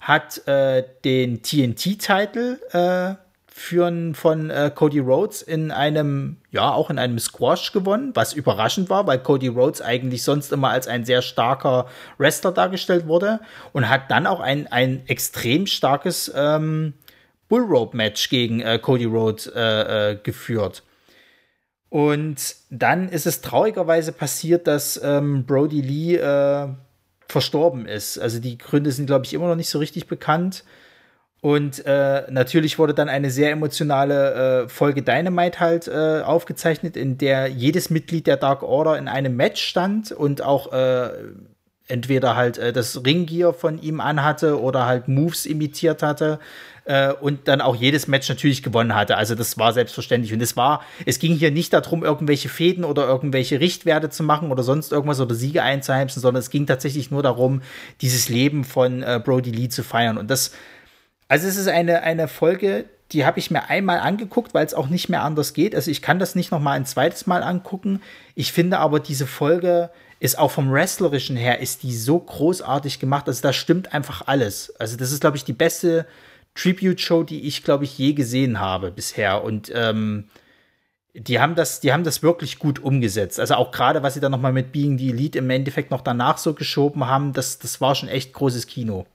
hat 0.00 0.46
äh, 0.46 0.84
den 1.04 1.42
TNT-Titel 1.42 2.58
äh, 2.72 3.14
für, 3.52 3.92
von 4.14 4.50
äh, 4.50 4.70
Cody 4.74 5.00
Rhodes 5.00 5.42
in 5.42 5.70
einem, 5.70 6.36
ja, 6.50 6.72
auch 6.72 6.88
in 6.88 6.98
einem 6.98 7.18
Squash 7.18 7.72
gewonnen, 7.72 8.12
was 8.14 8.32
überraschend 8.32 8.88
war, 8.88 9.06
weil 9.06 9.18
Cody 9.18 9.48
Rhodes 9.48 9.82
eigentlich 9.82 10.22
sonst 10.22 10.52
immer 10.52 10.70
als 10.70 10.88
ein 10.88 11.04
sehr 11.04 11.20
starker 11.20 11.86
Wrestler 12.16 12.52
dargestellt 12.52 13.06
wurde 13.06 13.40
und 13.72 13.88
hat 13.88 14.10
dann 14.10 14.26
auch 14.26 14.40
ein, 14.40 14.66
ein 14.68 15.06
extrem 15.08 15.66
starkes 15.66 16.32
ähm, 16.34 16.94
Bullrope-Match 17.48 18.30
gegen 18.30 18.60
äh, 18.60 18.78
Cody 18.78 19.04
Rhodes 19.04 19.46
äh, 19.48 20.12
äh 20.12 20.16
geführt. 20.22 20.84
Und 21.90 22.54
dann 22.70 23.08
ist 23.08 23.26
es 23.26 23.40
traurigerweise 23.40 24.12
passiert, 24.12 24.68
dass 24.68 24.98
ähm, 25.02 25.44
Brody 25.44 25.80
Lee 25.80 26.16
äh, 26.16 26.68
verstorben 27.28 27.86
ist. 27.86 28.16
Also 28.18 28.38
die 28.38 28.58
Gründe 28.58 28.92
sind, 28.92 29.06
glaube 29.06 29.24
ich, 29.24 29.34
immer 29.34 29.48
noch 29.48 29.56
nicht 29.56 29.70
so 29.70 29.80
richtig 29.80 30.06
bekannt. 30.06 30.64
Und 31.40 31.86
äh, 31.86 32.30
natürlich 32.30 32.78
wurde 32.78 32.92
dann 32.92 33.08
eine 33.08 33.30
sehr 33.30 33.50
emotionale 33.50 34.64
äh, 34.64 34.68
Folge 34.68 35.02
Dynamite 35.02 35.58
halt 35.58 35.88
äh, 35.88 36.20
aufgezeichnet, 36.22 36.96
in 36.96 37.16
der 37.16 37.46
jedes 37.46 37.88
Mitglied 37.88 38.26
der 38.26 38.36
Dark 38.36 38.62
Order 38.62 38.98
in 38.98 39.08
einem 39.08 39.36
Match 39.36 39.62
stand 39.62 40.12
und 40.12 40.42
auch 40.42 40.72
äh, 40.72 41.10
entweder 41.88 42.36
halt 42.36 42.58
äh, 42.58 42.72
das 42.74 43.04
Ringgear 43.04 43.54
von 43.54 43.80
ihm 43.80 44.00
anhatte 44.00 44.60
oder 44.60 44.84
halt 44.84 45.08
Moves 45.08 45.46
imitiert 45.46 46.02
hatte 46.02 46.40
äh, 46.84 47.12
und 47.12 47.48
dann 47.48 47.62
auch 47.62 47.74
jedes 47.74 48.06
Match 48.06 48.28
natürlich 48.28 48.62
gewonnen 48.62 48.94
hatte. 48.94 49.16
Also 49.16 49.34
das 49.34 49.56
war 49.58 49.72
selbstverständlich. 49.72 50.34
Und 50.34 50.42
es 50.42 50.56
war, 50.58 50.82
es 51.06 51.18
ging 51.18 51.34
hier 51.34 51.50
nicht 51.50 51.72
darum, 51.72 52.04
irgendwelche 52.04 52.50
Fäden 52.50 52.84
oder 52.84 53.06
irgendwelche 53.06 53.60
Richtwerte 53.60 54.10
zu 54.10 54.22
machen 54.22 54.52
oder 54.52 54.62
sonst 54.62 54.92
irgendwas 54.92 55.20
oder 55.20 55.34
Siege 55.34 55.62
einzuheimsen, 55.62 56.20
sondern 56.20 56.40
es 56.40 56.50
ging 56.50 56.66
tatsächlich 56.66 57.10
nur 57.10 57.22
darum, 57.22 57.62
dieses 58.00 58.28
Leben 58.28 58.64
von 58.64 59.02
äh, 59.02 59.20
Brody 59.24 59.50
Lee 59.50 59.68
zu 59.68 59.82
feiern. 59.82 60.18
Und 60.18 60.30
das, 60.30 60.52
also 61.30 61.46
es 61.46 61.56
ist 61.56 61.68
eine, 61.68 62.02
eine 62.02 62.26
Folge, 62.26 62.86
die 63.12 63.24
habe 63.24 63.38
ich 63.38 63.52
mir 63.52 63.70
einmal 63.70 64.00
angeguckt, 64.00 64.52
weil 64.52 64.66
es 64.66 64.74
auch 64.74 64.88
nicht 64.88 65.08
mehr 65.08 65.22
anders 65.22 65.54
geht. 65.54 65.76
Also 65.76 65.88
ich 65.88 66.02
kann 66.02 66.18
das 66.18 66.34
nicht 66.34 66.50
noch 66.50 66.58
mal 66.58 66.72
ein 66.72 66.86
zweites 66.86 67.28
Mal 67.28 67.44
angucken. 67.44 68.02
Ich 68.34 68.52
finde 68.52 68.78
aber 68.80 68.98
diese 68.98 69.28
Folge 69.28 69.90
ist 70.18 70.36
auch 70.36 70.50
vom 70.50 70.72
Wrestlerischen 70.72 71.36
her, 71.36 71.60
ist 71.60 71.84
die 71.84 71.94
so 71.94 72.18
großartig 72.18 72.98
gemacht. 72.98 73.28
Also 73.28 73.42
da 73.42 73.52
stimmt 73.52 73.94
einfach 73.94 74.26
alles. 74.26 74.74
Also 74.80 74.96
das 74.96 75.12
ist, 75.12 75.20
glaube 75.20 75.36
ich, 75.36 75.44
die 75.44 75.52
beste 75.52 76.04
Tribute-Show, 76.56 77.22
die 77.22 77.46
ich, 77.46 77.62
glaube 77.62 77.84
ich, 77.84 77.96
je 77.96 78.12
gesehen 78.12 78.58
habe 78.58 78.90
bisher. 78.90 79.44
Und 79.44 79.70
ähm, 79.72 80.24
die 81.14 81.38
haben 81.38 81.54
das, 81.54 81.78
die 81.78 81.92
haben 81.92 82.02
das 82.02 82.24
wirklich 82.24 82.58
gut 82.58 82.80
umgesetzt. 82.80 83.38
Also 83.38 83.54
auch 83.54 83.70
gerade, 83.70 84.02
was 84.02 84.14
sie 84.14 84.20
dann 84.20 84.32
noch 84.32 84.40
mal 84.40 84.52
mit 84.52 84.72
Being 84.72 84.98
the 84.98 85.10
Elite 85.10 85.38
im 85.38 85.50
Endeffekt 85.50 85.92
noch 85.92 86.00
danach 86.00 86.38
so 86.38 86.54
geschoben 86.54 87.06
haben, 87.06 87.34
das, 87.34 87.60
das 87.60 87.80
war 87.80 87.94
schon 87.94 88.08
echt 88.08 88.32
großes 88.32 88.66
Kino. 88.66 89.06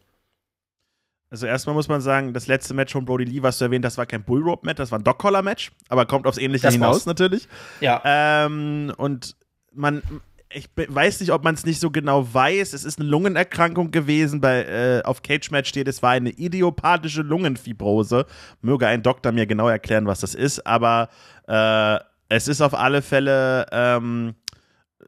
Also 1.35 1.47
erstmal 1.47 1.75
muss 1.75 1.89
man 1.89 1.99
sagen, 1.99 2.31
das 2.31 2.47
letzte 2.47 2.73
Match 2.73 2.93
von 2.93 3.03
Brody 3.03 3.25
Lee, 3.25 3.43
was 3.43 3.57
du 3.57 3.65
erwähnt 3.65 3.83
das 3.83 3.97
war 3.97 4.05
kein 4.05 4.23
Bullrope-Match, 4.23 4.77
das 4.77 4.89
war 4.91 4.99
ein 4.99 5.03
Dog-Collar-Match, 5.03 5.69
aber 5.89 6.05
kommt 6.05 6.27
aufs 6.27 6.37
Ähnliche 6.37 6.63
das 6.63 6.75
hinaus 6.75 6.95
war's. 6.95 7.05
natürlich. 7.07 7.49
Ja. 7.81 8.01
Ähm, 8.05 8.93
und 8.95 9.35
man, 9.73 10.01
ich 10.49 10.69
weiß 10.77 11.19
nicht, 11.19 11.33
ob 11.33 11.43
man 11.43 11.55
es 11.55 11.65
nicht 11.65 11.81
so 11.81 11.91
genau 11.91 12.33
weiß. 12.33 12.71
Es 12.71 12.85
ist 12.85 13.01
eine 13.01 13.09
Lungenerkrankung 13.09 13.91
gewesen. 13.91 14.39
Bei, 14.39 14.63
äh, 14.63 15.01
auf 15.03 15.23
Cage 15.23 15.51
Match 15.51 15.67
steht, 15.67 15.89
es 15.89 16.01
war 16.01 16.11
eine 16.11 16.29
idiopathische 16.29 17.21
Lungenfibrose. 17.21 18.27
Möge 18.61 18.87
ein 18.87 19.03
Doktor 19.03 19.33
mir 19.33 19.45
genau 19.45 19.67
erklären, 19.67 20.05
was 20.05 20.21
das 20.21 20.35
ist. 20.35 20.65
Aber 20.65 21.09
äh, 21.49 21.99
es 22.29 22.47
ist 22.47 22.61
auf 22.61 22.73
alle 22.73 23.01
Fälle 23.01 23.65
ähm, 23.73 24.35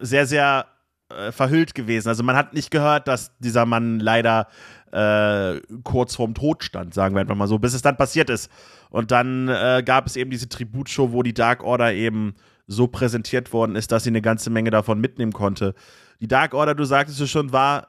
sehr, 0.01 0.25
sehr 0.25 0.65
äh, 1.09 1.31
verhüllt 1.31 1.73
gewesen. 1.73 2.09
Also 2.09 2.21
man 2.21 2.35
hat 2.35 2.53
nicht 2.53 2.69
gehört, 2.69 3.07
dass 3.07 3.31
dieser 3.39 3.65
Mann 3.65 4.01
leider 4.01 4.47
äh, 4.91 5.61
kurz 5.83 6.15
vorm 6.15 6.33
Tod 6.33 6.63
stand, 6.63 6.93
sagen 6.93 7.15
wir 7.15 7.21
einfach 7.21 7.35
mal 7.35 7.47
so, 7.47 7.59
bis 7.59 7.73
es 7.73 7.81
dann 7.81 7.97
passiert 7.97 8.29
ist. 8.29 8.51
Und 8.89 9.11
dann 9.11 9.47
äh, 9.47 9.83
gab 9.85 10.07
es 10.07 10.15
eben 10.15 10.31
diese 10.31 10.49
Tributshow, 10.49 11.11
wo 11.11 11.23
die 11.23 11.33
Dark 11.33 11.63
Order 11.63 11.93
eben 11.93 12.35
so 12.67 12.87
präsentiert 12.87 13.53
worden 13.53 13.75
ist, 13.75 13.91
dass 13.91 14.03
sie 14.03 14.09
eine 14.09 14.21
ganze 14.21 14.49
Menge 14.49 14.71
davon 14.71 14.99
mitnehmen 14.99 15.33
konnte. 15.33 15.73
Die 16.19 16.27
Dark 16.27 16.53
Order, 16.53 16.75
du 16.75 16.83
sagtest 16.83 17.19
es 17.19 17.29
schon, 17.29 17.51
war 17.51 17.87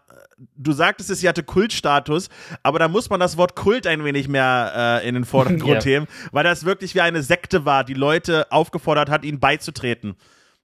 du 0.57 0.72
sagtest 0.72 1.11
es, 1.11 1.20
sie 1.20 1.28
hatte 1.28 1.42
Kultstatus, 1.42 2.28
aber 2.62 2.78
da 2.78 2.88
muss 2.88 3.11
man 3.11 3.20
das 3.20 3.36
Wort 3.36 3.57
Kult 3.57 3.86
ein 3.86 4.05
wenig 4.05 4.28
mehr 4.28 5.01
äh, 5.03 5.09
in 5.09 5.14
den 5.14 5.24
Vordergrund 5.24 5.84
yeah. 5.86 6.01
heben, 6.01 6.07
weil 6.32 6.44
das 6.44 6.64
wirklich 6.64 6.94
wie 6.94 7.01
eine 7.01 7.22
Sekte 7.22 7.64
war, 7.64 7.84
die 7.84 7.94
Leute 7.94 8.51
aufgefordert 8.51 9.11
hat, 9.11 9.24
ihnen 9.24 9.40
beizutreten. 9.40 10.14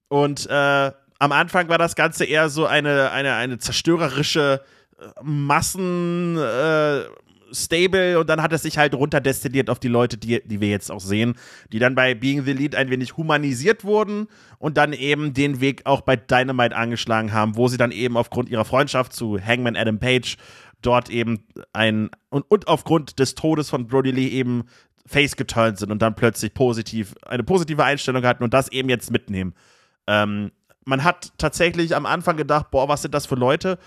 Und 0.08 0.46
äh, 0.48 0.92
am 1.18 1.32
Anfang 1.32 1.68
war 1.68 1.78
das 1.78 1.96
Ganze 1.96 2.24
eher 2.24 2.48
so 2.48 2.66
eine, 2.66 3.10
eine, 3.10 3.34
eine 3.34 3.58
zerstörerische 3.58 4.60
Massen, 5.22 6.38
äh, 6.38 7.02
und 8.16 8.28
dann 8.28 8.42
hat 8.42 8.52
es 8.52 8.62
sich 8.62 8.78
halt 8.78 8.94
runterdestilliert 8.94 9.70
auf 9.70 9.78
die 9.78 9.88
Leute, 9.88 10.16
die, 10.16 10.42
die 10.44 10.60
wir 10.60 10.68
jetzt 10.68 10.90
auch 10.90 11.00
sehen, 11.00 11.34
die 11.72 11.78
dann 11.78 11.94
bei 11.94 12.14
Being 12.14 12.44
the 12.44 12.52
Lead 12.52 12.74
ein 12.74 12.90
wenig 12.90 13.16
humanisiert 13.16 13.84
wurden 13.84 14.26
und 14.58 14.76
dann 14.76 14.92
eben 14.92 15.34
den 15.34 15.60
Weg 15.60 15.82
auch 15.84 16.00
bei 16.00 16.16
Dynamite 16.16 16.74
angeschlagen 16.74 17.32
haben, 17.32 17.56
wo 17.56 17.68
sie 17.68 17.76
dann 17.76 17.92
eben 17.92 18.16
aufgrund 18.16 18.48
ihrer 18.48 18.64
Freundschaft 18.64 19.12
zu 19.12 19.38
Hangman 19.38 19.76
Adam 19.76 20.00
Page 20.00 20.36
dort 20.82 21.10
eben 21.10 21.46
ein 21.72 22.10
und, 22.30 22.44
und 22.48 22.66
aufgrund 22.66 23.18
des 23.18 23.34
Todes 23.36 23.70
von 23.70 23.86
Brody 23.86 24.10
Lee 24.10 24.28
eben 24.28 24.64
face 25.06 25.36
geturnt 25.36 25.78
sind 25.78 25.92
und 25.92 26.02
dann 26.02 26.14
plötzlich 26.14 26.54
positiv 26.54 27.14
eine 27.26 27.44
positive 27.44 27.84
Einstellung 27.84 28.24
hatten 28.24 28.42
und 28.42 28.54
das 28.54 28.68
eben 28.72 28.88
jetzt 28.88 29.10
mitnehmen. 29.10 29.54
Ähm, 30.06 30.50
man 30.84 31.04
hat 31.04 31.32
tatsächlich 31.38 31.94
am 31.94 32.06
Anfang 32.06 32.36
gedacht, 32.36 32.70
boah, 32.70 32.88
was 32.88 33.02
sind 33.02 33.14
das 33.14 33.26
für 33.26 33.34
Leute? 33.34 33.78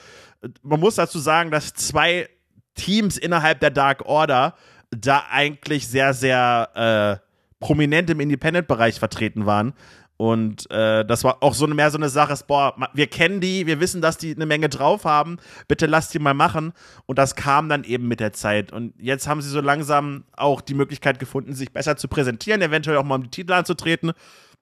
Man 0.62 0.80
muss 0.80 0.96
dazu 0.96 1.20
sagen, 1.20 1.52
dass 1.52 1.74
zwei 1.74 2.30
Teams 2.76 3.18
innerhalb 3.18 3.60
der 3.60 3.72
Dark 3.72 4.06
Order 4.06 4.56
da 4.92 5.26
eigentlich 5.30 5.88
sehr, 5.88 6.14
sehr 6.14 7.22
äh, 7.22 7.28
prominent 7.60 8.10
im 8.10 8.20
Independent-Bereich 8.20 9.00
vertreten 9.00 9.46
waren. 9.46 9.74
Und 10.18 10.70
äh, 10.72 11.06
das 11.06 11.24
war 11.24 11.44
auch 11.44 11.54
so 11.54 11.66
eine, 11.66 11.76
mehr 11.76 11.92
so 11.92 11.98
eine 11.98 12.10
Sache, 12.10 12.34
boah, 12.48 12.76
wir 12.94 13.06
kennen 13.06 13.40
die, 13.40 13.68
wir 13.68 13.80
wissen, 13.80 14.02
dass 14.02 14.18
die 14.18 14.36
eine 14.36 14.48
Menge 14.48 14.68
drauf 14.68 15.06
haben, 15.06 15.38
bitte 15.68 15.86
lasst 15.86 16.14
die 16.14 16.20
mal 16.20 16.34
machen. 16.34 16.74
Und 17.06 17.20
das 17.20 17.36
kam 17.36 17.70
dann 17.70 17.84
eben 17.84 18.08
mit 18.08 18.20
der 18.20 18.34
Zeit. 18.34 18.72
Und 18.74 18.96
jetzt 18.98 19.28
haben 19.28 19.42
sie 19.42 19.50
so 19.50 19.62
langsam 19.62 20.24
auch 20.36 20.62
die 20.62 20.74
Möglichkeit 20.74 21.20
gefunden, 21.20 21.54
sich 21.54 21.72
besser 21.72 21.98
zu 21.98 22.08
präsentieren, 22.08 22.64
eventuell 22.64 22.98
auch 22.98 23.04
mal 23.04 23.16
um 23.16 23.24
die 23.24 23.30
Titel 23.30 23.54
anzutreten. 23.54 24.14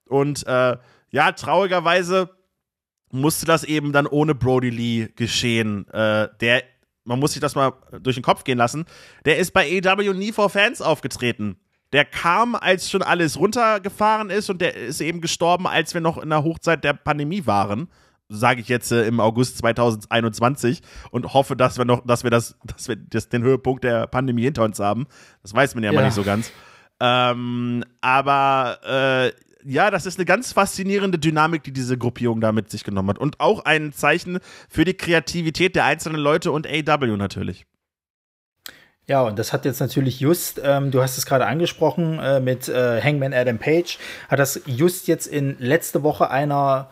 Und 0.07 0.45
äh, 0.45 0.75
ja, 1.15 1.31
traurigerweise 1.31 2.29
musste 3.09 3.45
das 3.45 3.63
eben 3.63 3.93
dann 3.93 4.05
ohne 4.05 4.35
Brody 4.35 4.69
Lee 4.69 5.07
geschehen, 5.15 5.87
äh, 5.93 6.27
der 6.41 6.63
man 7.05 7.19
muss 7.19 7.31
sich 7.31 7.39
das 7.39 7.55
mal 7.55 7.71
durch 8.01 8.17
den 8.17 8.23
Kopf 8.23 8.43
gehen 8.43 8.57
lassen, 8.57 8.85
der 9.23 9.37
ist 9.37 9.53
bei 9.53 9.81
AW 9.81 10.13
nie 10.13 10.33
vor 10.33 10.49
Fans 10.49 10.81
aufgetreten. 10.81 11.55
Der 11.93 12.03
kam, 12.03 12.55
als 12.55 12.89
schon 12.89 13.01
alles 13.01 13.39
runtergefahren 13.39 14.29
ist 14.29 14.49
und 14.49 14.59
der 14.59 14.75
ist 14.75 14.99
eben 14.99 15.21
gestorben, 15.21 15.67
als 15.67 15.93
wir 15.93 16.01
noch 16.01 16.17
in 16.17 16.31
der 16.31 16.43
Hochzeit 16.43 16.83
der 16.83 16.93
Pandemie 16.93 17.45
waren. 17.45 17.87
Sage 18.27 18.59
ich 18.59 18.67
jetzt 18.67 18.91
äh, 18.91 19.05
im 19.05 19.21
August 19.21 19.59
2021 19.59 20.81
und 21.11 21.33
hoffe, 21.33 21.55
dass 21.55 21.77
wir 21.77 21.85
noch, 21.85 22.05
dass 22.05 22.23
wir 22.23 22.31
das, 22.31 22.57
dass 22.65 22.89
wir 22.89 22.97
das, 22.97 23.29
den 23.29 23.43
Höhepunkt 23.43 23.85
der 23.85 24.07
Pandemie 24.07 24.43
hinter 24.43 24.63
uns 24.63 24.79
haben. 24.79 25.05
Das 25.43 25.53
weiß 25.53 25.75
man 25.75 25.83
ja, 25.85 25.91
ja. 25.91 25.95
mal 25.95 26.05
nicht 26.05 26.15
so 26.15 26.23
ganz. 26.23 26.51
Ähm, 26.99 27.83
aber 28.01 28.79
äh, 28.83 29.44
ja, 29.65 29.89
das 29.91 30.05
ist 30.05 30.17
eine 30.19 30.25
ganz 30.25 30.53
faszinierende 30.53 31.17
Dynamik, 31.17 31.63
die 31.63 31.71
diese 31.71 31.97
Gruppierung 31.97 32.39
da 32.39 32.51
mit 32.51 32.69
sich 32.69 32.83
genommen 32.83 33.09
hat. 33.09 33.19
Und 33.19 33.39
auch 33.39 33.65
ein 33.65 33.91
Zeichen 33.93 34.39
für 34.69 34.85
die 34.85 34.93
Kreativität 34.93 35.75
der 35.75 35.85
einzelnen 35.85 36.21
Leute 36.21 36.51
und 36.51 36.67
AW 36.67 37.17
natürlich. 37.17 37.65
Ja, 39.07 39.21
und 39.21 39.37
das 39.37 39.53
hat 39.53 39.65
jetzt 39.65 39.79
natürlich 39.79 40.19
just, 40.19 40.59
ähm, 40.63 40.89
du 40.89 41.01
hast 41.01 41.17
es 41.17 41.25
gerade 41.25 41.45
angesprochen, 41.45 42.17
äh, 42.19 42.39
mit 42.39 42.67
äh, 42.67 43.01
Hangman 43.01 43.33
Adam 43.33 43.59
Page, 43.59 43.99
hat 44.29 44.39
das 44.39 44.61
just 44.65 45.07
jetzt 45.07 45.27
in 45.27 45.57
letzte 45.59 46.01
Woche 46.01 46.31
einer 46.31 46.89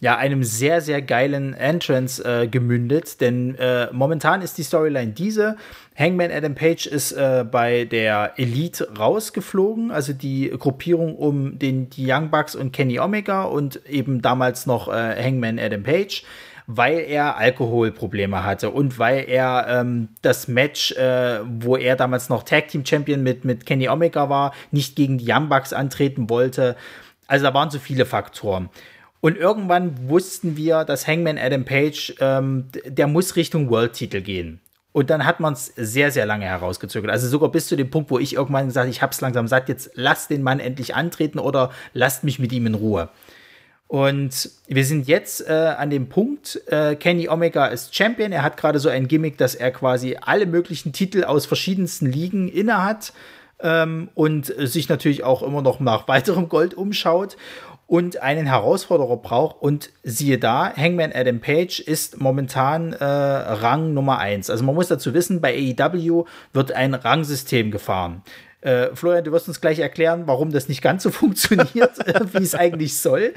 ja, 0.00 0.16
einem 0.16 0.42
sehr, 0.42 0.80
sehr 0.80 1.02
geilen 1.02 1.52
Entrance 1.52 2.24
äh, 2.24 2.48
gemündet. 2.48 3.20
Denn 3.20 3.54
äh, 3.56 3.88
momentan 3.92 4.40
ist 4.40 4.56
die 4.56 4.62
Storyline 4.62 5.12
diese. 5.12 5.56
Hangman 5.96 6.30
Adam 6.32 6.54
Page 6.54 6.86
ist 6.86 7.12
äh, 7.12 7.44
bei 7.50 7.84
der 7.84 8.32
Elite 8.36 8.88
rausgeflogen, 8.98 9.90
also 9.90 10.14
die 10.14 10.50
Gruppierung 10.58 11.16
um 11.16 11.58
den, 11.58 11.90
die 11.90 12.10
Young 12.10 12.30
Bucks 12.30 12.54
und 12.54 12.72
Kenny 12.72 12.98
Omega 12.98 13.42
und 13.42 13.84
eben 13.86 14.22
damals 14.22 14.64
noch 14.66 14.88
äh, 14.88 15.22
Hangman 15.22 15.58
Adam 15.58 15.82
Page 15.82 16.24
weil 16.72 17.00
er 17.00 17.36
Alkoholprobleme 17.36 18.44
hatte 18.44 18.70
und 18.70 18.96
weil 19.00 19.24
er 19.28 19.66
ähm, 19.68 20.08
das 20.22 20.46
Match, 20.46 20.92
äh, 20.92 21.40
wo 21.44 21.76
er 21.76 21.96
damals 21.96 22.28
noch 22.28 22.44
Tag 22.44 22.68
Team 22.68 22.86
Champion 22.86 23.24
mit, 23.24 23.44
mit 23.44 23.66
Kenny 23.66 23.88
Omega 23.88 24.28
war, 24.28 24.52
nicht 24.70 24.94
gegen 24.94 25.18
die 25.18 25.26
Young 25.28 25.48
Bucks 25.48 25.72
antreten 25.72 26.30
wollte. 26.30 26.76
Also 27.26 27.44
da 27.44 27.54
waren 27.54 27.70
so 27.70 27.80
viele 27.80 28.06
Faktoren. 28.06 28.68
Und 29.20 29.36
irgendwann 29.36 30.08
wussten 30.08 30.56
wir, 30.56 30.84
dass 30.84 31.06
Hangman 31.06 31.38
Adam 31.38 31.64
Page, 31.64 32.14
ähm, 32.20 32.68
der 32.86 33.06
muss 33.06 33.36
Richtung 33.36 33.68
World-Titel 33.70 34.22
gehen. 34.22 34.60
Und 34.92 35.10
dann 35.10 35.24
hat 35.24 35.38
man 35.38 35.52
es 35.52 35.66
sehr, 35.76 36.10
sehr 36.10 36.26
lange 36.26 36.46
herausgezögert. 36.46 37.10
Also 37.10 37.28
sogar 37.28 37.50
bis 37.52 37.68
zu 37.68 37.76
dem 37.76 37.90
Punkt, 37.90 38.10
wo 38.10 38.18
ich 38.18 38.34
irgendwann 38.34 38.66
gesagt 38.66 38.84
habe, 38.84 38.90
ich 38.90 39.02
habe 39.02 39.12
es 39.12 39.20
langsam 39.20 39.46
satt, 39.46 39.68
jetzt 39.68 39.92
lasst 39.94 40.30
den 40.30 40.42
Mann 40.42 40.58
endlich 40.58 40.94
antreten 40.96 41.38
oder 41.38 41.70
lasst 41.92 42.24
mich 42.24 42.38
mit 42.38 42.50
ihm 42.52 42.66
in 42.66 42.74
Ruhe. 42.74 43.08
Und 43.86 44.50
wir 44.68 44.84
sind 44.84 45.06
jetzt 45.06 45.48
äh, 45.48 45.74
an 45.76 45.90
dem 45.90 46.08
Punkt, 46.08 46.60
äh, 46.68 46.94
Kenny 46.96 47.28
Omega 47.28 47.66
ist 47.66 47.94
Champion. 47.94 48.32
Er 48.32 48.42
hat 48.42 48.56
gerade 48.56 48.78
so 48.78 48.88
ein 48.88 49.08
Gimmick, 49.08 49.36
dass 49.36 49.54
er 49.54 49.70
quasi 49.70 50.16
alle 50.20 50.46
möglichen 50.46 50.92
Titel 50.92 51.24
aus 51.24 51.44
verschiedensten 51.46 52.06
Ligen 52.06 52.48
innehat 52.48 53.12
ähm, 53.60 54.08
und 54.14 54.46
sich 54.46 54.88
natürlich 54.88 55.24
auch 55.24 55.42
immer 55.42 55.62
noch 55.62 55.80
nach 55.80 56.08
weiterem 56.08 56.48
Gold 56.48 56.74
umschaut 56.74 57.36
und 57.90 58.22
einen 58.22 58.46
Herausforderer 58.46 59.16
braucht. 59.16 59.60
Und 59.60 59.90
siehe 60.04 60.38
da, 60.38 60.72
Hangman 60.76 61.10
Adam 61.12 61.40
Page 61.40 61.80
ist 61.80 62.20
momentan 62.20 62.92
äh, 62.92 63.04
Rang 63.04 63.94
Nummer 63.94 64.18
eins. 64.18 64.48
Also 64.48 64.62
man 64.62 64.76
muss 64.76 64.86
dazu 64.86 65.12
wissen, 65.12 65.40
bei 65.40 65.74
AEW 65.76 66.24
wird 66.52 66.70
ein 66.70 66.94
Rangsystem 66.94 67.72
gefahren. 67.72 68.22
Äh, 68.62 68.94
Florian, 68.94 69.24
du 69.24 69.32
wirst 69.32 69.48
uns 69.48 69.60
gleich 69.60 69.78
erklären, 69.78 70.24
warum 70.26 70.52
das 70.52 70.68
nicht 70.68 70.82
ganz 70.82 71.02
so 71.02 71.10
funktioniert, 71.10 72.06
äh, 72.06 72.20
wie 72.32 72.42
es 72.42 72.54
eigentlich 72.54 72.98
soll. 72.98 73.32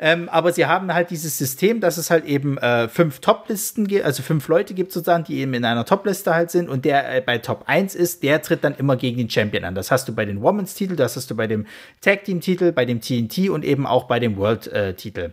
Ähm, 0.00 0.28
aber 0.28 0.52
sie 0.52 0.66
haben 0.66 0.92
halt 0.92 1.10
dieses 1.10 1.38
System, 1.38 1.80
dass 1.80 1.98
es 1.98 2.10
halt 2.10 2.24
eben 2.24 2.58
äh, 2.58 2.88
fünf 2.88 3.20
Top-Listen 3.20 3.86
gibt, 3.86 4.04
also 4.04 4.22
fünf 4.22 4.48
Leute 4.48 4.74
gibt 4.74 4.90
sozusagen, 4.90 5.24
die 5.24 5.38
eben 5.38 5.54
in 5.54 5.64
einer 5.64 5.84
Top-Liste 5.84 6.34
halt 6.34 6.50
sind 6.50 6.68
und 6.68 6.84
der 6.84 7.16
äh, 7.16 7.20
bei 7.20 7.38
Top 7.38 7.64
1 7.66 7.94
ist, 7.94 8.24
der 8.24 8.42
tritt 8.42 8.64
dann 8.64 8.74
immer 8.74 8.96
gegen 8.96 9.18
den 9.18 9.30
Champion 9.30 9.64
an. 9.64 9.76
Das 9.76 9.90
hast 9.92 10.08
du 10.08 10.14
bei 10.14 10.24
den 10.24 10.42
Women's-Titel, 10.42 10.96
das 10.96 11.14
hast 11.14 11.30
du 11.30 11.36
bei 11.36 11.46
dem 11.46 11.66
Tag-Team-Titel, 12.00 12.72
bei 12.72 12.84
dem 12.84 13.00
TNT 13.00 13.50
und 13.50 13.64
eben 13.64 13.86
auch 13.86 14.04
bei 14.04 14.18
dem 14.18 14.36
World-Titel. 14.36 15.32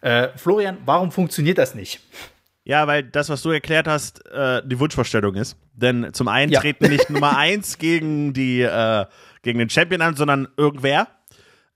Äh, 0.00 0.28
Florian, 0.36 0.78
warum 0.86 1.12
funktioniert 1.12 1.58
das 1.58 1.74
nicht? 1.74 2.00
Ja, 2.64 2.86
weil 2.86 3.02
das, 3.02 3.28
was 3.28 3.42
du 3.42 3.50
erklärt 3.50 3.88
hast, 3.88 4.24
äh, 4.26 4.62
die 4.64 4.78
Wunschvorstellung 4.78 5.34
ist. 5.34 5.56
Denn 5.74 6.10
zum 6.12 6.28
einen 6.28 6.52
ja. 6.52 6.60
treten 6.60 6.88
nicht 6.88 7.10
Nummer 7.10 7.36
eins 7.36 7.78
gegen 7.78 8.32
die 8.32 8.62
äh, 8.62 9.06
gegen 9.42 9.58
den 9.58 9.68
Champion 9.68 10.00
an, 10.00 10.14
sondern 10.14 10.48
irgendwer. 10.56 11.08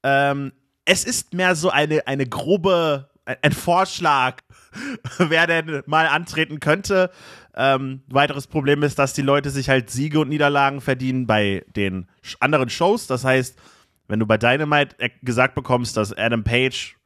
Ähm, 0.02 0.52
es 0.84 1.04
ist 1.04 1.34
mehr 1.34 1.56
so 1.56 1.70
eine, 1.70 2.06
eine 2.06 2.26
grobe, 2.26 3.10
ein 3.24 3.52
Vorschlag, 3.52 4.40
wer 5.18 5.46
denn 5.48 5.82
mal 5.86 6.06
antreten 6.06 6.60
könnte. 6.60 7.10
Ähm, 7.56 8.02
weiteres 8.06 8.46
Problem 8.46 8.82
ist, 8.82 8.98
dass 8.98 9.14
die 9.14 9.22
Leute 9.22 9.50
sich 9.50 9.68
halt 9.68 9.90
Siege 9.90 10.20
und 10.20 10.28
Niederlagen 10.28 10.80
verdienen 10.80 11.26
bei 11.26 11.64
den 11.74 12.06
anderen 12.38 12.70
Shows. 12.70 13.08
Das 13.08 13.24
heißt, 13.24 13.58
wenn 14.06 14.20
du 14.20 14.26
bei 14.26 14.38
Dynamite 14.38 14.96
gesagt 15.22 15.56
bekommst, 15.56 15.96
dass 15.96 16.12
Adam 16.12 16.44
Page 16.44 16.96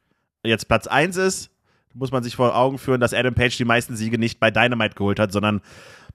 jetzt 0.45 0.68
Platz 0.68 0.87
1 0.87 1.16
ist, 1.16 1.49
muss 1.95 2.12
man 2.12 2.22
sich 2.22 2.36
vor 2.36 2.57
Augen 2.57 2.78
führen, 2.78 3.01
dass 3.01 3.14
Adam 3.14 3.34
Page 3.34 3.57
die 3.57 3.64
meisten 3.64 3.97
Siege 3.97 4.18
nicht 4.18 4.41
bei 4.41 4.51
Dynamite 4.51 4.95
geholt 4.95 5.18
hat, 5.18 5.32
sondern 5.32 5.61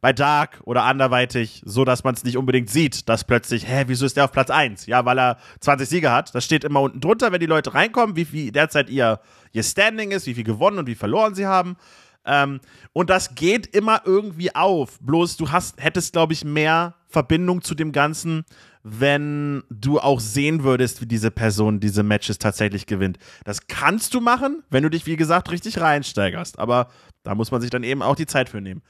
bei 0.01 0.13
Dark 0.13 0.61
oder 0.65 0.83
anderweitig, 0.83 1.61
so 1.65 1.85
dass 1.85 2.03
man 2.03 2.13
es 2.13 2.23
nicht 2.23 2.37
unbedingt 2.37 2.69
sieht, 2.69 3.09
dass 3.09 3.23
plötzlich, 3.23 3.67
hä, 3.67 3.85
wieso 3.87 4.05
ist 4.05 4.17
der 4.17 4.25
auf 4.25 4.31
Platz 4.31 4.49
1? 4.49 4.85
Ja, 4.85 5.05
weil 5.05 5.17
er 5.17 5.37
20 5.61 5.87
Siege 5.89 6.11
hat. 6.11 6.35
Das 6.35 6.45
steht 6.45 6.63
immer 6.63 6.81
unten 6.81 6.99
drunter, 6.99 7.31
wenn 7.31 7.39
die 7.39 7.45
Leute 7.45 7.73
reinkommen, 7.73 8.15
wie 8.15 8.25
viel 8.25 8.51
derzeit 8.51 8.89
ihr, 8.89 9.19
ihr 9.51 9.63
Standing 9.63 10.11
ist, 10.11 10.27
wie 10.27 10.33
viel 10.33 10.43
gewonnen 10.43 10.79
und 10.79 10.87
wie 10.87 10.95
verloren 10.95 11.35
sie 11.35 11.45
haben. 11.45 11.77
Ähm, 12.25 12.59
und 12.93 13.09
das 13.09 13.35
geht 13.35 13.67
immer 13.75 14.01
irgendwie 14.05 14.53
auf. 14.55 14.99
Bloß 14.99 15.37
du 15.37 15.51
hast, 15.51 15.81
hättest, 15.81 16.13
glaube 16.13 16.33
ich, 16.33 16.43
mehr 16.43 16.95
Verbindung 17.07 17.61
zu 17.61 17.75
dem 17.75 17.91
Ganzen, 17.91 18.45
wenn 18.87 19.63
du 19.71 19.99
auch 19.99 20.19
sehen 20.19 20.63
würdest, 20.63 21.01
wie 21.01 21.07
diese 21.07 21.31
Person 21.31 21.79
diese 21.79 22.03
Matches 22.03 22.37
tatsächlich 22.37 22.85
gewinnt. 22.85 23.17
Das 23.43 23.65
kannst 23.65 24.13
du 24.13 24.21
machen, 24.21 24.61
wenn 24.69 24.83
du 24.83 24.91
dich, 24.91 25.07
wie 25.07 25.15
gesagt, 25.15 25.49
richtig 25.49 25.81
reinsteigerst. 25.81 26.59
Aber 26.59 26.89
da 27.23 27.33
muss 27.33 27.49
man 27.49 27.61
sich 27.61 27.71
dann 27.71 27.81
eben 27.81 28.03
auch 28.03 28.15
die 28.15 28.27
Zeit 28.27 28.47
für 28.47 28.61
nehmen. 28.61 28.83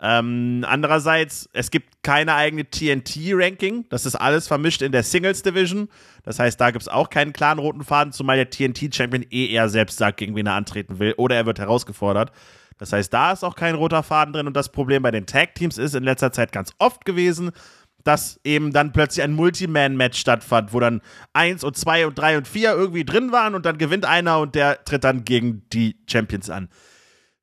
Ähm, 0.00 0.64
andererseits, 0.66 1.50
es 1.52 1.70
gibt 1.70 2.02
keine 2.02 2.34
eigene 2.34 2.64
TNT-Ranking. 2.64 3.84
Das 3.90 4.06
ist 4.06 4.14
alles 4.14 4.48
vermischt 4.48 4.80
in 4.80 4.90
der 4.90 5.02
Singles 5.02 5.42
Division. 5.42 5.90
Das 6.22 6.38
heißt, 6.38 6.58
da 6.58 6.70
gibt 6.70 6.82
es 6.82 6.88
auch 6.88 7.10
keinen 7.10 7.34
klaren 7.34 7.58
roten 7.58 7.84
Faden, 7.84 8.14
zumal 8.14 8.38
der 8.38 8.48
TNT-Champion 8.48 9.26
eh 9.30 9.48
eher 9.48 9.68
selbst 9.68 9.98
sagt, 9.98 10.16
gegen 10.16 10.34
wen 10.34 10.46
er 10.46 10.54
antreten 10.54 10.98
will. 10.98 11.12
Oder 11.18 11.36
er 11.36 11.44
wird 11.44 11.58
herausgefordert. 11.58 12.32
Das 12.78 12.92
heißt, 12.92 13.12
da 13.12 13.32
ist 13.32 13.44
auch 13.44 13.54
kein 13.54 13.74
roter 13.74 14.02
Faden 14.02 14.32
drin. 14.32 14.46
Und 14.46 14.56
das 14.56 14.72
Problem 14.72 15.02
bei 15.02 15.10
den 15.10 15.26
Tag-Teams 15.26 15.76
ist 15.76 15.94
in 15.94 16.04
letzter 16.04 16.32
Zeit 16.32 16.52
ganz 16.52 16.72
oft 16.78 17.04
gewesen, 17.04 17.52
dass 18.04 18.40
eben 18.44 18.72
dann 18.72 18.92
plötzlich 18.92 19.22
ein 19.22 19.34
Multiman-Match 19.34 20.18
stattfand, 20.18 20.72
wo 20.72 20.80
dann 20.80 21.00
eins 21.32 21.64
und 21.64 21.76
zwei 21.76 22.06
und 22.06 22.18
drei 22.18 22.36
und 22.36 22.48
vier 22.48 22.72
irgendwie 22.72 23.04
drin 23.04 23.32
waren 23.32 23.54
und 23.54 23.66
dann 23.66 23.78
gewinnt 23.78 24.04
einer 24.04 24.38
und 24.40 24.54
der 24.54 24.84
tritt 24.84 25.04
dann 25.04 25.24
gegen 25.24 25.68
die 25.72 25.96
Champions 26.08 26.50
an. 26.50 26.68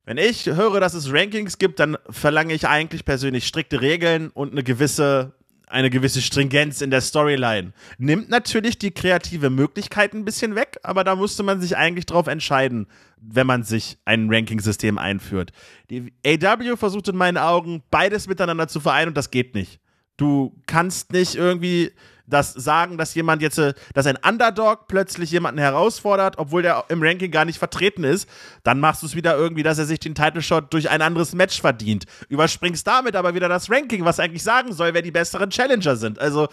Wenn 0.04 0.18
ich 0.18 0.46
höre, 0.46 0.80
dass 0.80 0.94
es 0.94 1.12
Rankings 1.12 1.58
gibt, 1.58 1.78
dann 1.78 1.96
verlange 2.08 2.54
ich 2.54 2.66
eigentlich 2.66 3.04
persönlich 3.04 3.46
strikte 3.46 3.80
Regeln 3.80 4.30
und 4.30 4.50
eine 4.50 4.64
gewisse, 4.64 5.34
eine 5.66 5.88
gewisse 5.88 6.20
Stringenz 6.20 6.80
in 6.80 6.90
der 6.90 7.00
Storyline. 7.00 7.72
Nimmt 7.98 8.28
natürlich 8.28 8.78
die 8.78 8.90
kreative 8.90 9.50
Möglichkeit 9.50 10.14
ein 10.14 10.24
bisschen 10.24 10.56
weg, 10.56 10.78
aber 10.82 11.04
da 11.04 11.14
musste 11.14 11.42
man 11.42 11.60
sich 11.60 11.76
eigentlich 11.76 12.06
drauf 12.06 12.26
entscheiden, 12.26 12.88
wenn 13.20 13.46
man 13.46 13.62
sich 13.62 13.98
ein 14.04 14.32
Ranking-System 14.32 14.98
einführt. 14.98 15.52
Die 15.90 16.12
AW 16.26 16.76
versucht 16.76 17.06
in 17.08 17.16
meinen 17.16 17.38
Augen 17.38 17.82
beides 17.90 18.26
miteinander 18.26 18.66
zu 18.66 18.80
vereinen 18.80 19.08
und 19.08 19.16
das 19.16 19.30
geht 19.30 19.54
nicht. 19.54 19.80
Du 20.20 20.54
kannst 20.66 21.12
nicht 21.12 21.34
irgendwie 21.34 21.92
das 22.26 22.52
sagen, 22.52 22.98
dass 22.98 23.14
jemand 23.14 23.40
jetzt, 23.40 23.58
äh, 23.58 23.72
dass 23.94 24.06
ein 24.06 24.18
Underdog 24.22 24.86
plötzlich 24.86 25.30
jemanden 25.30 25.58
herausfordert, 25.58 26.36
obwohl 26.36 26.60
der 26.60 26.84
im 26.90 27.02
Ranking 27.02 27.30
gar 27.30 27.46
nicht 27.46 27.58
vertreten 27.58 28.04
ist. 28.04 28.28
Dann 28.62 28.80
machst 28.80 29.02
du 29.02 29.06
es 29.06 29.14
wieder 29.14 29.34
irgendwie, 29.34 29.62
dass 29.62 29.78
er 29.78 29.86
sich 29.86 29.98
den 29.98 30.14
Title 30.14 30.42
Shot 30.42 30.74
durch 30.74 30.90
ein 30.90 31.00
anderes 31.00 31.34
Match 31.34 31.62
verdient. 31.62 32.04
Überspringst 32.28 32.86
damit 32.86 33.16
aber 33.16 33.34
wieder 33.34 33.48
das 33.48 33.70
Ranking, 33.70 34.04
was 34.04 34.20
eigentlich 34.20 34.42
sagen 34.42 34.74
soll, 34.74 34.92
wer 34.92 35.00
die 35.00 35.10
besseren 35.10 35.48
Challenger 35.48 35.96
sind. 35.96 36.18
Also 36.18 36.48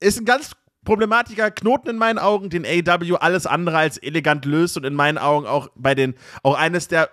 ist 0.00 0.20
ein 0.20 0.26
ganz 0.26 0.52
problematischer 0.84 1.50
Knoten 1.50 1.88
in 1.88 1.96
meinen 1.96 2.18
Augen, 2.18 2.50
den 2.50 2.66
AW 2.66 3.16
alles 3.16 3.46
andere 3.46 3.78
als 3.78 3.96
elegant 3.96 4.44
löst 4.44 4.76
und 4.76 4.84
in 4.84 4.94
meinen 4.94 5.16
Augen 5.16 5.46
auch 5.46 5.68
bei 5.76 5.94
den, 5.94 6.14
auch 6.42 6.56
eines 6.58 6.88
der 6.88 7.08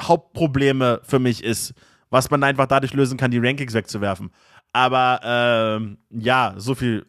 Hauptprobleme 0.00 1.00
für 1.02 1.18
mich 1.18 1.42
ist, 1.42 1.74
was 2.08 2.30
man 2.30 2.42
einfach 2.44 2.66
dadurch 2.66 2.94
lösen 2.94 3.18
kann, 3.18 3.32
die 3.32 3.38
Rankings 3.38 3.74
wegzuwerfen. 3.74 4.30
Aber 4.72 5.20
ähm, 5.24 5.98
ja, 6.10 6.54
so 6.56 6.74
viel 6.74 7.06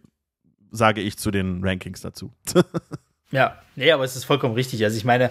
sage 0.71 1.01
ich 1.01 1.17
zu 1.17 1.31
den 1.31 1.63
Rankings 1.63 2.01
dazu. 2.01 2.31
ja, 3.31 3.57
nee, 3.75 3.91
aber 3.91 4.03
es 4.03 4.15
ist 4.15 4.23
vollkommen 4.23 4.55
richtig. 4.55 4.83
Also 4.83 4.97
ich 4.97 5.05
meine, 5.05 5.29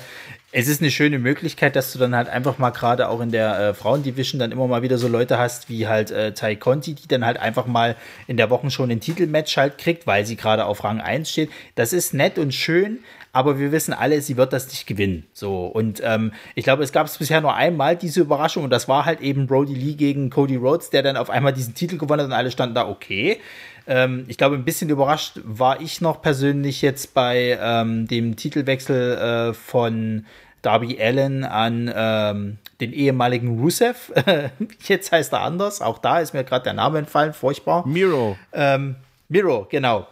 es 0.53 0.68
ist 0.68 0.81
eine 0.81 0.91
schöne 0.91 1.18
Möglichkeit, 1.18 1.76
dass 1.76 1.93
du 1.93 1.99
dann 1.99 2.14
halt 2.14 2.28
einfach 2.28 2.59
mal 2.59 2.70
gerade 2.70 3.09
auch 3.09 3.20
in 3.20 3.33
der 3.33 3.59
äh, 3.59 3.74
Frauendivision 3.74 4.39
dann 4.39 4.53
immer 4.53 4.66
mal 4.66 4.83
wieder 4.83 4.99
so 4.99 5.09
Leute 5.09 5.39
hast 5.39 5.68
wie 5.68 5.89
halt 5.89 6.11
äh, 6.11 6.35
Tai 6.35 6.57
Conti, 6.57 6.95
die 6.95 7.09
dann 7.09 7.24
halt 7.24 7.39
einfach 7.39 7.66
mal 7.66 7.97
in 8.26 8.37
der 8.37 8.51
Woche 8.51 8.70
schon 8.70 8.91
ein 8.91 9.01
Titelmatch 9.01 9.57
halt 9.57 9.78
kriegt, 9.78 10.07
weil 10.07 10.26
sie 10.26 10.37
gerade 10.37 10.66
auf 10.66 10.85
Rang 10.85 11.01
1 11.01 11.31
steht. 11.31 11.51
Das 11.74 11.93
ist 11.93 12.14
nett 12.14 12.39
und 12.39 12.53
schön, 12.53 13.01
aber 13.33 13.59
wir 13.59 13.72
wissen 13.72 13.93
alle, 13.93 14.20
sie 14.20 14.37
wird 14.37 14.53
das 14.53 14.68
nicht 14.68 14.87
gewinnen. 14.87 15.24
So 15.33 15.66
und 15.66 16.01
ähm, 16.05 16.33
ich 16.55 16.64
glaube, 16.64 16.83
es 16.83 16.93
gab 16.93 17.07
es 17.07 17.18
bisher 17.18 17.41
nur 17.41 17.55
einmal 17.55 17.97
diese 17.97 18.20
Überraschung 18.20 18.64
und 18.64 18.70
das 18.70 18.89
war 18.89 19.05
halt 19.05 19.20
eben 19.20 19.47
Brody 19.47 19.74
Lee 19.74 19.95
gegen 19.95 20.31
Cody 20.31 20.57
Rhodes, 20.57 20.91
der 20.91 21.03
dann 21.03 21.16
auf 21.16 21.31
einmal 21.31 21.53
diesen 21.53 21.74
Titel 21.74 21.99
gewonnen 21.99 22.22
hat 22.22 22.28
und 22.28 22.35
alle 22.35 22.51
standen 22.51 22.74
da 22.74 22.89
okay. 22.89 23.39
Ähm, 23.87 24.24
ich 24.28 24.39
glaube, 24.39 24.57
ein 24.57 24.64
bisschen 24.64 24.91
überrascht 24.91 25.41
war 25.45 25.81
ich 25.81 26.01
noch 26.01 26.22
persönlich 26.22 26.83
jetzt 26.83 27.14
bei 27.14 27.59
ähm, 27.61 28.07
dem 28.07 28.37
Titelwechsel 28.37 29.51
äh, 29.51 29.55
von 29.55 30.26
Darby 30.63 30.99
Allen 31.00 31.45
an 31.45 31.91
ähm, 31.95 32.59
den 32.80 32.92
ehemaligen 32.92 33.61
Rusev. 33.61 34.13
jetzt 34.87 35.13
heißt 35.13 35.33
er 35.33 35.41
anders. 35.41 35.80
Auch 35.80 35.99
da 35.99 36.21
ist 36.21 36.34
mir 36.34 36.45
gerade 36.45 36.64
der 36.64 36.75
Name 36.75 36.99
entfallen. 36.99 37.33
Furchtbar. 37.33 37.87
Miro. 37.87 38.37
Ähm, 38.53 38.96
Miro, 39.29 39.67
genau. 39.71 40.07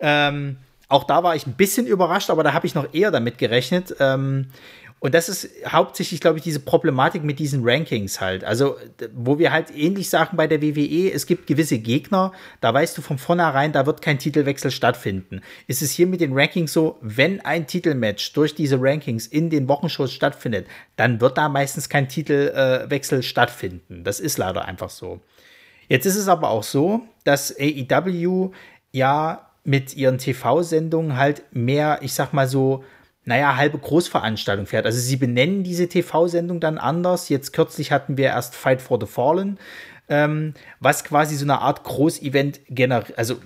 Ähm, 0.00 0.56
auch 0.90 1.04
da 1.04 1.22
war 1.22 1.36
ich 1.36 1.46
ein 1.46 1.54
bisschen 1.54 1.86
überrascht, 1.86 2.30
aber 2.30 2.42
da 2.42 2.52
habe 2.52 2.66
ich 2.66 2.74
noch 2.74 2.92
eher 2.92 3.10
damit 3.10 3.38
gerechnet. 3.38 3.94
Ähm, 4.00 4.48
und 4.98 5.14
das 5.14 5.30
ist 5.30 5.48
hauptsächlich, 5.66 6.20
glaube 6.20 6.36
ich, 6.36 6.44
diese 6.44 6.60
Problematik 6.60 7.24
mit 7.24 7.38
diesen 7.38 7.66
Rankings 7.66 8.20
halt. 8.20 8.44
Also, 8.44 8.76
wo 9.14 9.38
wir 9.38 9.50
halt 9.50 9.74
ähnlich 9.74 10.10
sagen 10.10 10.36
bei 10.36 10.46
der 10.46 10.60
WWE, 10.60 11.10
es 11.10 11.26
gibt 11.26 11.46
gewisse 11.46 11.78
Gegner, 11.78 12.32
da 12.60 12.74
weißt 12.74 12.98
du 12.98 13.02
von 13.02 13.16
vornherein, 13.16 13.72
da 13.72 13.86
wird 13.86 14.02
kein 14.02 14.18
Titelwechsel 14.18 14.70
stattfinden. 14.70 15.40
Ist 15.66 15.80
es 15.80 15.92
hier 15.92 16.06
mit 16.06 16.20
den 16.20 16.34
Rankings 16.34 16.74
so, 16.74 16.98
wenn 17.00 17.40
ein 17.40 17.66
Titelmatch 17.66 18.34
durch 18.34 18.54
diese 18.54 18.76
Rankings 18.78 19.26
in 19.26 19.48
den 19.48 19.68
Wochenshows 19.68 20.12
stattfindet, 20.12 20.66
dann 20.96 21.20
wird 21.22 21.38
da 21.38 21.48
meistens 21.48 21.88
kein 21.88 22.08
Titelwechsel 22.08 23.22
stattfinden. 23.22 24.04
Das 24.04 24.20
ist 24.20 24.36
leider 24.36 24.66
einfach 24.66 24.90
so. 24.90 25.20
Jetzt 25.88 26.04
ist 26.04 26.16
es 26.16 26.28
aber 26.28 26.50
auch 26.50 26.62
so, 26.62 27.00
dass 27.24 27.56
AEW 27.58 28.50
ja 28.92 29.49
mit 29.70 29.94
ihren 29.94 30.18
TV-Sendungen 30.18 31.16
halt 31.16 31.44
mehr, 31.52 32.00
ich 32.02 32.12
sag 32.12 32.32
mal 32.32 32.48
so, 32.48 32.82
naja, 33.24 33.54
halbe 33.56 33.78
Großveranstaltung 33.78 34.66
fährt. 34.66 34.84
Also 34.84 34.98
sie 34.98 35.14
benennen 35.14 35.62
diese 35.62 35.86
TV-Sendung 35.86 36.58
dann 36.58 36.76
anders. 36.76 37.28
Jetzt 37.28 37.52
kürzlich 37.52 37.92
hatten 37.92 38.16
wir 38.16 38.30
erst 38.30 38.56
Fight 38.56 38.82
for 38.82 38.98
the 39.00 39.06
Fallen, 39.06 39.60
ähm, 40.08 40.54
was 40.80 41.04
quasi 41.04 41.36
so 41.36 41.44
eine 41.44 41.60
Art 41.60 41.84
Großevent 41.84 42.62
generiert. 42.68 43.16
Also 43.16 43.36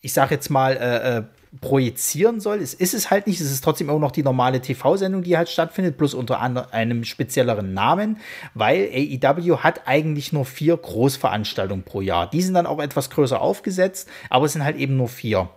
ich 0.00 0.12
sag 0.12 0.32
jetzt 0.32 0.50
mal, 0.50 0.72
äh, 0.72 1.18
äh, 1.18 1.22
projizieren 1.60 2.40
soll. 2.40 2.58
Es 2.58 2.72
ist 2.72 2.94
es 2.94 3.10
halt 3.10 3.26
nicht. 3.26 3.40
Es 3.40 3.50
ist 3.50 3.62
trotzdem 3.62 3.90
auch 3.90 3.98
noch 3.98 4.10
die 4.10 4.22
normale 4.22 4.60
TV-Sendung, 4.60 5.22
die 5.22 5.36
halt 5.36 5.48
stattfindet, 5.48 5.98
plus 5.98 6.14
unter 6.14 6.40
einem 6.40 7.04
spezielleren 7.04 7.74
Namen, 7.74 8.18
weil 8.54 8.88
AEW 8.92 9.58
hat 9.58 9.82
eigentlich 9.86 10.32
nur 10.32 10.46
vier 10.46 10.76
Großveranstaltungen 10.76 11.84
pro 11.84 12.00
Jahr. 12.00 12.30
Die 12.30 12.40
sind 12.42 12.54
dann 12.54 12.66
auch 12.66 12.80
etwas 12.80 13.10
größer 13.10 13.40
aufgesetzt, 13.40 14.08
aber 14.30 14.46
es 14.46 14.54
sind 14.54 14.64
halt 14.64 14.76
eben 14.76 14.96
nur 14.96 15.08
vier. 15.08 15.50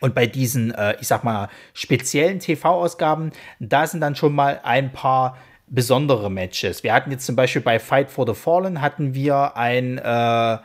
Und 0.00 0.14
bei 0.14 0.26
diesen, 0.26 0.72
äh, 0.72 0.96
ich 1.00 1.08
sag 1.08 1.24
mal, 1.24 1.48
speziellen 1.72 2.38
TV-Ausgaben, 2.38 3.32
da 3.58 3.86
sind 3.86 4.00
dann 4.00 4.14
schon 4.14 4.34
mal 4.34 4.60
ein 4.62 4.92
paar 4.92 5.38
besondere 5.66 6.30
Matches. 6.30 6.82
Wir 6.84 6.92
hatten 6.92 7.10
jetzt 7.10 7.26
zum 7.26 7.36
Beispiel 7.36 7.62
bei 7.62 7.78
Fight 7.78 8.10
for 8.10 8.26
the 8.26 8.34
Fallen 8.34 8.80
hatten 8.80 9.14
wir 9.14 9.56
ein 9.56 9.98
äh, 9.98 10.58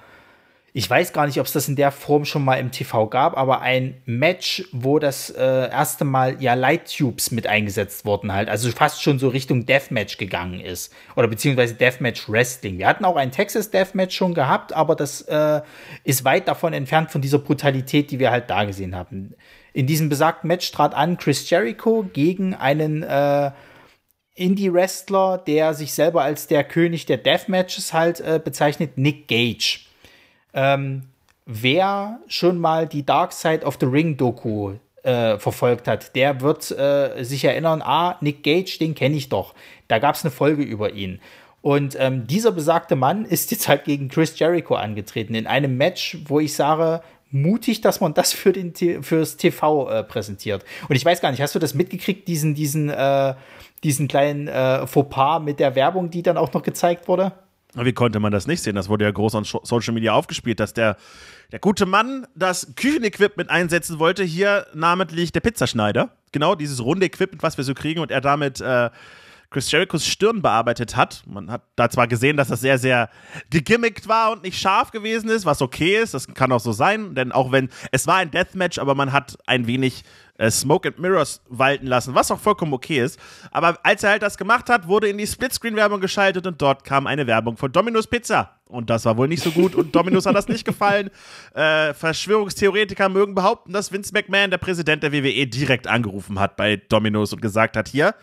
ich 0.74 0.90
weiß 0.90 1.14
gar 1.14 1.26
nicht, 1.26 1.40
ob 1.40 1.48
es 1.48 1.54
das 1.54 1.68
in 1.68 1.76
der 1.76 1.92
Form 1.92 2.26
schon 2.26 2.46
mal 2.46 2.56
im 2.56 2.72
TV 2.72 3.08
gab, 3.08 3.38
aber 3.38 3.62
ein 3.62 4.02
Match, 4.06 4.66
wo 4.72 5.00
das 5.00 5.30
äh, 5.32 5.42
erste 5.42 6.06
Mal 6.06 6.42
ja 6.42 6.54
Light 6.54 6.96
Tubes 6.96 7.32
mit 7.32 7.48
eingesetzt 7.48 8.06
wurden 8.06 8.32
halt, 8.34 8.50
also 8.50 8.70
fast 8.72 9.02
schon 9.02 9.20
so 9.20 9.30
Richtung 9.30 9.66
Deathmatch 9.66 10.18
gegangen 10.18 10.60
ist 10.60 10.94
oder 11.16 11.28
beziehungsweise 11.28 11.74
Deathmatch 11.74 12.30
Wrestling. 12.30 12.78
Wir 12.78 12.88
hatten 12.88 13.06
auch 13.06 13.16
ein 13.16 13.32
Texas 13.32 13.72
Deathmatch 13.72 14.16
schon 14.16 14.34
gehabt, 14.34 14.74
aber 14.74 14.96
das 14.96 15.22
äh, 15.22 15.62
ist 16.04 16.24
weit 16.24 16.48
davon 16.48 16.74
entfernt 16.74 17.12
von 17.12 17.22
dieser 17.22 17.40
Brutalität, 17.40 18.12
die 18.12 18.20
wir 18.20 18.32
halt 18.32 18.50
da 18.50 18.66
gesehen 18.66 18.96
haben. 18.96 19.34
In 19.74 19.88
diesem 19.88 20.10
besagten 20.10 20.48
Match 20.48 20.72
trat 20.72 20.94
an 20.94 21.18
Chris 21.18 21.50
Jericho 21.50 22.06
gegen 22.14 22.54
einen 22.54 23.04
äh, 23.04 23.52
Indie-Wrestler, 24.36 25.38
der 25.46 25.74
sich 25.74 25.94
selber 25.94 26.24
als 26.24 26.48
der 26.48 26.64
König 26.64 27.06
der 27.06 27.18
Deathmatches 27.18 27.94
halt 27.94 28.22
äh, 28.22 28.40
bezeichnet, 28.44 28.98
Nick 28.98 29.28
Gage. 29.28 29.89
Ähm, 30.54 31.04
wer 31.46 32.20
schon 32.28 32.60
mal 32.60 32.88
die 32.88 33.06
Dark 33.06 33.34
Side 33.34 33.66
of 33.66 33.78
the 33.80 33.86
Ring 33.86 34.18
Doku 34.18 34.74
äh, 35.04 35.38
verfolgt 35.38 35.88
hat, 35.88 36.16
der 36.16 36.42
wird 36.42 36.72
äh, 36.72 37.24
sich 37.24 37.44
erinnern, 37.44 37.82
ah, 37.82 38.18
Nick 38.22 38.44
Gage, 38.44 38.78
den 38.80 38.96
kenne 38.96 39.16
ich 39.16 39.30
doch. 39.30 39.54
Da 39.88 40.00
gab 40.00 40.16
es 40.16 40.24
eine 40.24 40.32
Folge 40.32 40.64
über 40.64 40.94
ihn. 40.94 41.20
Und 41.62 41.98
ähm, 42.00 42.26
dieser 42.26 42.52
besagte 42.52 42.96
Mann 42.96 43.26
ist 43.26 43.52
jetzt 43.52 43.68
halt 43.68 43.84
gegen 43.84 44.08
Chris 44.08 44.38
Jericho 44.40 44.76
angetreten 44.76 45.36
in 45.36 45.48
einem 45.48 45.78
Match, 45.78 46.18
wo 46.26 46.40
ich 46.40 46.54
sage, 46.54 47.02
mutig, 47.32 47.82
dass 47.82 48.00
man 48.02 48.14
das 48.14 48.34
für 48.34 48.54
den 48.54 48.74
fürs 49.04 49.38
TV 49.38 49.90
äh, 49.90 50.04
präsentiert. 50.04 50.64
Und 50.88 50.96
ich 50.96 51.06
weiß 51.06 51.22
gar 51.22 51.32
nicht, 51.32 51.42
hast 51.42 51.56
du 51.56 51.60
das 51.60 51.74
mitgekriegt, 51.74 52.28
diesen 52.28 52.56
diesen 52.56 52.90
äh, 52.90 53.36
diesen 53.84 54.08
kleinen 54.08 54.48
äh, 54.48 54.88
Fauxpas 54.88 55.40
mit 55.40 55.60
der 55.60 55.76
Werbung, 55.76 56.10
die 56.10 56.24
dann 56.24 56.38
auch 56.38 56.54
noch 56.54 56.64
gezeigt 56.64 57.08
wurde? 57.08 57.34
Wie 57.76 57.94
konnte 57.94 58.20
man 58.20 58.32
das 58.32 58.48
nicht 58.48 58.64
sehen? 58.64 58.76
Das 58.76 58.90
wurde 58.90 59.06
ja 59.06 59.12
groß 59.12 59.36
an 59.36 59.44
Social 59.44 59.94
Media 59.94 60.14
aufgespielt, 60.14 60.60
dass 60.60 60.74
der, 60.74 60.98
der 61.52 61.60
gute 61.60 61.86
Mann 61.86 62.26
das 62.36 62.74
Küchenequipment 62.76 63.50
einsetzen 63.50 64.00
wollte, 64.00 64.24
hier 64.24 64.66
namentlich 64.74 65.32
der 65.32 65.42
Pizzaschneider. 65.42 66.12
Genau, 66.32 66.56
dieses 66.56 66.84
runde 66.84 67.06
Equipment, 67.06 67.44
was 67.44 67.58
wir 67.58 67.64
so 67.64 67.76
kriegen, 67.76 68.00
und 68.00 68.10
er 68.10 68.22
damit 68.22 68.60
äh, 68.60 68.90
Chris 69.52 69.72
Jerichos 69.72 70.06
Stirn 70.06 70.42
bearbeitet 70.42 70.96
hat. 70.96 71.24
Man 71.26 71.52
hat 71.52 71.64
da 71.76 71.90
zwar 71.90 72.08
gesehen, 72.08 72.38
dass 72.38 72.50
das 72.50 72.62
sehr, 72.62 72.78
sehr 72.78 73.10
gegimmickt 73.50 74.08
war 74.08 74.32
und 74.32 74.44
nicht 74.44 74.60
scharf 74.60 74.92
gewesen 74.92 75.30
ist, 75.30 75.46
was 75.46 75.62
okay 75.62 75.98
ist. 76.02 76.14
Das 76.14 76.28
kann 76.28 76.52
auch 76.52 76.60
so 76.60 76.72
sein, 76.72 77.16
denn 77.16 77.32
auch 77.32 77.52
wenn 77.52 77.70
es 77.92 78.06
war 78.06 78.18
ein 78.18 78.32
Deathmatch, 78.32 78.78
aber 78.78 78.94
man 78.94 79.12
hat 79.12 79.38
ein 79.48 79.66
wenig 79.66 80.04
äh, 80.40 80.50
Smoke 80.50 80.88
and 80.88 80.98
Mirrors 80.98 81.42
walten 81.50 81.86
lassen, 81.86 82.16
was 82.16 82.32
auch 82.32 82.40
vollkommen 82.40 82.74
okay 82.74 83.04
ist. 83.04 83.20
Aber 83.52 83.78
als 83.84 84.04
er 84.04 84.12
halt 84.12 84.24
das 84.24 84.38
gemacht 84.38 84.70
hat, 84.70 84.88
wurde 84.88 85.10
in 85.10 85.18
die 85.18 85.28
Splitscreen-Werbung 85.28 86.00
geschaltet 86.00 86.48
und 86.48 86.62
dort 86.62 86.84
kam 86.84 87.06
eine 87.06 87.28
Werbung 87.28 87.58
von 87.58 87.72
Domino's 87.72 88.08
Pizza. 88.08 88.56
Und 88.66 88.90
das 88.90 89.06
war 89.06 89.18
wohl 89.18 89.28
nicht 89.28 89.44
so 89.44 89.52
gut 89.52 89.76
und 89.76 89.94
Domino's 89.96 90.26
hat 90.26 90.36
das 90.36 90.48
nicht 90.48 90.64
gefallen. 90.64 91.10
Äh, 91.54 91.94
Verschwörungstheoretiker 91.94 93.10
mögen 93.10 93.36
behaupten, 93.36 93.74
dass 93.74 93.92
Vince 93.92 94.14
McMahon, 94.14 94.52
der 94.52 94.60
Präsident 94.60 95.04
der 95.04 95.12
WWE, 95.12 95.48
direkt 95.48 95.88
angerufen 95.88 96.40
hat 96.40 96.56
bei 96.56 96.78
Domino's 96.78 97.34
und 97.34 97.42
gesagt 97.42 97.76
hat: 97.76 97.90
Hier, 97.90 98.14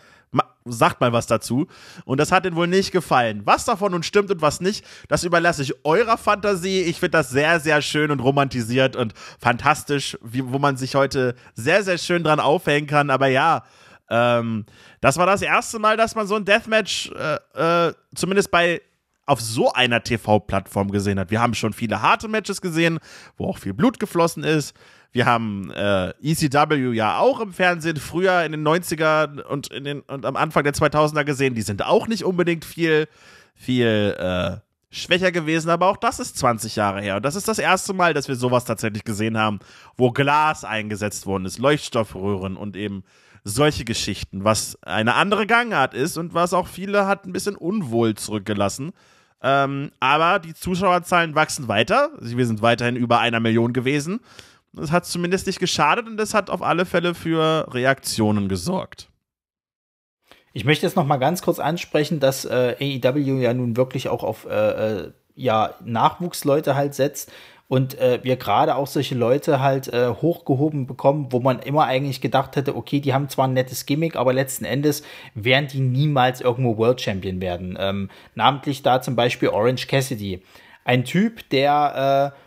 sagt 0.69 1.01
mal 1.01 1.13
was 1.13 1.27
dazu. 1.27 1.67
Und 2.05 2.19
das 2.19 2.31
hat 2.31 2.45
ihnen 2.45 2.55
wohl 2.55 2.67
nicht 2.67 2.91
gefallen. 2.91 3.41
Was 3.45 3.65
davon 3.65 3.91
nun 3.91 4.03
stimmt 4.03 4.31
und 4.31 4.41
was 4.41 4.61
nicht, 4.61 4.85
das 5.07 5.23
überlasse 5.23 5.61
ich 5.63 5.73
eurer 5.85 6.17
Fantasie. 6.17 6.81
Ich 6.81 6.99
finde 6.99 7.17
das 7.17 7.29
sehr, 7.29 7.59
sehr 7.59 7.81
schön 7.81 8.11
und 8.11 8.19
romantisiert 8.19 8.95
und 8.95 9.13
fantastisch, 9.39 10.17
wie, 10.21 10.43
wo 10.51 10.59
man 10.59 10.77
sich 10.77 10.95
heute 10.95 11.35
sehr, 11.55 11.83
sehr 11.83 11.97
schön 11.97 12.23
dran 12.23 12.39
aufhängen 12.39 12.87
kann. 12.87 13.09
Aber 13.09 13.27
ja, 13.27 13.63
ähm, 14.09 14.65
das 15.01 15.17
war 15.17 15.25
das 15.25 15.41
erste 15.41 15.79
Mal, 15.79 15.97
dass 15.97 16.15
man 16.15 16.27
so 16.27 16.35
ein 16.35 16.45
Deathmatch 16.45 17.11
äh, 17.11 17.87
äh, 17.87 17.93
zumindest 18.15 18.51
bei 18.51 18.81
auf 19.27 19.41
so 19.41 19.73
einer 19.73 20.01
TV-Plattform 20.01 20.89
gesehen 20.89 21.19
hat. 21.19 21.31
Wir 21.31 21.41
haben 21.41 21.53
schon 21.53 21.73
viele 21.73 22.01
harte 22.01 22.29
Matches 22.29 22.61
gesehen, 22.61 22.99
wo 23.35 23.49
auch 23.49 23.57
viel 23.57 23.73
Blut 23.73 23.99
geflossen 23.99 24.43
ist. 24.43 24.73
Wir 25.17 25.25
haben 25.25 25.71
äh, 25.71 26.09
ECW 26.21 26.93
ja 26.93 27.17
auch 27.17 27.39
im 27.39 27.51
Fernsehen 27.51 27.97
früher 27.97 28.43
in 28.43 28.51
den 28.51 28.67
90er 28.67 29.41
und, 29.45 29.65
in 29.73 29.83
den, 29.83 30.01
und 30.01 30.27
am 30.27 30.35
Anfang 30.35 30.63
der 30.63 30.75
2000er 30.75 31.23
gesehen. 31.23 31.55
Die 31.55 31.63
sind 31.63 31.83
auch 31.83 32.07
nicht 32.07 32.23
unbedingt 32.23 32.63
viel, 32.63 33.07
viel 33.55 34.15
äh, 34.19 34.57
schwächer 34.95 35.31
gewesen, 35.31 35.71
aber 35.71 35.87
auch 35.87 35.97
das 35.97 36.19
ist 36.19 36.37
20 36.37 36.75
Jahre 36.75 37.01
her. 37.01 37.15
Und 37.15 37.25
das 37.25 37.35
ist 37.35 37.47
das 37.47 37.57
erste 37.57 37.93
Mal, 37.93 38.13
dass 38.13 38.27
wir 38.27 38.35
sowas 38.35 38.65
tatsächlich 38.65 39.03
gesehen 39.05 39.39
haben, 39.39 39.57
wo 39.97 40.11
Glas 40.11 40.63
eingesetzt 40.63 41.25
worden 41.25 41.45
ist, 41.45 41.57
Leuchtstoffröhren 41.57 42.55
und 42.55 42.77
eben 42.77 43.03
solche 43.43 43.85
Geschichten, 43.85 44.43
was 44.43 44.77
eine 44.83 45.15
andere 45.15 45.47
Gangart 45.47 45.95
ist 45.95 46.17
und 46.17 46.35
was 46.35 46.53
auch 46.53 46.67
viele 46.67 47.07
hat 47.07 47.25
ein 47.25 47.33
bisschen 47.33 47.55
unwohl 47.55 48.13
zurückgelassen. 48.13 48.91
Ähm, 49.41 49.89
aber 49.99 50.37
die 50.37 50.53
Zuschauerzahlen 50.53 51.33
wachsen 51.33 51.67
weiter. 51.67 52.11
Wir 52.19 52.45
sind 52.45 52.61
weiterhin 52.61 52.95
über 52.95 53.19
einer 53.19 53.39
Million 53.39 53.73
gewesen. 53.73 54.19
Das 54.77 54.91
hat 54.91 55.05
zumindest 55.05 55.47
nicht 55.47 55.59
geschadet 55.59 56.07
und 56.07 56.17
das 56.17 56.33
hat 56.33 56.49
auf 56.49 56.61
alle 56.61 56.85
Fälle 56.85 57.13
für 57.13 57.67
Reaktionen 57.73 58.47
gesorgt. 58.47 59.09
Ich 60.53 60.65
möchte 60.65 60.85
jetzt 60.85 60.95
noch 60.95 61.05
mal 61.05 61.17
ganz 61.17 61.41
kurz 61.41 61.59
ansprechen, 61.59 62.19
dass 62.19 62.45
äh, 62.45 62.99
AEW 63.03 63.39
ja 63.41 63.53
nun 63.53 63.77
wirklich 63.77 64.09
auch 64.09 64.23
auf 64.23 64.45
äh, 64.45 65.01
äh, 65.01 65.11
ja, 65.35 65.75
Nachwuchsleute 65.83 66.75
halt 66.75 66.95
setzt 66.95 67.31
und 67.67 67.99
äh, 67.99 68.19
wir 68.23 68.37
gerade 68.37 68.75
auch 68.75 68.87
solche 68.87 69.13
Leute 69.13 69.59
halt 69.59 69.89
äh, 69.89 70.07
hochgehoben 70.07 70.87
bekommen, 70.87 71.27
wo 71.31 71.39
man 71.39 71.59
immer 71.59 71.83
eigentlich 71.83 72.21
gedacht 72.21 72.55
hätte, 72.55 72.75
okay, 72.75 73.01
die 73.01 73.13
haben 73.13 73.29
zwar 73.29 73.47
ein 73.47 73.53
nettes 73.53 73.85
Gimmick, 73.85 74.15
aber 74.15 74.31
letzten 74.33 74.63
Endes 74.65 75.03
werden 75.35 75.67
die 75.67 75.81
niemals 75.81 76.39
irgendwo 76.39 76.77
World 76.77 77.01
Champion 77.01 77.41
werden. 77.41 77.77
Ähm, 77.79 78.09
namentlich 78.35 78.83
da 78.83 79.01
zum 79.01 79.15
Beispiel 79.15 79.49
Orange 79.49 79.87
Cassidy. 79.87 80.41
Ein 80.85 81.03
Typ, 81.03 81.49
der 81.49 82.33
äh, 82.33 82.39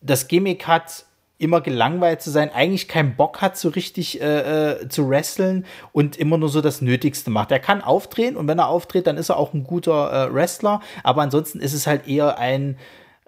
das 0.00 0.26
Gimmick 0.26 0.66
hat, 0.66 1.06
immer 1.44 1.60
gelangweilt 1.60 2.22
zu 2.22 2.30
sein, 2.30 2.50
eigentlich 2.52 2.88
keinen 2.88 3.14
Bock 3.16 3.40
hat, 3.40 3.56
so 3.56 3.68
richtig 3.68 4.20
äh, 4.20 4.72
äh, 4.72 4.88
zu 4.88 5.08
wresteln 5.08 5.66
und 5.92 6.16
immer 6.16 6.38
nur 6.38 6.48
so 6.48 6.60
das 6.60 6.80
Nötigste 6.80 7.30
macht. 7.30 7.52
Er 7.52 7.60
kann 7.60 7.82
aufdrehen 7.82 8.36
und 8.36 8.48
wenn 8.48 8.58
er 8.58 8.68
auftritt, 8.68 9.06
dann 9.06 9.16
ist 9.16 9.28
er 9.28 9.36
auch 9.36 9.54
ein 9.54 9.64
guter 9.64 10.28
äh, 10.28 10.34
Wrestler, 10.34 10.80
aber 11.02 11.22
ansonsten 11.22 11.60
ist 11.60 11.74
es 11.74 11.86
halt 11.86 12.08
eher 12.08 12.38
ein, 12.38 12.78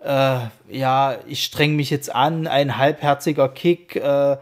äh, 0.02 0.38
ja, 0.68 1.16
ich 1.26 1.44
streng 1.44 1.76
mich 1.76 1.90
jetzt 1.90 2.12
an, 2.14 2.46
ein 2.46 2.78
halbherziger 2.78 3.48
Kick, 3.48 3.96
äh, 3.96 4.36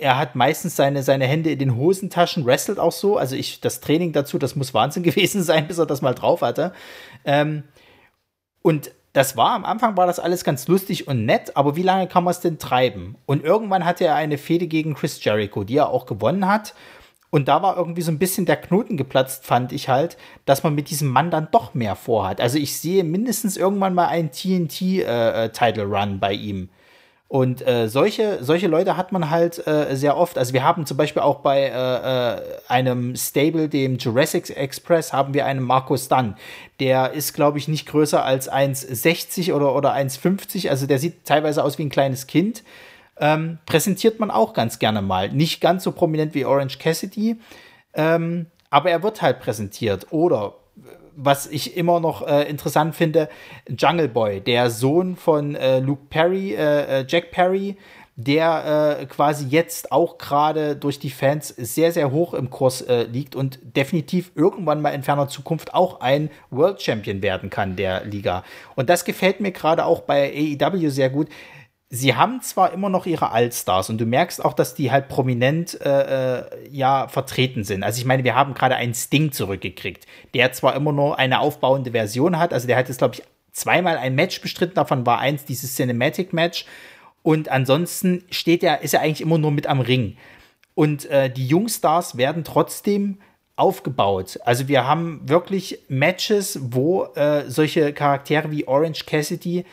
er 0.00 0.18
hat 0.18 0.34
meistens 0.34 0.76
seine, 0.76 1.02
seine 1.02 1.26
Hände 1.26 1.50
in 1.50 1.58
den 1.58 1.76
Hosentaschen, 1.76 2.44
wrestelt 2.44 2.78
auch 2.78 2.92
so. 2.92 3.16
Also 3.16 3.36
ich, 3.36 3.60
das 3.60 3.80
Training 3.80 4.12
dazu, 4.12 4.38
das 4.38 4.56
muss 4.56 4.74
Wahnsinn 4.74 5.02
gewesen 5.04 5.42
sein, 5.42 5.68
bis 5.68 5.78
er 5.78 5.86
das 5.86 6.02
mal 6.02 6.14
drauf 6.14 6.42
hatte. 6.42 6.72
Ähm, 7.24 7.62
und 8.62 8.90
das 9.14 9.36
war 9.36 9.52
am 9.52 9.64
Anfang 9.64 9.96
war 9.96 10.06
das 10.08 10.18
alles 10.18 10.42
ganz 10.42 10.66
lustig 10.66 11.06
und 11.06 11.24
nett, 11.24 11.56
aber 11.56 11.76
wie 11.76 11.82
lange 11.82 12.08
kann 12.08 12.24
man 12.24 12.32
es 12.32 12.40
denn 12.40 12.58
treiben? 12.58 13.16
Und 13.26 13.44
irgendwann 13.44 13.84
hatte 13.84 14.04
er 14.04 14.16
eine 14.16 14.38
Fehde 14.38 14.66
gegen 14.66 14.94
Chris 14.94 15.22
Jericho, 15.22 15.62
die 15.62 15.76
er 15.76 15.88
auch 15.88 16.04
gewonnen 16.04 16.48
hat. 16.48 16.74
Und 17.30 17.46
da 17.46 17.62
war 17.62 17.76
irgendwie 17.76 18.02
so 18.02 18.10
ein 18.10 18.18
bisschen 18.18 18.44
der 18.44 18.56
Knoten 18.56 18.96
geplatzt, 18.96 19.46
fand 19.46 19.72
ich 19.72 19.88
halt, 19.88 20.16
dass 20.46 20.64
man 20.64 20.74
mit 20.74 20.90
diesem 20.90 21.08
Mann 21.08 21.30
dann 21.30 21.48
doch 21.52 21.74
mehr 21.74 21.94
vorhat. 21.94 22.40
Also 22.40 22.58
ich 22.58 22.78
sehe 22.78 23.04
mindestens 23.04 23.56
irgendwann 23.56 23.94
mal 23.94 24.08
einen 24.08 24.32
TNT-Title 24.32 25.82
äh, 25.82 25.86
Run 25.86 26.18
bei 26.18 26.32
ihm. 26.32 26.68
Und 27.28 27.66
äh, 27.66 27.88
solche, 27.88 28.44
solche 28.44 28.68
Leute 28.68 28.96
hat 28.96 29.10
man 29.10 29.30
halt 29.30 29.66
äh, 29.66 29.96
sehr 29.96 30.16
oft. 30.16 30.38
Also 30.38 30.52
wir 30.52 30.62
haben 30.62 30.86
zum 30.86 30.96
Beispiel 30.96 31.22
auch 31.22 31.40
bei 31.40 31.62
äh, 31.62 32.34
äh 32.36 32.42
einem 32.68 33.16
Stable, 33.16 33.68
dem 33.68 33.96
Jurassic 33.96 34.50
Express, 34.50 35.12
haben 35.12 35.34
wir 35.34 35.46
einen 35.46 35.62
Markus 35.62 36.08
Dunn. 36.08 36.36
Der 36.80 37.12
ist, 37.12 37.32
glaube 37.32 37.58
ich, 37.58 37.66
nicht 37.66 37.86
größer 37.86 38.24
als 38.24 38.50
1,60 38.52 39.54
oder, 39.54 39.74
oder 39.74 39.94
1,50. 39.94 40.68
Also 40.68 40.86
der 40.86 40.98
sieht 40.98 41.24
teilweise 41.24 41.64
aus 41.64 41.78
wie 41.78 41.84
ein 41.84 41.90
kleines 41.90 42.26
Kind. 42.26 42.62
Ähm, 43.18 43.58
präsentiert 43.64 44.20
man 44.20 44.30
auch 44.30 44.52
ganz 44.52 44.78
gerne 44.78 45.00
mal. 45.00 45.30
Nicht 45.30 45.60
ganz 45.60 45.84
so 45.84 45.92
prominent 45.92 46.34
wie 46.34 46.44
Orange 46.44 46.78
Cassidy, 46.78 47.36
ähm, 47.94 48.46
aber 48.70 48.90
er 48.90 49.02
wird 49.02 49.22
halt 49.22 49.40
präsentiert. 49.40 50.08
Oder 50.10 50.54
was 51.16 51.46
ich 51.46 51.76
immer 51.76 52.00
noch 52.00 52.26
äh, 52.26 52.48
interessant 52.48 52.94
finde, 52.94 53.28
Jungle 53.68 54.08
Boy, 54.08 54.40
der 54.40 54.70
Sohn 54.70 55.16
von 55.16 55.54
äh, 55.54 55.80
Luke 55.80 56.06
Perry, 56.10 56.54
äh, 56.54 57.00
äh 57.00 57.04
Jack 57.08 57.30
Perry, 57.30 57.76
der 58.16 58.98
äh, 59.00 59.06
quasi 59.06 59.46
jetzt 59.48 59.90
auch 59.90 60.18
gerade 60.18 60.76
durch 60.76 61.00
die 61.00 61.10
Fans 61.10 61.48
sehr, 61.48 61.90
sehr 61.90 62.12
hoch 62.12 62.32
im 62.34 62.48
Kurs 62.48 62.80
äh, 62.82 63.04
liegt 63.04 63.34
und 63.34 63.58
definitiv 63.76 64.30
irgendwann 64.36 64.80
mal 64.80 64.90
in 64.90 65.02
ferner 65.02 65.28
Zukunft 65.28 65.74
auch 65.74 66.00
ein 66.00 66.30
World 66.50 66.80
Champion 66.80 67.22
werden 67.22 67.50
kann 67.50 67.74
der 67.74 68.04
Liga. 68.04 68.44
Und 68.76 68.88
das 68.88 69.04
gefällt 69.04 69.40
mir 69.40 69.50
gerade 69.50 69.84
auch 69.84 70.02
bei 70.02 70.32
AEW 70.32 70.90
sehr 70.90 71.10
gut 71.10 71.28
sie 71.94 72.14
haben 72.14 72.40
zwar 72.42 72.72
immer 72.72 72.88
noch 72.88 73.06
ihre 73.06 73.30
Allstars 73.30 73.88
und 73.88 74.00
du 74.00 74.06
merkst 74.06 74.44
auch, 74.44 74.52
dass 74.52 74.74
die 74.74 74.90
halt 74.90 75.08
prominent 75.08 75.80
äh, 75.80 76.38
äh, 76.40 76.68
ja 76.70 77.08
vertreten 77.08 77.64
sind. 77.64 77.82
Also 77.82 77.98
ich 77.98 78.04
meine, 78.04 78.24
wir 78.24 78.34
haben 78.34 78.54
gerade 78.54 78.76
einen 78.76 78.94
Sting 78.94 79.32
zurückgekriegt, 79.32 80.06
der 80.34 80.52
zwar 80.52 80.74
immer 80.74 80.92
nur 80.92 81.18
eine 81.18 81.40
aufbauende 81.40 81.92
Version 81.92 82.38
hat, 82.38 82.52
also 82.52 82.66
der 82.66 82.76
hat 82.76 82.88
jetzt 82.88 82.98
glaube 82.98 83.14
ich 83.14 83.22
zweimal 83.52 83.96
ein 83.96 84.14
Match 84.14 84.40
bestritten, 84.40 84.74
davon 84.74 85.06
war 85.06 85.20
eins 85.20 85.44
dieses 85.44 85.76
Cinematic 85.76 86.32
Match 86.32 86.66
und 87.22 87.48
ansonsten 87.48 88.24
steht 88.30 88.62
er, 88.62 88.82
ist 88.82 88.94
er 88.94 89.00
eigentlich 89.00 89.20
immer 89.20 89.38
nur 89.38 89.52
mit 89.52 89.66
am 89.66 89.80
Ring. 89.80 90.16
Und 90.74 91.06
äh, 91.06 91.30
die 91.30 91.46
Jungstars 91.46 92.16
werden 92.16 92.42
trotzdem 92.42 93.18
aufgebaut. 93.56 94.40
Also 94.44 94.66
wir 94.66 94.86
haben 94.86 95.20
wirklich 95.24 95.78
Matches, 95.88 96.58
wo 96.60 97.04
äh, 97.14 97.44
solche 97.46 97.92
Charaktere 97.92 98.50
wie 98.50 98.66
Orange 98.66 99.06
Cassidy 99.06 99.64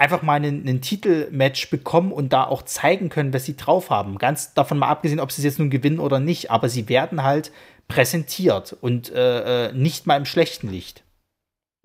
einfach 0.00 0.22
mal 0.22 0.34
einen, 0.34 0.66
einen 0.66 0.80
Titelmatch 0.80 1.68
bekommen 1.68 2.10
und 2.10 2.32
da 2.32 2.44
auch 2.44 2.62
zeigen 2.62 3.10
können, 3.10 3.34
was 3.34 3.44
sie 3.44 3.56
drauf 3.56 3.90
haben. 3.90 4.16
Ganz 4.16 4.54
davon 4.54 4.78
mal 4.78 4.88
abgesehen, 4.88 5.20
ob 5.20 5.30
sie 5.30 5.42
es 5.42 5.44
jetzt 5.44 5.58
nun 5.58 5.68
gewinnen 5.68 5.98
oder 5.98 6.18
nicht, 6.18 6.50
aber 6.50 6.70
sie 6.70 6.88
werden 6.88 7.22
halt 7.22 7.52
präsentiert 7.86 8.74
und 8.80 9.12
äh, 9.12 9.68
äh, 9.68 9.72
nicht 9.72 10.06
mal 10.06 10.16
im 10.16 10.24
schlechten 10.24 10.70
Licht. 10.70 11.04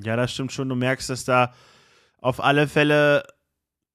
Ja, 0.01 0.15
das 0.15 0.31
stimmt 0.31 0.53
schon. 0.53 0.69
Du 0.69 0.75
merkst, 0.75 1.09
dass 1.09 1.25
da 1.25 1.53
auf 2.21 2.41
alle 2.41 2.69
Fälle 2.69 3.23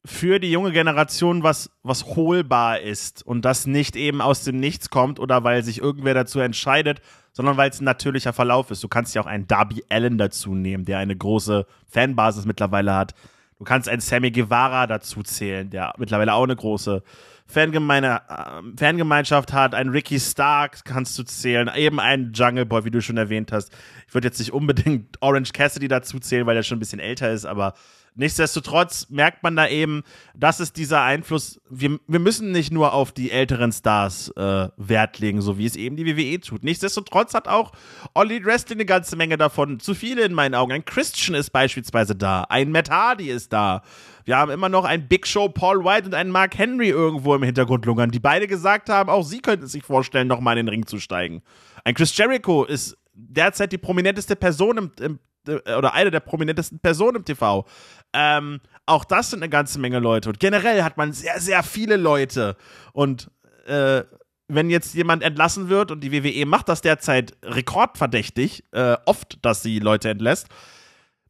für 0.05 0.39
die 0.39 0.51
junge 0.51 0.73
Generation 0.73 1.43
was, 1.43 1.71
was 1.83 2.05
holbar 2.05 2.81
ist 2.81 3.27
und 3.27 3.47
das 3.47 3.67
nicht 3.67 3.97
eben 3.97 4.21
aus 4.21 4.45
dem 4.45 4.61
Nichts 4.61 4.91
kommt 4.91 5.19
oder 5.19 5.45
weil 5.45 5.63
sich 5.63 5.79
irgendwer 5.79 6.15
dazu 6.15 6.41
entscheidet, 6.41 7.01
sondern 7.33 7.57
weil 7.57 7.71
es 7.71 7.81
ein 7.81 7.85
natürlicher 7.85 8.35
Verlauf 8.35 8.71
ist. 8.71 8.85
Du 8.85 8.89
kannst 8.89 9.15
ja 9.15 9.23
auch 9.23 9.27
einen 9.27 9.47
Darby 9.47 9.83
Allen 9.89 10.19
dazu 10.19 10.55
nehmen, 10.55 10.85
der 10.85 10.99
eine 10.99 11.17
große 11.17 11.67
Fanbasis 11.89 12.45
mittlerweile 12.45 12.95
hat. 12.95 13.15
Du 13.61 13.65
kannst 13.65 13.91
einen 13.91 14.01
Sammy 14.01 14.31
Guevara 14.31 14.87
dazu 14.87 15.23
zählen, 15.23 15.69
der 15.69 15.93
mittlerweile 15.99 16.33
auch 16.33 16.45
eine 16.45 16.57
große 16.57 17.03
Fangemeine, 17.45 18.23
äh, 18.27 18.79
Fangemeinschaft 18.79 19.53
hat. 19.53 19.75
Einen 19.75 19.91
Ricky 19.91 20.19
Stark 20.19 20.83
kannst 20.87 21.19
du 21.19 21.25
zählen. 21.25 21.71
Eben 21.77 22.01
einen 22.01 22.33
Jungle 22.33 22.65
Boy, 22.65 22.87
wie 22.87 22.91
du 22.91 23.03
schon 23.03 23.19
erwähnt 23.19 23.53
hast. 23.53 23.71
Ich 24.09 24.15
würde 24.15 24.29
jetzt 24.29 24.39
nicht 24.39 24.55
unbedingt 24.55 25.21
Orange 25.21 25.53
Cassidy 25.53 25.89
dazu 25.89 26.19
zählen, 26.21 26.47
weil 26.47 26.57
er 26.57 26.63
schon 26.63 26.79
ein 26.79 26.81
bisschen 26.81 27.01
älter 27.01 27.31
ist, 27.31 27.45
aber 27.45 27.75
Nichtsdestotrotz 28.15 29.09
merkt 29.11 29.43
man 29.43 29.57
da 29.57 29.69
eben, 29.69 30.03
dass 30.35 30.61
es 30.61 30.73
dieser 30.73 31.03
Einfluss, 31.03 31.61
wir, 31.71 31.99
wir 32.07 32.19
müssen 32.19 32.53
nicht 32.53 32.73
nur 32.73 32.93
auf 32.93 33.13
die 33.13 33.31
älteren 33.31 33.73
Stars 33.73 34.31
äh, 34.37 34.69
Wert 34.77 35.19
legen, 35.19 35.41
so 35.41 35.59
wie 35.59 35.67
es 35.67 35.77
eben 35.77 35.97
die 35.97 36.07
WWE 36.07 36.41
tut. 36.41 36.65
Nichtsdestotrotz 36.65 37.35
hat 37.35 37.49
auch 37.49 37.73
Ollie 38.15 38.45
Wrestling 38.45 38.79
eine 38.79 38.87
ganze 38.87 39.17
Menge 39.17 39.37
davon. 39.37 39.81
Zu 39.81 39.95
viele 39.95 40.23
in 40.23 40.35
meinen 40.35 40.55
Augen. 40.55 40.73
Ein 40.73 40.85
Christian 40.85 41.35
ist 41.35 41.51
beispielsweise 41.51 42.17
da, 42.17 42.45
ein 42.49 42.73
Matt 42.73 42.91
Hardy 42.91 43.31
ist 43.31 43.53
da. 43.53 43.83
Wir 44.25 44.37
haben 44.37 44.51
immer 44.51 44.69
noch 44.69 44.85
ein 44.85 45.09
Big 45.09 45.27
Show 45.27 45.49
Paul 45.49 45.85
White 45.85 46.07
und 46.07 46.15
einen 46.15 46.31
Mark 46.31 46.59
Henry 46.59 46.89
irgendwo 46.89 47.35
im 47.35 47.43
Hintergrund 47.43 47.87
lungern, 47.87 48.11
die 48.11 48.21
beide 48.21 48.47
gesagt 48.47 48.89
haben, 48.89 49.09
auch 49.09 49.25
sie 49.25 49.41
könnten 49.41 49.67
sich 49.67 49.83
vorstellen, 49.83 50.29
nochmal 50.29 50.59
in 50.59 50.67
den 50.67 50.69
Ring 50.69 50.87
zu 50.87 50.99
steigen. 50.99 51.43
Ein 51.85 51.95
Chris 51.95 52.17
Jericho 52.17 52.65
ist 52.65 52.97
derzeit 53.15 53.73
die 53.73 53.79
prominenteste 53.79 54.37
Person 54.37 54.79
im, 54.79 54.93
im 55.01 55.19
oder 55.49 55.95
eine 55.95 56.11
der 56.11 56.21
prominentesten 56.21 56.81
Personen 56.81 57.19
im 57.19 57.25
TV. 57.25 57.67
Ähm, 58.13 58.61
auch 58.87 59.05
das 59.05 59.31
sind 59.31 59.43
eine 59.43 59.51
ganze 59.51 59.79
Menge 59.79 59.99
Leute. 59.99 60.29
Und 60.29 60.41
generell 60.41 60.83
hat 60.83 60.97
man 60.97 61.13
sehr, 61.13 61.41
sehr 61.41 61.63
viele 61.63 61.97
Leute. 61.97 62.57
Und 62.93 63.31
äh, 63.67 64.03
wenn 64.49 64.69
jetzt 64.69 64.95
jemand 64.95 65.23
entlassen 65.23 65.69
wird, 65.69 65.91
und 65.91 66.01
die 66.01 66.13
WWE 66.13 66.47
macht 66.47 66.69
das 66.69 66.81
derzeit 66.81 67.37
rekordverdächtig, 67.45 68.65
äh, 68.73 68.97
oft, 69.07 69.39
dass 69.43 69.63
sie 69.63 69.79
Leute 69.79 70.11
entlässt, 70.11 70.49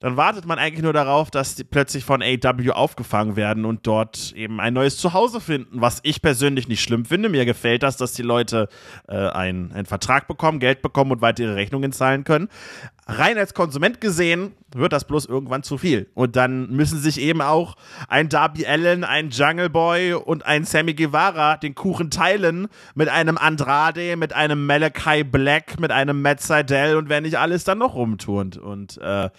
dann 0.01 0.17
wartet 0.17 0.47
man 0.47 0.59
eigentlich 0.59 0.83
nur 0.83 0.95
darauf, 0.95 1.31
dass 1.31 1.55
die 1.57 1.65
plötzlich 1.65 2.05
von 2.05 2.23
AW 2.23 2.71
aufgefangen 2.71 3.37
werden 3.37 3.67
und 3.67 3.87
dort 3.87 4.33
eben 4.33 4.59
ein 4.59 4.73
neues 4.73 4.97
Zuhause 4.97 5.43
finden, 5.43 5.83
was 5.83 6.01
ich 6.05 6.23
persönlich 6.23 6.69
nicht 6.69 6.83
schlimm 6.83 7.05
finde. 7.05 7.29
Mir 7.29 7.45
gefällt 7.45 7.83
das, 7.83 7.99
dass 7.99 8.15
die 8.15 8.23
Leute 8.23 8.69
äh, 9.09 9.29
einen, 9.29 9.73
einen 9.73 9.85
Vertrag 9.85 10.27
bekommen, 10.27 10.59
Geld 10.59 10.81
bekommen 10.81 11.13
und 11.13 11.21
weiter 11.21 11.43
ihre 11.43 11.57
Rechnungen 11.57 11.93
zahlen 11.93 12.25
können. 12.25 12.49
Rein 13.11 13.39
als 13.39 13.55
Konsument 13.55 14.01
gesehen 14.01 14.53
wird 14.75 14.93
das 14.93 15.05
bloß 15.05 15.27
irgendwann 15.27 15.63
zu 15.63 15.79
viel. 15.79 16.09
Und 16.15 16.37
dann 16.37 16.71
müssen 16.71 16.99
sich 17.01 17.21
eben 17.21 17.43
auch 17.43 17.77
ein 18.09 18.29
Darby 18.29 18.67
Allen, 18.67 19.05
ein 19.05 19.31
Jungle 19.31 19.69
Boy 19.69 20.15
und 20.15 20.47
ein 20.47 20.65
Sammy 20.65 20.95
Guevara 20.95 21.57
den 21.57 21.75
Kuchen 21.75 22.11
teilen 22.11 22.69
mit 22.95 23.09
einem 23.09 23.37
Andrade, 23.37 24.17
mit 24.17 24.33
einem 24.33 24.65
Malachi 24.67 25.25
Black, 25.25 25.81
mit 25.81 25.91
einem 25.91 26.23
Matt 26.23 26.41
Seidel 26.41 26.97
und 26.97 27.09
wenn 27.09 27.25
nicht 27.25 27.39
alles 27.39 27.65
dann 27.65 27.79
noch 27.79 27.95
rumturnt. 27.95 28.57
Und 28.57 28.99
äh, 28.99 29.31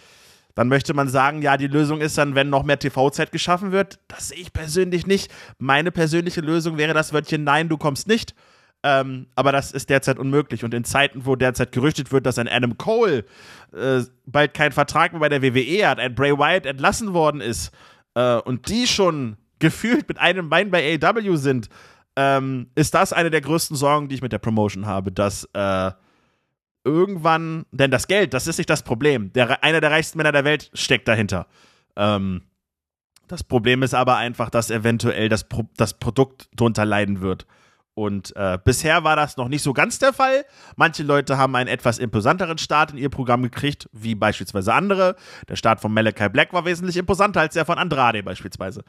dann 0.55 0.67
möchte 0.67 0.93
man 0.93 1.07
sagen, 1.07 1.41
ja, 1.41 1.55
die 1.55 1.67
Lösung 1.67 2.01
ist 2.01 2.17
dann, 2.17 2.35
wenn 2.35 2.49
noch 2.49 2.63
mehr 2.63 2.79
TV-Zeit 2.79 3.31
geschaffen 3.31 3.71
wird. 3.71 3.99
Das 4.09 4.29
sehe 4.29 4.39
ich 4.39 4.51
persönlich 4.51 5.07
nicht. 5.07 5.31
Meine 5.59 5.91
persönliche 5.91 6.41
Lösung 6.41 6.77
wäre 6.77 6.93
das 6.93 7.13
Wörtchen 7.13 7.45
Nein, 7.45 7.69
du 7.69 7.77
kommst 7.77 8.07
nicht. 8.07 8.35
Ähm, 8.83 9.27
aber 9.35 9.51
das 9.51 9.71
ist 9.71 9.89
derzeit 9.89 10.17
unmöglich. 10.17 10.63
Und 10.63 10.73
in 10.73 10.83
Zeiten, 10.83 11.25
wo 11.25 11.35
derzeit 11.35 11.71
gerüchtet 11.71 12.11
wird, 12.11 12.25
dass 12.25 12.37
ein 12.37 12.47
Adam 12.47 12.77
Cole 12.77 13.25
äh, 13.73 14.01
bald 14.25 14.53
keinen 14.53 14.71
Vertrag 14.71 15.11
mehr 15.11 15.19
bei 15.19 15.29
der 15.29 15.43
WWE 15.43 15.87
hat, 15.87 15.99
ein 15.99 16.15
Bray 16.15 16.37
Wyatt 16.37 16.65
entlassen 16.65 17.13
worden 17.13 17.41
ist 17.41 17.71
äh, 18.15 18.37
und 18.37 18.69
die 18.69 18.87
schon 18.87 19.37
gefühlt 19.59 20.07
mit 20.07 20.17
einem 20.17 20.49
Bein 20.49 20.71
bei 20.71 20.99
AEW 21.01 21.35
sind, 21.35 21.69
ähm, 22.15 22.67
ist 22.75 22.93
das 22.93 23.13
eine 23.13 23.29
der 23.29 23.41
größten 23.41 23.77
Sorgen, 23.77 24.09
die 24.09 24.15
ich 24.15 24.21
mit 24.21 24.33
der 24.33 24.39
Promotion 24.39 24.85
habe, 24.85 25.11
dass 25.11 25.47
äh, 25.53 25.91
irgendwann, 26.83 27.65
denn 27.71 27.91
das 27.91 28.07
Geld, 28.07 28.33
das 28.33 28.47
ist 28.47 28.57
nicht 28.57 28.69
das 28.69 28.83
Problem. 28.83 29.31
Der, 29.33 29.63
einer 29.63 29.79
der 29.79 29.91
reichsten 29.91 30.17
Männer 30.17 30.31
der 30.31 30.43
Welt 30.43 30.71
steckt 30.73 31.07
dahinter. 31.07 31.47
Ähm, 31.95 32.41
das 33.27 33.43
Problem 33.43 33.83
ist 33.83 33.93
aber 33.93 34.17
einfach, 34.17 34.49
dass 34.49 34.71
eventuell 34.71 35.29
das, 35.29 35.47
Pro 35.47 35.69
das 35.77 35.93
Produkt 35.93 36.49
drunter 36.55 36.83
leiden 36.83 37.21
wird. 37.21 37.45
Und 37.93 38.35
äh, 38.35 38.57
bisher 38.63 39.03
war 39.03 39.15
das 39.15 39.37
noch 39.37 39.49
nicht 39.49 39.63
so 39.63 39.73
ganz 39.73 39.99
der 39.99 40.13
Fall. 40.13 40.45
Manche 40.75 41.03
Leute 41.03 41.37
haben 41.37 41.55
einen 41.55 41.67
etwas 41.67 41.99
imposanteren 41.99 42.57
Start 42.57 42.91
in 42.91 42.97
ihr 42.97 43.09
Programm 43.09 43.43
gekriegt, 43.43 43.89
wie 43.91 44.15
beispielsweise 44.15 44.73
andere. 44.73 45.15
Der 45.49 45.57
Start 45.57 45.81
von 45.81 45.93
Malachi 45.93 46.29
Black 46.29 46.53
war 46.53 46.65
wesentlich 46.65 46.97
imposanter 46.97 47.41
als 47.41 47.53
der 47.53 47.65
von 47.65 47.77
Andrade 47.77 48.23
beispielsweise. 48.23 48.83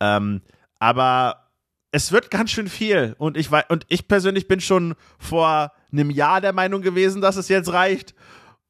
Ähm, 0.00 0.42
aber 0.80 1.48
es 1.92 2.12
wird 2.12 2.30
ganz 2.30 2.50
schön 2.50 2.68
viel. 2.68 3.14
Und 3.18 3.36
ich, 3.36 3.48
und 3.68 3.86
ich 3.88 4.08
persönlich 4.08 4.48
bin 4.48 4.60
schon 4.60 4.94
vor 5.18 5.72
einem 5.92 6.10
Jahr 6.10 6.40
der 6.40 6.52
Meinung 6.52 6.82
gewesen, 6.82 7.20
dass 7.20 7.36
es 7.36 7.48
jetzt 7.48 7.72
reicht. 7.72 8.14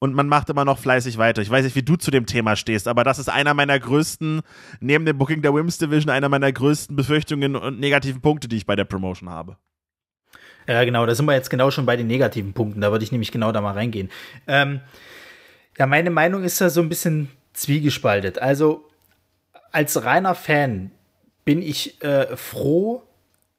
Und 0.00 0.14
man 0.14 0.28
macht 0.28 0.48
immer 0.48 0.64
noch 0.64 0.78
fleißig 0.78 1.18
weiter. 1.18 1.42
Ich 1.42 1.50
weiß 1.50 1.64
nicht, 1.64 1.74
wie 1.74 1.82
du 1.82 1.96
zu 1.96 2.12
dem 2.12 2.26
Thema 2.26 2.54
stehst, 2.54 2.86
aber 2.86 3.02
das 3.02 3.18
ist 3.18 3.28
einer 3.28 3.52
meiner 3.54 3.80
größten, 3.80 4.42
neben 4.78 5.04
dem 5.04 5.18
Booking 5.18 5.42
der 5.42 5.52
Wims 5.52 5.78
Division, 5.78 6.10
einer 6.10 6.28
meiner 6.28 6.52
größten 6.52 6.94
Befürchtungen 6.94 7.56
und 7.56 7.80
negativen 7.80 8.20
Punkte, 8.20 8.46
die 8.46 8.58
ich 8.58 8.66
bei 8.66 8.76
der 8.76 8.84
Promotion 8.84 9.28
habe. 9.28 9.56
Ja, 10.68 10.84
genau, 10.84 11.06
da 11.06 11.14
sind 11.14 11.24
wir 11.24 11.32
jetzt 11.32 11.48
genau 11.48 11.70
schon 11.70 11.86
bei 11.86 11.96
den 11.96 12.06
negativen 12.06 12.52
Punkten. 12.52 12.82
Da 12.82 12.92
würde 12.92 13.02
ich 13.02 13.10
nämlich 13.10 13.32
genau 13.32 13.52
da 13.52 13.62
mal 13.62 13.72
reingehen. 13.72 14.10
Ähm, 14.46 14.80
ja, 15.78 15.86
meine 15.86 16.10
Meinung 16.10 16.44
ist 16.44 16.60
da 16.60 16.68
so 16.68 16.82
ein 16.82 16.90
bisschen 16.90 17.30
zwiegespaltet. 17.54 18.38
Also, 18.38 18.84
als 19.72 20.04
reiner 20.04 20.34
Fan 20.34 20.90
bin 21.46 21.62
ich 21.62 22.02
äh, 22.02 22.36
froh, 22.36 23.02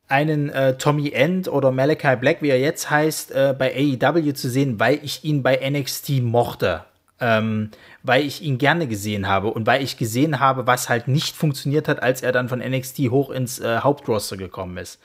einen 0.08 0.50
äh, 0.50 0.78
Tommy 0.78 1.12
End 1.12 1.48
oder 1.48 1.72
Malachi 1.72 2.16
Black, 2.16 2.42
wie 2.42 2.50
er 2.50 2.60
jetzt 2.60 2.92
heißt, 2.92 3.32
äh, 3.32 3.56
bei 3.58 3.74
AEW 3.76 4.34
zu 4.34 4.50
sehen, 4.50 4.80
weil 4.80 5.00
ich 5.04 5.24
ihn 5.24 5.42
bei 5.42 5.60
NXT 5.68 6.22
mochte. 6.22 6.84
Ähm, 7.22 7.72
weil 8.04 8.24
ich 8.24 8.42
ihn 8.42 8.60
gerne 8.60 8.88
gesehen 8.88 9.28
habe 9.28 9.50
und 9.50 9.68
weil 9.68 9.84
ich 9.84 9.98
gesehen 9.98 10.40
habe, 10.40 10.68
was 10.68 10.88
halt 10.90 11.08
nicht 11.08 11.36
funktioniert 11.36 11.88
hat, 11.88 12.02
als 12.02 12.22
er 12.22 12.32
dann 12.32 12.48
von 12.48 12.60
NXT 12.60 13.00
hoch 13.10 13.30
ins 13.30 13.60
äh, 13.60 13.80
Hauptroster 13.80 14.38
gekommen 14.38 14.78
ist. 14.78 15.00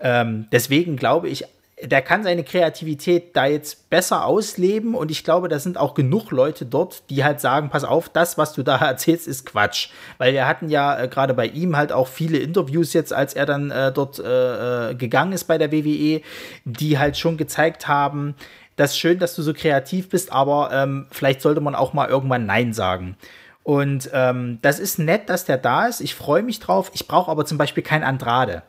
Ähm, 0.00 0.46
deswegen 0.52 0.96
glaube 0.96 1.28
ich 1.28 1.44
der 1.82 2.00
kann 2.00 2.24
seine 2.24 2.42
Kreativität 2.42 3.36
da 3.36 3.44
jetzt 3.44 3.90
besser 3.90 4.24
ausleben 4.24 4.94
und 4.94 5.10
ich 5.10 5.24
glaube, 5.24 5.48
da 5.48 5.58
sind 5.58 5.76
auch 5.76 5.92
genug 5.92 6.30
Leute 6.30 6.64
dort, 6.64 7.02
die 7.10 7.22
halt 7.22 7.40
sagen, 7.40 7.68
pass 7.68 7.84
auf, 7.84 8.08
das, 8.08 8.38
was 8.38 8.54
du 8.54 8.62
da 8.62 8.76
erzählst, 8.80 9.28
ist 9.28 9.44
Quatsch. 9.44 9.90
Weil 10.16 10.32
wir 10.32 10.46
hatten 10.46 10.70
ja 10.70 10.98
äh, 10.98 11.08
gerade 11.08 11.34
bei 11.34 11.46
ihm 11.46 11.76
halt 11.76 11.92
auch 11.92 12.08
viele 12.08 12.38
Interviews 12.38 12.94
jetzt, 12.94 13.12
als 13.12 13.34
er 13.34 13.44
dann 13.44 13.70
äh, 13.70 13.92
dort 13.92 14.18
äh, 14.18 14.90
äh 14.90 14.94
gegangen 14.94 15.32
ist 15.32 15.44
bei 15.44 15.58
der 15.58 15.70
WWE, 15.70 16.22
die 16.64 16.98
halt 16.98 17.18
schon 17.18 17.36
gezeigt 17.36 17.86
haben, 17.88 18.34
das 18.76 18.92
ist 18.92 18.98
schön, 18.98 19.18
dass 19.18 19.34
du 19.34 19.42
so 19.42 19.52
kreativ 19.52 20.08
bist, 20.08 20.32
aber 20.32 20.70
ähm, 20.72 21.06
vielleicht 21.10 21.40
sollte 21.42 21.60
man 21.60 21.74
auch 21.74 21.92
mal 21.92 22.08
irgendwann 22.08 22.46
Nein 22.46 22.72
sagen. 22.72 23.16
Und 23.62 24.10
ähm, 24.12 24.58
das 24.62 24.78
ist 24.78 24.98
nett, 24.98 25.28
dass 25.28 25.44
der 25.44 25.58
da 25.58 25.86
ist. 25.86 26.00
Ich 26.00 26.14
freue 26.14 26.42
mich 26.42 26.60
drauf. 26.60 26.90
Ich 26.94 27.08
brauche 27.08 27.30
aber 27.30 27.44
zum 27.44 27.58
Beispiel 27.58 27.82
kein 27.82 28.04
Andrade 28.04 28.62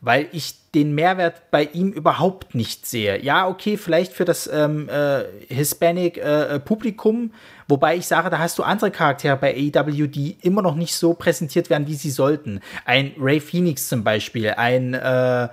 weil 0.00 0.28
ich 0.32 0.57
den 0.74 0.94
Mehrwert 0.94 1.50
bei 1.50 1.64
ihm 1.64 1.92
überhaupt 1.92 2.54
nicht 2.54 2.86
sehe. 2.86 3.22
Ja, 3.22 3.48
okay, 3.48 3.76
vielleicht 3.76 4.12
für 4.12 4.24
das 4.24 4.46
ähm, 4.52 4.88
äh, 4.88 5.24
Hispanic-Publikum, 5.48 7.26
äh, 7.26 7.68
wobei 7.68 7.96
ich 7.96 8.06
sage, 8.06 8.28
da 8.30 8.38
hast 8.38 8.58
du 8.58 8.62
andere 8.62 8.90
Charaktere 8.90 9.36
bei 9.36 9.54
AEW, 9.54 10.06
die 10.06 10.36
immer 10.42 10.62
noch 10.62 10.74
nicht 10.74 10.94
so 10.94 11.14
präsentiert 11.14 11.70
werden, 11.70 11.86
wie 11.86 11.94
sie 11.94 12.10
sollten. 12.10 12.60
Ein 12.84 13.12
Ray 13.18 13.40
Phoenix 13.40 13.88
zum 13.88 14.04
Beispiel, 14.04 14.50
ein 14.50 14.94
äh, 14.94 15.48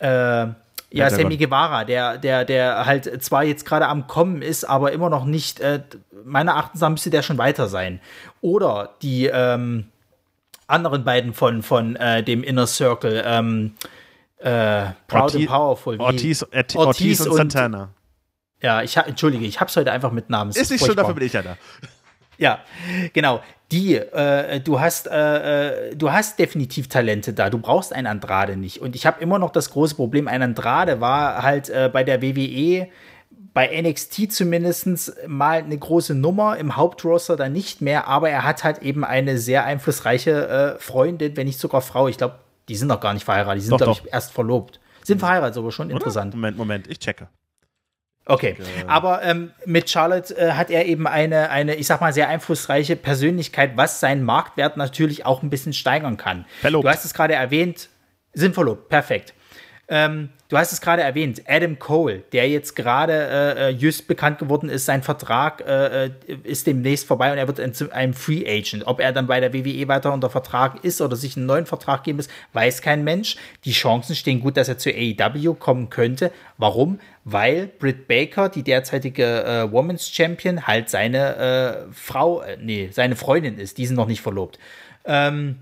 äh, 0.00 0.48
ja, 0.94 1.08
Sammy 1.08 1.38
Guevara, 1.38 1.84
der, 1.84 2.18
der, 2.18 2.44
der 2.44 2.84
halt 2.84 3.22
zwar 3.24 3.44
jetzt 3.44 3.64
gerade 3.64 3.88
am 3.88 4.06
Kommen 4.06 4.42
ist, 4.42 4.64
aber 4.64 4.92
immer 4.92 5.08
noch 5.08 5.24
nicht, 5.24 5.60
äh, 5.60 5.80
meiner 6.24 6.52
Erachtens 6.52 6.82
nach 6.82 6.90
müsste 6.90 7.08
der 7.08 7.22
schon 7.22 7.38
weiter 7.38 7.68
sein. 7.68 8.00
Oder 8.42 8.90
die, 9.00 9.30
ähm, 9.32 9.86
anderen 10.66 11.04
beiden 11.04 11.34
von, 11.34 11.62
von 11.62 11.96
äh, 11.96 12.22
dem 12.22 12.42
Inner 12.42 12.66
Circle. 12.66 13.22
Ähm, 13.26 13.74
äh, 14.42 14.92
Proud 15.06 15.22
Ortiz, 15.22 15.40
and 15.40 15.48
Powerful. 15.48 16.00
Ortiz, 16.00 16.42
Ortiz, 16.42 16.76
Ortiz, 16.76 17.20
und, 17.20 17.28
und 17.28 17.36
Santana. 17.36 17.90
Ja, 18.60 18.82
ich 18.82 18.96
entschuldige, 18.96 19.44
ich 19.44 19.60
hab's 19.60 19.76
heute 19.76 19.90
einfach 19.90 20.12
mit 20.12 20.30
Namen. 20.30 20.50
Ist, 20.50 20.58
ist 20.58 20.70
nicht 20.70 20.84
schlimm, 20.84 20.96
dafür 20.96 21.14
bin 21.14 21.26
ich 21.26 21.32
ja 21.32 21.42
da. 21.42 21.56
Ja, 22.38 22.60
genau. 23.12 23.40
Die, 23.70 23.94
äh, 23.94 24.60
du 24.60 24.80
hast, 24.80 25.06
äh, 25.06 25.90
äh, 25.90 25.96
du 25.96 26.12
hast 26.12 26.38
definitiv 26.38 26.88
Talente 26.88 27.32
da. 27.32 27.50
Du 27.50 27.58
brauchst 27.58 27.92
einen 27.92 28.06
Andrade 28.06 28.56
nicht. 28.56 28.80
Und 28.80 28.96
ich 28.96 29.06
habe 29.06 29.22
immer 29.22 29.38
noch 29.38 29.50
das 29.50 29.70
große 29.70 29.94
Problem. 29.94 30.28
Ein 30.28 30.42
Andrade 30.42 31.00
war 31.00 31.42
halt 31.42 31.70
äh, 31.70 31.88
bei 31.90 32.04
der 32.04 32.20
WWE, 32.20 32.88
bei 33.54 33.80
NXT 33.80 34.32
zumindest 34.32 35.14
mal 35.26 35.58
eine 35.58 35.78
große 35.78 36.14
Nummer, 36.14 36.56
im 36.58 36.76
Hauptroster 36.76 37.36
dann 37.36 37.52
nicht 37.52 37.80
mehr. 37.80 38.08
Aber 38.08 38.28
er 38.28 38.44
hat 38.44 38.64
halt 38.64 38.82
eben 38.82 39.04
eine 39.04 39.38
sehr 39.38 39.64
einflussreiche 39.64 40.48
äh, 40.48 40.78
Freundin, 40.78 41.36
wenn 41.36 41.46
nicht 41.46 41.60
sogar 41.60 41.80
Frau. 41.80 42.08
Ich 42.08 42.18
glaube, 42.18 42.40
die 42.68 42.76
sind 42.76 42.88
noch 42.88 43.00
gar 43.00 43.14
nicht 43.14 43.24
verheiratet. 43.24 43.62
Die 43.62 43.66
sind, 43.66 43.76
glaube 43.76 44.00
ich, 44.04 44.12
erst 44.12 44.32
verlobt. 44.32 44.80
Sind 45.02 45.18
verheiratet, 45.18 45.58
aber 45.58 45.72
schon 45.72 45.86
Oder? 45.86 45.96
interessant. 45.96 46.34
Moment, 46.34 46.56
Moment, 46.56 46.86
ich 46.88 46.98
checke. 46.98 47.28
Okay, 48.24 48.56
aber 48.86 49.22
ähm, 49.24 49.50
mit 49.66 49.90
Charlotte 49.90 50.36
äh, 50.36 50.52
hat 50.52 50.70
er 50.70 50.86
eben 50.86 51.08
eine, 51.08 51.50
eine, 51.50 51.74
ich 51.74 51.88
sag 51.88 52.00
mal, 52.00 52.12
sehr 52.12 52.28
einflussreiche 52.28 52.94
Persönlichkeit, 52.94 53.72
was 53.76 53.98
seinen 53.98 54.22
Marktwert 54.22 54.76
natürlich 54.76 55.26
auch 55.26 55.42
ein 55.42 55.50
bisschen 55.50 55.72
steigern 55.72 56.16
kann. 56.16 56.44
Verlobt. 56.60 56.84
Du 56.84 56.88
hast 56.88 57.04
es 57.04 57.14
gerade 57.14 57.34
erwähnt, 57.34 57.88
sind 58.32 58.54
verlobt, 58.54 58.88
perfekt. 58.88 59.34
Ähm, 59.88 60.30
du 60.48 60.56
hast 60.56 60.72
es 60.72 60.80
gerade 60.80 61.02
erwähnt, 61.02 61.42
Adam 61.46 61.78
Cole, 61.78 62.22
der 62.32 62.48
jetzt 62.48 62.76
gerade 62.76 63.12
äh, 63.12 63.68
äh, 63.68 63.68
just 63.70 64.06
bekannt 64.06 64.38
geworden 64.38 64.68
ist, 64.68 64.86
sein 64.86 65.02
Vertrag 65.02 65.60
äh, 65.66 66.06
äh 66.06 66.10
ist 66.44 66.66
demnächst 66.66 67.06
vorbei 67.06 67.32
und 67.32 67.38
er 67.38 67.48
wird 67.48 67.58
ein, 67.58 67.72
ein 67.90 68.14
Free 68.14 68.46
Agent. 68.46 68.86
Ob 68.86 69.00
er 69.00 69.12
dann 69.12 69.26
bei 69.26 69.40
der 69.40 69.52
WWE 69.52 69.88
weiter 69.88 70.12
unter 70.12 70.30
Vertrag 70.30 70.84
ist 70.84 71.00
oder 71.00 71.16
sich 71.16 71.36
einen 71.36 71.46
neuen 71.46 71.66
Vertrag 71.66 72.04
geben 72.04 72.16
muss, 72.16 72.28
weiß 72.52 72.80
kein 72.80 73.02
Mensch. 73.02 73.36
Die 73.64 73.72
Chancen 73.72 74.14
stehen 74.14 74.40
gut, 74.40 74.56
dass 74.56 74.68
er 74.68 74.78
zu 74.78 74.90
AEW 74.90 75.54
kommen 75.54 75.90
könnte. 75.90 76.30
Warum? 76.58 77.00
Weil 77.24 77.66
Britt 77.66 78.06
Baker, 78.06 78.48
die 78.48 78.62
derzeitige 78.62 79.44
äh, 79.44 79.72
Women's 79.72 80.08
Champion, 80.08 80.66
halt 80.66 80.90
seine 80.90 81.36
äh, 81.88 81.92
Frau, 81.92 82.42
nee, 82.60 82.88
seine 82.92 83.16
Freundin 83.16 83.58
ist. 83.58 83.78
Die 83.78 83.86
sind 83.86 83.96
noch 83.96 84.06
nicht 84.06 84.22
verlobt. 84.22 84.58
Ähm, 85.04 85.56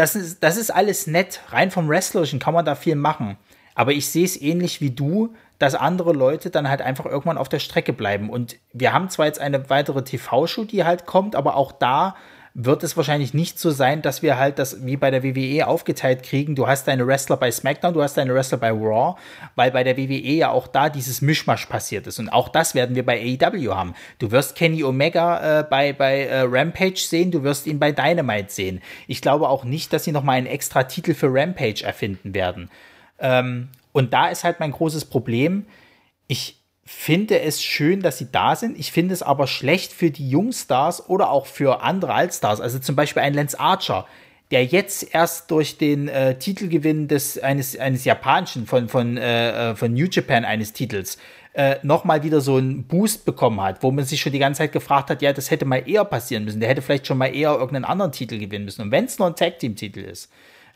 das 0.00 0.16
ist, 0.16 0.42
das 0.42 0.56
ist 0.56 0.70
alles 0.70 1.06
nett. 1.06 1.40
Rein 1.50 1.70
vom 1.70 1.86
Wrestlerischen 1.86 2.38
kann 2.38 2.54
man 2.54 2.64
da 2.64 2.74
viel 2.74 2.96
machen. 2.96 3.36
Aber 3.74 3.92
ich 3.92 4.08
sehe 4.08 4.24
es 4.24 4.40
ähnlich 4.40 4.80
wie 4.80 4.90
du, 4.90 5.34
dass 5.58 5.74
andere 5.74 6.14
Leute 6.14 6.48
dann 6.48 6.70
halt 6.70 6.80
einfach 6.80 7.04
irgendwann 7.04 7.36
auf 7.36 7.50
der 7.50 7.58
Strecke 7.58 7.92
bleiben. 7.92 8.30
Und 8.30 8.56
wir 8.72 8.94
haben 8.94 9.10
zwar 9.10 9.26
jetzt 9.26 9.40
eine 9.40 9.68
weitere 9.68 10.02
TV-Show, 10.02 10.64
die 10.64 10.84
halt 10.84 11.04
kommt, 11.04 11.36
aber 11.36 11.54
auch 11.54 11.70
da 11.70 12.16
wird 12.54 12.82
es 12.82 12.96
wahrscheinlich 12.96 13.32
nicht 13.32 13.58
so 13.58 13.70
sein, 13.70 14.02
dass 14.02 14.22
wir 14.22 14.36
halt 14.36 14.58
das 14.58 14.84
wie 14.84 14.96
bei 14.96 15.10
der 15.10 15.22
WWE 15.22 15.66
aufgeteilt 15.66 16.22
kriegen. 16.22 16.56
Du 16.56 16.66
hast 16.66 16.88
deine 16.88 17.06
Wrestler 17.06 17.36
bei 17.36 17.50
SmackDown, 17.50 17.94
du 17.94 18.02
hast 18.02 18.16
deine 18.16 18.34
Wrestler 18.34 18.58
bei 18.58 18.70
Raw, 18.70 19.18
weil 19.54 19.70
bei 19.70 19.84
der 19.84 19.96
WWE 19.96 20.32
ja 20.32 20.50
auch 20.50 20.66
da 20.66 20.88
dieses 20.88 21.22
Mischmasch 21.22 21.66
passiert 21.66 22.06
ist. 22.06 22.18
Und 22.18 22.28
auch 22.28 22.48
das 22.48 22.74
werden 22.74 22.96
wir 22.96 23.06
bei 23.06 23.20
AEW 23.40 23.74
haben. 23.74 23.94
Du 24.18 24.30
wirst 24.32 24.56
Kenny 24.56 24.82
Omega 24.82 25.60
äh, 25.60 25.64
bei, 25.64 25.92
bei 25.92 26.24
äh, 26.24 26.40
Rampage 26.40 26.98
sehen, 26.98 27.30
du 27.30 27.42
wirst 27.42 27.66
ihn 27.66 27.78
bei 27.78 27.92
Dynamite 27.92 28.50
sehen. 28.50 28.80
Ich 29.06 29.22
glaube 29.22 29.48
auch 29.48 29.64
nicht, 29.64 29.92
dass 29.92 30.04
sie 30.04 30.12
nochmal 30.12 30.38
einen 30.38 30.46
extra 30.46 30.82
Titel 30.84 31.14
für 31.14 31.28
Rampage 31.32 31.84
erfinden 31.84 32.34
werden. 32.34 32.68
Ähm, 33.20 33.68
und 33.92 34.12
da 34.12 34.28
ist 34.28 34.44
halt 34.44 34.60
mein 34.60 34.72
großes 34.72 35.04
Problem. 35.04 35.66
Ich, 36.26 36.59
finde 36.84 37.40
es 37.40 37.62
schön, 37.62 38.00
dass 38.00 38.18
sie 38.18 38.28
da 38.32 38.56
sind. 38.56 38.78
Ich 38.78 38.92
finde 38.92 39.14
es 39.14 39.22
aber 39.22 39.46
schlecht 39.46 39.92
für 39.92 40.10
die 40.10 40.28
Jungstars 40.28 41.08
oder 41.08 41.30
auch 41.30 41.46
für 41.46 41.82
andere 41.82 42.14
Altstars. 42.14 42.60
Also 42.60 42.78
zum 42.78 42.96
Beispiel 42.96 43.22
ein 43.22 43.34
Lance 43.34 43.58
Archer, 43.58 44.06
der 44.50 44.64
jetzt 44.64 45.14
erst 45.14 45.50
durch 45.50 45.78
den 45.78 46.08
äh, 46.08 46.36
Titelgewinn 46.38 47.06
des, 47.06 47.38
eines, 47.38 47.78
eines 47.78 48.04
japanischen, 48.04 48.66
von, 48.66 48.88
von, 48.88 49.16
äh, 49.16 49.70
äh 49.70 49.76
von 49.76 49.92
New 49.92 50.06
Japan 50.10 50.44
eines 50.44 50.72
Titels, 50.72 51.18
äh, 51.52 51.76
nochmal 51.82 52.22
wieder 52.22 52.40
so 52.40 52.56
einen 52.56 52.84
Boost 52.84 53.24
bekommen 53.24 53.60
hat, 53.60 53.82
wo 53.82 53.90
man 53.90 54.04
sich 54.04 54.20
schon 54.20 54.32
die 54.32 54.38
ganze 54.38 54.58
Zeit 54.58 54.72
gefragt 54.72 55.10
hat, 55.10 55.22
ja, 55.22 55.32
das 55.32 55.50
hätte 55.50 55.64
mal 55.64 55.88
eher 55.88 56.04
passieren 56.04 56.44
müssen. 56.44 56.60
Der 56.60 56.68
hätte 56.68 56.82
vielleicht 56.82 57.06
schon 57.06 57.18
mal 57.18 57.34
eher 57.34 57.52
irgendeinen 57.52 57.84
anderen 57.84 58.12
Titel 58.12 58.38
gewinnen 58.38 58.64
müssen. 58.64 58.82
Und 58.82 58.90
wenn 58.90 59.04
es 59.04 59.18
nur 59.18 59.28
ein 59.28 59.36
Tag-Team-Titel 59.36 60.00
ist. 60.00 60.30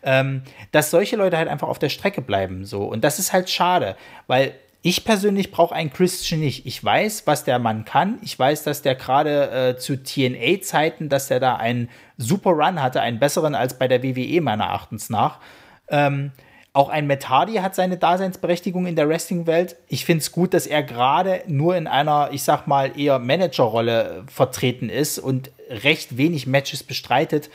Ähm, 0.07 0.43
dass 0.71 0.91
solche 0.91 1.17
Leute 1.17 1.39
halt 1.39 1.49
einfach 1.49 1.69
auf 1.69 1.79
der 1.79 1.89
Strecke 1.89 2.21
bleiben. 2.21 2.67
So. 2.67 2.85
Und 2.85 3.05
das 3.05 3.19
ist 3.19 3.33
halt 3.33 3.49
schade, 3.49 3.97
weil 4.27 4.53
ich 4.87 5.03
persönlich 5.03 5.51
brauche 5.51 5.75
einen 5.75 5.91
Christian 5.91 6.41
nicht. 6.41 6.67
Ich 6.67 6.85
weiß, 6.85 7.27
was 7.27 7.45
der 7.45 7.59
Mann 7.59 7.87
kann. 7.87 8.19
Ich 8.21 8.39
weiß, 8.39 8.65
dass 8.65 8.83
der 8.83 8.95
gerade 8.95 9.51
äh, 9.51 9.77
zu 9.79 9.97
TNA-Zeiten, 9.97 11.09
dass 11.09 11.29
der 11.29 11.41
da 11.41 11.57
einen 11.57 11.89
super 12.19 12.51
Run 12.51 12.83
hatte, 12.83 13.01
einen 13.01 13.19
besseren 13.19 13.55
als 13.55 13.79
bei 13.79 13.89
der 13.89 14.03
WWE 14.03 14.43
meiner 14.43 14.65
Erachtens 14.65 15.09
nach. 15.09 15.41
Ähm, 15.89 16.33
auch 16.75 16.91
ein 16.91 17.07
Matt 17.07 17.31
Hardy 17.31 17.55
hat 17.55 17.75
seine 17.75 17.97
Daseinsberechtigung 17.97 18.85
in 18.85 18.95
der 18.95 19.09
Wrestling-Welt. 19.09 19.77
Ich 19.89 20.05
finde 20.05 20.21
es 20.21 20.33
gut, 20.33 20.53
dass 20.53 20.67
er 20.67 20.83
gerade 20.83 21.43
nur 21.47 21.75
in 21.77 21.87
einer, 21.87 22.29
ich 22.33 22.43
sag 22.43 22.67
mal, 22.67 22.93
eher 22.99 23.19
Managerrolle 23.19 24.25
vertreten 24.27 24.91
ist 24.91 25.19
und 25.19 25.51
recht 25.71 26.19
wenig 26.19 26.47
Matches 26.47 26.83
bestreitet. 26.83 27.49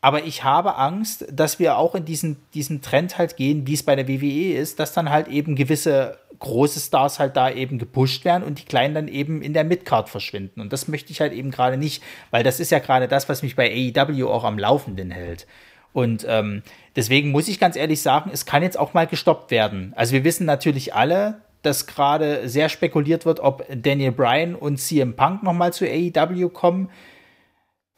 Aber 0.00 0.24
ich 0.24 0.44
habe 0.44 0.76
Angst, 0.76 1.26
dass 1.32 1.58
wir 1.58 1.78
auch 1.78 1.94
in 1.94 2.04
diesen, 2.04 2.36
diesen 2.54 2.82
Trend 2.82 3.18
halt 3.18 3.36
gehen, 3.36 3.66
wie 3.66 3.74
es 3.74 3.82
bei 3.82 3.96
der 3.96 4.08
WWE 4.08 4.54
ist, 4.54 4.78
dass 4.78 4.92
dann 4.92 5.10
halt 5.10 5.28
eben 5.28 5.56
gewisse 5.56 6.18
große 6.38 6.80
Stars 6.80 7.18
halt 7.18 7.36
da 7.36 7.50
eben 7.50 7.78
gepusht 7.78 8.24
werden 8.24 8.42
und 8.42 8.58
die 8.58 8.64
kleinen 8.64 8.94
dann 8.94 9.08
eben 9.08 9.42
in 9.42 9.52
der 9.52 9.64
Midcard 9.64 10.08
verschwinden. 10.08 10.60
Und 10.60 10.72
das 10.72 10.88
möchte 10.88 11.10
ich 11.10 11.20
halt 11.20 11.32
eben 11.32 11.50
gerade 11.50 11.76
nicht, 11.76 12.02
weil 12.30 12.42
das 12.42 12.60
ist 12.60 12.70
ja 12.70 12.78
gerade 12.78 13.08
das, 13.08 13.28
was 13.28 13.42
mich 13.42 13.56
bei 13.56 13.70
AEW 13.70 14.28
auch 14.28 14.44
am 14.44 14.58
Laufenden 14.58 15.10
hält. 15.10 15.46
Und 15.92 16.26
ähm, 16.28 16.62
deswegen 16.94 17.30
muss 17.30 17.48
ich 17.48 17.58
ganz 17.58 17.74
ehrlich 17.74 18.02
sagen, 18.02 18.30
es 18.32 18.44
kann 18.44 18.62
jetzt 18.62 18.78
auch 18.78 18.92
mal 18.92 19.06
gestoppt 19.06 19.50
werden. 19.50 19.94
Also 19.96 20.12
wir 20.12 20.24
wissen 20.24 20.44
natürlich 20.44 20.94
alle, 20.94 21.40
dass 21.62 21.86
gerade 21.86 22.48
sehr 22.48 22.68
spekuliert 22.68 23.24
wird, 23.24 23.40
ob 23.40 23.66
Daniel 23.74 24.12
Bryan 24.12 24.54
und 24.54 24.76
CM 24.76 25.16
Punk 25.16 25.42
nochmal 25.42 25.72
zu 25.72 25.86
AEW 25.86 26.50
kommen 26.50 26.90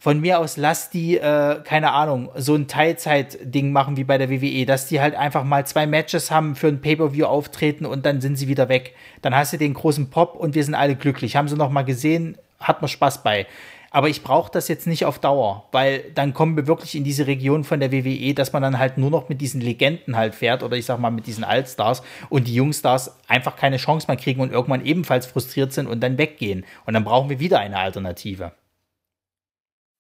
von 0.01 0.21
mir 0.21 0.39
aus 0.39 0.57
lass 0.57 0.91
die, 0.91 1.19
äh, 1.19 1.61
keine 1.65 1.93
Ahnung, 1.93 2.31
so 2.37 2.55
ein 2.55 2.69
Teilzeit-Ding 2.69 3.73
machen 3.73 3.97
wie 3.97 4.05
bei 4.05 4.17
der 4.17 4.31
WWE, 4.31 4.65
dass 4.65 4.87
die 4.87 5.01
halt 5.01 5.17
einfach 5.17 5.43
mal 5.43 5.67
zwei 5.67 5.87
Matches 5.87 6.31
haben 6.31 6.55
für 6.55 6.69
ein 6.69 6.81
Pay-Per-View 6.81 7.27
auftreten 7.27 7.85
und 7.85 8.07
dann 8.07 8.21
sind 8.21 8.37
sie 8.37 8.47
wieder 8.47 8.69
weg. 8.69 8.95
Dann 9.23 9.35
hast 9.35 9.53
du 9.53 9.57
den 9.57 9.75
großen 9.75 10.09
Pop 10.11 10.37
und 10.37 10.55
wir 10.55 10.63
sind 10.63 10.75
alle 10.75 10.95
glücklich. 10.95 11.35
Haben 11.35 11.49
sie 11.49 11.57
noch 11.57 11.71
mal 11.71 11.83
gesehen, 11.83 12.39
hat 12.61 12.81
man 12.81 12.89
Spaß 12.89 13.25
bei. 13.25 13.47
Aber 13.91 14.09
ich 14.09 14.23
brauche 14.23 14.53
das 14.53 14.69
jetzt 14.69 14.87
nicht 14.87 15.05
auf 15.05 15.19
Dauer, 15.19 15.67
weil 15.73 16.05
dann 16.15 16.35
kommen 16.35 16.57
wir 16.57 16.67
wirklich 16.67 16.95
in 16.95 17.05
diese 17.05 17.27
Region 17.27 17.65
von 17.65 17.81
der 17.81 17.91
WWE, 17.91 18.35
dass 18.35 18.53
man 18.53 18.63
dann 18.63 18.79
halt 18.79 18.99
nur 18.99 19.11
noch 19.11 19.29
mit 19.29 19.41
diesen 19.41 19.63
Legenden 19.63 20.15
halt 20.15 20.35
fährt 20.35 20.63
oder 20.63 20.77
ich 20.77 20.85
sag 20.85 21.01
mal 21.01 21.11
mit 21.11 21.27
diesen 21.27 21.43
Altstars 21.43 22.03
und 22.29 22.47
die 22.47 22.55
Jungstars 22.55 23.17
einfach 23.27 23.57
keine 23.57 23.79
Chance 23.79 24.07
mehr 24.07 24.17
kriegen 24.19 24.43
und 24.43 24.53
irgendwann 24.53 24.85
ebenfalls 24.85 25.27
frustriert 25.27 25.73
sind 25.73 25.87
und 25.87 26.01
dann 26.01 26.19
weggehen. 26.19 26.67
Und 26.85 26.95
dann 26.95 27.05
brauchen 27.05 27.31
wir 27.31 27.41
wieder 27.41 27.61
eine 27.61 27.79
Alternative. 27.79 28.53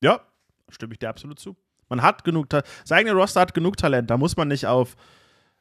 Ja, 0.00 0.20
stimme 0.68 0.92
ich 0.92 0.98
dir 0.98 1.08
absolut 1.08 1.38
zu. 1.38 1.56
Man 1.88 2.02
hat 2.02 2.24
genug, 2.24 2.50
Talent. 2.50 2.68
das 2.82 2.92
eigene 2.92 3.14
Roster 3.14 3.40
hat 3.40 3.54
genug 3.54 3.76
Talent. 3.76 4.10
Da 4.10 4.16
muss 4.16 4.36
man 4.36 4.48
nicht 4.48 4.66
auf 4.66 4.96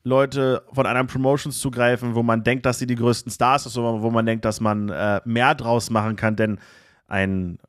Leute 0.04 0.64
von 0.72 0.86
anderen 0.86 1.08
Promotions 1.08 1.60
zugreifen, 1.60 2.16
wo 2.16 2.24
man 2.24 2.44
denkt, 2.44 2.66
dass 2.66 2.80
sie 2.80 2.88
die 2.88 2.96
größten 2.96 3.32
Stars 3.32 3.64
sind, 3.64 3.72
sondern 3.74 4.02
wo 4.02 4.10
man 4.10 4.26
denkt, 4.26 4.46
dass 4.46 4.60
man 4.60 4.90
äh, 4.90 5.22
mehr 5.26 5.56
draus 5.56 5.90
machen 5.90 6.16
kann. 6.16 6.36
Denn 6.36 6.60
ein 7.08 7.60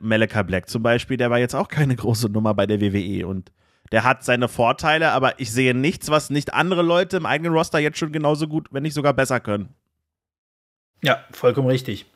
Malachi 0.00 0.42
Black 0.44 0.68
zum 0.68 0.82
Beispiel, 0.82 1.16
der 1.16 1.30
war 1.30 1.38
jetzt 1.38 1.54
auch 1.54 1.68
keine 1.68 1.96
große 1.96 2.28
Nummer 2.28 2.54
bei 2.54 2.66
der 2.66 2.80
WWE 2.80 3.26
und 3.26 3.52
der 3.92 4.02
hat 4.02 4.24
seine 4.24 4.48
Vorteile, 4.48 5.12
aber 5.12 5.38
ich 5.38 5.52
sehe 5.52 5.72
nichts, 5.72 6.10
was 6.10 6.30
nicht 6.30 6.54
andere 6.54 6.82
Leute 6.82 7.18
im 7.18 7.26
eigenen 7.26 7.52
Roster 7.52 7.78
jetzt 7.78 7.98
schon 7.98 8.10
genauso 8.10 8.48
gut, 8.48 8.68
wenn 8.72 8.82
nicht 8.82 8.94
sogar 8.94 9.12
besser 9.12 9.38
können. 9.38 9.68
Ja, 11.02 11.24
vollkommen 11.30 11.68
richtig. 11.68 12.06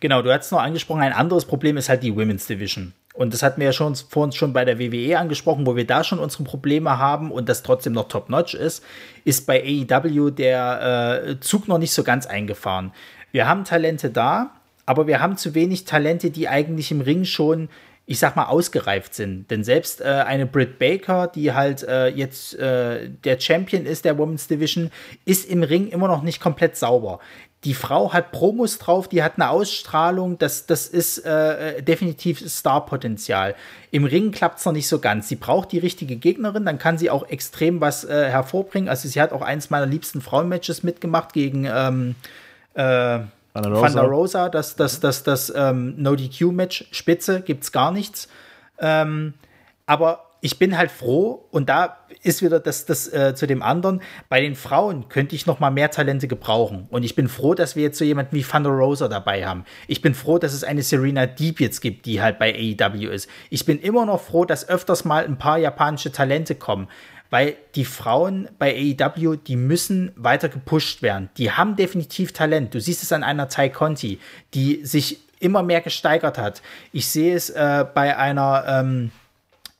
Genau, 0.00 0.20
du 0.20 0.30
hast 0.30 0.52
noch 0.52 0.60
angesprochen, 0.60 1.00
ein 1.00 1.14
anderes 1.14 1.46
Problem 1.46 1.78
ist 1.78 1.88
halt 1.88 2.02
die 2.02 2.14
Women's 2.14 2.46
Division. 2.46 2.92
Und 3.14 3.32
das 3.32 3.44
hatten 3.44 3.60
wir 3.60 3.66
ja 3.66 3.72
schon 3.72 3.94
vor 3.94 4.24
uns 4.24 4.34
schon 4.34 4.52
bei 4.52 4.64
der 4.64 4.80
WWE 4.80 5.18
angesprochen, 5.18 5.66
wo 5.66 5.76
wir 5.76 5.86
da 5.86 6.02
schon 6.02 6.18
unsere 6.18 6.42
Probleme 6.42 6.98
haben 6.98 7.30
und 7.30 7.48
das 7.48 7.62
trotzdem 7.62 7.92
noch 7.92 8.08
top-notch 8.08 8.54
ist, 8.54 8.84
ist 9.24 9.46
bei 9.46 9.62
AEW 9.62 10.30
der 10.30 11.22
äh, 11.28 11.40
Zug 11.40 11.68
noch 11.68 11.78
nicht 11.78 11.92
so 11.92 12.02
ganz 12.02 12.26
eingefahren. 12.26 12.92
Wir 13.30 13.46
haben 13.46 13.64
Talente 13.64 14.10
da, 14.10 14.50
aber 14.84 15.06
wir 15.06 15.20
haben 15.20 15.36
zu 15.36 15.54
wenig 15.54 15.84
Talente, 15.84 16.30
die 16.30 16.48
eigentlich 16.48 16.90
im 16.90 17.00
Ring 17.00 17.24
schon, 17.24 17.68
ich 18.06 18.18
sag 18.18 18.34
mal, 18.34 18.46
ausgereift 18.46 19.14
sind. 19.14 19.48
Denn 19.48 19.62
selbst 19.62 20.00
äh, 20.00 20.24
eine 20.26 20.46
Britt 20.46 20.80
Baker, 20.80 21.28
die 21.28 21.52
halt 21.52 21.84
äh, 21.84 22.08
jetzt 22.08 22.58
äh, 22.58 23.10
der 23.10 23.38
Champion 23.38 23.86
ist 23.86 24.04
der 24.04 24.18
Women's 24.18 24.48
Division, 24.48 24.90
ist 25.24 25.48
im 25.48 25.62
Ring 25.62 25.86
immer 25.86 26.08
noch 26.08 26.22
nicht 26.22 26.40
komplett 26.40 26.76
sauber 26.76 27.20
die 27.64 27.74
Frau 27.74 28.12
hat 28.12 28.30
Promos 28.30 28.78
drauf, 28.78 29.08
die 29.08 29.22
hat 29.22 29.34
eine 29.36 29.48
Ausstrahlung, 29.48 30.38
das, 30.38 30.66
das 30.66 30.86
ist 30.86 31.18
äh, 31.18 31.82
definitiv 31.82 32.42
Starpotenzial. 32.46 33.54
Im 33.90 34.04
Ring 34.04 34.32
klappt 34.32 34.58
es 34.58 34.66
noch 34.66 34.72
nicht 34.72 34.88
so 34.88 34.98
ganz. 34.98 35.28
Sie 35.28 35.36
braucht 35.36 35.72
die 35.72 35.78
richtige 35.78 36.16
Gegnerin, 36.16 36.66
dann 36.66 36.78
kann 36.78 36.98
sie 36.98 37.10
auch 37.10 37.28
extrem 37.28 37.80
was 37.80 38.04
äh, 38.04 38.28
hervorbringen. 38.28 38.88
Also 38.88 39.08
sie 39.08 39.20
hat 39.20 39.32
auch 39.32 39.42
eins 39.42 39.70
meiner 39.70 39.86
liebsten 39.86 40.20
Frauenmatches 40.20 40.82
mitgemacht 40.82 41.32
gegen 41.32 41.64
ähm, 41.64 42.14
äh, 42.74 43.20
Van 43.54 43.92
der 43.94 44.02
Rosa, 44.02 44.48
das, 44.48 44.74
das, 44.74 44.98
das, 44.98 45.22
das 45.22 45.52
ähm, 45.54 45.94
No-DQ-Match, 45.96 46.88
Spitze, 46.90 47.40
gibt's 47.40 47.70
gar 47.70 47.92
nichts. 47.92 48.28
Ähm, 48.78 49.34
aber 49.86 50.26
ich 50.44 50.58
bin 50.58 50.76
halt 50.76 50.90
froh 50.90 51.46
und 51.52 51.70
da 51.70 51.96
ist 52.22 52.42
wieder 52.42 52.60
das, 52.60 52.84
das 52.84 53.10
äh, 53.10 53.34
zu 53.34 53.46
dem 53.46 53.62
anderen. 53.62 54.02
Bei 54.28 54.42
den 54.42 54.56
Frauen 54.56 55.08
könnte 55.08 55.34
ich 55.34 55.46
noch 55.46 55.58
mal 55.58 55.70
mehr 55.70 55.90
Talente 55.90 56.28
gebrauchen 56.28 56.86
und 56.90 57.02
ich 57.02 57.14
bin 57.14 57.28
froh, 57.28 57.54
dass 57.54 57.76
wir 57.76 57.82
jetzt 57.84 57.96
so 57.96 58.04
jemanden 58.04 58.36
wie 58.36 58.42
Thunder 58.42 58.68
Rosa 58.68 59.08
dabei 59.08 59.46
haben. 59.46 59.64
Ich 59.88 60.02
bin 60.02 60.14
froh, 60.14 60.36
dass 60.36 60.52
es 60.52 60.62
eine 60.62 60.82
Serena 60.82 61.24
Deep 61.24 61.60
jetzt 61.60 61.80
gibt, 61.80 62.04
die 62.04 62.20
halt 62.20 62.38
bei 62.38 62.54
AEW 62.54 63.08
ist. 63.08 63.26
Ich 63.48 63.64
bin 63.64 63.80
immer 63.80 64.04
noch 64.04 64.20
froh, 64.20 64.44
dass 64.44 64.68
öfters 64.68 65.06
mal 65.06 65.24
ein 65.24 65.38
paar 65.38 65.56
japanische 65.56 66.12
Talente 66.12 66.54
kommen 66.54 66.88
weil 67.30 67.56
die 67.74 67.86
Frauen 67.86 68.48
bei 68.60 68.94
AEW, 69.00 69.36
die 69.36 69.56
müssen 69.56 70.12
weiter 70.14 70.48
gepusht 70.48 71.02
werden. 71.02 71.30
Die 71.36 71.50
haben 71.50 71.74
definitiv 71.74 72.32
Talent. 72.32 72.74
Du 72.74 72.80
siehst 72.80 73.02
es 73.02 73.10
an 73.10 73.24
einer 73.24 73.48
Tai 73.48 73.70
Conti, 73.70 74.20
die 74.52 74.84
sich 74.84 75.18
immer 75.40 75.64
mehr 75.64 75.80
gesteigert 75.80 76.38
hat. 76.38 76.62
Ich 76.92 77.08
sehe 77.08 77.34
es 77.34 77.50
äh, 77.50 77.84
bei 77.92 78.16
einer 78.16 78.64
ähm, 78.68 79.10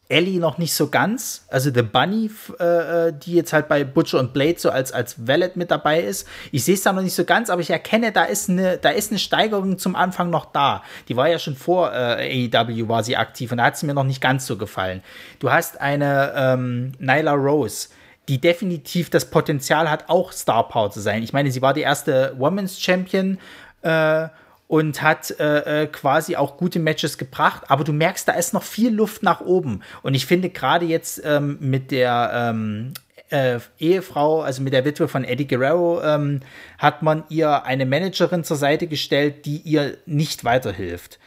Ellie 0.08 0.38
noch 0.38 0.58
nicht 0.58 0.74
so 0.74 0.88
ganz. 0.88 1.46
Also 1.48 1.70
The 1.72 1.82
Bunny, 1.82 2.30
äh, 2.60 3.08
äh, 3.08 3.12
die 3.12 3.34
jetzt 3.34 3.52
halt 3.52 3.68
bei 3.68 3.84
Butcher 3.84 4.18
und 4.18 4.32
Blade 4.32 4.56
so 4.58 4.70
als, 4.70 4.92
als 4.92 5.26
Valet 5.26 5.56
mit 5.56 5.70
dabei 5.70 6.00
ist. 6.00 6.28
Ich 6.52 6.64
sehe 6.64 6.74
es 6.74 6.82
da 6.82 6.92
noch 6.92 7.02
nicht 7.02 7.14
so 7.14 7.24
ganz, 7.24 7.48
aber 7.48 7.62
ich 7.62 7.70
erkenne, 7.70 8.12
da 8.12 8.24
ist 8.24 8.50
eine, 8.50 8.76
da 8.76 8.90
ist 8.90 9.10
eine 9.10 9.18
Steigerung 9.18 9.78
zum 9.78 9.96
Anfang 9.96 10.30
noch 10.30 10.46
da. 10.46 10.82
Die 11.08 11.16
war 11.16 11.28
ja 11.28 11.38
schon 11.38 11.56
vor 11.56 11.92
äh, 11.92 12.50
AEW 12.52 12.88
war 12.88 13.02
sie 13.02 13.16
aktiv 13.16 13.50
und 13.50 13.58
da 13.58 13.64
hat 13.64 13.78
sie 13.78 13.86
mir 13.86 13.94
noch 13.94 14.04
nicht 14.04 14.20
ganz 14.20 14.46
so 14.46 14.58
gefallen. 14.58 15.02
Du 15.38 15.50
hast 15.50 15.80
eine 15.80 16.32
ähm, 16.36 16.92
Nyla 16.98 17.32
Rose 17.32 17.88
die 18.28 18.40
definitiv 18.40 19.10
das 19.10 19.26
Potenzial 19.26 19.90
hat, 19.90 20.08
auch 20.08 20.32
Star 20.32 20.66
Power 20.68 20.90
zu 20.90 21.00
sein. 21.00 21.22
Ich 21.22 21.34
meine, 21.34 21.50
sie 21.50 21.60
war 21.60 21.74
die 21.74 21.82
erste 21.82 22.34
Women's 22.38 22.80
Champion 22.80 23.38
äh, 23.82 24.28
und 24.66 25.02
hat 25.02 25.38
äh, 25.38 25.82
äh, 25.82 25.86
quasi 25.86 26.36
auch 26.36 26.56
gute 26.56 26.78
Matches 26.78 27.18
gebracht. 27.18 27.64
Aber 27.68 27.84
du 27.84 27.92
merkst, 27.92 28.26
da 28.26 28.32
ist 28.32 28.54
noch 28.54 28.62
viel 28.62 28.92
Luft 28.92 29.22
nach 29.22 29.40
oben. 29.40 29.82
Und 30.02 30.14
ich 30.14 30.26
finde 30.26 30.50
gerade 30.50 30.86
jetzt 30.86 31.22
ähm, 31.24 31.58
mit 31.60 31.90
der 31.90 32.30
ähm, 32.34 32.94
äh, 33.30 33.58
Ehefrau, 33.78 34.42
also 34.42 34.62
mit 34.62 34.72
der 34.72 34.84
Witwe 34.84 35.08
von 35.08 35.24
Eddie 35.24 35.46
Guerrero, 35.46 36.02
ähm, 36.02 36.40
hat 36.78 37.02
man 37.02 37.24
ihr 37.28 37.64
eine 37.64 37.86
Managerin 37.86 38.44
zur 38.44 38.56
Seite 38.56 38.86
gestellt, 38.86 39.44
die 39.44 39.58
ihr 39.58 39.98
nicht 40.06 40.44
weiterhilft. 40.44 41.18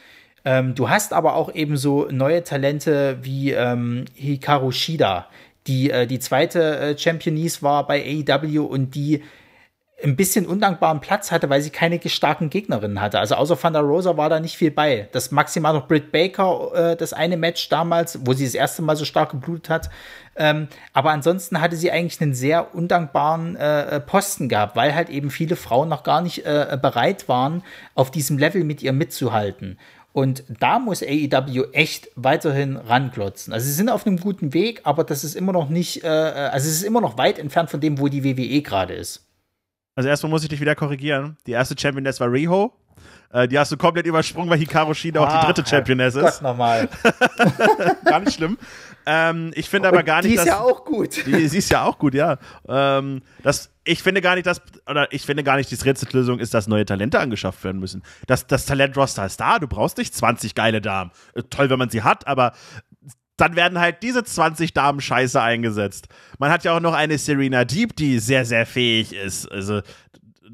Ähm, 0.46 0.76
du 0.76 0.90
hast 0.90 1.14
aber 1.14 1.36
auch 1.36 1.54
eben 1.54 1.78
so 1.78 2.08
neue 2.10 2.44
Talente 2.44 3.18
wie 3.22 3.52
ähm, 3.52 4.06
Hikaru 4.14 4.72
Shida, 4.72 5.28
die 5.68 5.92
äh, 5.92 6.08
die 6.08 6.20
zweite 6.20 6.78
äh, 6.78 6.98
Championess 6.98 7.62
war 7.62 7.86
bei 7.86 8.02
AEW 8.02 8.64
und 8.64 8.96
die 8.96 9.24
ein 10.04 10.16
bisschen 10.16 10.46
undankbaren 10.46 11.02
Platz 11.02 11.32
hatte, 11.32 11.50
weil 11.50 11.62
sie 11.62 11.72
keine 11.72 12.00
starken 12.06 12.52
Gegnerinnen 12.52 13.02
hatte. 13.02 13.18
Also 13.18 13.34
außer 13.34 13.60
Thunder 13.60 13.80
Rosa 13.80 14.16
war 14.16 14.30
da 14.30 14.40
nicht 14.40 14.56
viel 14.56 14.70
bei. 14.70 15.10
Das 15.12 15.32
maximal 15.32 15.74
noch 15.74 15.88
Britt 15.88 16.12
Baker, 16.12 16.92
äh, 16.92 16.96
das 16.96 17.14
eine 17.14 17.36
Match 17.36 17.68
damals, 17.70 18.20
wo 18.24 18.34
sie 18.34 18.46
das 18.46 18.54
erste 18.54 18.84
Mal 18.84 18.96
so 18.96 19.06
stark 19.06 19.32
geblutet 19.32 19.72
hat. 19.72 19.90
Ähm, 20.36 20.68
aber 20.94 21.10
ansonsten 21.10 21.60
hatte 21.62 21.76
sie 21.76 21.90
eigentlich 21.92 22.22
einen 22.22 22.36
sehr 22.36 22.76
undankbaren 22.76 23.56
äh, 23.56 23.96
äh 23.96 24.00
Posten 24.00 24.50
gehabt, 24.50 24.76
weil 24.76 24.94
halt 24.94 25.10
eben 25.10 25.32
viele 25.32 25.56
Frauen 25.56 25.90
noch 25.90 26.04
gar 26.04 26.22
nicht 26.22 26.46
äh, 26.46 26.78
bereit 26.80 27.28
waren, 27.28 27.64
auf 27.96 28.12
diesem 28.12 28.38
Level 28.38 28.64
mit 28.64 28.84
ihr 28.84 28.94
mitzuhalten. 28.94 29.80
Und 30.14 30.44
da 30.60 30.78
muss 30.78 31.02
AEW 31.02 31.72
echt 31.74 32.10
weiterhin 32.16 32.78
ranklotzen. 32.78 33.52
Also 33.52 33.66
sie 33.66 33.74
sind 33.74 33.90
auf 33.90 34.06
einem 34.06 34.20
guten 34.20 34.54
Weg, 34.54 34.82
aber 34.84 35.04
das 35.04 35.24
ist 35.24 35.36
immer 35.36 35.54
noch 35.54 35.70
nicht, 35.70 36.04
äh, 36.04 36.08
äh 36.08 36.50
also 36.50 36.68
es 36.70 36.76
ist 36.76 36.84
immer 36.84 37.02
noch 37.02 37.18
weit 37.18 37.40
entfernt 37.40 37.72
von 37.72 37.80
dem, 37.80 38.00
wo 38.00 38.08
die 38.08 38.24
WWE 38.24 38.62
gerade 38.62 38.94
ist. 38.94 39.27
Also 39.98 40.10
erstmal 40.10 40.30
muss 40.30 40.44
ich 40.44 40.50
dich 40.50 40.62
wieder 40.62 40.76
korrigieren. 40.76 41.38
Die 41.48 41.54
erste 41.54 41.76
Championess 41.76 42.20
war 42.20 42.32
Riho. 42.32 42.72
Äh, 43.34 43.48
die 43.48 43.58
hast 43.58 43.72
du 43.72 43.78
komplett 43.78 44.06
übersprungen, 44.06 44.48
weil 44.48 44.60
Hikaru 44.60 44.94
Shida 44.94 45.20
auch 45.20 45.40
die 45.40 45.46
dritte 45.48 45.68
Championess 45.68 46.14
ist. 46.14 46.22
Gott 46.22 46.42
nochmal. 46.44 46.88
gar 48.06 48.20
nicht 48.20 48.34
schlimm. 48.34 48.60
Ähm, 49.08 49.52
ich 49.56 49.68
finde 49.68 49.88
aber 49.88 50.04
gar 50.04 50.18
nicht, 50.18 50.30
die 50.30 50.36
ist 50.36 50.42
dass, 50.42 50.48
ja 50.48 50.60
auch 50.60 50.86
gut. 50.86 51.26
Die, 51.26 51.48
sie 51.48 51.58
ist 51.58 51.72
ja 51.72 51.84
auch 51.84 51.98
gut, 51.98 52.14
ja. 52.14 52.38
Ähm, 52.68 53.24
das, 53.42 53.72
ich 53.86 54.04
finde 54.04 54.22
gar 54.22 54.36
nicht, 54.36 54.46
dass, 54.46 54.62
oder 54.88 55.12
ich 55.12 55.26
finde 55.26 55.44
gar 55.44 55.56
nicht, 55.56 55.72
die 55.72 55.76
Rätsellösung 55.76 56.38
ist, 56.38 56.54
dass 56.54 56.68
neue 56.68 56.86
Talente 56.86 57.20
angeschafft 57.20 57.64
werden 57.64 57.80
müssen. 57.80 58.04
Das, 58.28 58.46
das 58.46 58.68
Talentroster 58.68 59.26
ist 59.26 59.40
da, 59.40 59.58
du 59.58 59.68
brauchst 59.68 59.98
nicht 59.98 60.14
20 60.14 60.54
geile 60.54 60.80
Damen. 60.80 61.10
Äh, 61.34 61.42
toll, 61.50 61.72
wenn 61.72 61.80
man 61.80 61.90
sie 61.90 62.04
hat, 62.04 62.28
aber 62.28 62.52
dann 63.38 63.56
werden 63.56 63.80
halt 63.80 64.04
diese 64.04 64.24
20 64.24 64.74
Damen 64.74 65.00
scheiße 65.00 65.42
eingesetzt. 65.42 66.08
Man 66.40 66.52
hat 66.52 66.64
ja 66.64 66.76
auch 66.76 66.80
noch 66.80 66.94
eine 66.94 67.18
Serena 67.18 67.66
Deep, 67.66 67.96
die 67.96 68.20
sehr, 68.20 68.46
sehr 68.46 68.66
fähig 68.66 69.14
ist. 69.14 69.50
Also, 69.52 69.82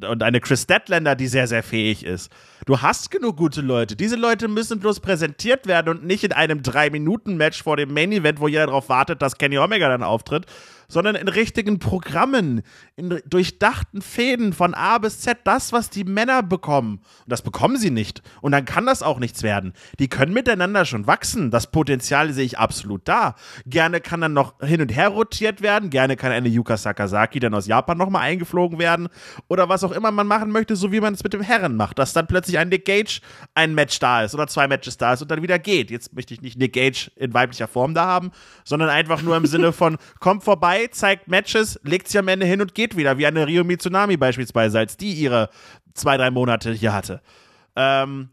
und 0.08 0.22
eine 0.22 0.42
Chris 0.42 0.68
Deadlander, 0.68 1.16
die 1.16 1.28
sehr, 1.28 1.48
sehr 1.48 1.64
fähig 1.64 2.06
ist. 2.06 2.30
Du 2.66 2.82
hast 2.82 3.10
genug 3.12 3.38
gute 3.38 3.62
Leute. 3.62 3.96
Diese 3.96 4.16
Leute 4.16 4.48
müssen 4.48 4.80
bloß 4.80 5.00
präsentiert 5.00 5.66
werden 5.66 5.90
und 5.90 6.06
nicht 6.06 6.24
in 6.24 6.34
einem 6.34 6.60
3-Minuten-Match 6.60 7.64
vor 7.64 7.78
dem 7.78 7.94
Main-Event, 7.94 8.40
wo 8.40 8.48
jeder 8.48 8.68
darauf 8.68 8.90
wartet, 8.90 9.22
dass 9.22 9.38
Kenny 9.38 9.58
Omega 9.58 9.88
dann 9.88 10.04
auftritt, 10.04 10.46
sondern 10.94 11.16
in 11.16 11.28
richtigen 11.28 11.80
Programmen, 11.80 12.62
in 12.96 13.20
durchdachten 13.26 14.02
Fäden 14.02 14.54
von 14.54 14.74
A 14.74 14.98
bis 15.00 15.20
Z, 15.20 15.40
das, 15.44 15.74
was 15.74 15.90
die 15.90 16.04
Männer 16.04 16.44
bekommen. 16.44 16.98
Und 16.98 17.32
das 17.32 17.42
bekommen 17.42 17.78
sie 17.78 17.90
nicht. 17.90 18.22
Und 18.42 18.52
dann 18.52 18.66
kann 18.66 18.86
das 18.86 19.04
auch 19.04 19.20
nichts 19.20 19.44
werden. 19.44 19.74
Die 20.00 20.08
können 20.08 20.34
miteinander 20.34 20.86
schon 20.86 21.08
wachsen. 21.08 21.52
Das 21.52 21.72
Potenzial 21.72 22.32
sehe 22.32 22.46
ich 22.46 22.60
absolut 22.60 23.08
da. 23.08 23.36
Gerne 23.66 24.00
kann 24.00 24.22
dann 24.22 24.34
noch 24.34 24.60
hin 24.62 24.82
und 24.82 24.96
her 24.96 25.10
rotiert 25.10 25.62
werden. 25.62 25.90
Gerne 25.90 26.16
kann 26.16 26.32
eine 26.32 26.48
Yuka 26.48 26.78
Sakazaki 26.78 27.40
dann 27.40 27.54
aus 27.54 27.68
Japan 27.68 27.98
nochmal 27.98 28.22
eingeflogen 28.22 28.80
werden. 28.80 29.10
Oder 29.48 29.68
was 29.70 29.84
auch 29.84 29.92
immer 29.92 30.12
man 30.12 30.28
machen 30.28 30.52
möchte, 30.52 30.76
so 30.76 30.92
wie 30.92 31.02
man 31.02 31.16
es 31.16 31.24
mit 31.24 31.34
dem 31.34 31.42
Herren 31.42 31.76
macht. 31.76 31.98
Dass 32.00 32.14
dann 32.14 32.28
plötzlich 32.28 32.58
ein 32.60 32.70
Nick 32.70 32.86
Gage 32.86 33.20
ein 33.56 33.74
Match 33.74 33.98
da 34.00 34.24
ist 34.24 34.36
oder 34.36 34.48
zwei 34.48 34.68
Matches 34.68 34.98
da 34.98 35.14
ist 35.14 35.22
und 35.24 35.32
dann 35.32 35.42
wieder 35.42 35.58
geht. 35.58 35.90
Jetzt 35.90 36.14
möchte 36.14 36.34
ich 36.34 36.42
nicht 36.42 36.60
Nick 36.60 36.74
Gage 36.74 37.12
in 37.16 37.34
weiblicher 37.34 37.68
Form 37.68 37.94
da 37.94 38.06
haben, 38.06 38.32
sondern 38.64 38.90
einfach 38.90 39.22
nur 39.22 39.36
im 39.36 39.46
Sinne 39.46 39.74
von, 39.74 39.98
kommt 40.20 40.44
vorbei, 40.44 40.83
zeigt 40.92 41.28
Matches, 41.28 41.80
legt 41.84 42.08
sie 42.08 42.20
am 42.20 42.28
Ende 42.28 42.46
hin 42.46 42.62
und 42.62 42.76
geht 42.76 42.98
wieder, 42.98 43.18
wie 43.18 43.26
eine 43.26 43.48
Rio 43.48 43.64
Mitsunami 43.64 44.18
beispielsweise, 44.18 44.80
als 44.80 44.98
die 44.98 45.14
ihre 45.14 45.50
zwei, 45.94 46.18
drei 46.18 46.32
Monate 46.32 46.72
hier 46.74 46.94
hatte. 46.94 47.22
Ähm, 47.76 48.30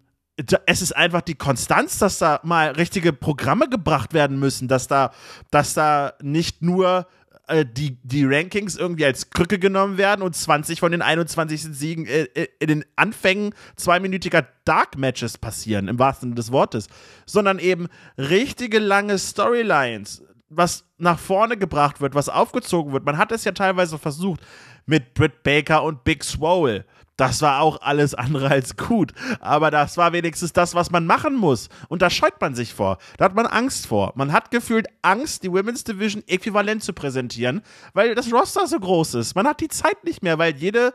es 0.67 0.81
ist 0.81 0.97
einfach 0.97 1.21
die 1.21 1.35
Konstanz, 1.35 1.99
dass 1.99 2.19
da 2.19 2.41
mal 2.43 2.71
richtige 2.71 3.13
Programme 3.13 3.69
gebracht 3.69 4.15
werden 4.15 4.39
müssen, 4.39 4.69
dass 4.69 4.87
da, 4.87 5.13
dass 5.51 5.75
da 5.75 6.15
nicht 6.23 6.63
nur 6.63 7.07
äh, 7.51 7.67
die, 7.67 7.99
die 8.03 8.25
Rankings 8.25 8.77
irgendwie 8.77 9.05
als 9.05 9.31
Krücke 9.31 9.59
genommen 9.59 9.99
werden 9.99 10.23
und 10.23 10.35
20 10.35 10.81
von 10.81 10.93
den 10.93 11.03
21 11.03 11.63
Siegen 11.63 12.07
äh, 12.07 12.23
äh, 12.35 12.49
in 12.61 12.69
den 12.69 12.85
Anfängen 12.97 13.55
zweiminütiger 13.77 14.47
Dark 14.65 14.97
Matches 14.97 15.37
passieren, 15.37 15.89
im 15.89 15.99
wahrsten 15.99 16.29
Sinne 16.29 16.37
des 16.37 16.53
Wortes, 16.53 16.89
sondern 17.27 17.59
eben 17.59 17.89
richtige 18.17 18.79
lange 18.79 19.19
Storylines, 19.19 20.23
was 20.51 20.85
nach 20.99 21.19
vorne 21.19 21.57
gebracht 21.57 22.01
wird, 22.01 22.15
was 22.15 22.29
aufgezogen 22.29 22.93
wird. 22.93 23.05
Man 23.05 23.17
hat 23.17 23.33
es 23.33 23.45
ja 23.45 23.53
teilweise 23.53 23.99
versucht 23.99 24.41
mit 24.85 25.15
Britt 25.15 25.43
Baker 25.43 25.85
und 25.85 26.05
Big 26.05 26.25
Swole. 26.25 26.85
Das 27.17 27.43
war 27.43 27.61
auch 27.61 27.83
alles 27.83 28.15
andere 28.15 28.49
als 28.49 28.77
gut. 28.77 29.13
Aber 29.41 29.71
das 29.71 29.97
war 29.97 30.13
wenigstens 30.13 30.53
das, 30.53 30.75
was 30.75 30.91
man 30.91 31.07
machen 31.07 31.37
muss. 31.37 31.69
Und 31.89 32.01
da 32.01 32.09
scheut 32.09 32.41
man 32.41 32.55
sich 32.55 32.73
vor. 32.73 32.97
Da 33.19 33.27
hat 33.27 33.35
man 33.35 33.47
Angst 33.47 33.87
vor. 33.87 34.13
Man 34.17 34.33
hat 34.33 34.51
gefühlt 34.51 34.87
Angst, 35.03 35.43
die 35.43 35.53
Women's 35.53 35.85
Division 35.85 36.25
äquivalent 36.27 36.83
zu 36.83 36.95
präsentieren, 36.95 37.61
weil 37.93 38.15
das 38.15 38.33
Roster 38.33 38.67
so 38.67 38.81
groß 38.81 39.15
ist. 39.15 39.35
Man 39.35 39.47
hat 39.47 39.61
die 39.61 39.69
Zeit 39.69 40.03
nicht 40.05 40.23
mehr, 40.23 40.39
weil 40.39 40.57
jede 40.57 40.95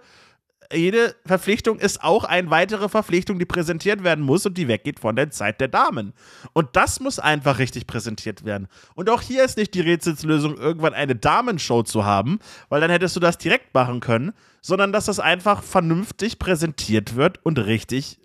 jede 0.74 1.16
Verpflichtung 1.26 1.80
ist 1.80 2.04
auch 2.04 2.24
eine 2.24 2.50
weitere 2.50 2.90
Verpflichtung, 2.90 3.40
die 3.40 3.46
präsentiert 3.46 4.04
werden 4.04 4.24
muss 4.24 4.46
und 4.46 4.58
die 4.58 4.68
weggeht 4.68 5.00
von 5.00 5.16
der 5.16 5.30
Zeit 5.30 5.62
der 5.62 5.68
Damen. 5.68 6.14
Und 6.54 6.70
das 6.74 7.00
muss 7.00 7.20
einfach 7.20 7.60
richtig 7.60 7.88
präsentiert 7.88 8.46
werden. 8.46 8.68
Und 8.96 9.10
auch 9.10 9.22
hier 9.22 9.44
ist 9.44 9.58
nicht 9.58 9.74
die 9.74 9.82
Rätselslösung, 9.82 10.58
irgendwann 10.58 10.94
eine 10.94 11.16
Damenshow 11.16 11.84
zu 11.84 12.06
haben, 12.06 12.40
weil 12.70 12.82
dann 12.82 12.92
hättest 12.92 13.16
du 13.16 13.20
das 13.20 13.38
direkt 13.38 13.74
machen 13.74 14.00
können, 14.00 14.34
sondern 14.62 14.92
dass 14.92 15.06
das 15.06 15.20
einfach 15.20 15.64
vernünftig 15.64 16.40
präsentiert 16.40 17.16
wird 17.16 17.44
und 17.46 17.60
richtig 17.60 18.20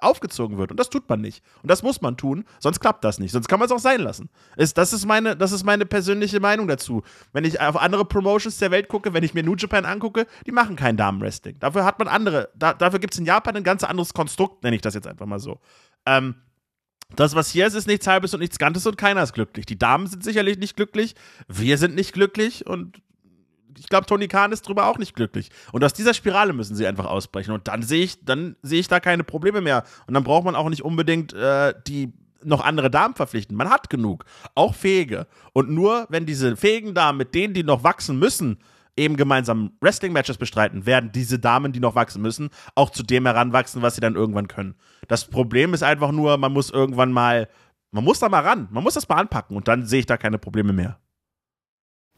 aufgezogen 0.00 0.58
wird. 0.58 0.70
Und 0.70 0.78
das 0.78 0.90
tut 0.90 1.08
man 1.08 1.20
nicht. 1.20 1.42
Und 1.62 1.70
das 1.70 1.82
muss 1.82 2.00
man 2.00 2.16
tun, 2.16 2.44
sonst 2.58 2.80
klappt 2.80 3.04
das 3.04 3.18
nicht. 3.18 3.32
Sonst 3.32 3.48
kann 3.48 3.58
man 3.58 3.66
es 3.66 3.72
auch 3.72 3.78
sein 3.78 4.00
lassen. 4.00 4.28
Ist, 4.56 4.78
das, 4.78 4.92
ist 4.92 5.06
meine, 5.06 5.36
das 5.36 5.52
ist 5.52 5.64
meine 5.64 5.86
persönliche 5.86 6.40
Meinung 6.40 6.68
dazu. 6.68 7.02
Wenn 7.32 7.44
ich 7.44 7.60
auf 7.60 7.76
andere 7.76 8.04
Promotions 8.04 8.58
der 8.58 8.70
Welt 8.70 8.88
gucke, 8.88 9.12
wenn 9.14 9.24
ich 9.24 9.34
mir 9.34 9.42
New 9.42 9.56
Japan 9.56 9.84
angucke, 9.84 10.26
die 10.46 10.52
machen 10.52 10.76
kein 10.76 10.96
Damenwrestling. 10.96 11.58
Dafür 11.58 11.84
hat 11.84 11.98
man 11.98 12.08
andere. 12.08 12.50
Da, 12.54 12.74
dafür 12.74 12.98
gibt 12.98 13.14
es 13.14 13.18
in 13.18 13.26
Japan 13.26 13.56
ein 13.56 13.64
ganz 13.64 13.84
anderes 13.84 14.14
Konstrukt, 14.14 14.62
nenne 14.62 14.76
ich 14.76 14.82
das 14.82 14.94
jetzt 14.94 15.06
einfach 15.06 15.26
mal 15.26 15.40
so. 15.40 15.60
Ähm, 16.06 16.36
das, 17.16 17.34
was 17.34 17.50
hier 17.50 17.66
ist, 17.66 17.74
ist 17.74 17.86
nichts 17.86 18.06
Halbes 18.06 18.34
und 18.34 18.40
nichts 18.40 18.58
Ganzes 18.58 18.86
und 18.86 18.98
keiner 18.98 19.22
ist 19.22 19.32
glücklich. 19.32 19.64
Die 19.66 19.78
Damen 19.78 20.06
sind 20.06 20.22
sicherlich 20.22 20.58
nicht 20.58 20.76
glücklich, 20.76 21.14
wir 21.48 21.78
sind 21.78 21.94
nicht 21.94 22.12
glücklich 22.12 22.66
und 22.66 23.00
ich 23.78 23.88
glaube, 23.88 24.06
Tony 24.06 24.28
Khan 24.28 24.52
ist 24.52 24.62
drüber 24.62 24.86
auch 24.86 24.98
nicht 24.98 25.14
glücklich. 25.14 25.50
Und 25.72 25.84
aus 25.84 25.92
dieser 25.92 26.14
Spirale 26.14 26.52
müssen 26.52 26.76
sie 26.76 26.86
einfach 26.86 27.06
ausbrechen. 27.06 27.52
Und 27.52 27.68
dann 27.68 27.82
sehe 27.82 28.04
ich, 28.04 28.24
dann 28.24 28.56
sehe 28.62 28.80
ich 28.80 28.88
da 28.88 29.00
keine 29.00 29.24
Probleme 29.24 29.60
mehr. 29.60 29.84
Und 30.06 30.14
dann 30.14 30.24
braucht 30.24 30.44
man 30.44 30.56
auch 30.56 30.68
nicht 30.68 30.82
unbedingt 30.82 31.32
äh, 31.32 31.74
die 31.86 32.12
noch 32.44 32.64
andere 32.64 32.90
Damen 32.90 33.14
verpflichten. 33.14 33.56
Man 33.56 33.68
hat 33.70 33.90
genug, 33.90 34.24
auch 34.54 34.74
fähige. 34.74 35.26
Und 35.52 35.70
nur 35.70 36.06
wenn 36.08 36.24
diese 36.26 36.56
fähigen 36.56 36.94
Damen 36.94 37.18
mit 37.18 37.34
denen, 37.34 37.54
die 37.54 37.64
noch 37.64 37.82
wachsen 37.82 38.18
müssen, 38.18 38.58
eben 38.96 39.16
gemeinsam 39.16 39.72
Wrestling-Matches 39.80 40.38
bestreiten, 40.38 40.86
werden 40.86 41.10
diese 41.12 41.38
Damen, 41.38 41.72
die 41.72 41.80
noch 41.80 41.94
wachsen 41.94 42.22
müssen, 42.22 42.50
auch 42.74 42.90
zu 42.90 43.02
dem 43.02 43.26
heranwachsen, 43.26 43.82
was 43.82 43.94
sie 43.94 44.00
dann 44.00 44.14
irgendwann 44.16 44.48
können. 44.48 44.74
Das 45.08 45.24
Problem 45.24 45.74
ist 45.74 45.82
einfach 45.82 46.12
nur, 46.12 46.36
man 46.36 46.52
muss 46.52 46.70
irgendwann 46.70 47.12
mal 47.12 47.48
Man 47.90 48.04
muss 48.04 48.18
da 48.18 48.28
mal 48.28 48.42
ran, 48.42 48.68
man 48.70 48.84
muss 48.84 48.94
das 48.94 49.08
mal 49.08 49.16
anpacken 49.16 49.56
und 49.56 49.66
dann 49.66 49.86
sehe 49.86 50.00
ich 50.00 50.06
da 50.06 50.18
keine 50.18 50.38
Probleme 50.38 50.74
mehr. 50.74 50.98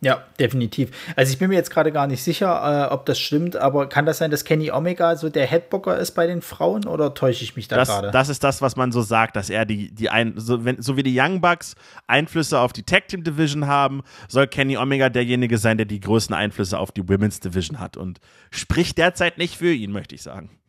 Ja, 0.03 0.25
definitiv. 0.39 0.91
Also 1.15 1.33
ich 1.33 1.39
bin 1.39 1.51
mir 1.51 1.57
jetzt 1.57 1.71
gerade 1.71 1.93
gar 1.93 2.07
nicht 2.07 2.23
sicher, 2.23 2.89
äh, 2.89 2.93
ob 2.93 3.05
das 3.05 3.19
stimmt, 3.19 3.57
aber 3.57 3.87
kann 3.87 4.07
das 4.07 4.17
sein, 4.17 4.31
dass 4.31 4.45
Kenny 4.45 4.71
Omega 4.71 5.15
so 5.17 5.29
der 5.29 5.47
Headbocker 5.47 5.99
ist 5.99 6.13
bei 6.13 6.27
den 6.27 6.41
Frauen 6.41 6.87
oder 6.87 7.13
täusche 7.13 7.45
ich 7.45 7.55
mich 7.55 7.69
da 7.69 7.85
gerade? 7.85 8.11
Das 8.11 8.31
ist 8.31 8.43
das, 8.43 8.63
was 8.63 8.77
man 8.77 8.93
so 8.93 9.03
sagt, 9.03 9.37
dass 9.37 9.51
er 9.51 9.67
die, 9.67 9.95
die 9.95 10.09
ein, 10.09 10.35
so, 10.37 10.65
wenn, 10.65 10.81
so 10.81 10.97
wie 10.97 11.03
die 11.03 11.19
Young 11.19 11.43
Bucks 11.43 11.75
Einflüsse 12.07 12.61
auf 12.61 12.73
die 12.73 12.83
Tag 12.83 13.09
Team 13.09 13.25
Division 13.25 13.67
haben, 13.67 14.03
soll 14.29 14.47
Kenny 14.47 14.79
Omega 14.79 15.11
derjenige 15.11 15.59
sein, 15.59 15.77
der 15.77 15.87
die 15.87 16.01
größten 16.01 16.35
Einflüsse 16.35 16.79
auf 16.79 16.93
die 16.93 17.07
Women's 17.07 17.41
Division 17.41 17.79
hat 17.79 17.99
und 17.99 18.21
spricht 18.51 18.97
derzeit 18.97 19.37
nicht 19.37 19.57
für 19.57 19.73
ihn, 19.73 19.93
möchte 19.93 20.15
ich 20.15 20.23
sagen 20.23 20.60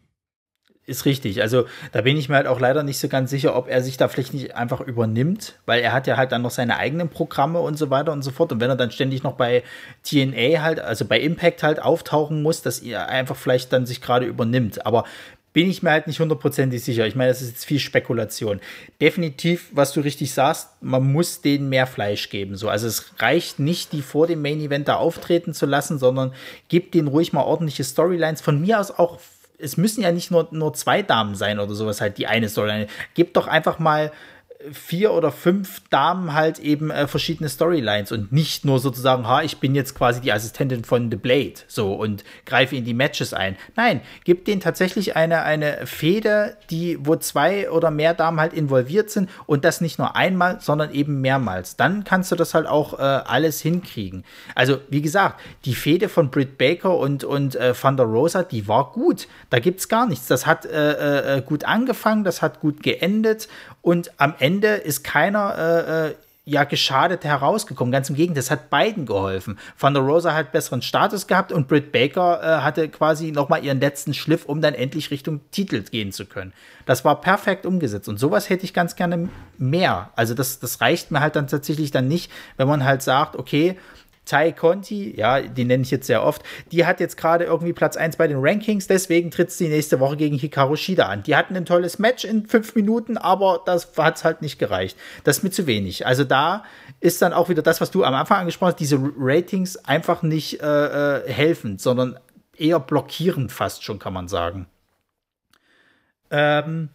ist 0.86 1.06
richtig. 1.06 1.42
Also 1.42 1.66
da 1.92 2.02
bin 2.02 2.18
ich 2.18 2.28
mir 2.28 2.36
halt 2.36 2.48
auch 2.48 2.60
leider 2.60 2.84
nicht 2.84 3.00
so 3.00 3.08
ganz 3.08 3.30
sicher, 3.30 3.56
ob 3.56 3.68
er 3.68 3.82
sich 3.82 3.98
da 3.98 4.08
vielleicht 4.08 4.34
nicht 4.34 4.56
einfach 4.56 4.82
übernimmt, 4.82 5.56
weil 5.66 5.82
er 5.82 5.94
hat 5.94 6.08
ja 6.08 6.18
halt 6.18 6.32
dann 6.32 6.42
noch 6.42 6.52
seine 6.52 6.78
eigenen 6.78 7.10
Programme 7.10 7.60
und 7.60 7.78
so 7.78 7.90
weiter 7.90 8.12
und 8.12 8.24
so 8.24 8.32
fort. 8.32 8.52
Und 8.52 8.60
wenn 8.62 8.70
er 8.70 8.76
dann 8.76 8.92
ständig 8.92 9.24
noch 9.24 9.34
bei 9.34 9.64
TNA 10.04 10.62
halt, 10.62 10.80
also 10.80 11.06
bei 11.06 11.20
Impact 11.20 11.64
halt 11.64 11.82
auftauchen 11.82 12.42
muss, 12.42 12.62
dass 12.62 12.80
er 12.80 13.10
einfach 13.10 13.36
vielleicht 13.36 13.72
dann 13.74 13.86
sich 13.86 14.02
gerade 14.02 14.26
übernimmt. 14.26 14.86
Aber 14.86 15.06
bin 15.54 15.70
ich 15.70 15.84
mir 15.84 15.92
halt 15.92 16.08
nicht 16.08 16.20
hundertprozentig 16.20 16.84
sicher. 16.84 17.06
Ich 17.06 17.16
meine, 17.16 17.30
das 17.30 17.42
ist 17.42 17.50
jetzt 17.50 17.66
viel 17.66 17.80
Spekulation. 17.80 18.62
Definitiv, 19.02 19.70
was 19.74 19.92
du 19.92 20.00
richtig 20.00 20.34
sagst, 20.34 20.70
man 20.82 21.12
muss 21.12 21.42
denen 21.42 21.70
mehr 21.70 21.88
Fleisch 21.88 22.30
geben. 22.30 22.56
So, 22.56 22.70
also 22.70 22.88
es 22.88 23.14
reicht 23.20 23.60
nicht, 23.60 23.92
die 23.92 24.02
vor 24.02 24.28
dem 24.28 24.42
Main 24.42 24.62
Event 24.62 24.88
da 24.88 24.96
auftreten 24.96 25.54
zu 25.54 25.66
lassen, 25.66 26.00
sondern 26.00 26.34
gibt 26.70 26.94
denen 26.94 27.10
ruhig 27.10 27.34
mal 27.34 27.44
ordentliche 27.44 27.84
Storylines. 27.84 28.42
Von 28.42 28.62
mir 28.62 28.80
aus 28.80 28.92
auch 28.92 29.20
es 29.62 29.78
müssen 29.78 30.02
ja 30.02 30.12
nicht 30.12 30.32
nur, 30.32 30.48
nur 30.52 30.74
zwei 30.74 31.02
Damen 31.02 31.36
sein 31.36 31.60
oder 31.60 31.74
sowas 31.74 32.02
halt, 32.02 32.18
die 32.18 32.28
eine 32.28 32.50
Storyline. 32.50 32.88
Gebt 33.14 33.38
doch 33.38 33.48
einfach 33.48 33.80
mal 33.80 34.12
vier 34.72 35.14
oder 35.14 35.32
fünf 35.32 35.82
Damen 35.90 36.34
halt 36.34 36.60
eben 36.60 36.92
äh, 36.92 37.08
verschiedene 37.08 37.50
Storylines 37.50 38.12
und 38.12 38.32
nicht 38.32 38.66
nur 38.66 38.80
sozusagen, 38.80 39.28
ha, 39.28 39.42
ich 39.42 39.58
bin 39.58 39.76
jetzt 39.76 39.96
quasi 39.96 40.22
die 40.22 40.32
Assistentin 40.32 40.84
von 40.84 41.10
The 41.10 41.18
Blade, 41.18 41.54
so 41.68 41.94
und 41.94 42.24
greife 42.46 42.76
in 42.76 42.86
die 42.86 42.94
Matches 42.94 43.34
ein. 43.34 43.58
Nein, 43.76 44.02
gib 44.24 44.46
denen 44.46 44.62
tatsächlich 44.62 45.16
eine, 45.16 45.42
eine 45.44 45.86
Feder, 45.86 46.54
die, 46.70 46.98
wo 47.02 47.16
zwei 47.16 47.70
oder 47.70 47.92
mehr 47.92 48.14
Damen 48.14 48.40
halt 48.40 48.54
involviert 48.54 49.10
sind 49.10 49.30
und 49.46 49.66
das 49.66 49.82
nicht 49.82 50.00
nur 50.00 50.16
einmal, 50.16 50.62
sondern 50.62 50.94
eben 50.94 51.22
mehrmals. 51.22 51.76
Dann 51.76 52.04
kannst 52.04 52.32
du 52.32 52.36
das 52.36 52.54
halt 52.54 52.68
auch 52.68 53.00
äh, 53.00 53.02
alles 53.02 53.62
hinkriegen. 53.62 54.24
Also, 54.56 54.80
wie 54.90 55.02
gesagt, 55.02 55.40
die 55.66 55.76
Fehde 55.76 56.10
von 56.10 56.32
Britt 56.32 56.58
Baker 56.58 56.98
und, 56.98 57.24
und 57.24 57.56
äh, 57.56 57.74
Van 57.80 57.98
der 57.98 58.06
Rosa, 58.06 58.44
die 58.44 58.68
war 58.68 58.92
gut. 58.92 59.28
Da 59.50 59.60
gibt's 59.60 59.90
gar 59.90 60.08
nichts. 60.08 60.28
Das 60.28 60.46
hat 60.46 60.66
äh, 60.66 61.38
äh, 61.38 61.42
gut 61.42 61.64
angefangen, 61.64 62.24
das 62.24 62.42
hat 62.42 62.60
gut 62.60 62.84
geendet 62.84 63.48
und 63.82 64.12
am 64.18 64.36
Ende 64.40 64.68
ist 64.68 65.04
keiner 65.04 65.58
äh, 65.58 66.08
äh, 66.10 66.16
ja 66.46 66.64
geschadet 66.64 67.24
herausgekommen. 67.24 67.92
Ganz 67.92 68.10
im 68.10 68.16
Gegenteil, 68.16 68.42
das 68.42 68.52
hat 68.52 68.70
beiden 68.70 69.06
geholfen. 69.06 69.60
Van 69.78 69.94
der 69.94 70.04
Rosa 70.04 70.34
hat 70.34 70.52
besseren 70.52 70.82
Status 70.82 71.28
gehabt 71.28 71.52
und 71.52 71.68
Britt 71.68 71.92
Baker 71.92 72.42
äh, 72.42 72.62
hatte 72.62 72.90
quasi 72.90 73.32
noch 73.32 73.50
mal 73.50 73.64
ihren 73.64 73.80
letzten 73.80 74.14
Schliff, 74.14 74.46
um 74.46 74.62
dann 74.62 74.74
endlich 74.74 75.12
Richtung 75.12 75.42
Titel 75.52 75.84
gehen 75.84 76.12
zu 76.12 76.26
können. 76.26 76.54
Das 76.86 77.06
war 77.06 77.22
perfekt 77.22 77.66
umgesetzt 77.66 78.10
und 78.10 78.18
sowas 78.18 78.50
hätte 78.50 78.66
ich 78.66 78.74
ganz 78.74 78.96
gerne 78.96 79.30
mehr. 79.58 80.10
Also 80.16 80.34
das, 80.34 80.60
das 80.60 80.82
reicht 80.82 81.12
mir 81.12 81.22
halt 81.22 81.36
dann 81.36 81.48
tatsächlich 81.48 81.92
dann 81.92 82.08
nicht, 82.08 82.32
wenn 82.58 82.68
man 82.68 82.84
halt 82.84 83.04
sagt, 83.04 83.36
okay, 83.36 83.78
Tai 84.26 84.52
Conti, 84.52 85.16
ja, 85.18 85.42
die 85.42 85.66
nenne 85.66 85.84
ich 85.84 85.92
jetzt 85.92 86.06
sehr 86.06 86.24
oft, 86.24 86.44
die 86.72 86.86
hat 86.86 87.00
jetzt 87.00 87.18
gerade 87.18 87.46
irgendwie 87.46 87.74
Platz 87.74 87.98
1 87.98 88.18
bei 88.18 88.28
den 88.28 88.38
Rankings, 88.40 88.88
deswegen 88.88 89.32
tritt 89.32 89.52
sie 89.52 89.68
nächste 89.68 90.00
Woche 90.00 90.16
gegen 90.16 90.38
Hikaru 90.38 90.76
Shida 90.76 91.08
an. 91.08 91.24
Die 91.24 91.36
hatten 91.36 91.56
ein 91.56 91.66
tolles 91.66 91.98
Match 91.98 92.24
in 92.24 92.46
fünf 92.46 92.76
Minuten, 92.76 93.18
aber 93.18 93.62
das 93.66 93.92
hat 93.98 94.18
es 94.18 94.24
halt 94.24 94.42
nicht 94.42 94.60
gereicht. 94.60 94.98
Das 95.24 95.38
ist 95.38 95.44
mir 95.44 95.50
zu 95.50 95.66
wenig. 95.66 96.06
Also 96.06 96.24
da 96.24 96.64
ist 97.00 97.22
dann 97.22 97.34
auch 97.34 97.50
wieder 97.50 97.64
das, 97.64 97.82
was 97.82 97.90
du 97.90 98.04
am 98.04 98.14
Anfang 98.14 98.40
angesprochen 98.42 98.72
hast, 98.72 98.80
diese 98.80 99.00
Ratings 99.18 99.78
einfach 99.78 100.22
nicht 100.22 100.62
äh, 100.62 100.66
äh 101.18 101.32
helfend, 101.32 101.82
sondern 101.82 102.20
eher 102.56 102.80
blockierend 102.80 103.52
fast 103.52 103.84
schon, 103.84 103.98
kann 103.98 104.14
man 104.14 104.28
sagen. 104.28 104.68
Ähm, 106.30 106.90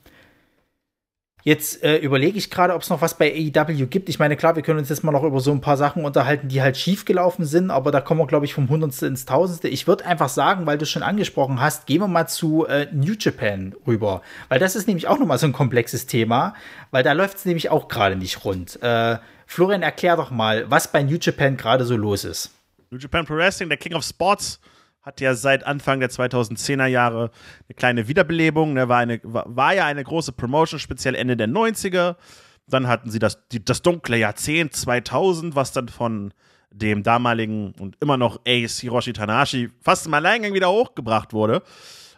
Jetzt 1.46 1.84
äh, 1.84 1.98
überlege 1.98 2.36
ich 2.38 2.50
gerade, 2.50 2.74
ob 2.74 2.82
es 2.82 2.90
noch 2.90 3.02
was 3.02 3.18
bei 3.18 3.32
AEW 3.32 3.86
gibt. 3.86 4.08
Ich 4.08 4.18
meine, 4.18 4.34
klar, 4.36 4.56
wir 4.56 4.64
können 4.64 4.80
uns 4.80 4.88
jetzt 4.88 5.04
mal 5.04 5.12
noch 5.12 5.22
über 5.22 5.38
so 5.38 5.52
ein 5.52 5.60
paar 5.60 5.76
Sachen 5.76 6.04
unterhalten, 6.04 6.48
die 6.48 6.60
halt 6.60 6.76
schiefgelaufen 6.76 7.44
sind, 7.44 7.70
aber 7.70 7.92
da 7.92 8.00
kommen 8.00 8.18
wir, 8.18 8.26
glaube 8.26 8.46
ich, 8.46 8.52
vom 8.52 8.68
Hundertste 8.68 9.06
ins 9.06 9.26
Tausendste. 9.26 9.68
Ich 9.68 9.86
würde 9.86 10.04
einfach 10.06 10.28
sagen, 10.28 10.66
weil 10.66 10.76
du 10.76 10.82
es 10.82 10.90
schon 10.90 11.04
angesprochen 11.04 11.60
hast, 11.60 11.86
gehen 11.86 12.00
wir 12.00 12.08
mal 12.08 12.26
zu 12.26 12.66
äh, 12.66 12.88
New 12.92 13.14
Japan 13.16 13.76
rüber. 13.86 14.22
Weil 14.48 14.58
das 14.58 14.74
ist 14.74 14.88
nämlich 14.88 15.06
auch 15.06 15.20
nochmal 15.20 15.38
so 15.38 15.46
ein 15.46 15.52
komplexes 15.52 16.06
Thema, 16.06 16.54
weil 16.90 17.04
da 17.04 17.12
läuft 17.12 17.36
es 17.36 17.44
nämlich 17.44 17.70
auch 17.70 17.86
gerade 17.86 18.16
nicht 18.16 18.44
rund. 18.44 18.82
Äh, 18.82 19.18
Florian, 19.46 19.84
erklär 19.84 20.16
doch 20.16 20.32
mal, 20.32 20.68
was 20.68 20.90
bei 20.90 21.04
New 21.04 21.18
Japan 21.20 21.56
gerade 21.56 21.84
so 21.84 21.96
los 21.96 22.24
ist. 22.24 22.50
New 22.90 22.98
Japan 22.98 23.24
Pro 23.24 23.36
Wrestling, 23.36 23.68
der 23.68 23.78
King 23.78 23.94
of 23.94 24.02
Sports 24.02 24.58
hat 25.06 25.20
ja 25.20 25.34
seit 25.34 25.64
Anfang 25.64 26.00
der 26.00 26.10
2010er 26.10 26.86
Jahre 26.86 27.30
eine 27.68 27.74
kleine 27.76 28.08
Wiederbelebung. 28.08 28.74
Ne, 28.74 28.88
war, 28.88 28.98
eine, 28.98 29.20
war, 29.22 29.72
ja 29.72 29.86
eine 29.86 30.02
große 30.02 30.32
Promotion, 30.32 30.80
speziell 30.80 31.14
Ende 31.14 31.36
der 31.36 31.46
90er. 31.46 32.16
Dann 32.66 32.88
hatten 32.88 33.10
sie 33.10 33.20
das, 33.20 33.46
die, 33.48 33.64
das 33.64 33.82
dunkle 33.82 34.18
Jahrzehnt 34.18 34.74
2000, 34.74 35.54
was 35.54 35.70
dann 35.70 35.88
von 35.88 36.34
dem 36.72 37.04
damaligen 37.04 37.72
und 37.78 37.96
immer 38.00 38.16
noch 38.16 38.40
Ace 38.46 38.80
Hiroshi 38.80 39.12
Tanahashi 39.12 39.70
fast 39.80 40.06
im 40.06 40.14
Alleingang 40.14 40.52
wieder 40.52 40.70
hochgebracht 40.70 41.32
wurde. 41.32 41.62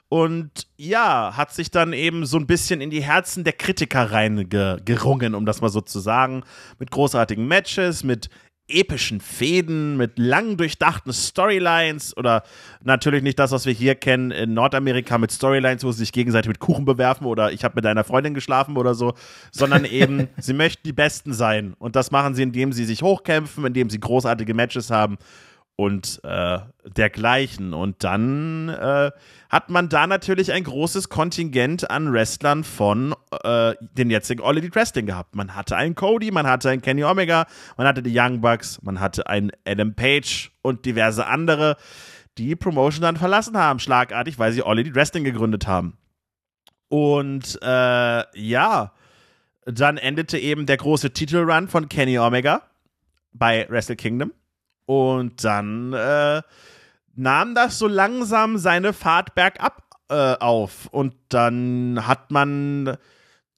Und 0.08 0.66
ja, 0.78 1.36
hat 1.36 1.52
sich 1.52 1.70
dann 1.70 1.92
eben 1.92 2.24
so 2.24 2.38
ein 2.38 2.46
bisschen 2.46 2.80
in 2.80 2.88
die 2.88 3.02
Herzen 3.02 3.44
der 3.44 3.52
Kritiker 3.52 4.10
reingerungen, 4.10 5.34
um 5.34 5.44
das 5.44 5.60
mal 5.60 5.68
so 5.68 5.82
zu 5.82 6.00
sagen. 6.00 6.44
Mit 6.78 6.90
großartigen 6.90 7.46
Matches, 7.46 8.02
mit 8.02 8.30
epischen 8.68 9.20
Fäden 9.20 9.96
mit 9.96 10.18
lang 10.18 10.56
durchdachten 10.56 11.12
Storylines 11.12 12.16
oder 12.16 12.42
natürlich 12.82 13.22
nicht 13.22 13.38
das, 13.38 13.50
was 13.50 13.66
wir 13.66 13.72
hier 13.72 13.94
kennen 13.94 14.30
in 14.30 14.54
Nordamerika 14.54 15.18
mit 15.18 15.32
Storylines, 15.32 15.84
wo 15.84 15.92
sie 15.92 16.00
sich 16.00 16.12
gegenseitig 16.12 16.48
mit 16.48 16.58
Kuchen 16.58 16.84
bewerfen 16.84 17.26
oder 17.26 17.52
ich 17.52 17.64
habe 17.64 17.74
mit 17.76 17.84
deiner 17.84 18.04
Freundin 18.04 18.34
geschlafen 18.34 18.76
oder 18.76 18.94
so, 18.94 19.14
sondern 19.50 19.84
eben, 19.86 20.28
sie 20.38 20.52
möchten 20.52 20.82
die 20.84 20.92
Besten 20.92 21.32
sein. 21.32 21.74
Und 21.78 21.96
das 21.96 22.10
machen 22.10 22.34
sie, 22.34 22.42
indem 22.42 22.72
sie 22.72 22.84
sich 22.84 23.02
hochkämpfen, 23.02 23.64
indem 23.64 23.90
sie 23.90 24.00
großartige 24.00 24.54
Matches 24.54 24.90
haben 24.90 25.18
und 25.78 26.20
äh, 26.24 26.58
dergleichen. 26.96 27.72
Und 27.72 28.02
dann 28.02 28.68
äh, 28.68 29.12
hat 29.48 29.70
man 29.70 29.88
da 29.88 30.08
natürlich 30.08 30.52
ein 30.52 30.64
großes 30.64 31.08
Kontingent 31.08 31.88
an 31.88 32.12
Wrestlern 32.12 32.64
von 32.64 33.14
äh, 33.44 33.74
den 33.80 34.10
jetzigen 34.10 34.42
All 34.42 34.58
Elite 34.58 34.74
Wrestling 34.74 35.06
gehabt. 35.06 35.36
Man 35.36 35.54
hatte 35.54 35.76
einen 35.76 35.94
Cody, 35.94 36.32
man 36.32 36.48
hatte 36.48 36.70
einen 36.70 36.82
Kenny 36.82 37.04
Omega, 37.04 37.46
man 37.76 37.86
hatte 37.86 38.02
die 38.02 38.12
Young 38.12 38.40
Bucks, 38.40 38.82
man 38.82 38.98
hatte 38.98 39.28
einen 39.28 39.52
Adam 39.64 39.94
Page 39.94 40.50
und 40.62 40.84
diverse 40.84 41.26
andere, 41.26 41.76
die 42.38 42.56
Promotion 42.56 43.02
dann 43.02 43.16
verlassen 43.16 43.56
haben, 43.56 43.78
schlagartig, 43.78 44.36
weil 44.40 44.50
sie 44.50 44.64
All 44.64 44.80
Elite 44.80 44.96
Wrestling 44.96 45.22
gegründet 45.22 45.68
haben. 45.68 45.96
Und 46.88 47.56
äh, 47.62 48.24
ja, 48.36 48.92
dann 49.64 49.96
endete 49.96 50.38
eben 50.40 50.66
der 50.66 50.78
große 50.78 51.12
Titelrun 51.12 51.68
von 51.68 51.88
Kenny 51.88 52.18
Omega 52.18 52.62
bei 53.32 53.64
Wrestle 53.70 53.94
Kingdom 53.94 54.32
und 54.88 55.44
dann 55.44 55.92
äh, 55.92 56.40
nahm 57.14 57.54
das 57.54 57.78
so 57.78 57.86
langsam 57.86 58.56
seine 58.56 58.94
Fahrt 58.94 59.34
bergab 59.34 59.82
äh, 60.08 60.34
auf. 60.38 60.86
Und 60.90 61.14
dann 61.28 62.06
hat 62.06 62.30
man 62.30 62.96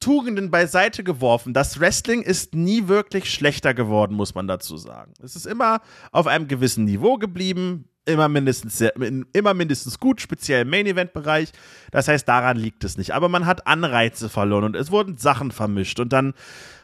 Tugenden 0.00 0.50
beiseite 0.50 1.04
geworfen. 1.04 1.54
Das 1.54 1.78
Wrestling 1.78 2.22
ist 2.22 2.56
nie 2.56 2.88
wirklich 2.88 3.32
schlechter 3.32 3.74
geworden, 3.74 4.16
muss 4.16 4.34
man 4.34 4.48
dazu 4.48 4.76
sagen. 4.76 5.14
Es 5.22 5.36
ist 5.36 5.46
immer 5.46 5.82
auf 6.10 6.26
einem 6.26 6.48
gewissen 6.48 6.84
Niveau 6.84 7.16
geblieben, 7.16 7.84
immer 8.04 8.28
mindestens, 8.28 8.78
sehr, 8.78 8.94
immer 9.32 9.54
mindestens 9.54 9.98
gut, 9.98 10.20
speziell 10.20 10.62
im 10.62 10.70
Main-Event-Bereich. 10.70 11.50
Das 11.90 12.08
heißt, 12.08 12.28
daran 12.28 12.56
liegt 12.56 12.84
es 12.84 12.96
nicht. 12.96 13.12
Aber 13.12 13.28
man 13.28 13.46
hat 13.46 13.66
Anreize 13.66 14.28
verloren 14.28 14.64
und 14.64 14.76
es 14.76 14.90
wurden 14.90 15.18
Sachen 15.18 15.50
vermischt. 15.50 16.00
Und 16.00 16.12
dann 16.12 16.34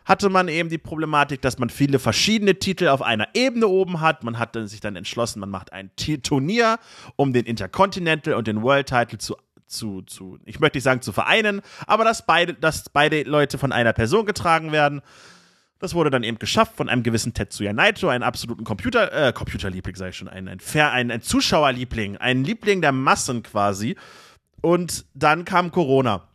hatte 0.04 0.28
man 0.28 0.48
eben 0.48 0.68
die 0.68 0.78
Problematik, 0.78 1.42
dass 1.42 1.58
man 1.58 1.70
viele 1.70 1.98
verschiedene 1.98 2.58
Titel 2.58 2.88
auf 2.88 3.02
einer 3.02 3.28
Ebene 3.34 3.66
oben 3.66 4.00
hat. 4.00 4.24
Man 4.24 4.38
hat 4.38 4.56
sich 4.64 4.80
dann 4.80 4.94
entschlossen, 4.96 5.40
man 5.40 5.50
macht 5.50 5.72
ein 5.72 5.90
Turnier, 6.22 6.78
um 7.16 7.32
den 7.32 7.44
Intercontinental 7.44 8.34
und 8.34 8.46
den 8.46 8.62
World 8.62 8.88
Title 8.88 9.18
zu 9.18 9.36
zu, 9.68 10.02
zu, 10.02 10.38
ich 10.44 10.60
möchte 10.60 10.76
nicht 10.76 10.84
sagen 10.84 11.02
zu 11.02 11.12
vereinen, 11.12 11.60
aber 11.88 12.04
dass 12.04 12.24
beide, 12.24 12.54
dass 12.54 12.88
beide 12.88 13.24
Leute 13.24 13.58
von 13.58 13.72
einer 13.72 13.92
Person 13.92 14.24
getragen 14.24 14.70
werden. 14.70 15.02
Das 15.86 15.94
wurde 15.94 16.10
dann 16.10 16.24
eben 16.24 16.40
geschafft 16.40 16.74
von 16.74 16.88
einem 16.88 17.04
gewissen 17.04 17.32
Tetsuya 17.32 17.72
Naito, 17.72 18.08
einem 18.08 18.24
absoluten 18.24 18.64
Computer, 18.64 19.12
äh, 19.12 19.32
Computerliebling, 19.32 19.94
sage 19.94 20.10
ich 20.10 20.16
schon, 20.16 20.26
ein, 20.26 20.48
ein, 20.48 20.58
ein, 20.74 21.10
ein 21.12 21.22
Zuschauerliebling, 21.22 22.16
ein 22.16 22.42
Liebling 22.42 22.80
der 22.80 22.90
Massen 22.90 23.44
quasi. 23.44 23.94
Und 24.60 25.06
dann 25.14 25.44
kam 25.44 25.70
Corona. 25.70 26.26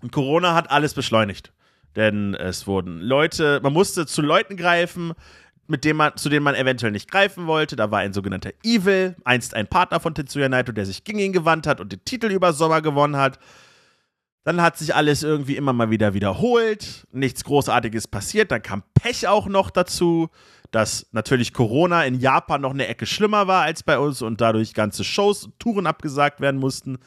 Und 0.00 0.12
Corona 0.12 0.54
hat 0.54 0.70
alles 0.70 0.94
beschleunigt. 0.94 1.52
Denn 1.94 2.32
es 2.32 2.66
wurden 2.66 3.02
Leute, 3.02 3.60
man 3.62 3.74
musste 3.74 4.06
zu 4.06 4.22
Leuten 4.22 4.56
greifen, 4.56 5.12
mit 5.66 5.84
dem 5.84 5.98
man, 5.98 6.16
zu 6.16 6.30
denen 6.30 6.42
man 6.42 6.54
eventuell 6.54 6.92
nicht 6.92 7.10
greifen 7.10 7.46
wollte. 7.46 7.76
Da 7.76 7.90
war 7.90 7.98
ein 7.98 8.14
sogenannter 8.14 8.52
Evil, 8.62 9.14
einst 9.26 9.52
ein 9.52 9.66
Partner 9.66 10.00
von 10.00 10.14
Tetsuya 10.14 10.48
Naito, 10.48 10.72
der 10.72 10.86
sich 10.86 11.04
gegen 11.04 11.18
ihn 11.18 11.34
gewandt 11.34 11.66
hat 11.66 11.82
und 11.82 11.92
den 11.92 12.02
Titel 12.06 12.28
über 12.28 12.54
Sommer 12.54 12.80
gewonnen 12.80 13.18
hat. 13.18 13.38
Dann 14.44 14.62
hat 14.62 14.78
sich 14.78 14.94
alles 14.94 15.22
irgendwie 15.22 15.56
immer 15.56 15.72
mal 15.72 15.90
wieder 15.90 16.14
wiederholt, 16.14 17.06
nichts 17.12 17.44
Großartiges 17.44 18.08
passiert, 18.08 18.50
dann 18.50 18.62
kam 18.62 18.82
Pech 18.94 19.28
auch 19.28 19.46
noch 19.46 19.70
dazu, 19.70 20.30
dass 20.70 21.06
natürlich 21.12 21.52
Corona 21.52 22.04
in 22.04 22.20
Japan 22.20 22.60
noch 22.60 22.70
eine 22.70 22.86
Ecke 22.86 23.06
schlimmer 23.06 23.46
war 23.46 23.62
als 23.62 23.82
bei 23.82 23.98
uns 23.98 24.22
und 24.22 24.40
dadurch 24.40 24.72
ganze 24.72 25.04
Shows 25.04 25.44
und 25.44 25.58
Touren 25.58 25.86
abgesagt 25.86 26.40
werden 26.40 26.60
mussten, 26.60 26.98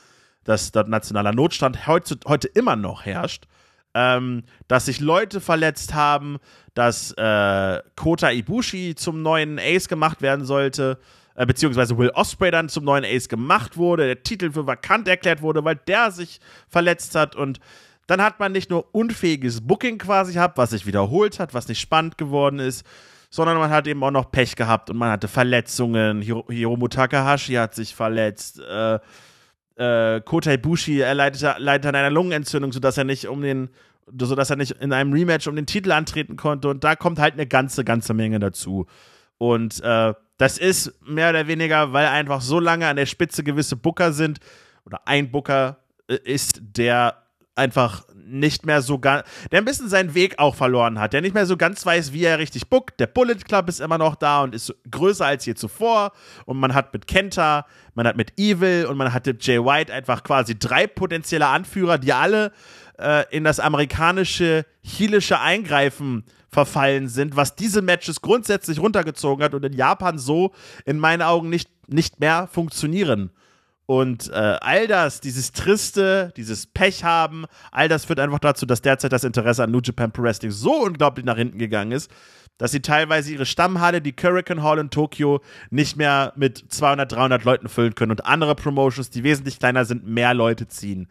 dass 0.43 0.71
dort 0.71 0.89
nationaler 0.89 1.31
Notstand 1.31 1.87
heute, 1.87 2.19
heute 2.27 2.47
immer 2.49 2.75
noch 2.75 3.05
herrscht, 3.05 3.45
ähm, 3.93 4.43
dass 4.67 4.85
sich 4.85 4.99
Leute 4.99 5.39
verletzt 5.39 5.93
haben, 5.93 6.37
dass 6.73 7.11
äh, 7.13 7.81
Kota 7.95 8.31
Ibushi 8.31 8.95
zum 8.95 9.21
neuen 9.21 9.59
Ace 9.59 9.87
gemacht 9.87 10.21
werden 10.21 10.45
sollte, 10.45 10.99
äh, 11.35 11.45
beziehungsweise 11.45 11.97
Will 11.97 12.11
Osprey 12.11 12.51
dann 12.51 12.69
zum 12.69 12.85
neuen 12.85 13.05
Ace 13.05 13.29
gemacht 13.29 13.77
wurde, 13.77 14.05
der 14.05 14.23
Titel 14.23 14.51
für 14.51 14.67
vakant 14.67 15.07
erklärt 15.07 15.41
wurde, 15.41 15.63
weil 15.63 15.75
der 15.75 16.11
sich 16.11 16.39
verletzt 16.67 17.15
hat 17.15 17.35
und 17.35 17.59
dann 18.07 18.21
hat 18.21 18.39
man 18.39 18.51
nicht 18.51 18.69
nur 18.69 18.93
unfähiges 18.93 19.61
Booking 19.61 19.97
quasi 19.97 20.33
gehabt, 20.33 20.57
was 20.57 20.71
sich 20.71 20.85
wiederholt 20.85 21.39
hat, 21.39 21.53
was 21.53 21.67
nicht 21.67 21.79
spannend 21.79 22.17
geworden 22.17 22.59
ist, 22.59 22.85
sondern 23.29 23.57
man 23.57 23.69
hat 23.69 23.87
eben 23.87 24.03
auch 24.03 24.11
noch 24.11 24.29
Pech 24.29 24.55
gehabt 24.55 24.89
und 24.89 24.97
man 24.97 25.09
hatte 25.09 25.27
Verletzungen. 25.27 26.21
Hiro 26.21 26.45
Hiromu 26.49 26.87
Takahashi 26.87 27.53
hat 27.53 27.73
sich 27.73 27.95
verletzt. 27.95 28.59
Äh, 28.59 28.99
äh, 29.75 30.21
Kota 30.21 30.51
Ibushi 30.51 30.99
erleidet, 30.99 31.41
leidet 31.57 31.87
an 31.87 31.95
einer 31.95 32.11
Lungenentzündung, 32.11 32.71
sodass 32.71 32.97
er 32.97 33.05
nicht 33.05 33.27
um 33.27 33.41
den 33.41 33.69
sodass 34.17 34.49
er 34.49 34.57
nicht 34.57 34.71
in 34.81 34.91
einem 34.91 35.13
Rematch 35.13 35.47
um 35.47 35.55
den 35.55 35.65
Titel 35.65 35.93
antreten 35.93 36.35
konnte. 36.35 36.67
Und 36.67 36.83
da 36.83 36.95
kommt 36.95 37.19
halt 37.19 37.33
eine 37.33 37.47
ganze, 37.47 37.85
ganze 37.85 38.13
Menge 38.13 38.37
dazu. 38.37 38.85
Und 39.37 39.81
äh, 39.81 40.13
das 40.37 40.57
ist 40.57 40.93
mehr 41.05 41.29
oder 41.29 41.47
weniger, 41.47 41.93
weil 41.93 42.07
einfach 42.07 42.41
so 42.41 42.59
lange 42.59 42.87
an 42.87 42.95
der 42.95 43.05
Spitze 43.05 43.43
gewisse 43.43 43.75
Booker 43.75 44.13
sind 44.13 44.39
oder 44.85 45.01
ein 45.05 45.31
Booker 45.31 45.77
äh, 46.07 46.15
ist, 46.23 46.59
der 46.61 47.17
einfach 47.55 48.03
nicht 48.25 48.65
mehr 48.65 48.81
so 48.81 48.97
ganz, 48.99 49.23
der 49.51 49.59
ein 49.59 49.65
bisschen 49.65 49.89
seinen 49.89 50.15
Weg 50.15 50.39
auch 50.39 50.55
verloren 50.55 50.99
hat, 50.99 51.13
der 51.13 51.21
nicht 51.21 51.35
mehr 51.35 51.45
so 51.45 51.57
ganz 51.57 51.85
weiß, 51.85 52.13
wie 52.13 52.23
er 52.23 52.39
richtig 52.39 52.69
bookt. 52.69 52.99
Der 52.99 53.07
Bullet 53.07 53.35
Club 53.35 53.69
ist 53.69 53.79
immer 53.79 53.97
noch 53.97 54.15
da 54.15 54.41
und 54.41 54.55
ist 54.55 54.73
größer 54.89 55.25
als 55.25 55.45
je 55.45 55.53
zuvor. 55.53 56.13
Und 56.45 56.57
man 56.57 56.73
hat 56.73 56.93
mit 56.93 57.05
Kenta, 57.05 57.65
man 57.93 58.07
hat 58.07 58.17
mit 58.17 58.33
Evil 58.39 58.87
und 58.87 58.97
man 58.97 59.13
hat 59.13 59.25
mit 59.25 59.45
Jay 59.45 59.59
White 59.59 59.93
einfach 59.93 60.23
quasi 60.23 60.57
drei 60.57 60.87
potenzielle 60.87 61.47
Anführer, 61.47 61.97
die 61.97 62.13
alle 62.13 62.51
äh, 62.97 63.25
in 63.35 63.43
das 63.43 63.59
amerikanische 63.59 64.65
heelische 64.81 65.39
Eingreifen 65.39 66.23
verfallen 66.49 67.07
sind, 67.07 67.35
was 67.35 67.55
diese 67.55 67.81
Matches 67.81 68.21
grundsätzlich 68.21 68.79
runtergezogen 68.79 69.43
hat 69.43 69.53
und 69.53 69.65
in 69.65 69.73
Japan 69.73 70.17
so 70.17 70.53
in 70.85 70.99
meinen 70.99 71.21
Augen 71.21 71.49
nicht, 71.49 71.69
nicht 71.87 72.19
mehr 72.19 72.47
funktionieren. 72.51 73.31
Und 73.85 74.29
äh, 74.29 74.57
all 74.61 74.87
das, 74.87 75.19
dieses 75.19 75.51
Triste, 75.51 76.31
dieses 76.37 76.67
Pech 76.67 77.03
haben, 77.03 77.45
all 77.71 77.89
das 77.89 78.05
führt 78.05 78.19
einfach 78.19 78.39
dazu, 78.39 78.65
dass 78.65 78.81
derzeit 78.81 79.11
das 79.11 79.25
Interesse 79.25 79.63
an 79.63 79.71
New 79.71 79.81
Japan 79.83 80.11
Pro 80.11 80.23
Wrestling 80.23 80.51
so 80.51 80.85
unglaublich 80.85 81.25
nach 81.25 81.35
hinten 81.35 81.57
gegangen 81.57 81.91
ist, 81.91 82.09
dass 82.57 82.71
sie 82.71 82.81
teilweise 82.81 83.33
ihre 83.33 83.45
Stammhalle, 83.45 84.01
die 84.01 84.13
Hurricane 84.13 84.63
Hall 84.63 84.79
in 84.79 84.89
Tokio, 84.89 85.41
nicht 85.69 85.97
mehr 85.97 86.31
mit 86.37 86.63
200, 86.69 87.11
300 87.11 87.43
Leuten 87.43 87.67
füllen 87.67 87.95
können 87.95 88.11
und 88.11 88.25
andere 88.25 88.55
Promotions, 88.55 89.09
die 89.09 89.23
wesentlich 89.23 89.59
kleiner 89.59 89.83
sind, 89.83 90.07
mehr 90.07 90.33
Leute 90.33 90.67
ziehen. 90.67 91.09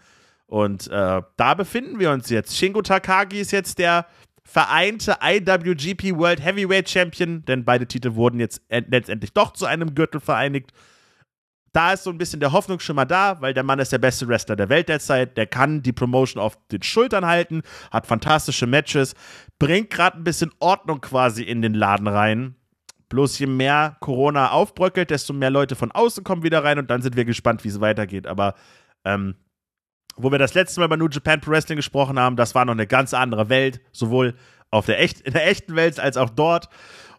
Und 0.53 0.89
äh, 0.89 1.23
da 1.39 1.55
befinden 1.55 1.99
wir 1.99 2.11
uns 2.11 2.29
jetzt. 2.29 2.55
Shingo 2.55 2.83
Takagi 2.83 3.41
ist 3.41 3.53
jetzt 3.53 3.79
der 3.79 4.05
vereinte 4.45 5.17
IWGP 5.23 6.15
World 6.19 6.45
Heavyweight 6.45 6.91
Champion, 6.91 7.43
denn 7.47 7.65
beide 7.65 7.87
Titel 7.87 8.17
wurden 8.17 8.39
jetzt 8.39 8.61
letztendlich 8.69 9.33
doch 9.33 9.55
zu 9.55 9.65
einem 9.65 9.95
Gürtel 9.95 10.21
vereinigt. 10.21 10.75
Da 11.73 11.95
ist 11.95 12.05
so 12.05 12.11
ein 12.11 12.19
bisschen 12.19 12.41
der 12.41 12.53
Hoffnungsschimmer 12.53 13.07
da, 13.07 13.41
weil 13.41 13.55
der 13.55 13.63
Mann 13.63 13.79
ist 13.79 13.93
der 13.93 13.99
beste 13.99 14.29
Wrestler 14.29 14.55
der 14.55 14.69
Welt 14.69 14.91
derzeit. 14.91 15.39
Der 15.39 15.47
kann 15.47 15.83
die 15.83 15.95
Promotion 15.95 16.43
auf 16.43 16.59
den 16.71 16.83
Schultern 16.83 17.25
halten, 17.25 17.63
hat 17.91 18.07
fantastische 18.07 18.67
Matches, 18.67 19.15
bringt 19.59 19.89
gerade 19.89 20.19
ein 20.19 20.25
bisschen 20.25 20.53
Ordnung 20.59 21.01
quasi 21.01 21.45
in 21.45 21.63
den 21.63 21.73
Laden 21.73 22.09
rein. 22.09 22.57
Bloß 23.09 23.39
je 23.39 23.47
mehr 23.47 23.97
Corona 24.01 24.51
aufbröckelt, 24.51 25.09
desto 25.09 25.33
mehr 25.33 25.49
Leute 25.49 25.77
von 25.77 25.93
außen 25.93 26.25
kommen 26.25 26.43
wieder 26.43 26.63
rein 26.63 26.79
und 26.79 26.91
dann 26.91 27.01
sind 27.01 27.17
wir 27.17 27.25
gespannt, 27.25 27.65
wie 27.65 27.69
es 27.69 27.81
weitergeht. 27.81 28.27
Aber 28.27 28.55
ähm, 29.07 29.37
wo 30.17 30.31
wir 30.31 30.39
das 30.39 30.55
letzte 30.55 30.81
Mal 30.81 30.89
bei 30.89 30.97
New 30.97 31.09
Japan 31.09 31.41
Pro 31.41 31.51
Wrestling 31.51 31.77
gesprochen 31.77 32.19
haben, 32.19 32.37
das 32.37 32.55
war 32.55 32.65
noch 32.65 32.73
eine 32.73 32.87
ganz 32.87 33.15
andere 33.15 33.49
Welt, 33.49 33.81
sowohl 33.93 34.35
auf 34.71 34.87
der 34.87 35.01
echt, 35.01 35.21
in 35.21 35.33
der 35.33 35.47
echten 35.47 35.77
Welt 35.77 36.01
als 36.01 36.17
auch 36.17 36.31
dort. 36.31 36.69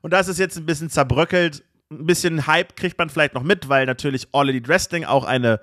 Und 0.01 0.11
das 0.11 0.27
ist 0.27 0.39
jetzt 0.39 0.57
ein 0.57 0.65
bisschen 0.65 0.89
zerbröckelt. 0.89 1.63
Ein 1.91 2.05
bisschen 2.05 2.47
Hype 2.47 2.75
kriegt 2.75 2.97
man 2.97 3.09
vielleicht 3.09 3.35
noch 3.35 3.43
mit, 3.43 3.69
weil 3.69 3.85
natürlich 3.85 4.27
All 4.33 4.49
Elite 4.49 4.67
Wrestling 4.67 5.05
auch 5.05 5.23
eine 5.23 5.59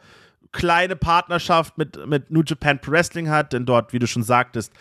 kleine 0.52 0.96
Partnerschaft 0.96 1.78
mit, 1.78 2.06
mit 2.06 2.30
New 2.30 2.42
Japan 2.44 2.80
Pro 2.80 2.92
Wrestling 2.92 3.28
hat, 3.28 3.52
denn 3.52 3.66
dort, 3.66 3.92
wie 3.92 3.98
du 3.98 4.06
schon 4.06 4.22
sagtest, 4.22 4.72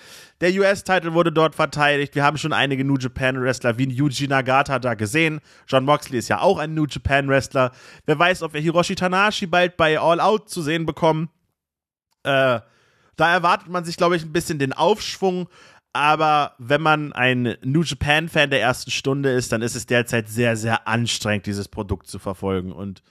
der 0.42 0.52
US-Titel 0.54 1.14
wurde 1.14 1.32
dort 1.32 1.56
verteidigt. 1.56 2.16
Wir 2.16 2.24
haben 2.24 2.38
schon 2.38 2.54
einige 2.54 2.84
New 2.84 2.98
Japan 2.98 3.40
Wrestler 3.40 3.78
wie 3.78 3.88
Yuji 3.88 4.28
Nagata 4.28 4.80
da 4.80 4.96
gesehen. 4.96 5.42
John 5.68 5.86
Moxley 5.86 6.18
ist 6.18 6.28
ja 6.28 6.42
auch 6.42 6.58
ein 6.58 6.74
New 6.74 6.86
Japan 6.86 7.28
Wrestler. 7.28 7.72
Wer 8.06 8.18
weiß, 8.18 8.42
ob 8.42 8.54
wir 8.54 8.62
Hiroshi 8.62 8.96
Tanashi 8.96 9.46
bald 9.46 9.78
bei 9.78 10.00
All 10.00 10.20
Out 10.20 10.50
zu 10.50 10.62
sehen 10.62 10.86
bekommen. 10.86 11.30
Äh, 12.24 12.60
da 13.16 13.34
erwartet 13.34 13.70
man 13.70 13.84
sich, 13.84 13.98
glaube 13.98 14.16
ich, 14.16 14.24
ein 14.24 14.32
bisschen 14.32 14.60
den 14.60 14.74
Aufschwung. 14.74 15.50
Aber 15.92 16.54
wenn 16.60 16.82
man 16.82 17.14
ein 17.14 17.58
New 17.64 17.82
Japan-Fan 17.82 18.52
der 18.52 18.62
ersten 18.62 18.92
Stunde 18.92 19.32
ist, 19.32 19.52
dann 19.52 19.62
ist 19.62 19.76
es 19.76 19.86
derzeit 19.86 20.30
sehr, 20.30 20.56
sehr 20.56 20.88
anstrengend, 20.88 21.48
dieses 21.48 21.68
Produkt 21.68 22.08
zu 22.08 22.20
verfolgen. 22.20 22.72
Und 22.72 23.02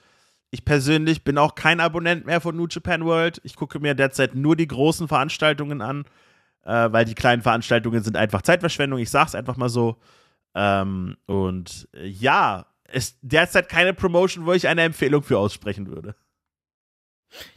ich 0.50 0.64
persönlich 0.64 1.24
bin 1.24 1.38
auch 1.38 1.54
kein 1.54 1.80
Abonnent 1.80 2.24
mehr 2.24 2.40
von 2.40 2.56
New 2.56 2.66
Japan 2.68 3.04
World. 3.04 3.40
Ich 3.44 3.56
gucke 3.56 3.80
mir 3.80 3.94
derzeit 3.94 4.34
nur 4.34 4.56
die 4.56 4.68
großen 4.68 5.08
Veranstaltungen 5.08 5.82
an, 5.82 6.04
äh, 6.64 6.90
weil 6.92 7.04
die 7.04 7.14
kleinen 7.14 7.42
Veranstaltungen 7.42 8.02
sind 8.02 8.16
einfach 8.16 8.42
Zeitverschwendung. 8.42 9.00
Ich 9.00 9.10
sag's 9.10 9.34
einfach 9.34 9.56
mal 9.56 9.68
so. 9.68 9.96
Ähm, 10.54 11.16
und 11.26 11.88
äh, 11.94 12.06
ja, 12.06 12.66
ist 12.90 13.18
derzeit 13.20 13.68
keine 13.68 13.92
Promotion, 13.92 14.46
wo 14.46 14.52
ich 14.52 14.68
eine 14.68 14.82
Empfehlung 14.82 15.22
für 15.22 15.38
aussprechen 15.38 15.88
würde. 15.88 16.14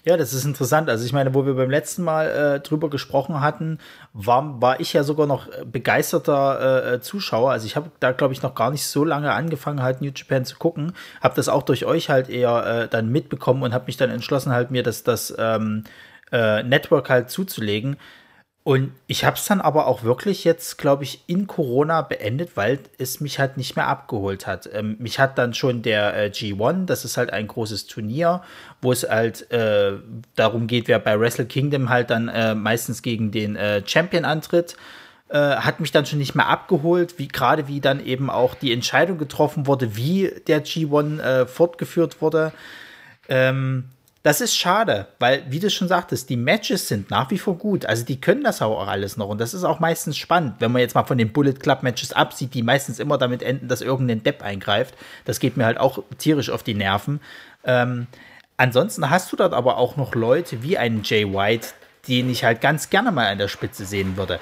Ja, 0.03 0.18
das 0.18 0.34
ist 0.34 0.45
interessant. 0.45 0.89
Also 0.89 1.06
ich 1.06 1.14
meine, 1.14 1.34
wo 1.34 1.45
wir 1.45 1.53
beim 1.53 1.69
letzten 1.69 2.03
Mal 2.03 2.30
äh, 2.30 2.60
drüber 2.60 2.89
gesprochen 2.89 3.41
hatten, 3.41 3.80
war, 4.14 4.61
war 4.61 4.80
ich 4.80 4.93
ja 4.93 5.03
sogar 5.03 5.27
noch 5.27 5.48
begeisterter 5.65 6.93
äh, 6.93 7.02
Zuschauer. 7.02 7.52
Also 7.52 7.65
ich 7.65 7.76
habe 7.76 7.91
da, 7.99 8.11
glaube 8.11 8.34
ich, 8.34 8.41
noch 8.41 8.56
gar 8.56 8.72
nicht 8.72 8.85
so 8.85 9.06
lange 9.06 9.31
angefangen, 9.31 9.81
halt 9.81 10.02
New 10.02 10.11
Japan 10.14 10.45
zu 10.45 10.57
gucken. 10.57 10.93
Habe 11.22 11.35
das 11.35 11.49
auch 11.49 11.64
durch 11.64 11.85
euch 11.85 12.10
halt 12.10 12.30
eher 12.30 12.65
äh, 12.65 12.88
dann 12.88 13.10
mitbekommen 13.10 13.64
und 13.64 13.73
habe 13.73 13.85
mich 13.88 13.98
dann 13.98 14.10
entschlossen, 14.10 14.52
halt 14.52 14.72
mir 14.72 14.84
das, 14.84 15.03
das 15.03 15.34
ähm, 15.38 15.84
äh, 16.31 16.64
Network 16.64 17.10
halt 17.10 17.30
zuzulegen. 17.30 17.98
Und 18.63 18.91
ich 19.07 19.25
habe 19.25 19.38
es 19.38 19.45
dann 19.45 19.59
aber 19.59 19.88
auch 19.88 20.03
wirklich 20.03 20.43
jetzt, 20.43 20.77
glaube 20.77 21.03
ich, 21.03 21.23
in 21.25 21.47
Corona 21.47 22.03
beendet, 22.03 22.51
weil 22.55 22.77
es 22.99 23.19
mich 23.19 23.39
halt 23.39 23.57
nicht 23.57 23.75
mehr 23.75 23.88
abgeholt 23.88 24.45
hat. 24.45 24.69
Ähm, 24.71 24.97
mich 24.99 25.17
hat 25.17 25.39
dann 25.39 25.55
schon 25.55 25.81
der 25.81 26.15
äh, 26.15 26.27
G1, 26.27 26.85
das 26.85 27.03
ist 27.03 27.17
halt 27.17 27.33
ein 27.33 27.47
großes 27.47 27.88
Turnier, 27.88 28.43
wo 28.79 28.91
es 28.91 29.01
halt 29.09 29.49
äh, 29.51 29.93
darum 30.35 30.67
geht, 30.67 30.88
wer 30.88 30.99
bei 30.99 31.19
Wrestle 31.19 31.47
Kingdom 31.47 31.89
halt 31.89 32.11
dann 32.11 32.27
äh, 32.27 32.53
meistens 32.53 33.01
gegen 33.01 33.31
den 33.31 33.55
äh, 33.55 33.81
Champion 33.83 34.25
antritt, 34.25 34.77
äh, 35.29 35.38
hat 35.38 35.79
mich 35.79 35.91
dann 35.91 36.05
schon 36.05 36.19
nicht 36.19 36.35
mehr 36.35 36.47
abgeholt, 36.47 37.17
wie 37.17 37.29
gerade 37.29 37.67
wie 37.67 37.81
dann 37.81 38.05
eben 38.05 38.29
auch 38.29 38.53
die 38.53 38.73
Entscheidung 38.73 39.17
getroffen 39.17 39.65
wurde, 39.65 39.95
wie 39.95 40.31
der 40.45 40.63
G1 40.63 41.19
äh, 41.19 41.45
fortgeführt 41.47 42.21
wurde. 42.21 42.51
Ähm, 43.27 43.85
das 44.23 44.39
ist 44.39 44.56
schade, 44.56 45.07
weil, 45.18 45.43
wie 45.49 45.60
du 45.60 45.69
schon 45.72 45.88
sagtest, 45.88 46.30
die 46.30 46.38
Matches 46.38 46.88
sind 46.88 47.10
nach 47.10 47.31
wie 47.31 47.39
vor 47.39 47.57
gut. 47.57 47.88
Also 47.88 48.06
die 48.06 48.22
können 48.22 48.43
das 48.43 48.61
auch 48.61 48.88
alles 48.88 49.18
noch. 49.18 49.30
Und 49.30 49.41
das 49.41 49.56
ist 49.56 49.64
auch 49.64 49.80
meistens 49.80 50.15
spannend, 50.15 50.56
wenn 50.60 50.72
man 50.72 50.81
jetzt 50.81 50.93
mal 50.93 51.06
von 51.06 51.18
den 51.18 51.34
Bullet 51.34 51.53
Club 51.53 51.81
Matches 51.81 52.14
absieht, 52.14 52.53
die 52.53 52.61
meistens 52.61 52.99
immer 52.99 53.18
damit 53.18 53.41
enden, 53.41 53.68
dass 53.68 53.81
irgendein 53.81 54.22
Depp 54.22 54.43
eingreift. 54.43 54.93
Das 55.26 55.39
geht 55.39 55.57
mir 55.57 55.65
halt 55.65 55.80
auch 55.80 56.03
tierisch 56.19 56.52
auf 56.52 56.61
die 56.61 56.76
Nerven. 56.76 57.19
Ähm, 57.64 58.06
ansonsten 58.57 59.10
hast 59.10 59.31
du 59.31 59.38
dort 59.38 59.53
aber 59.53 59.77
auch 59.77 59.98
noch 59.98 60.14
Leute 60.14 60.61
wie 60.61 60.77
einen 60.77 61.02
Jay 61.03 61.26
White, 61.34 61.69
den 62.07 62.30
ich 62.30 62.43
halt 62.43 62.61
ganz 62.61 62.91
gerne 62.91 63.11
mal 63.11 63.27
an 63.27 63.39
der 63.39 63.48
Spitze 63.48 63.85
sehen 63.85 64.18
würde. 64.18 64.39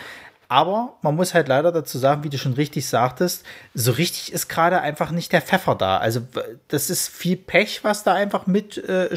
Aber 0.51 0.97
man 1.03 1.15
muss 1.15 1.35
halt 1.35 1.47
leider 1.47 1.71
dazu 1.71 1.99
sagen, 1.99 2.23
wie 2.23 2.29
du 2.29 2.39
schon 2.39 2.53
richtig 2.53 2.87
sagtest, 2.87 3.45
so 3.75 3.91
richtig 3.91 4.33
ist 4.33 4.49
gerade 4.49 4.81
einfach 4.81 5.11
nicht 5.11 5.31
der 5.31 5.43
Pfeffer 5.43 5.75
da. 5.75 5.97
Also 5.97 6.21
das 6.69 6.89
ist 6.89 7.07
viel 7.07 7.37
Pech, 7.37 7.83
was 7.83 8.03
da 8.03 8.15
einfach 8.15 8.47
mit 8.47 8.77
äh. 8.77 9.15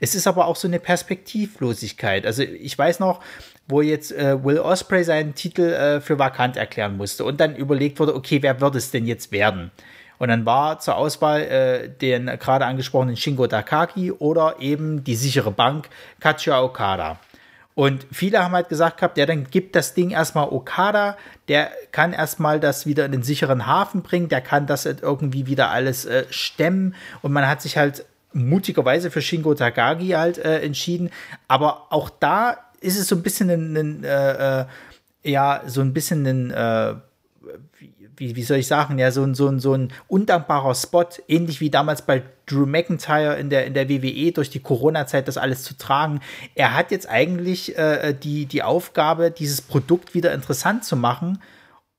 Es 0.00 0.16
ist 0.16 0.26
aber 0.26 0.46
auch 0.46 0.56
so 0.56 0.66
eine 0.66 0.80
Perspektivlosigkeit. 0.80 2.26
Also 2.26 2.42
ich 2.42 2.76
weiß 2.76 2.98
noch, 2.98 3.20
wo 3.68 3.80
jetzt 3.80 4.10
äh, 4.10 4.42
Will 4.44 4.58
Osprey 4.58 5.04
seinen 5.04 5.36
Titel 5.36 5.62
äh, 5.62 6.00
für 6.00 6.18
vakant 6.18 6.56
erklären 6.56 6.96
musste 6.96 7.24
und 7.24 7.38
dann 7.38 7.54
überlegt 7.54 8.00
wurde, 8.00 8.16
okay, 8.16 8.42
wer 8.42 8.60
wird 8.60 8.74
es 8.74 8.90
denn 8.90 9.06
jetzt 9.06 9.30
werden? 9.30 9.70
Und 10.18 10.28
dann 10.30 10.44
war 10.46 10.80
zur 10.80 10.96
Auswahl 10.96 11.42
äh, 11.42 11.88
den 11.88 12.26
gerade 12.26 12.66
angesprochenen 12.66 13.16
Shingo 13.16 13.46
Takagi 13.46 14.10
oder 14.10 14.56
eben 14.58 15.04
die 15.04 15.14
sichere 15.14 15.52
Bank 15.52 15.88
Katsuya 16.18 16.60
Okada. 16.60 17.20
Und 17.74 18.06
viele 18.12 18.42
haben 18.42 18.52
halt 18.52 18.68
gesagt 18.68 18.98
gehabt, 18.98 19.16
ja, 19.16 19.26
dann 19.26 19.44
gibt 19.44 19.76
das 19.76 19.94
Ding 19.94 20.10
erstmal 20.10 20.48
Okada, 20.48 21.16
der 21.48 21.70
kann 21.92 22.12
erstmal 22.12 22.60
das 22.60 22.84
wieder 22.84 23.06
in 23.06 23.12
den 23.12 23.22
sicheren 23.22 23.66
Hafen 23.66 24.02
bringen, 24.02 24.28
der 24.28 24.40
kann 24.40 24.66
das 24.66 24.86
halt 24.86 25.02
irgendwie 25.02 25.46
wieder 25.46 25.70
alles 25.70 26.04
äh, 26.04 26.26
stemmen. 26.30 26.94
Und 27.22 27.32
man 27.32 27.46
hat 27.48 27.62
sich 27.62 27.76
halt 27.76 28.04
mutigerweise 28.32 29.10
für 29.10 29.22
Shingo 29.22 29.54
Takagi 29.54 30.10
halt 30.10 30.38
äh, 30.38 30.60
entschieden. 30.60 31.10
Aber 31.48 31.86
auch 31.90 32.10
da 32.10 32.58
ist 32.80 32.98
es 32.98 33.08
so 33.08 33.16
ein 33.16 33.22
bisschen 33.22 33.50
ein, 33.50 33.76
ein 33.76 34.04
äh, 34.04 34.60
äh 34.60 34.66
ja, 35.22 35.62
so 35.66 35.82
ein 35.82 35.92
bisschen 35.92 36.26
ein, 36.26 36.50
äh, 36.50 36.94
wie, 38.16 38.36
wie 38.36 38.42
soll 38.42 38.58
ich 38.58 38.66
sagen, 38.66 38.98
ja, 38.98 39.10
so 39.10 39.22
ein, 39.22 39.34
so 39.34 39.48
ein, 39.48 39.60
so 39.60 39.74
ein 39.74 39.92
undankbarer 40.08 40.74
Spot, 40.74 41.06
ähnlich 41.28 41.60
wie 41.60 41.70
damals 41.70 42.02
bei 42.02 42.22
Drew 42.50 42.66
McIntyre 42.66 43.36
in 43.36 43.50
der, 43.50 43.66
in 43.66 43.74
der 43.74 43.88
WWE 43.88 44.32
durch 44.32 44.50
die 44.50 44.60
Corona-Zeit 44.60 45.28
das 45.28 45.36
alles 45.36 45.62
zu 45.62 45.76
tragen. 45.76 46.20
Er 46.54 46.74
hat 46.74 46.90
jetzt 46.90 47.08
eigentlich 47.08 47.76
äh, 47.78 48.14
die, 48.14 48.46
die 48.46 48.62
Aufgabe, 48.62 49.30
dieses 49.30 49.60
Produkt 49.60 50.14
wieder 50.14 50.32
interessant 50.32 50.84
zu 50.84 50.96
machen. 50.96 51.42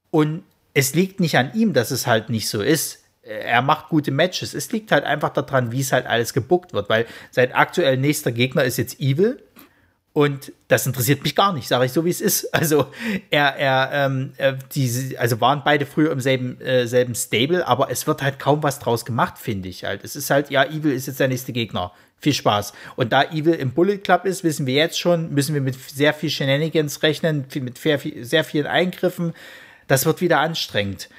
Und 0.10 0.44
es 0.73 0.94
liegt 0.94 1.19
nicht 1.19 1.38
an 1.38 1.52
ihm, 1.53 1.73
dass 1.73 1.91
es 1.91 2.07
halt 2.07 2.30
nicht 2.30 2.49
so 2.49 2.61
ist. 2.61 3.03
Er 3.22 3.61
macht 3.61 3.90
gute 3.90 4.11
Matches. 4.11 4.53
Es 4.53 4.72
liegt 4.72 4.91
halt 4.91 5.03
einfach 5.03 5.30
daran, 5.30 5.72
wie 5.72 5.82
es 5.82 5.91
halt 5.91 6.07
alles 6.07 6.34
gebuckt 6.34 6.73
wird, 6.73 6.90
weil 6.90 7.06
sein 7.30 7.53
aktuell 7.53 7.98
nächster 7.98 8.32
Gegner 8.32 8.64
ist 8.64 8.78
jetzt 8.78 8.99
Evil 8.99 9.41
und 10.14 10.52
das 10.68 10.86
interessiert 10.86 11.24
mich 11.24 11.36
gar 11.36 11.54
nicht, 11.54 11.70
sage 11.70 11.86
ich 11.86 11.94
so, 11.94 12.04
wie 12.04 12.10
es 12.10 12.20
ist. 12.20 12.50
Also 12.62 12.88
er, 13.30 13.56
er, 13.56 13.90
ähm, 13.94 14.34
äh, 14.38 14.54
diese, 14.74 15.18
also 15.20 15.40
waren 15.42 15.64
beide 15.64 15.86
früher 15.86 16.12
im 16.12 16.20
selben, 16.20 16.60
äh, 16.62 16.86
selben 16.86 17.16
Stable, 17.16 17.66
aber 17.68 17.90
es 17.90 18.08
wird 18.08 18.22
halt 18.22 18.38
kaum 18.38 18.62
was 18.62 18.80
draus 18.80 19.06
gemacht, 19.06 19.38
finde 19.38 19.70
ich 19.70 19.86
halt. 19.86 20.04
Es 20.04 20.16
ist 20.16 20.30
halt, 20.30 20.50
ja, 20.50 20.66
Evil 20.66 20.92
ist 20.92 21.08
jetzt 21.08 21.20
der 21.20 21.28
nächste 21.28 21.54
Gegner. 21.54 21.92
Viel 22.18 22.34
Spaß. 22.34 22.74
Und 22.98 23.14
da 23.14 23.24
Evil 23.24 23.54
im 23.54 23.72
Bullet 23.72 23.98
Club 23.98 24.26
ist, 24.26 24.44
wissen 24.44 24.68
wir 24.68 24.76
jetzt 24.76 25.00
schon, 25.00 25.34
müssen 25.34 25.56
wir 25.56 25.62
mit 25.62 25.76
sehr 25.76 26.14
viel 26.14 26.30
Shenanigans 26.30 27.02
rechnen, 27.02 27.46
mit 27.56 27.78
sehr, 27.78 28.00
sehr 28.22 28.44
vielen 28.44 28.68
Eingriffen. 28.68 29.34
Das 29.88 30.06
wird 30.06 30.22
wieder 30.22 30.40
anstrengend. 30.40 31.10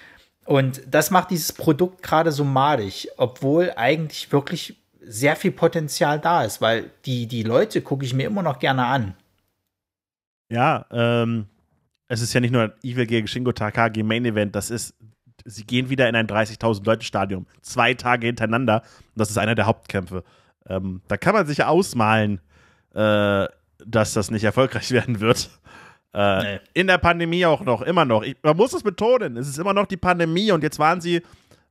Und 0.44 0.82
das 0.88 1.10
macht 1.10 1.30
dieses 1.30 1.52
Produkt 1.52 2.02
gerade 2.02 2.30
so 2.30 2.44
madig, 2.44 3.08
obwohl 3.16 3.72
eigentlich 3.74 4.30
wirklich 4.32 4.76
sehr 5.04 5.36
viel 5.36 5.52
Potenzial 5.52 6.20
da 6.20 6.44
ist, 6.44 6.60
weil 6.60 6.90
die, 7.04 7.26
die 7.26 7.42
Leute 7.42 7.82
gucke 7.82 8.04
ich 8.04 8.14
mir 8.14 8.26
immer 8.26 8.42
noch 8.42 8.58
gerne 8.58 8.86
an. 8.86 9.14
Ja, 10.48 10.86
ähm, 10.90 11.46
es 12.08 12.20
ist 12.20 12.32
ja 12.34 12.40
nicht 12.40 12.52
nur 12.52 12.74
Evil 12.82 13.06
gegen 13.06 13.26
Shingo 13.26 13.52
Takagi 13.52 14.02
Main 14.02 14.24
Event, 14.24 14.54
das 14.54 14.70
ist, 14.70 14.94
sie 15.44 15.64
gehen 15.64 15.88
wieder 15.88 16.08
in 16.08 16.14
ein 16.14 16.26
30.000 16.26 16.84
Leute 16.84 17.04
Stadion, 17.04 17.46
zwei 17.62 17.94
Tage 17.94 18.26
hintereinander 18.26 18.82
und 18.82 19.18
das 19.18 19.30
ist 19.30 19.38
einer 19.38 19.54
der 19.54 19.66
Hauptkämpfe. 19.66 20.22
Ähm, 20.68 21.00
da 21.08 21.16
kann 21.16 21.34
man 21.34 21.46
sich 21.46 21.64
ausmalen, 21.64 22.40
äh, 22.94 23.46
dass 23.84 24.12
das 24.12 24.30
nicht 24.30 24.44
erfolgreich 24.44 24.90
werden 24.92 25.20
wird. 25.20 25.50
Äh, 26.14 26.42
nee. 26.42 26.60
In 26.74 26.86
der 26.86 26.98
Pandemie 26.98 27.46
auch 27.46 27.62
noch, 27.62 27.80
immer 27.82 28.04
noch. 28.04 28.22
Ich, 28.22 28.36
man 28.42 28.56
muss 28.56 28.74
es 28.74 28.82
betonen, 28.82 29.36
es 29.36 29.48
ist 29.48 29.58
immer 29.58 29.72
noch 29.72 29.86
die 29.86 29.96
Pandemie 29.96 30.52
und 30.52 30.62
jetzt 30.62 30.78
waren 30.78 31.00
sie 31.00 31.22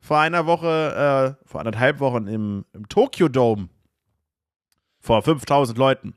vor 0.01 0.19
einer 0.19 0.45
Woche, 0.47 1.37
äh, 1.37 1.47
vor 1.47 1.61
anderthalb 1.61 1.99
Wochen 1.99 2.27
im, 2.27 2.65
im 2.73 2.89
Tokyo 2.89 3.29
Dome 3.29 3.69
vor 4.99 5.21
5000 5.21 5.77
Leuten, 5.77 6.15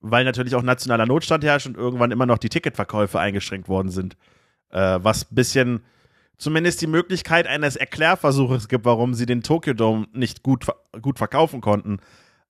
weil 0.00 0.24
natürlich 0.24 0.54
auch 0.54 0.62
nationaler 0.62 1.06
Notstand 1.06 1.44
herrscht 1.44 1.66
und 1.66 1.76
irgendwann 1.76 2.10
immer 2.10 2.26
noch 2.26 2.38
die 2.38 2.48
Ticketverkäufe 2.48 3.20
eingeschränkt 3.20 3.68
worden 3.68 3.90
sind. 3.90 4.16
Äh, 4.70 4.98
was 5.02 5.30
ein 5.30 5.34
bisschen 5.34 5.82
zumindest 6.38 6.80
die 6.80 6.86
Möglichkeit 6.86 7.46
eines 7.46 7.76
Erklärversuches 7.76 8.68
gibt, 8.68 8.84
warum 8.86 9.14
sie 9.14 9.26
den 9.26 9.42
Tokyo 9.42 9.74
Dome 9.74 10.08
nicht 10.12 10.42
gut, 10.42 10.66
gut 11.00 11.18
verkaufen 11.18 11.60
konnten. 11.60 11.98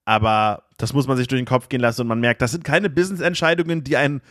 Aber 0.04 0.64
das 0.78 0.92
muss 0.92 1.06
man 1.06 1.16
sich 1.16 1.28
durch 1.28 1.40
den 1.40 1.46
Kopf 1.46 1.68
gehen 1.68 1.80
lassen 1.80 2.02
und 2.02 2.06
man 2.06 2.20
merkt, 2.20 2.40
das 2.40 2.52
sind 2.52 2.64
keine 2.64 2.88
Business-Entscheidungen, 2.88 3.84
die 3.84 3.96
ein 3.96 4.22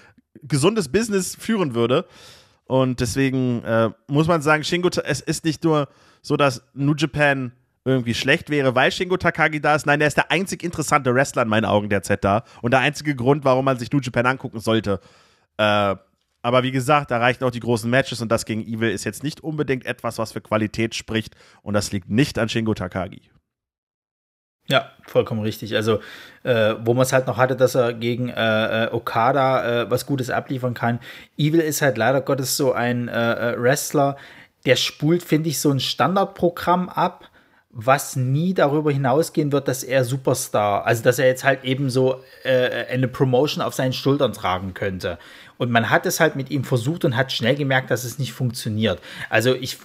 gesundes 0.41 0.89
Business 0.89 1.35
führen 1.35 1.75
würde. 1.75 2.07
Und 2.65 3.01
deswegen 3.01 3.63
äh, 3.63 3.89
muss 4.07 4.27
man 4.27 4.41
sagen, 4.41 4.63
Shingo, 4.63 4.89
es 5.03 5.21
ist 5.21 5.43
nicht 5.43 5.63
nur 5.63 5.89
so 6.21 6.37
dass 6.37 6.63
New 6.73 6.95
Japan 6.95 7.51
irgendwie 7.83 8.13
schlecht 8.13 8.49
wäre, 8.49 8.75
weil 8.75 8.91
Shingo 8.91 9.17
Takagi 9.17 9.59
da 9.59 9.75
ist. 9.75 9.85
Nein, 9.85 9.99
der 9.99 10.07
ist 10.07 10.17
der 10.17 10.31
einzig 10.31 10.63
interessante 10.63 11.13
Wrestler 11.15 11.41
in 11.43 11.49
meinen 11.49 11.65
Augen 11.65 11.89
derzeit 11.89 12.23
da 12.23 12.43
und 12.61 12.71
der 12.71 12.79
einzige 12.81 13.15
Grund, 13.15 13.43
warum 13.43 13.65
man 13.65 13.79
sich 13.79 13.91
New 13.91 13.99
Japan 13.99 14.27
angucken 14.27 14.59
sollte. 14.59 14.99
Äh, 15.57 15.95
aber 16.43 16.63
wie 16.63 16.71
gesagt, 16.71 17.11
da 17.11 17.17
reichen 17.17 17.43
auch 17.43 17.51
die 17.51 17.59
großen 17.59 17.89
Matches 17.89 18.21
und 18.21 18.31
das 18.31 18.45
gegen 18.45 18.61
Evil 18.61 18.89
ist 18.89 19.03
jetzt 19.03 19.23
nicht 19.23 19.41
unbedingt 19.41 19.85
etwas, 19.85 20.17
was 20.17 20.31
für 20.31 20.41
Qualität 20.41 20.95
spricht 20.95 21.35
und 21.61 21.73
das 21.73 21.91
liegt 21.91 22.09
nicht 22.09 22.39
an 22.39 22.49
Shingo 22.49 22.73
Takagi. 22.73 23.21
Ja, 24.67 24.89
vollkommen 25.05 25.41
richtig. 25.41 25.75
Also, 25.75 25.99
äh, 26.43 26.75
wo 26.83 26.93
man 26.93 27.03
es 27.03 27.11
halt 27.11 27.27
noch 27.27 27.37
hatte, 27.37 27.55
dass 27.55 27.75
er 27.75 27.93
gegen 27.93 28.29
äh, 28.29 28.85
äh, 28.85 28.91
Okada 28.91 29.81
äh, 29.81 29.91
was 29.91 30.05
Gutes 30.05 30.29
abliefern 30.29 30.73
kann. 30.73 30.99
Evil 31.37 31.59
ist 31.59 31.81
halt 31.81 31.97
leider 31.97 32.21
Gottes 32.21 32.55
so 32.55 32.71
ein 32.71 33.07
äh, 33.07 33.53
äh, 33.53 33.61
Wrestler, 33.61 34.17
der 34.65 34.75
spult, 34.75 35.23
finde 35.23 35.49
ich, 35.49 35.59
so 35.59 35.71
ein 35.71 35.79
Standardprogramm 35.79 36.89
ab, 36.89 37.29
was 37.73 38.15
nie 38.15 38.53
darüber 38.53 38.91
hinausgehen 38.91 39.51
wird, 39.51 39.67
dass 39.67 39.83
er 39.83 40.03
Superstar, 40.03 40.85
also 40.85 41.03
dass 41.03 41.19
er 41.19 41.27
jetzt 41.27 41.43
halt 41.43 41.63
eben 41.63 41.89
so 41.89 42.21
äh, 42.43 42.85
eine 42.87 43.07
Promotion 43.07 43.63
auf 43.63 43.73
seinen 43.73 43.93
Schultern 43.93 44.33
tragen 44.33 44.73
könnte. 44.73 45.17
Und 45.57 45.71
man 45.71 45.89
hat 45.89 46.05
es 46.05 46.19
halt 46.19 46.35
mit 46.35 46.49
ihm 46.49 46.63
versucht 46.63 47.05
und 47.05 47.15
hat 47.15 47.31
schnell 47.31 47.55
gemerkt, 47.55 47.89
dass 47.89 48.03
es 48.03 48.19
nicht 48.19 48.33
funktioniert. 48.33 48.99
Also 49.29 49.55
ich 49.55 49.77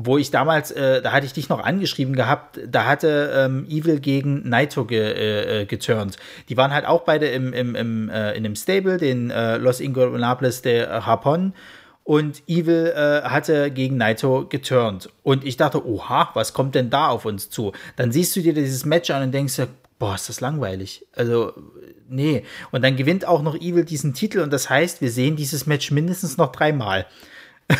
wo 0.00 0.16
ich 0.16 0.30
damals, 0.30 0.70
äh, 0.70 1.02
da 1.02 1.10
hatte 1.10 1.26
ich 1.26 1.32
dich 1.32 1.48
noch 1.48 1.58
angeschrieben 1.58 2.14
gehabt, 2.14 2.60
da 2.64 2.86
hatte 2.86 3.32
ähm, 3.34 3.66
Evil 3.68 3.98
gegen 3.98 4.48
Naito 4.48 4.84
ge, 4.84 5.00
äh, 5.00 5.62
äh 5.62 5.66
geturnt. 5.66 6.16
Die 6.48 6.56
waren 6.56 6.72
halt 6.72 6.86
auch 6.86 7.02
beide 7.02 7.26
im, 7.26 7.52
im, 7.52 7.74
im, 7.74 8.08
äh, 8.08 8.32
in 8.34 8.44
dem 8.44 8.54
Stable, 8.54 8.98
den 8.98 9.30
äh, 9.30 9.56
Los 9.56 9.80
Ingobernables 9.80 10.62
de 10.62 10.86
Japón 10.86 11.52
und 12.08 12.42
Evil 12.48 12.94
äh, 12.96 13.28
hatte 13.28 13.70
gegen 13.70 13.98
Naito 13.98 14.46
geturnt. 14.48 15.10
Und 15.22 15.44
ich 15.44 15.58
dachte, 15.58 15.86
oha, 15.86 16.30
was 16.32 16.54
kommt 16.54 16.74
denn 16.74 16.88
da 16.88 17.08
auf 17.08 17.26
uns 17.26 17.50
zu? 17.50 17.72
Dann 17.96 18.12
siehst 18.12 18.34
du 18.34 18.40
dir 18.40 18.54
dieses 18.54 18.86
Match 18.86 19.10
an 19.10 19.24
und 19.24 19.32
denkst 19.32 19.60
boah, 19.98 20.14
ist 20.14 20.30
das 20.30 20.40
langweilig. 20.40 21.04
Also, 21.14 21.52
nee. 22.08 22.44
Und 22.70 22.82
dann 22.82 22.96
gewinnt 22.96 23.26
auch 23.26 23.42
noch 23.42 23.56
Evil 23.56 23.84
diesen 23.84 24.14
Titel 24.14 24.38
und 24.38 24.54
das 24.54 24.70
heißt, 24.70 25.02
wir 25.02 25.10
sehen 25.10 25.36
dieses 25.36 25.66
Match 25.66 25.90
mindestens 25.90 26.38
noch 26.38 26.50
dreimal. 26.50 27.04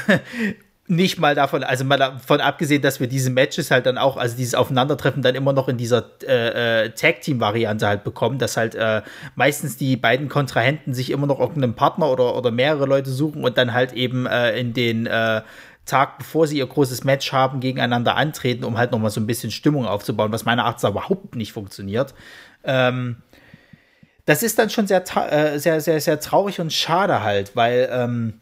nicht 0.89 1.19
mal 1.19 1.35
davon, 1.35 1.63
also 1.63 1.85
mal 1.85 1.99
davon 1.99 2.41
abgesehen, 2.41 2.81
dass 2.81 2.99
wir 2.99 3.07
diese 3.07 3.31
Matches 3.31 3.71
halt 3.71 3.85
dann 3.85 3.99
auch, 3.99 4.17
also 4.17 4.37
dieses 4.37 4.55
Aufeinandertreffen 4.55 5.23
dann 5.23 5.35
immer 5.35 5.53
noch 5.53 5.69
in 5.69 5.77
dieser 5.77 6.05
äh, 6.27 6.87
äh, 6.87 6.91
Tag-Team-Variante 6.91 7.87
halt 7.87 8.05
bekommen, 8.05 8.39
dass 8.39 8.57
halt 8.57 8.75
äh, 8.75 9.03
meistens 9.35 9.77
die 9.77 9.97
beiden 9.97 10.29
Kontrahenten 10.29 10.95
sich 10.95 11.11
immer 11.11 11.27
noch 11.27 11.41
irgendeinen 11.41 11.75
Partner 11.75 12.11
oder, 12.11 12.37
oder 12.37 12.51
mehrere 12.51 12.87
Leute 12.87 13.11
suchen 13.11 13.45
und 13.45 13.59
dann 13.59 13.75
halt 13.75 13.93
eben 13.93 14.27
äh, 14.27 14.59
in 14.59 14.73
den 14.73 15.07
äh, 15.07 15.43
Tag, 15.85 16.19
bevor 16.19 16.47
sie 16.47 16.59
ihr 16.59 16.67
großes 16.67 17.05
Match 17.05 17.33
haben, 17.33 17.61
gegeneinander 17.61 18.17
antreten, 18.17 18.65
um 18.65 18.79
halt 18.79 18.93
nochmal 18.93 19.11
so 19.11 19.21
ein 19.21 19.27
bisschen 19.27 19.51
Stimmung 19.51 19.87
aufzubauen, 19.87 20.33
was 20.33 20.47
meiner 20.47 20.65
Art 20.65 20.83
überhaupt 20.83 21.37
nicht 21.37 21.53
funktioniert. 21.53 22.15
Ähm, 22.65 23.17
das 24.25 24.43
ist 24.43 24.59
dann 24.59 24.71
schon 24.71 24.87
sehr, 24.87 25.03
äh, 25.31 25.59
sehr, 25.59 25.81
sehr, 25.81 26.01
sehr 26.01 26.21
traurig 26.21 26.61
und 26.61 26.73
schade 26.73 27.23
halt, 27.23 27.57
weil 27.57 27.89
ähm, 27.91 28.41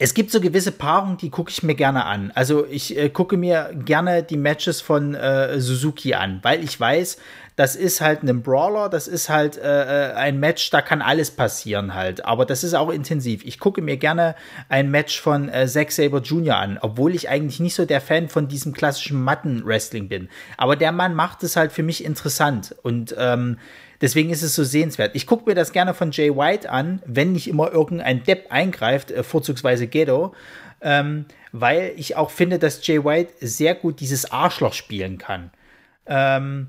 es 0.00 0.14
gibt 0.14 0.30
so 0.30 0.40
gewisse 0.40 0.70
Paarungen, 0.70 1.16
die 1.16 1.30
gucke 1.30 1.50
ich 1.50 1.64
mir 1.64 1.74
gerne 1.74 2.04
an. 2.04 2.30
Also 2.34 2.64
ich 2.66 2.96
äh, 2.96 3.08
gucke 3.08 3.36
mir 3.36 3.70
gerne 3.84 4.22
die 4.22 4.36
Matches 4.36 4.80
von 4.80 5.14
äh, 5.14 5.60
Suzuki 5.60 6.14
an, 6.14 6.38
weil 6.42 6.62
ich 6.62 6.78
weiß, 6.78 7.18
das 7.56 7.74
ist 7.74 8.00
halt 8.00 8.22
ein 8.22 8.42
Brawler, 8.42 8.88
das 8.88 9.08
ist 9.08 9.28
halt 9.28 9.58
äh, 9.58 10.10
äh, 10.10 10.14
ein 10.14 10.38
Match, 10.38 10.70
da 10.70 10.80
kann 10.80 11.02
alles 11.02 11.32
passieren 11.32 11.94
halt. 11.94 12.24
Aber 12.24 12.46
das 12.46 12.62
ist 12.62 12.74
auch 12.74 12.90
intensiv. 12.90 13.44
Ich 13.44 13.58
gucke 13.58 13.82
mir 13.82 13.96
gerne 13.96 14.36
ein 14.68 14.92
Match 14.92 15.20
von 15.20 15.48
äh, 15.48 15.66
Zack 15.66 15.90
Saber 15.90 16.20
Jr. 16.20 16.56
an, 16.56 16.78
obwohl 16.80 17.16
ich 17.16 17.28
eigentlich 17.28 17.58
nicht 17.58 17.74
so 17.74 17.84
der 17.84 18.00
Fan 18.00 18.28
von 18.28 18.46
diesem 18.46 18.72
klassischen 18.72 19.20
Matten-Wrestling 19.24 20.08
bin. 20.08 20.28
Aber 20.56 20.76
der 20.76 20.92
Mann 20.92 21.16
macht 21.16 21.42
es 21.42 21.56
halt 21.56 21.72
für 21.72 21.82
mich 21.82 22.04
interessant 22.04 22.76
und 22.84 23.16
ähm, 23.18 23.58
Deswegen 24.00 24.30
ist 24.30 24.42
es 24.42 24.54
so 24.54 24.64
sehenswert. 24.64 25.14
Ich 25.14 25.26
gucke 25.26 25.48
mir 25.48 25.54
das 25.54 25.72
gerne 25.72 25.94
von 25.94 26.12
Jay 26.12 26.34
White 26.34 26.70
an, 26.70 27.02
wenn 27.04 27.32
nicht 27.32 27.48
immer 27.48 27.72
irgendein 27.72 28.22
Depp 28.22 28.46
eingreift, 28.50 29.10
äh, 29.10 29.22
vorzugsweise 29.22 29.88
Ghetto, 29.88 30.34
ähm, 30.80 31.26
weil 31.52 31.92
ich 31.96 32.16
auch 32.16 32.30
finde, 32.30 32.58
dass 32.58 32.86
Jay 32.86 33.04
White 33.04 33.34
sehr 33.40 33.74
gut 33.74 34.00
dieses 34.00 34.30
Arschloch 34.30 34.72
spielen 34.72 35.18
kann. 35.18 35.50
Ähm, 36.06 36.68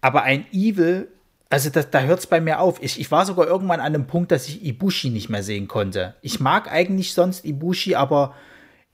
aber 0.00 0.22
ein 0.22 0.46
Evil, 0.52 1.08
also 1.50 1.70
das, 1.70 1.90
da 1.90 2.00
hört 2.00 2.18
es 2.18 2.26
bei 2.26 2.40
mir 2.40 2.60
auf. 2.60 2.82
Ich, 2.82 2.98
ich 2.98 3.10
war 3.10 3.24
sogar 3.24 3.46
irgendwann 3.46 3.80
an 3.80 3.94
einem 3.94 4.06
Punkt, 4.06 4.32
dass 4.32 4.48
ich 4.48 4.64
Ibushi 4.64 5.10
nicht 5.10 5.28
mehr 5.28 5.42
sehen 5.42 5.68
konnte. 5.68 6.14
Ich 6.22 6.40
mag 6.40 6.70
eigentlich 6.70 7.14
sonst 7.14 7.44
Ibushi, 7.44 7.94
aber 7.94 8.34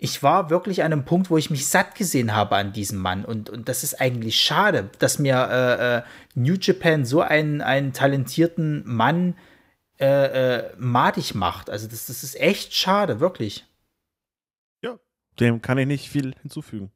ich 0.03 0.21
war 0.25 0.51
wirklich 0.51 0.83
an 0.83 0.93
einem 0.93 1.05
Punkt, 1.05 1.31
wo 1.31 1.39
ich 1.39 1.49
mich 1.49 1.69
satt 1.69 1.95
gesehen 1.95 2.35
habe 2.35 2.57
an 2.57 2.73
diesem 2.73 2.99
Mann. 2.99 3.25
Und, 3.25 3.49
und 3.49 3.69
das 3.69 3.85
ist 3.85 4.01
eigentlich 4.01 4.41
schade, 4.41 4.91
dass 4.99 5.21
mir 5.21 5.37
äh, 5.37 5.99
äh, 5.99 6.03
New 6.35 6.57
Japan 6.61 7.05
so 7.05 7.21
einen, 7.21 7.61
einen 7.61 7.93
talentierten 7.93 8.83
Mann 8.85 9.37
äh, 10.01 10.07
äh, 10.57 10.73
madig 10.77 11.37
macht. 11.37 11.71
Also 11.71 11.87
das, 11.87 12.07
das 12.07 12.25
ist 12.25 12.35
echt 12.41 12.75
schade, 12.75 13.21
wirklich. 13.21 13.65
Ja, 14.83 14.99
dem 15.39 15.63
kann 15.63 15.79
ich 15.79 15.87
nicht 15.87 16.09
viel 16.09 16.35
hinzufügen. 16.43 16.91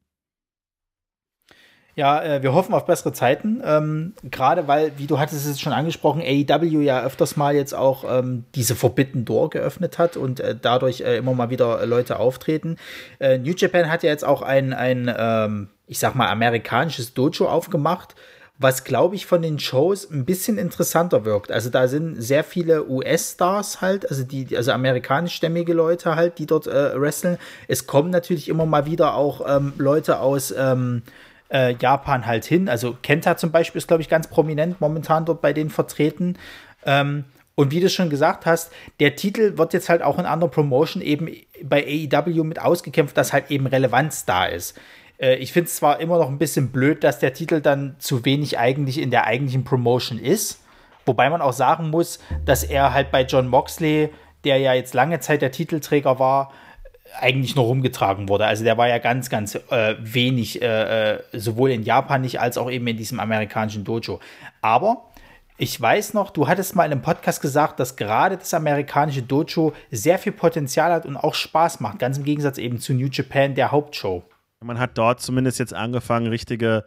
Ja, 1.97 2.23
äh, 2.23 2.43
wir 2.43 2.53
hoffen 2.53 2.75
auf 2.75 2.85
bessere 2.85 3.15
Zeiten. 3.15 3.63
Ähm, 3.65 4.13
Gerade 4.23 4.69
weil, 4.69 4.93
wie 4.99 5.07
du 5.07 5.19
hattest 5.19 5.47
es 5.47 5.59
schon 5.59 5.73
angesprochen, 5.73 6.21
AEW 6.21 6.83
ja 6.83 7.03
öfters 7.03 7.39
mal 7.39 7.57
jetzt 7.57 7.75
auch 7.75 8.05
ähm, 8.07 8.45
diese 8.55 8.75
Forbidden 8.75 9.25
Door 9.25 9.49
geöffnet 9.49 9.99
hat 9.99 10.19
und 10.19 10.39
äh, 10.41 10.55
dadurch 10.61 11.01
äh, 11.01 11.17
immer 11.17 11.33
mal 11.33 11.49
wieder 11.49 11.87
Leute 11.87 12.19
auftreten. 12.19 12.77
Äh, 13.19 13.39
New 13.39 13.55
Japan 13.57 13.91
hat 13.91 14.03
ja 14.03 14.11
jetzt 14.11 14.27
auch 14.27 14.43
ein, 14.43 14.75
ein 14.75 15.11
ähm, 15.17 15.69
ich 15.87 15.99
sag 15.99 16.15
mal, 16.15 16.29
amerikanisches 16.29 17.15
Dojo 17.15 17.49
aufgemacht, 17.49 18.15
was 18.59 18.85
glaube 18.85 19.15
ich 19.15 19.25
von 19.25 19.41
den 19.41 19.59
Shows 19.59 20.11
ein 20.11 20.27
bisschen 20.27 20.59
interessanter 20.59 21.25
wirkt. 21.25 21.51
Also 21.51 21.71
da 21.71 21.89
sind 21.89 22.21
sehr 22.21 22.45
viele 22.45 22.87
US-Stars 22.87 23.81
halt, 23.81 24.11
also 24.11 24.23
die, 24.23 24.55
also 24.55 24.73
amerikanischstämmige 24.73 25.73
Leute 25.73 26.15
halt, 26.15 26.39
die 26.39 26.47
dort 26.47 26.67
äh, 26.67 27.01
wresteln. 27.01 27.39
Es 27.69 27.87
kommen 27.87 28.11
natürlich 28.11 28.51
immer 28.51 28.67
mal 28.67 28.85
wieder 28.85 29.15
auch 29.15 29.41
ähm, 29.49 29.73
Leute 29.79 30.21
aus 30.21 30.55
ähm, 30.57 31.03
äh, 31.49 31.75
Japan 31.81 32.27
halt 32.27 32.45
hin. 32.45 32.69
Also 32.69 32.97
Kenta 33.03 33.37
zum 33.37 33.51
Beispiel 33.51 33.79
ist, 33.79 33.89
glaube 33.89 34.03
ich, 34.03 34.09
ganz 34.09 34.29
prominent 34.29 34.81
momentan 34.81 35.25
dort 35.25 35.41
bei 35.41 35.53
denen 35.53 35.71
vertreten. 35.71 36.39
Ähm, 36.85 37.25
und 37.55 37.71
wie 37.71 37.81
du 37.81 37.89
schon 37.89 38.11
gesagt 38.11 38.45
hast, 38.45 38.71
der 39.01 39.17
Titel 39.17 39.57
wird 39.57 39.73
jetzt 39.73 39.89
halt 39.89 40.03
auch 40.03 40.19
in 40.19 40.27
anderer 40.27 40.51
Promotion 40.51 41.03
eben 41.03 41.29
bei 41.65 41.85
AEW 41.85 42.45
mit 42.45 42.61
ausgekämpft, 42.61 43.17
dass 43.17 43.33
halt 43.33 43.51
eben 43.51 43.67
Relevanz 43.67 44.27
da 44.27 44.45
ist. 44.45 44.79
Äh, 45.19 45.37
ich 45.37 45.53
finde 45.53 45.69
es 45.69 45.77
zwar 45.77 46.01
immer 46.01 46.19
noch 46.19 46.29
ein 46.29 46.39
bisschen 46.39 46.69
blöd, 46.71 47.03
dass 47.03 47.19
der 47.19 47.33
Titel 47.33 47.61
dann 47.61 47.97
zu 47.99 48.25
wenig 48.25 48.59
eigentlich 48.59 49.01
in 49.01 49.11
der 49.11 49.27
eigentlichen 49.27 49.65
Promotion 49.65 50.19
ist. 50.19 50.61
Wobei 51.07 51.31
man 51.31 51.41
auch 51.41 51.53
sagen 51.53 51.91
muss, 51.91 52.19
dass 52.45 52.65
er 52.65 52.93
halt 52.93 53.11
bei 53.11 53.23
John 53.23 53.49
Moxley, 53.49 54.11
der 54.45 54.59
ja 54.59 54.75
jetzt 54.75 54.93
lange 54.93 55.21
Zeit 55.21 55.41
der 55.41 55.53
Titelträger 55.53 56.19
war, 56.19 56.53
eigentlich 57.21 57.57
nur 57.57 57.65
rumgetragen 57.65 58.29
wurde. 58.29 58.47
Also 58.47 58.65
der 58.65 58.77
war 58.79 58.89
ja 58.89 58.99
ganz, 58.99 59.31
ganz 59.31 59.55
äh, 59.55 59.95
wenig, 59.99 60.63
äh, 60.63 61.15
äh 61.15 61.23
sowohl 61.33 61.71
in 61.71 61.83
Japan 61.83 62.21
nicht 62.23 62.41
als 62.41 62.59
auch 62.59 62.71
eben 62.71 62.87
in 62.87 62.97
diesem 62.97 63.21
amerikanischen 63.21 63.85
Dojo. 63.85 64.21
Aber 64.63 65.07
ich 65.59 65.81
weiß 65.81 66.13
noch, 66.15 66.31
du 66.31 66.49
hattest 66.49 66.77
mal 66.77 66.85
in 66.85 66.93
einem 66.93 67.03
Podcast 67.03 67.41
gesagt, 67.41 67.81
dass 67.81 67.97
gerade 67.97 68.37
das 68.37 68.53
amerikanische 68.53 69.23
Dojo 69.23 69.73
sehr 69.91 70.19
viel 70.19 70.33
Potenzial 70.33 70.93
hat 70.93 71.07
und 71.07 71.17
auch 71.17 71.35
Spaß 71.35 71.81
macht, 71.81 71.99
ganz 71.99 72.19
im 72.19 72.25
Gegensatz 72.25 72.59
eben 72.59 72.79
zu 72.79 72.93
New 72.93 73.09
Japan, 73.11 73.55
der 73.55 73.73
Hauptshow. 73.73 74.23
Man 74.63 74.79
hat 74.79 74.99
dort 74.99 75.21
zumindest 75.21 75.59
jetzt 75.59 75.73
angefangen, 75.73 76.27
richtige, 76.27 76.85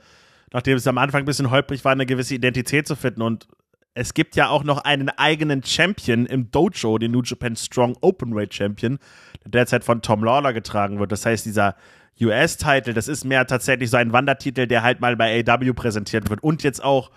nachdem 0.52 0.78
es 0.78 0.86
am 0.86 0.98
Anfang 1.00 1.24
ein 1.24 1.26
bisschen 1.26 1.50
holprig 1.50 1.84
war, 1.84 1.94
eine 1.94 2.06
gewisse 2.06 2.36
Identität 2.36 2.88
zu 2.88 2.96
finden. 2.96 3.24
Und 3.24 3.48
es 3.94 4.14
gibt 4.14 4.36
ja 4.36 4.50
auch 4.50 4.64
noch 4.64 4.80
einen 4.80 5.10
eigenen 5.10 5.64
Champion 5.64 6.26
im 6.26 6.52
Dojo, 6.52 6.98
den 6.98 7.12
New 7.12 7.22
Japan 7.24 7.56
Strong 7.56 7.98
Openweight 8.02 8.54
Champion, 8.54 9.00
der 9.44 9.52
derzeit 9.52 9.84
von 9.84 10.02
Tom 10.02 10.24
Lawler 10.24 10.54
getragen 10.54 11.00
wird. 11.00 11.12
Das 11.12 11.26
heißt, 11.26 11.46
dieser 11.46 11.76
US-Titel, 12.22 12.94
das 12.94 13.08
ist 13.08 13.26
mehr 13.26 13.48
tatsächlich 13.48 13.90
so 13.90 13.98
ein 13.98 14.14
Wandertitel, 14.14 14.68
der 14.68 14.84
halt 14.84 15.00
mal 15.00 15.16
bei 15.16 15.44
AW 15.46 15.74
präsentiert 15.74 16.30
wird 16.30 16.44
und 16.44 16.64
jetzt 16.64 16.84
auch 16.84 17.12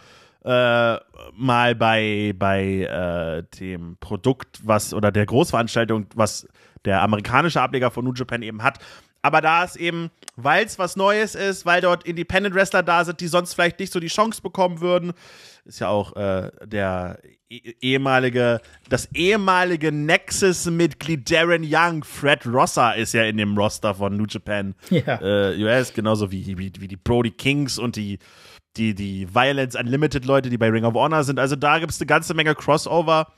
äh, 0.44 0.96
mal 1.34 1.74
bei, 1.74 2.34
bei 2.36 2.64
äh, 2.82 3.42
dem 3.58 3.96
Produkt, 4.00 4.60
was 4.64 4.94
oder 4.94 5.12
der 5.12 5.26
Großveranstaltung, 5.26 6.06
was 6.14 6.48
der 6.84 7.02
amerikanische 7.02 7.60
Ableger 7.60 7.90
von 7.90 8.04
New 8.04 8.12
Japan 8.12 8.42
eben 8.42 8.62
hat, 8.62 8.78
aber 9.22 9.40
da 9.40 9.62
ist 9.64 9.76
eben, 9.76 10.10
weil 10.36 10.66
es 10.66 10.78
was 10.78 10.96
Neues 10.96 11.34
ist, 11.34 11.64
weil 11.64 11.80
dort 11.80 12.04
Independent 12.04 12.54
Wrestler 12.54 12.82
da 12.82 13.04
sind, 13.04 13.20
die 13.20 13.28
sonst 13.28 13.54
vielleicht 13.54 13.78
nicht 13.78 13.92
so 13.92 14.00
die 14.00 14.08
Chance 14.08 14.42
bekommen 14.42 14.80
würden, 14.80 15.12
ist 15.64 15.78
ja 15.78 15.88
auch 15.88 16.16
äh, 16.16 16.50
der 16.64 17.20
e 17.48 17.74
ehemalige, 17.80 18.60
das 18.88 19.08
ehemalige 19.14 19.92
Nexus-Mitglied 19.92 21.30
Darren 21.30 21.62
Young, 21.64 22.02
Fred 22.02 22.44
Rosser, 22.46 22.96
ist 22.96 23.14
ja 23.14 23.22
in 23.22 23.36
dem 23.36 23.56
Roster 23.56 23.94
von 23.94 24.16
New 24.16 24.26
Japan 24.28 24.74
ja. 24.90 25.20
äh, 25.22 25.62
US, 25.62 25.92
genauso 25.94 26.32
wie, 26.32 26.58
wie, 26.58 26.72
wie 26.78 26.88
die 26.88 26.96
Brody 26.96 27.30
Kings 27.30 27.78
und 27.78 27.94
die, 27.94 28.18
die, 28.76 28.94
die 28.94 29.32
Violence 29.32 29.76
Unlimited 29.76 30.24
Leute, 30.24 30.50
die 30.50 30.58
bei 30.58 30.68
Ring 30.68 30.84
of 30.84 30.94
Honor 30.94 31.22
sind. 31.22 31.38
Also 31.38 31.54
da 31.54 31.78
gibt 31.78 31.92
es 31.92 32.00
eine 32.00 32.06
ganze 32.06 32.34
Menge 32.34 32.56
Crossover. 32.56 33.28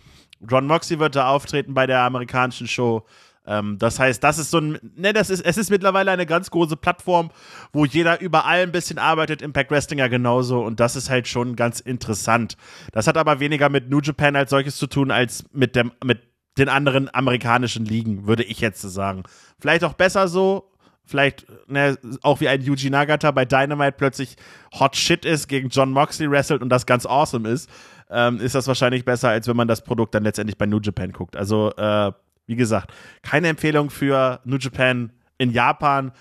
John 0.48 0.66
Moxley 0.66 0.98
wird 0.98 1.16
da 1.16 1.28
auftreten 1.28 1.74
bei 1.74 1.86
der 1.86 2.01
amerikanischen 2.01 2.69
Show. 2.69 3.05
Ähm, 3.46 3.78
das 3.78 3.98
heißt, 3.98 4.22
das 4.24 4.38
ist 4.38 4.50
so 4.50 4.58
ein, 4.58 4.78
ne, 4.96 5.12
das 5.12 5.30
ist, 5.30 5.44
es 5.44 5.56
ist 5.56 5.70
mittlerweile 5.70 6.10
eine 6.10 6.26
ganz 6.26 6.50
große 6.50 6.76
Plattform, 6.76 7.30
wo 7.72 7.84
jeder 7.84 8.20
überall 8.20 8.62
ein 8.62 8.72
bisschen 8.72 8.98
arbeitet, 8.98 9.42
Impact 9.42 9.70
Wrestling 9.70 9.98
ja 9.98 10.08
genauso 10.08 10.62
und 10.62 10.80
das 10.80 10.96
ist 10.96 11.10
halt 11.10 11.28
schon 11.28 11.56
ganz 11.56 11.80
interessant. 11.80 12.56
Das 12.92 13.06
hat 13.06 13.16
aber 13.16 13.40
weniger 13.40 13.68
mit 13.68 13.90
New 13.90 14.00
Japan 14.00 14.36
als 14.36 14.50
solches 14.50 14.76
zu 14.76 14.86
tun, 14.86 15.10
als 15.10 15.44
mit 15.52 15.76
dem, 15.76 15.92
mit 16.02 16.22
den 16.56 16.68
anderen 16.68 17.12
amerikanischen 17.12 17.84
Ligen, 17.84 18.26
würde 18.26 18.44
ich 18.44 18.60
jetzt 18.60 18.80
sagen. 18.80 19.24
Vielleicht 19.58 19.84
auch 19.84 19.94
besser 19.94 20.28
so, 20.28 20.70
vielleicht 21.04 21.46
ne, 21.68 21.98
auch 22.22 22.40
wie 22.40 22.48
ein 22.48 22.62
Yuji 22.62 22.88
Nagata 22.90 23.30
bei 23.30 23.44
Dynamite 23.44 23.96
plötzlich 23.98 24.36
Hot 24.78 24.96
Shit 24.96 25.24
ist, 25.24 25.48
gegen 25.48 25.68
John 25.68 25.90
Moxley 25.90 26.30
wrestelt 26.30 26.62
und 26.62 26.70
das 26.70 26.86
ganz 26.86 27.04
awesome 27.04 27.48
ist, 27.48 27.68
ähm, 28.10 28.40
ist 28.40 28.54
das 28.54 28.66
wahrscheinlich 28.68 29.04
besser, 29.04 29.28
als 29.28 29.48
wenn 29.48 29.56
man 29.56 29.68
das 29.68 29.82
Produkt 29.82 30.14
dann 30.14 30.22
letztendlich 30.22 30.56
bei 30.56 30.66
New 30.66 30.80
Japan 30.80 31.12
guckt. 31.12 31.36
Also 31.36 31.72
äh, 31.76 32.12
wie 32.46 32.56
gesagt, 32.56 32.92
keine 33.22 33.48
Empfehlung 33.48 33.90
für 33.90 34.40
New 34.44 34.56
Japan 34.56 35.12
in 35.38 35.50
Japan. 35.50 36.12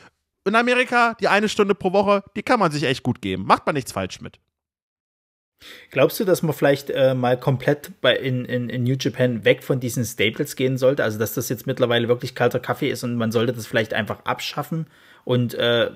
In 0.46 0.56
Amerika, 0.56 1.16
die 1.20 1.28
eine 1.28 1.50
Stunde 1.50 1.76
pro 1.76 1.94
Woche, 1.94 2.24
die 2.36 2.44
kann 2.44 2.60
man 2.60 2.72
sich 2.72 2.84
echt 2.84 3.04
gut 3.04 3.22
geben. 3.22 3.46
Macht 3.46 3.66
man 3.66 3.76
nichts 3.76 3.92
falsch 3.92 4.22
mit. 4.22 4.40
Glaubst 5.92 6.20
du, 6.20 6.26
dass 6.26 6.44
man 6.44 6.54
vielleicht 6.54 6.90
äh, 6.90 7.14
mal 7.14 7.40
komplett 7.40 8.02
bei 8.02 8.16
in, 8.18 8.44
in, 8.44 8.70
in 8.70 8.84
New 8.84 8.96
Japan 9.00 9.46
weg 9.46 9.64
von 9.64 9.80
diesen 9.80 10.04
Staples 10.04 10.58
gehen 10.58 10.78
sollte? 10.78 11.04
Also, 11.04 11.18
dass 11.18 11.34
das 11.34 11.48
jetzt 11.48 11.68
mittlerweile 11.68 12.10
wirklich 12.10 12.36
kalter 12.36 12.60
Kaffee 12.60 12.90
ist 12.90 13.04
und 13.04 13.16
man 13.16 13.32
sollte 13.32 13.54
das 13.54 13.66
vielleicht 13.66 13.94
einfach 13.94 14.26
abschaffen 14.26 14.88
und 15.24 15.54
äh, 15.54 15.92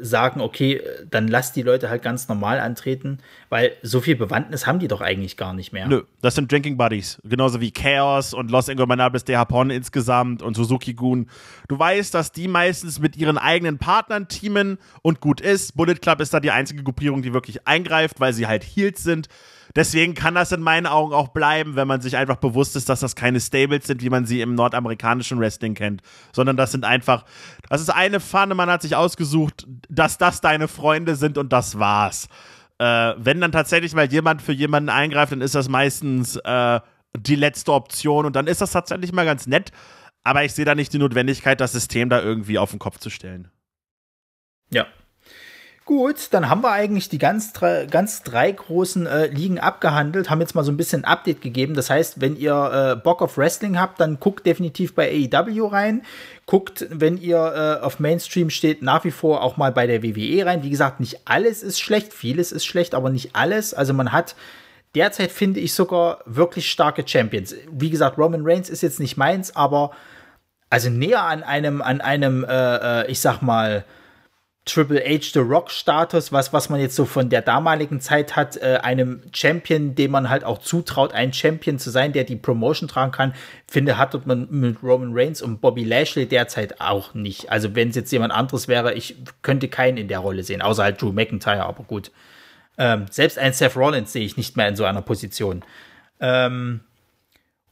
sagen, 0.00 0.40
okay, 0.40 0.82
dann 1.10 1.28
lass 1.28 1.52
die 1.52 1.62
Leute 1.62 1.90
halt 1.90 2.02
ganz 2.02 2.28
normal 2.28 2.60
antreten, 2.60 3.18
weil 3.48 3.72
so 3.82 4.00
viel 4.00 4.16
Bewandtnis 4.16 4.66
haben 4.66 4.78
die 4.78 4.88
doch 4.88 5.00
eigentlich 5.00 5.36
gar 5.36 5.54
nicht 5.54 5.72
mehr. 5.72 5.86
Nö, 5.86 6.02
das 6.22 6.34
sind 6.34 6.50
Drinking 6.50 6.76
Buddies, 6.76 7.18
genauso 7.24 7.60
wie 7.60 7.70
Chaos 7.70 8.34
und 8.34 8.50
Los 8.50 8.68
Ingobernables 8.68 9.24
de 9.24 9.36
Japón 9.36 9.70
insgesamt 9.70 10.42
und 10.42 10.54
Suzuki 10.54 10.94
Gun. 10.94 11.28
Du 11.68 11.78
weißt, 11.78 12.14
dass 12.14 12.32
die 12.32 12.48
meistens 12.48 12.98
mit 13.00 13.16
ihren 13.16 13.38
eigenen 13.38 13.78
Partnern 13.78 14.28
teamen 14.28 14.78
und 15.02 15.20
gut 15.20 15.40
ist. 15.40 15.76
Bullet 15.76 15.96
Club 15.96 16.20
ist 16.20 16.34
da 16.34 16.40
die 16.40 16.50
einzige 16.50 16.82
Gruppierung, 16.82 17.22
die 17.22 17.32
wirklich 17.32 17.66
eingreift, 17.66 18.20
weil 18.20 18.32
sie 18.32 18.46
halt 18.46 18.64
Heels 18.64 19.02
sind. 19.02 19.28
Deswegen 19.76 20.14
kann 20.14 20.34
das 20.34 20.52
in 20.52 20.60
meinen 20.60 20.86
Augen 20.86 21.12
auch 21.12 21.28
bleiben, 21.28 21.76
wenn 21.76 21.86
man 21.86 22.00
sich 22.00 22.16
einfach 22.16 22.36
bewusst 22.36 22.76
ist, 22.76 22.88
dass 22.88 23.00
das 23.00 23.14
keine 23.14 23.40
Stables 23.40 23.86
sind, 23.86 24.02
wie 24.02 24.10
man 24.10 24.26
sie 24.26 24.40
im 24.40 24.54
nordamerikanischen 24.54 25.38
Wrestling 25.38 25.74
kennt, 25.74 26.02
sondern 26.32 26.56
das 26.56 26.72
sind 26.72 26.84
einfach, 26.84 27.24
das 27.68 27.80
ist 27.80 27.90
eine 27.90 28.20
Pfanne, 28.20 28.54
man 28.54 28.70
hat 28.70 28.82
sich 28.82 28.96
ausgesucht, 28.96 29.66
dass 29.88 30.18
das 30.18 30.40
deine 30.40 30.68
Freunde 30.68 31.14
sind 31.14 31.38
und 31.38 31.52
das 31.52 31.78
war's. 31.78 32.28
Äh, 32.78 33.14
wenn 33.16 33.40
dann 33.40 33.52
tatsächlich 33.52 33.94
mal 33.94 34.10
jemand 34.10 34.42
für 34.42 34.52
jemanden 34.52 34.88
eingreift, 34.88 35.32
dann 35.32 35.40
ist 35.40 35.54
das 35.54 35.68
meistens 35.68 36.36
äh, 36.36 36.80
die 37.16 37.36
letzte 37.36 37.72
Option 37.72 38.26
und 38.26 38.36
dann 38.36 38.46
ist 38.46 38.60
das 38.60 38.72
tatsächlich 38.72 39.12
mal 39.12 39.24
ganz 39.26 39.46
nett, 39.46 39.70
aber 40.24 40.44
ich 40.44 40.52
sehe 40.52 40.64
da 40.64 40.74
nicht 40.74 40.92
die 40.92 40.98
Notwendigkeit, 40.98 41.60
das 41.60 41.72
System 41.72 42.08
da 42.08 42.20
irgendwie 42.20 42.58
auf 42.58 42.70
den 42.70 42.78
Kopf 42.78 42.98
zu 42.98 43.10
stellen. 43.10 43.50
Ja, 44.72 44.86
Gut, 45.90 46.28
dann 46.30 46.48
haben 46.48 46.62
wir 46.62 46.70
eigentlich 46.70 47.08
die 47.08 47.18
ganz, 47.18 47.52
ganz 47.52 48.22
drei 48.22 48.52
großen 48.52 49.06
äh, 49.08 49.26
Ligen 49.26 49.58
abgehandelt, 49.58 50.30
haben 50.30 50.40
jetzt 50.40 50.54
mal 50.54 50.62
so 50.62 50.70
ein 50.70 50.76
bisschen 50.76 51.04
Update 51.04 51.40
gegeben. 51.40 51.74
Das 51.74 51.90
heißt, 51.90 52.20
wenn 52.20 52.36
ihr 52.36 52.92
äh, 52.94 52.94
Bock 52.94 53.20
auf 53.22 53.36
Wrestling 53.36 53.76
habt, 53.76 53.98
dann 53.98 54.20
guckt 54.20 54.46
definitiv 54.46 54.94
bei 54.94 55.10
AEW 55.10 55.66
rein. 55.66 56.02
Guckt, 56.46 56.86
wenn 56.90 57.16
ihr 57.16 57.38
äh, 57.80 57.84
auf 57.84 57.98
Mainstream 57.98 58.50
steht, 58.50 58.82
nach 58.82 59.02
wie 59.02 59.10
vor 59.10 59.42
auch 59.42 59.56
mal 59.56 59.72
bei 59.72 59.88
der 59.88 60.04
WWE 60.04 60.46
rein. 60.46 60.62
Wie 60.62 60.70
gesagt, 60.70 61.00
nicht 61.00 61.22
alles 61.24 61.64
ist 61.64 61.80
schlecht, 61.80 62.14
vieles 62.14 62.52
ist 62.52 62.66
schlecht, 62.66 62.94
aber 62.94 63.10
nicht 63.10 63.34
alles. 63.34 63.74
Also 63.74 63.92
man 63.92 64.12
hat 64.12 64.36
derzeit, 64.94 65.32
finde 65.32 65.58
ich, 65.58 65.74
sogar 65.74 66.20
wirklich 66.24 66.70
starke 66.70 67.02
Champions. 67.04 67.56
Wie 67.68 67.90
gesagt, 67.90 68.16
Roman 68.16 68.42
Reigns 68.44 68.70
ist 68.70 68.82
jetzt 68.82 69.00
nicht 69.00 69.16
meins, 69.16 69.56
aber 69.56 69.90
also 70.70 70.88
näher 70.88 71.24
an 71.24 71.42
einem, 71.42 71.82
an 71.82 72.00
einem, 72.00 72.44
äh, 72.44 73.00
äh 73.02 73.10
ich 73.10 73.18
sag 73.18 73.42
mal, 73.42 73.84
Triple 74.70 75.00
H 75.00 75.30
The 75.32 75.40
Rock 75.40 75.70
Status, 75.70 76.30
was, 76.30 76.52
was 76.52 76.68
man 76.68 76.80
jetzt 76.80 76.94
so 76.94 77.04
von 77.04 77.28
der 77.28 77.42
damaligen 77.42 78.00
Zeit 78.00 78.36
hat, 78.36 78.56
äh, 78.56 78.78
einem 78.82 79.22
Champion, 79.32 79.96
dem 79.96 80.12
man 80.12 80.30
halt 80.30 80.44
auch 80.44 80.58
zutraut, 80.58 81.12
ein 81.12 81.32
Champion 81.32 81.78
zu 81.78 81.90
sein, 81.90 82.12
der 82.12 82.24
die 82.24 82.36
Promotion 82.36 82.88
tragen 82.88 83.10
kann, 83.10 83.34
finde, 83.66 83.98
hat 83.98 84.26
man 84.26 84.46
mit 84.50 84.82
Roman 84.82 85.10
Reigns 85.12 85.42
und 85.42 85.60
Bobby 85.60 85.82
Lashley 85.82 86.26
derzeit 86.26 86.80
auch 86.80 87.14
nicht. 87.14 87.50
Also 87.50 87.74
wenn 87.74 87.88
es 87.88 87.96
jetzt 87.96 88.12
jemand 88.12 88.32
anderes 88.32 88.68
wäre, 88.68 88.94
ich 88.94 89.16
könnte 89.42 89.66
keinen 89.68 89.96
in 89.96 90.08
der 90.08 90.20
Rolle 90.20 90.44
sehen, 90.44 90.62
außer 90.62 90.84
halt 90.84 91.02
Drew 91.02 91.12
McIntyre, 91.12 91.64
aber 91.64 91.82
gut. 91.82 92.12
Ähm, 92.78 93.06
selbst 93.10 93.38
ein 93.38 93.52
Seth 93.52 93.76
Rollins 93.76 94.12
sehe 94.12 94.24
ich 94.24 94.36
nicht 94.36 94.56
mehr 94.56 94.68
in 94.68 94.76
so 94.76 94.84
einer 94.84 95.02
Position. 95.02 95.64
Ähm, 96.20 96.80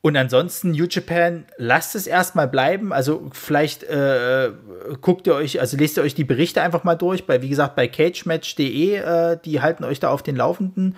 und 0.01 0.17
ansonsten, 0.17 0.71
New 0.71 0.87
Japan, 0.89 1.47
lasst 1.57 1.97
es 1.97 2.07
erstmal 2.07 2.47
bleiben. 2.47 2.93
Also 2.93 3.31
vielleicht 3.33 3.83
äh, 3.83 4.53
guckt 5.01 5.27
ihr 5.27 5.35
euch, 5.35 5.61
also 5.61 5.77
lest 5.77 5.97
ihr 5.97 6.05
euch 6.05 6.15
die 6.15 6.25
Berichte 6.25 6.63
einfach 6.63 6.85
mal 6.85 6.95
durch, 6.95 7.27
bei, 7.27 7.43
wie 7.43 7.49
gesagt, 7.49 7.75
bei 7.75 7.89
cagematch.de, 7.89 8.95
äh, 8.95 9.39
die 9.45 9.61
halten 9.61 9.85
euch 9.85 9.99
da 9.99 10.11
auf 10.11 10.23
den 10.23 10.37
Laufenden. 10.37 10.97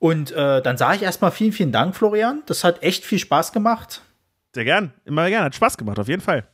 Und 0.00 0.32
äh, 0.32 0.60
dann 0.60 0.76
sage 0.76 0.96
ich 0.96 1.02
erstmal 1.02 1.30
vielen, 1.30 1.52
vielen 1.52 1.72
Dank, 1.72 1.94
Florian. 1.94 2.42
Das 2.46 2.64
hat 2.64 2.82
echt 2.82 3.04
viel 3.04 3.20
Spaß 3.20 3.52
gemacht. 3.52 4.02
Sehr 4.52 4.64
gern, 4.64 4.92
immer 5.04 5.28
gern, 5.28 5.44
hat 5.44 5.54
Spaß 5.54 5.78
gemacht, 5.78 5.98
auf 5.98 6.08
jeden 6.08 6.22
Fall. 6.22 6.44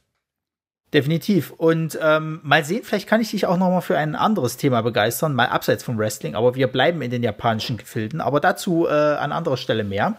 Definitiv. 0.93 1.51
Und 1.53 1.99
ähm, 2.03 2.41
mal 2.43 2.65
sehen, 2.65 2.83
vielleicht 2.85 3.09
kann 3.09 3.21
ich 3.21 3.31
dich 3.31 3.47
auch 3.47 3.57
noch 3.57 3.71
mal 3.71 3.81
für 3.81 3.97
ein 3.97 4.17
anderes 4.17 4.57
Thema 4.57 4.83
begeistern, 4.83 5.35
mal 5.35 5.47
abseits 5.47 5.85
vom 5.85 5.99
Wrestling. 5.99 6.35
Aber 6.35 6.57
wir 6.57 6.67
bleiben 6.67 7.01
in 7.01 7.11
den 7.11 7.23
japanischen 7.23 7.77
Gefilden. 7.77 8.21
Aber 8.21 8.41
dazu 8.41 8.87
äh, 8.87 8.91
an 8.91 9.33
anderer 9.33 9.57
Stelle 9.57 9.85
mehr. 9.85 10.17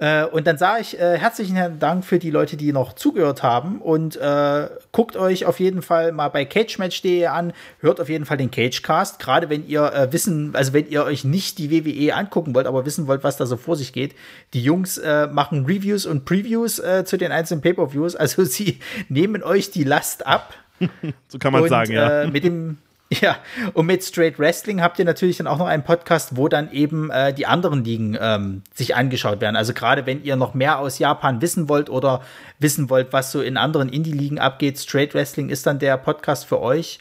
Äh, 0.00 0.24
und 0.24 0.46
dann 0.46 0.58
sage 0.58 0.80
ich 0.82 0.98
äh, 0.98 1.18
herzlichen 1.18 1.78
Dank 1.78 2.04
für 2.04 2.18
die 2.18 2.30
Leute, 2.30 2.56
die 2.56 2.72
noch 2.72 2.92
zugehört 2.92 3.42
haben 3.42 3.80
und 3.80 4.16
äh, 4.16 4.68
guckt 4.92 5.16
euch 5.16 5.44
auf 5.44 5.58
jeden 5.58 5.82
Fall 5.82 6.12
mal 6.12 6.28
bei 6.28 6.44
cagematch.de 6.44 7.26
an, 7.26 7.52
hört 7.80 8.00
auf 8.00 8.08
jeden 8.08 8.24
Fall 8.24 8.36
den 8.36 8.50
Cagecast, 8.50 9.18
gerade 9.18 9.50
wenn 9.50 9.66
ihr 9.66 9.92
äh, 9.92 10.12
wissen, 10.12 10.54
also 10.54 10.72
wenn 10.72 10.88
ihr 10.88 11.04
euch 11.04 11.24
nicht 11.24 11.58
die 11.58 11.70
WWE 11.70 12.14
angucken 12.14 12.54
wollt, 12.54 12.66
aber 12.66 12.86
wissen 12.86 13.08
wollt, 13.08 13.24
was 13.24 13.36
da 13.36 13.46
so 13.46 13.56
vor 13.56 13.74
sich 13.76 13.92
geht. 13.92 14.14
Die 14.54 14.62
Jungs 14.62 14.98
äh, 14.98 15.26
machen 15.26 15.66
Reviews 15.66 16.06
und 16.06 16.24
Previews 16.24 16.80
zu 17.04 17.16
den 17.16 17.32
einzelnen 17.32 17.60
Pay-per-Views, 17.60 18.14
also 18.14 18.44
sie 18.44 18.78
nehmen 19.08 19.42
euch 19.42 19.70
die 19.70 19.84
Last 19.84 20.26
ab. 20.26 20.54
so 21.28 21.38
kann 21.38 21.52
man 21.52 21.62
und, 21.62 21.68
sagen, 21.68 21.92
ja. 21.92 22.26
mit 22.26 22.44
dem 22.44 22.78
Ja, 23.20 23.38
und 23.72 23.86
mit 23.86 24.04
Straight 24.04 24.38
Wrestling 24.38 24.82
habt 24.82 24.98
ihr 24.98 25.04
natürlich 25.04 25.38
dann 25.38 25.46
auch 25.46 25.58
noch 25.58 25.66
einen 25.66 25.82
Podcast, 25.82 26.36
wo 26.36 26.48
dann 26.48 26.70
eben 26.70 27.10
äh, 27.10 27.32
die 27.32 27.46
anderen 27.46 27.82
Ligen 27.82 28.18
ähm, 28.20 28.62
sich 28.74 28.96
angeschaut 28.96 29.40
werden. 29.40 29.56
Also 29.56 29.72
gerade 29.72 30.04
wenn 30.04 30.22
ihr 30.22 30.36
noch 30.36 30.52
mehr 30.52 30.78
aus 30.78 30.98
Japan 30.98 31.40
wissen 31.40 31.68
wollt 31.70 31.88
oder 31.88 32.22
wissen 32.58 32.90
wollt, 32.90 33.12
was 33.12 33.32
so 33.32 33.40
in 33.40 33.56
anderen 33.56 33.88
Indie-Ligen 33.88 34.38
abgeht, 34.38 34.78
Straight 34.78 35.14
Wrestling 35.14 35.48
ist 35.48 35.66
dann 35.66 35.78
der 35.78 35.96
Podcast 35.96 36.44
für 36.44 36.60
euch. 36.60 37.00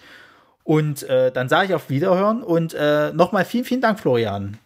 Und 0.64 1.04
äh, 1.04 1.32
dann 1.32 1.50
sage 1.50 1.68
ich 1.68 1.74
auf 1.74 1.90
Wiederhören 1.90 2.42
und 2.42 2.74
äh, 2.74 3.12
nochmal 3.14 3.46
vielen, 3.46 3.64
vielen 3.66 3.82
Dank, 3.82 4.00
Florian. 4.00 4.58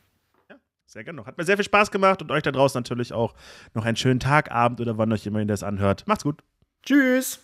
Ja, 0.49 0.55
sehr 0.85 1.03
gerne 1.03 1.17
noch. 1.17 1.27
Hat 1.27 1.37
mir 1.37 1.43
sehr 1.43 1.57
viel 1.57 1.65
Spaß 1.65 1.91
gemacht 1.91 2.21
und 2.21 2.31
euch 2.31 2.43
da 2.43 2.51
draußen 2.51 2.77
natürlich 2.77 3.13
auch 3.13 3.33
noch 3.73 3.85
einen 3.85 3.97
schönen 3.97 4.19
Tag, 4.19 4.51
Abend 4.51 4.79
oder 4.79 4.97
wann 4.97 5.11
euch 5.11 5.25
immerhin 5.25 5.47
das 5.47 5.63
anhört. 5.63 6.03
Macht's 6.07 6.23
gut. 6.23 6.41
Tschüss. 6.83 7.43